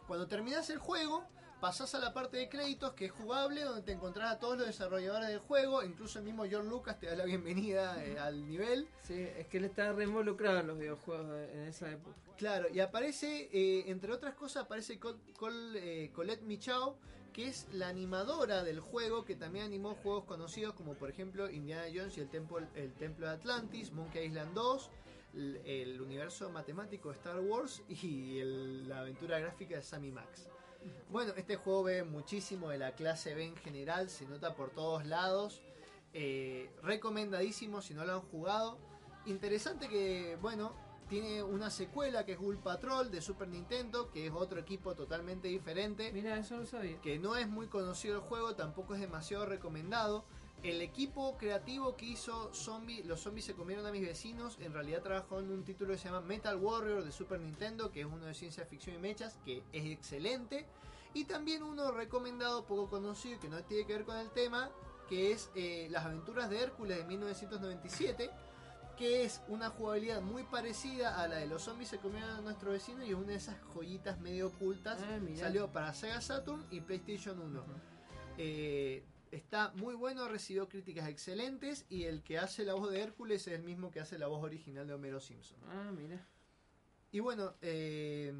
Cuando 0.06 0.26
terminas 0.26 0.68
el 0.70 0.78
juego, 0.78 1.24
pasás 1.60 1.94
a 1.94 1.98
la 2.00 2.12
parte 2.12 2.36
de 2.36 2.48
créditos 2.48 2.92
que 2.94 3.06
es 3.06 3.12
jugable, 3.12 3.62
donde 3.62 3.82
te 3.82 3.92
encontrás 3.92 4.32
a 4.32 4.38
todos 4.40 4.58
los 4.58 4.66
desarrolladores 4.66 5.28
del 5.28 5.38
juego, 5.38 5.82
incluso 5.84 6.18
el 6.18 6.24
mismo 6.24 6.44
John 6.50 6.68
Lucas 6.68 6.98
te 6.98 7.06
da 7.06 7.14
la 7.14 7.24
bienvenida 7.24 8.04
eh, 8.04 8.18
al 8.18 8.46
nivel. 8.46 8.88
Sí, 9.04 9.14
es 9.14 9.46
que 9.46 9.58
él 9.58 9.64
está 9.66 9.92
re 9.92 10.04
involucrado 10.04 10.58
en 10.58 10.66
los 10.66 10.78
videojuegos 10.78 11.28
de- 11.30 11.52
en 11.54 11.60
esa 11.68 11.90
época. 11.90 12.16
Claro, 12.36 12.68
y 12.68 12.80
aparece, 12.80 13.48
eh, 13.52 13.84
entre 13.86 14.12
otras 14.12 14.34
cosas, 14.34 14.64
aparece 14.64 14.98
Col- 14.98 15.20
Col- 15.38 15.76
eh, 15.76 16.10
Colette 16.12 16.42
Michao, 16.42 16.96
que 17.32 17.48
es 17.48 17.66
la 17.72 17.88
animadora 17.88 18.62
del 18.62 18.80
juego, 18.80 19.24
que 19.24 19.34
también 19.34 19.64
animó 19.64 19.94
juegos 19.94 20.24
conocidos 20.24 20.74
como 20.74 20.94
por 20.94 21.10
ejemplo 21.10 21.50
Indiana 21.50 21.84
Jones 21.92 22.16
y 22.18 22.20
el 22.20 22.28
Templo, 22.28 22.58
el 22.74 22.92
Templo 22.94 23.26
de 23.26 23.32
Atlantis, 23.32 23.92
Monkey 23.92 24.26
Island 24.26 24.54
2, 24.54 24.90
el, 25.64 26.00
universo 26.00 26.50
matemático 26.50 27.08
de 27.08 27.14
Star 27.14 27.40
Wars 27.40 27.82
y 27.88 28.40
la 28.86 29.00
aventura 29.00 29.38
gráfica 29.38 29.76
de 29.76 29.82
Sammy 29.82 30.10
Max. 30.10 30.48
Bueno, 31.10 31.32
este 31.36 31.56
juego 31.56 31.84
ve 31.84 32.02
muchísimo 32.02 32.68
de 32.70 32.78
la 32.78 32.92
clase 32.92 33.34
B 33.34 33.44
en 33.44 33.56
general, 33.56 34.10
se 34.10 34.26
nota 34.26 34.54
por 34.54 34.70
todos 34.70 35.06
lados. 35.06 35.62
Eh, 36.12 36.70
recomendadísimo 36.82 37.80
si 37.80 37.94
no 37.94 38.04
lo 38.04 38.14
han 38.14 38.20
jugado. 38.20 38.78
Interesante 39.26 39.88
que, 39.88 40.36
bueno, 40.42 40.74
tiene 41.12 41.42
una 41.42 41.68
secuela 41.68 42.24
que 42.24 42.32
es 42.32 42.38
Ghoul 42.38 42.56
Patrol 42.56 43.10
de 43.10 43.20
Super 43.20 43.46
Nintendo, 43.46 44.10
que 44.10 44.28
es 44.28 44.32
otro 44.32 44.58
equipo 44.58 44.94
totalmente 44.94 45.46
diferente. 45.46 46.10
Mira, 46.10 46.38
eso 46.38 46.56
lo 46.56 46.64
sabía. 46.64 46.98
Que 47.02 47.18
no 47.18 47.36
es 47.36 47.46
muy 47.46 47.66
conocido 47.66 48.14
el 48.14 48.22
juego, 48.22 48.54
tampoco 48.54 48.94
es 48.94 49.00
demasiado 49.02 49.44
recomendado. 49.44 50.24
El 50.62 50.80
equipo 50.80 51.36
creativo 51.36 51.96
que 51.96 52.06
hizo 52.06 52.54
Zombie, 52.54 53.04
los 53.04 53.20
zombies 53.20 53.44
se 53.44 53.52
comieron 53.52 53.84
a 53.84 53.92
mis 53.92 54.00
vecinos, 54.00 54.56
en 54.58 54.72
realidad 54.72 55.02
trabajó 55.02 55.40
en 55.40 55.50
un 55.50 55.64
título 55.64 55.92
que 55.92 55.98
se 55.98 56.06
llama 56.06 56.22
Metal 56.22 56.56
Warrior 56.56 57.04
de 57.04 57.12
Super 57.12 57.40
Nintendo, 57.40 57.92
que 57.92 58.00
es 58.00 58.06
uno 58.06 58.24
de 58.24 58.32
ciencia 58.32 58.64
ficción 58.64 58.96
y 58.96 58.98
mechas, 58.98 59.38
que 59.44 59.62
es 59.70 59.84
excelente. 59.84 60.64
Y 61.12 61.26
también 61.26 61.62
uno 61.62 61.90
recomendado, 61.90 62.64
poco 62.64 62.88
conocido, 62.88 63.38
que 63.38 63.50
no 63.50 63.62
tiene 63.64 63.84
que 63.84 63.92
ver 63.92 64.06
con 64.06 64.16
el 64.16 64.30
tema, 64.30 64.70
que 65.10 65.32
es 65.32 65.50
eh, 65.56 65.88
Las 65.90 66.06
aventuras 66.06 66.48
de 66.48 66.58
Hércules 66.58 66.96
de 66.96 67.04
1997, 67.04 68.30
que 68.96 69.24
es 69.24 69.40
una 69.48 69.70
jugabilidad 69.70 70.20
muy 70.22 70.42
parecida 70.44 71.20
a 71.22 71.26
la 71.28 71.36
de 71.36 71.46
los 71.46 71.62
zombies 71.62 71.88
se 71.88 71.98
comieron 71.98 72.30
a 72.30 72.40
nuestro 72.40 72.70
vecino 72.72 73.02
y 73.04 73.08
es 73.10 73.14
una 73.14 73.28
de 73.28 73.34
esas 73.36 73.56
joyitas 73.74 74.20
medio 74.20 74.48
ocultas. 74.48 74.98
Ah. 75.02 75.18
Salió 75.36 75.72
para 75.72 75.92
Sega 75.94 76.20
Saturn 76.20 76.64
y 76.70 76.80
PlayStation 76.80 77.38
1. 77.40 77.64
Eh, 78.38 79.02
está 79.30 79.72
muy 79.76 79.94
bueno, 79.94 80.28
recibió 80.28 80.68
críticas 80.68 81.08
excelentes 81.08 81.84
y 81.88 82.04
el 82.04 82.22
que 82.22 82.38
hace 82.38 82.64
la 82.64 82.74
voz 82.74 82.90
de 82.90 83.00
Hércules 83.00 83.46
es 83.48 83.54
el 83.54 83.62
mismo 83.62 83.90
que 83.90 84.00
hace 84.00 84.18
la 84.18 84.26
voz 84.26 84.42
original 84.44 84.86
de 84.86 84.94
Homero 84.94 85.20
Simpson. 85.20 85.58
Ah, 85.68 85.90
mira. 85.96 86.26
Y 87.10 87.20
bueno, 87.20 87.54
eh, 87.60 88.32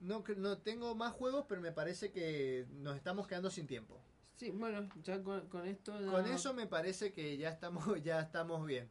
no, 0.00 0.22
no 0.36 0.58
tengo 0.58 0.94
más 0.94 1.12
juegos, 1.12 1.44
pero 1.48 1.60
me 1.60 1.72
parece 1.72 2.10
que 2.12 2.66
nos 2.70 2.96
estamos 2.96 3.26
quedando 3.26 3.50
sin 3.50 3.66
tiempo. 3.66 4.00
Sí, 4.36 4.50
bueno, 4.50 4.86
ya 5.02 5.22
con, 5.22 5.48
con 5.48 5.66
esto. 5.66 5.98
ya- 5.98 6.10
Con 6.10 6.26
eso 6.26 6.52
me 6.52 6.66
parece 6.66 7.12
que 7.12 7.36
ya 7.38 7.48
estamos, 7.50 7.84
ya 8.04 8.20
estamos 8.20 8.64
bien. 8.66 8.90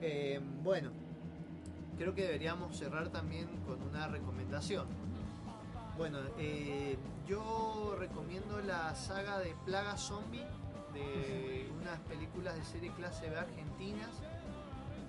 Eh, 0.00 0.40
bueno, 0.62 0.90
creo 1.96 2.14
que 2.14 2.22
deberíamos 2.22 2.76
cerrar 2.76 3.10
también 3.10 3.48
con 3.66 3.82
una 3.82 4.06
recomendación. 4.08 4.86
Bueno, 5.96 6.18
eh, 6.38 6.96
yo 7.26 7.96
recomiendo 7.98 8.60
la 8.60 8.94
saga 8.94 9.38
de 9.40 9.54
Plaga 9.64 9.96
Zombie 9.96 10.44
de 10.94 11.68
unas 11.80 11.98
películas 12.00 12.54
de 12.56 12.64
serie 12.64 12.92
clase 12.92 13.28
B 13.28 13.36
argentinas 13.36 14.10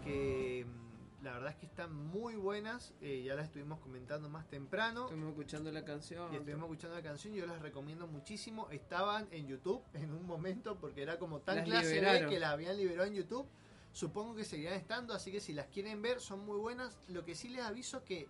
que 0.03 0.65
mm, 0.65 1.23
la 1.23 1.33
verdad 1.33 1.51
es 1.51 1.57
que 1.57 1.65
están 1.67 1.93
muy 1.93 2.35
buenas. 2.35 2.93
eh, 3.01 3.21
ya 3.23 3.35
las 3.35 3.45
estuvimos 3.45 3.79
comentando 3.79 4.29
más 4.29 4.47
temprano. 4.47 5.03
Estuvimos 5.03 5.29
escuchando 5.31 5.71
la 5.71 5.85
canción. 5.85 6.33
Y 6.33 6.37
estuvimos 6.37 6.63
escuchando 6.63 6.95
la 6.95 7.03
canción, 7.03 7.33
yo 7.33 7.45
las 7.45 7.61
recomiendo 7.61 8.07
muchísimo. 8.07 8.67
Estaban 8.71 9.27
en 9.31 9.47
YouTube 9.47 9.83
en 9.93 10.11
un 10.11 10.25
momento 10.25 10.77
porque 10.79 11.03
era 11.03 11.19
como 11.19 11.39
tan 11.41 11.57
Las 11.57 11.65
clase 11.65 12.01
B 12.01 12.27
que 12.27 12.39
las 12.39 12.51
habían 12.51 12.77
liberado 12.77 13.07
en 13.07 13.13
YouTube. 13.13 13.47
Supongo 13.91 14.35
que 14.35 14.45
seguirán 14.45 14.75
estando, 14.75 15.13
así 15.13 15.31
que 15.31 15.39
si 15.39 15.53
las 15.53 15.67
quieren 15.67 16.01
ver 16.01 16.21
son 16.21 16.45
muy 16.45 16.57
buenas. 16.57 16.97
Lo 17.07 17.25
que 17.25 17.35
sí 17.35 17.49
les 17.49 17.63
aviso 17.63 18.03
que 18.03 18.27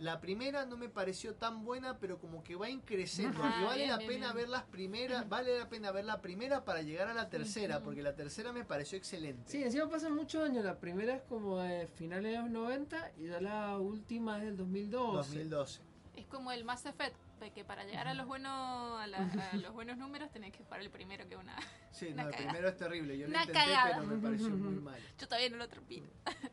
la 0.00 0.20
primera 0.20 0.66
no 0.66 0.76
me 0.76 0.88
pareció 0.88 1.34
tan 1.34 1.64
buena, 1.64 1.98
pero 1.98 2.18
como 2.18 2.42
que 2.42 2.56
va 2.56 2.68
increciendo. 2.68 3.40
Ah, 3.42 3.56
y 3.60 3.64
vale 3.64 3.76
bien, 3.78 3.90
la 3.90 3.98
bien, 3.98 4.08
pena 4.10 4.26
bien. 4.26 4.36
ver 4.36 4.48
las 4.48 4.64
primeras, 4.64 5.28
vale 5.28 5.58
la 5.58 5.68
pena 5.68 5.92
ver 5.92 6.04
la 6.04 6.20
primera 6.20 6.64
para 6.64 6.82
llegar 6.82 7.08
a 7.08 7.14
la 7.14 7.28
tercera, 7.30 7.80
porque 7.80 8.02
la 8.02 8.14
tercera 8.14 8.52
me 8.52 8.64
pareció 8.64 8.98
excelente. 8.98 9.50
Sí, 9.50 9.62
encima 9.62 9.88
pasan 9.88 10.14
muchos 10.14 10.44
años. 10.44 10.64
La 10.64 10.78
primera 10.78 11.14
es 11.14 11.22
como 11.22 11.58
de 11.58 11.86
finales 11.86 12.32
de 12.32 12.38
los 12.38 12.50
90 12.50 13.12
y 13.18 13.28
ya 13.28 13.40
la 13.40 13.78
última 13.78 14.38
es 14.38 14.44
del 14.44 14.56
2012. 14.56 15.16
2012. 15.16 15.80
Es 16.16 16.26
como 16.26 16.50
el 16.52 16.64
Mass 16.64 16.86
Effect, 16.86 17.16
de 17.40 17.50
que 17.50 17.64
para 17.64 17.84
llegar 17.84 18.08
a 18.08 18.14
los 18.14 18.26
buenos 18.26 19.00
a, 19.00 19.06
la- 19.06 19.18
a 19.52 19.56
los 19.56 19.72
buenos 19.72 19.96
números 19.98 20.30
tenés 20.30 20.52
que 20.52 20.64
jugar 20.64 20.80
el 20.80 20.90
primero 20.90 21.28
que 21.28 21.36
una. 21.36 21.56
Sí, 21.92 22.08
una 22.08 22.24
no, 22.24 22.28
el 22.30 22.34
primero 22.36 22.68
es 22.68 22.76
terrible. 22.76 23.16
Yo 23.18 23.26
lo 23.26 23.30
Una 23.30 23.42
intenté, 23.44 23.60
cagada. 23.60 23.84
pero 23.98 24.06
me 24.06 24.16
pareció 24.22 24.48
muy. 24.56 24.92
Yo 25.18 25.26
todavía 25.28 25.50
no 25.50 25.56
lo 25.56 25.68
termino. 25.68 26.06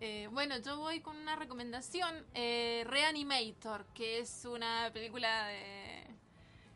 Eh, 0.00 0.28
bueno, 0.32 0.58
yo 0.58 0.76
voy 0.78 1.00
con 1.00 1.16
una 1.16 1.36
recomendación. 1.36 2.26
eh, 2.34 2.82
Reanimator, 2.86 3.86
que 3.94 4.18
es 4.18 4.44
una 4.44 4.90
película 4.92 5.46
de- 5.46 6.04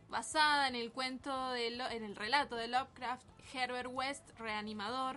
basada 0.09 0.69
en 0.69 0.77
el 0.77 0.93
cuento, 0.93 1.51
de 1.51 1.71
Lo- 1.73 1.91
en 1.91 2.05
el 2.05 2.17
relato 2.17 2.55
de 2.57 2.69
Lovecraft, 2.69 3.27
Herbert 3.53 3.91
West, 3.93 4.31
Reanimador. 4.39 5.17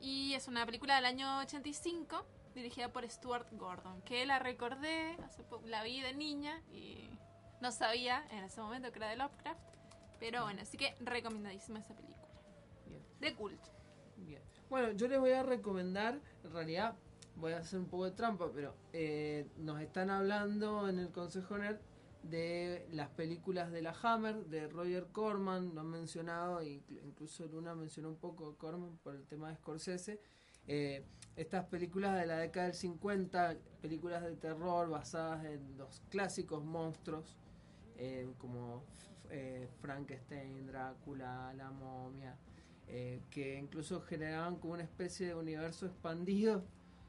Y 0.00 0.34
es 0.34 0.48
una 0.48 0.66
película 0.66 0.96
del 0.96 1.04
año 1.06 1.38
85, 1.38 2.26
dirigida 2.54 2.88
por 2.92 3.08
Stuart 3.08 3.46
Gordon, 3.52 4.02
que 4.02 4.26
la 4.26 4.38
recordé, 4.40 5.16
hace 5.24 5.42
po- 5.44 5.62
la 5.64 5.82
vi 5.84 6.00
de 6.02 6.12
niña 6.12 6.60
y 6.72 7.08
no 7.60 7.72
sabía 7.72 8.24
en 8.30 8.44
ese 8.44 8.60
momento 8.60 8.90
que 8.92 8.98
era 8.98 9.08
de 9.10 9.16
Lovecraft. 9.16 9.60
Pero 10.18 10.42
bueno, 10.44 10.62
así 10.62 10.76
que 10.76 10.94
recomendadísima 11.00 11.78
esa 11.78 11.94
película. 11.94 12.28
Bien. 12.86 13.02
De 13.20 13.34
culto. 13.34 13.70
Bien. 14.16 14.42
Bueno, 14.68 14.92
yo 14.92 15.08
les 15.08 15.18
voy 15.18 15.32
a 15.32 15.42
recomendar, 15.42 16.20
en 16.44 16.50
realidad 16.52 16.94
voy 17.36 17.52
a 17.52 17.58
hacer 17.58 17.78
un 17.78 17.86
poco 17.86 18.04
de 18.04 18.10
trampa, 18.12 18.50
pero 18.52 18.74
eh, 18.92 19.48
nos 19.56 19.80
están 19.80 20.10
hablando 20.10 20.88
en 20.88 20.98
el 20.98 21.10
Consejo 21.10 21.56
Nerd 21.56 21.78
de 22.22 22.86
las 22.92 23.08
películas 23.08 23.72
de 23.72 23.80
la 23.82 23.94
Hammer, 24.02 24.44
de 24.46 24.68
Roger 24.68 25.06
Corman, 25.10 25.74
lo 25.74 25.80
han 25.80 25.88
mencionado, 25.88 26.62
incluso 26.62 27.46
Luna 27.46 27.74
mencionó 27.74 28.10
un 28.10 28.16
poco 28.16 28.56
Corman 28.56 28.98
por 28.98 29.14
el 29.14 29.26
tema 29.26 29.48
de 29.48 29.56
Scorsese. 29.56 30.20
Eh, 30.66 31.04
estas 31.36 31.64
películas 31.66 32.18
de 32.20 32.26
la 32.26 32.38
década 32.38 32.66
del 32.66 32.74
50, 32.74 33.56
películas 33.80 34.22
de 34.22 34.36
terror 34.36 34.90
basadas 34.90 35.44
en 35.46 35.78
los 35.78 36.00
clásicos 36.10 36.62
monstruos, 36.62 37.38
eh, 38.02 38.26
como 38.38 38.82
eh, 39.28 39.68
Frankenstein, 39.82 40.66
Drácula, 40.66 41.52
la 41.52 41.70
momia, 41.70 42.34
eh, 42.88 43.20
que 43.30 43.58
incluso 43.58 44.00
generaban 44.00 44.56
como 44.56 44.72
una 44.72 44.84
especie 44.84 45.26
de 45.26 45.34
universo 45.34 45.84
expandido, 45.84 46.64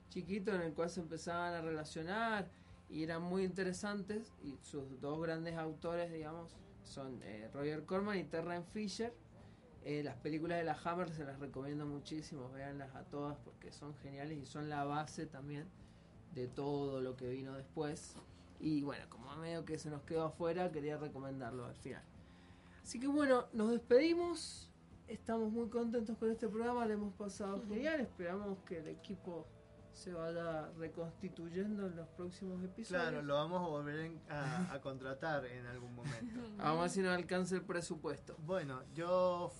chiquito, 0.09 0.53
en 0.53 0.61
el 0.63 0.73
cual 0.73 0.89
se 0.89 0.99
empezaban 0.99 1.53
a 1.53 1.61
relacionar 1.61 2.49
y 2.89 3.03
eran 3.03 3.21
muy 3.21 3.45
interesantes. 3.45 4.33
Y 4.43 4.57
sus 4.61 4.99
dos 4.99 5.21
grandes 5.21 5.55
autores, 5.55 6.11
digamos, 6.11 6.57
son 6.83 7.21
Roger 7.53 7.85
Corman 7.85 8.17
y 8.17 8.25
Terrence 8.25 8.69
Fisher. 8.73 9.13
Las 9.85 10.17
películas 10.17 10.57
de 10.57 10.65
la 10.65 10.77
Hammer 10.83 11.09
se 11.09 11.23
las 11.23 11.39
recomiendo 11.39 11.85
muchísimo, 11.85 12.51
véanlas 12.51 12.93
a 12.95 13.03
todas 13.05 13.37
porque 13.37 13.71
son 13.71 13.95
geniales 13.95 14.37
y 14.37 14.45
son 14.45 14.69
la 14.69 14.83
base 14.83 15.25
también 15.25 15.69
de 16.35 16.47
todo 16.47 16.99
lo 16.99 17.15
que 17.15 17.29
vino 17.29 17.53
después. 17.53 18.17
Y 18.61 18.83
bueno, 18.83 19.05
como 19.09 19.35
medio 19.35 19.65
que 19.65 19.77
se 19.79 19.89
nos 19.89 20.03
quedó 20.03 20.25
afuera, 20.25 20.71
quería 20.71 20.97
recomendarlo 20.97 21.65
al 21.65 21.75
final. 21.75 22.03
Así 22.83 22.99
que 22.99 23.07
bueno, 23.07 23.47
nos 23.53 23.71
despedimos. 23.71 24.69
Estamos 25.07 25.51
muy 25.51 25.67
contentos 25.67 26.17
con 26.17 26.31
este 26.31 26.47
programa, 26.47 26.85
le 26.85 26.93
hemos 26.93 27.13
pasado 27.13 27.61
genial. 27.67 27.99
Esperamos 27.99 28.59
que 28.65 28.77
el 28.79 28.87
equipo 28.87 29.45
se 29.91 30.13
vaya 30.13 30.69
reconstituyendo 30.77 31.87
en 31.87 31.97
los 31.97 32.07
próximos 32.09 32.63
episodios. 32.63 33.03
Claro, 33.03 33.21
lo 33.21 33.33
vamos 33.35 33.61
a 33.61 33.67
volver 33.67 34.11
a, 34.29 34.73
a 34.73 34.79
contratar 34.79 35.45
en 35.45 35.65
algún 35.65 35.93
momento. 35.93 36.39
Vamos 36.57 36.79
a 36.79 36.81
ver 36.83 36.89
si 36.89 37.01
nos 37.01 37.17
alcanza 37.17 37.55
el 37.55 37.63
presupuesto. 37.63 38.37
Bueno, 38.45 38.83
yo 38.93 39.51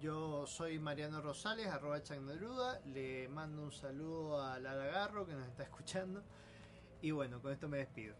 yo 0.00 0.46
soy 0.46 0.78
Mariano 0.78 1.20
Rosales, 1.20 1.66
arroba 1.68 2.02
Chagneruda. 2.02 2.80
Le 2.84 3.28
mando 3.28 3.62
un 3.62 3.72
saludo 3.72 4.42
a 4.42 4.58
Lara 4.58 4.86
Garro 4.86 5.26
que 5.26 5.32
nos 5.32 5.46
está 5.46 5.62
escuchando. 5.62 6.22
Y 7.00 7.10
bueno, 7.12 7.40
con 7.40 7.52
esto 7.52 7.68
me 7.68 7.78
despido. 7.78 8.14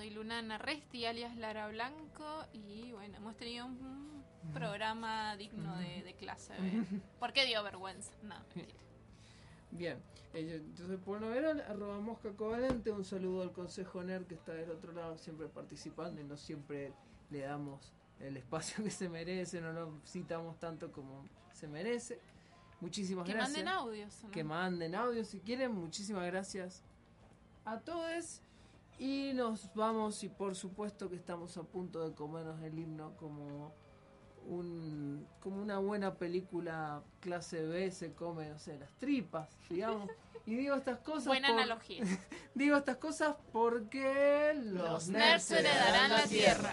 Soy 0.00 0.08
Luna 0.08 0.40
Narresti, 0.40 1.04
alias 1.04 1.36
Lara 1.36 1.68
Blanco, 1.68 2.46
y 2.54 2.90
bueno, 2.92 3.18
hemos 3.18 3.36
tenido 3.36 3.66
un 3.66 4.24
programa 4.54 5.36
digno 5.36 5.76
de, 5.76 6.02
de 6.02 6.14
clase 6.14 6.54
B. 6.54 7.02
¿Por 7.18 7.34
qué 7.34 7.44
dio 7.44 7.62
vergüenza? 7.62 8.10
No, 8.22 8.34
mentira. 8.56 8.78
Bien, 9.70 9.98
eh, 10.32 10.64
yo, 10.74 10.74
yo 10.74 10.86
soy 10.86 11.20
Noverol, 11.20 11.60
arroba 11.60 12.00
Mosca 12.00 12.30
Covalente. 12.32 12.90
Un 12.92 13.04
saludo 13.04 13.42
al 13.42 13.52
Consejo 13.52 14.02
NER 14.02 14.24
que 14.24 14.36
está 14.36 14.54
del 14.54 14.70
otro 14.70 14.94
lado 14.94 15.18
siempre 15.18 15.48
participando 15.48 16.18
y 16.18 16.24
no 16.24 16.38
siempre 16.38 16.94
le 17.28 17.40
damos 17.40 17.92
el 18.20 18.38
espacio 18.38 18.82
que 18.82 18.90
se 18.90 19.10
merece, 19.10 19.60
no 19.60 19.70
lo 19.74 20.00
citamos 20.06 20.58
tanto 20.58 20.90
como 20.92 21.28
se 21.52 21.68
merece. 21.68 22.18
Muchísimas 22.80 23.26
Que 23.26 23.34
gracias. 23.34 23.54
manden 23.54 23.68
audios, 23.68 24.24
¿no? 24.24 24.30
Que 24.30 24.44
manden 24.44 24.94
audios 24.94 25.28
si 25.28 25.40
quieren. 25.40 25.72
Muchísimas 25.72 26.24
gracias 26.24 26.82
a 27.66 27.78
todos. 27.80 28.40
Y 29.02 29.32
nos 29.34 29.72
vamos 29.74 30.22
y 30.24 30.28
por 30.28 30.54
supuesto 30.54 31.08
que 31.08 31.16
estamos 31.16 31.56
a 31.56 31.62
punto 31.62 32.06
de 32.06 32.14
comernos 32.14 32.62
el 32.62 32.78
himno 32.78 33.16
como 33.16 33.72
un 34.46 35.26
como 35.40 35.62
una 35.62 35.78
buena 35.78 36.14
película 36.16 37.02
clase 37.20 37.62
B 37.64 37.90
se 37.92 38.12
come, 38.12 38.50
no 38.50 38.58
sé, 38.58 38.78
las 38.78 38.92
tripas, 38.98 39.56
digamos. 39.70 40.10
Y 40.44 40.54
digo 40.54 40.74
estas 40.74 40.98
cosas 40.98 41.26
Buena 41.28 41.48
por- 41.48 41.56
analogía. 41.60 42.04
digo 42.54 42.76
estas 42.76 42.96
cosas 42.96 43.36
porque 43.52 44.52
los, 44.64 44.90
Los 44.90 45.08
nerds 45.08 45.50
heredarán 45.50 46.10
la 46.10 46.24
tierra. 46.26 46.70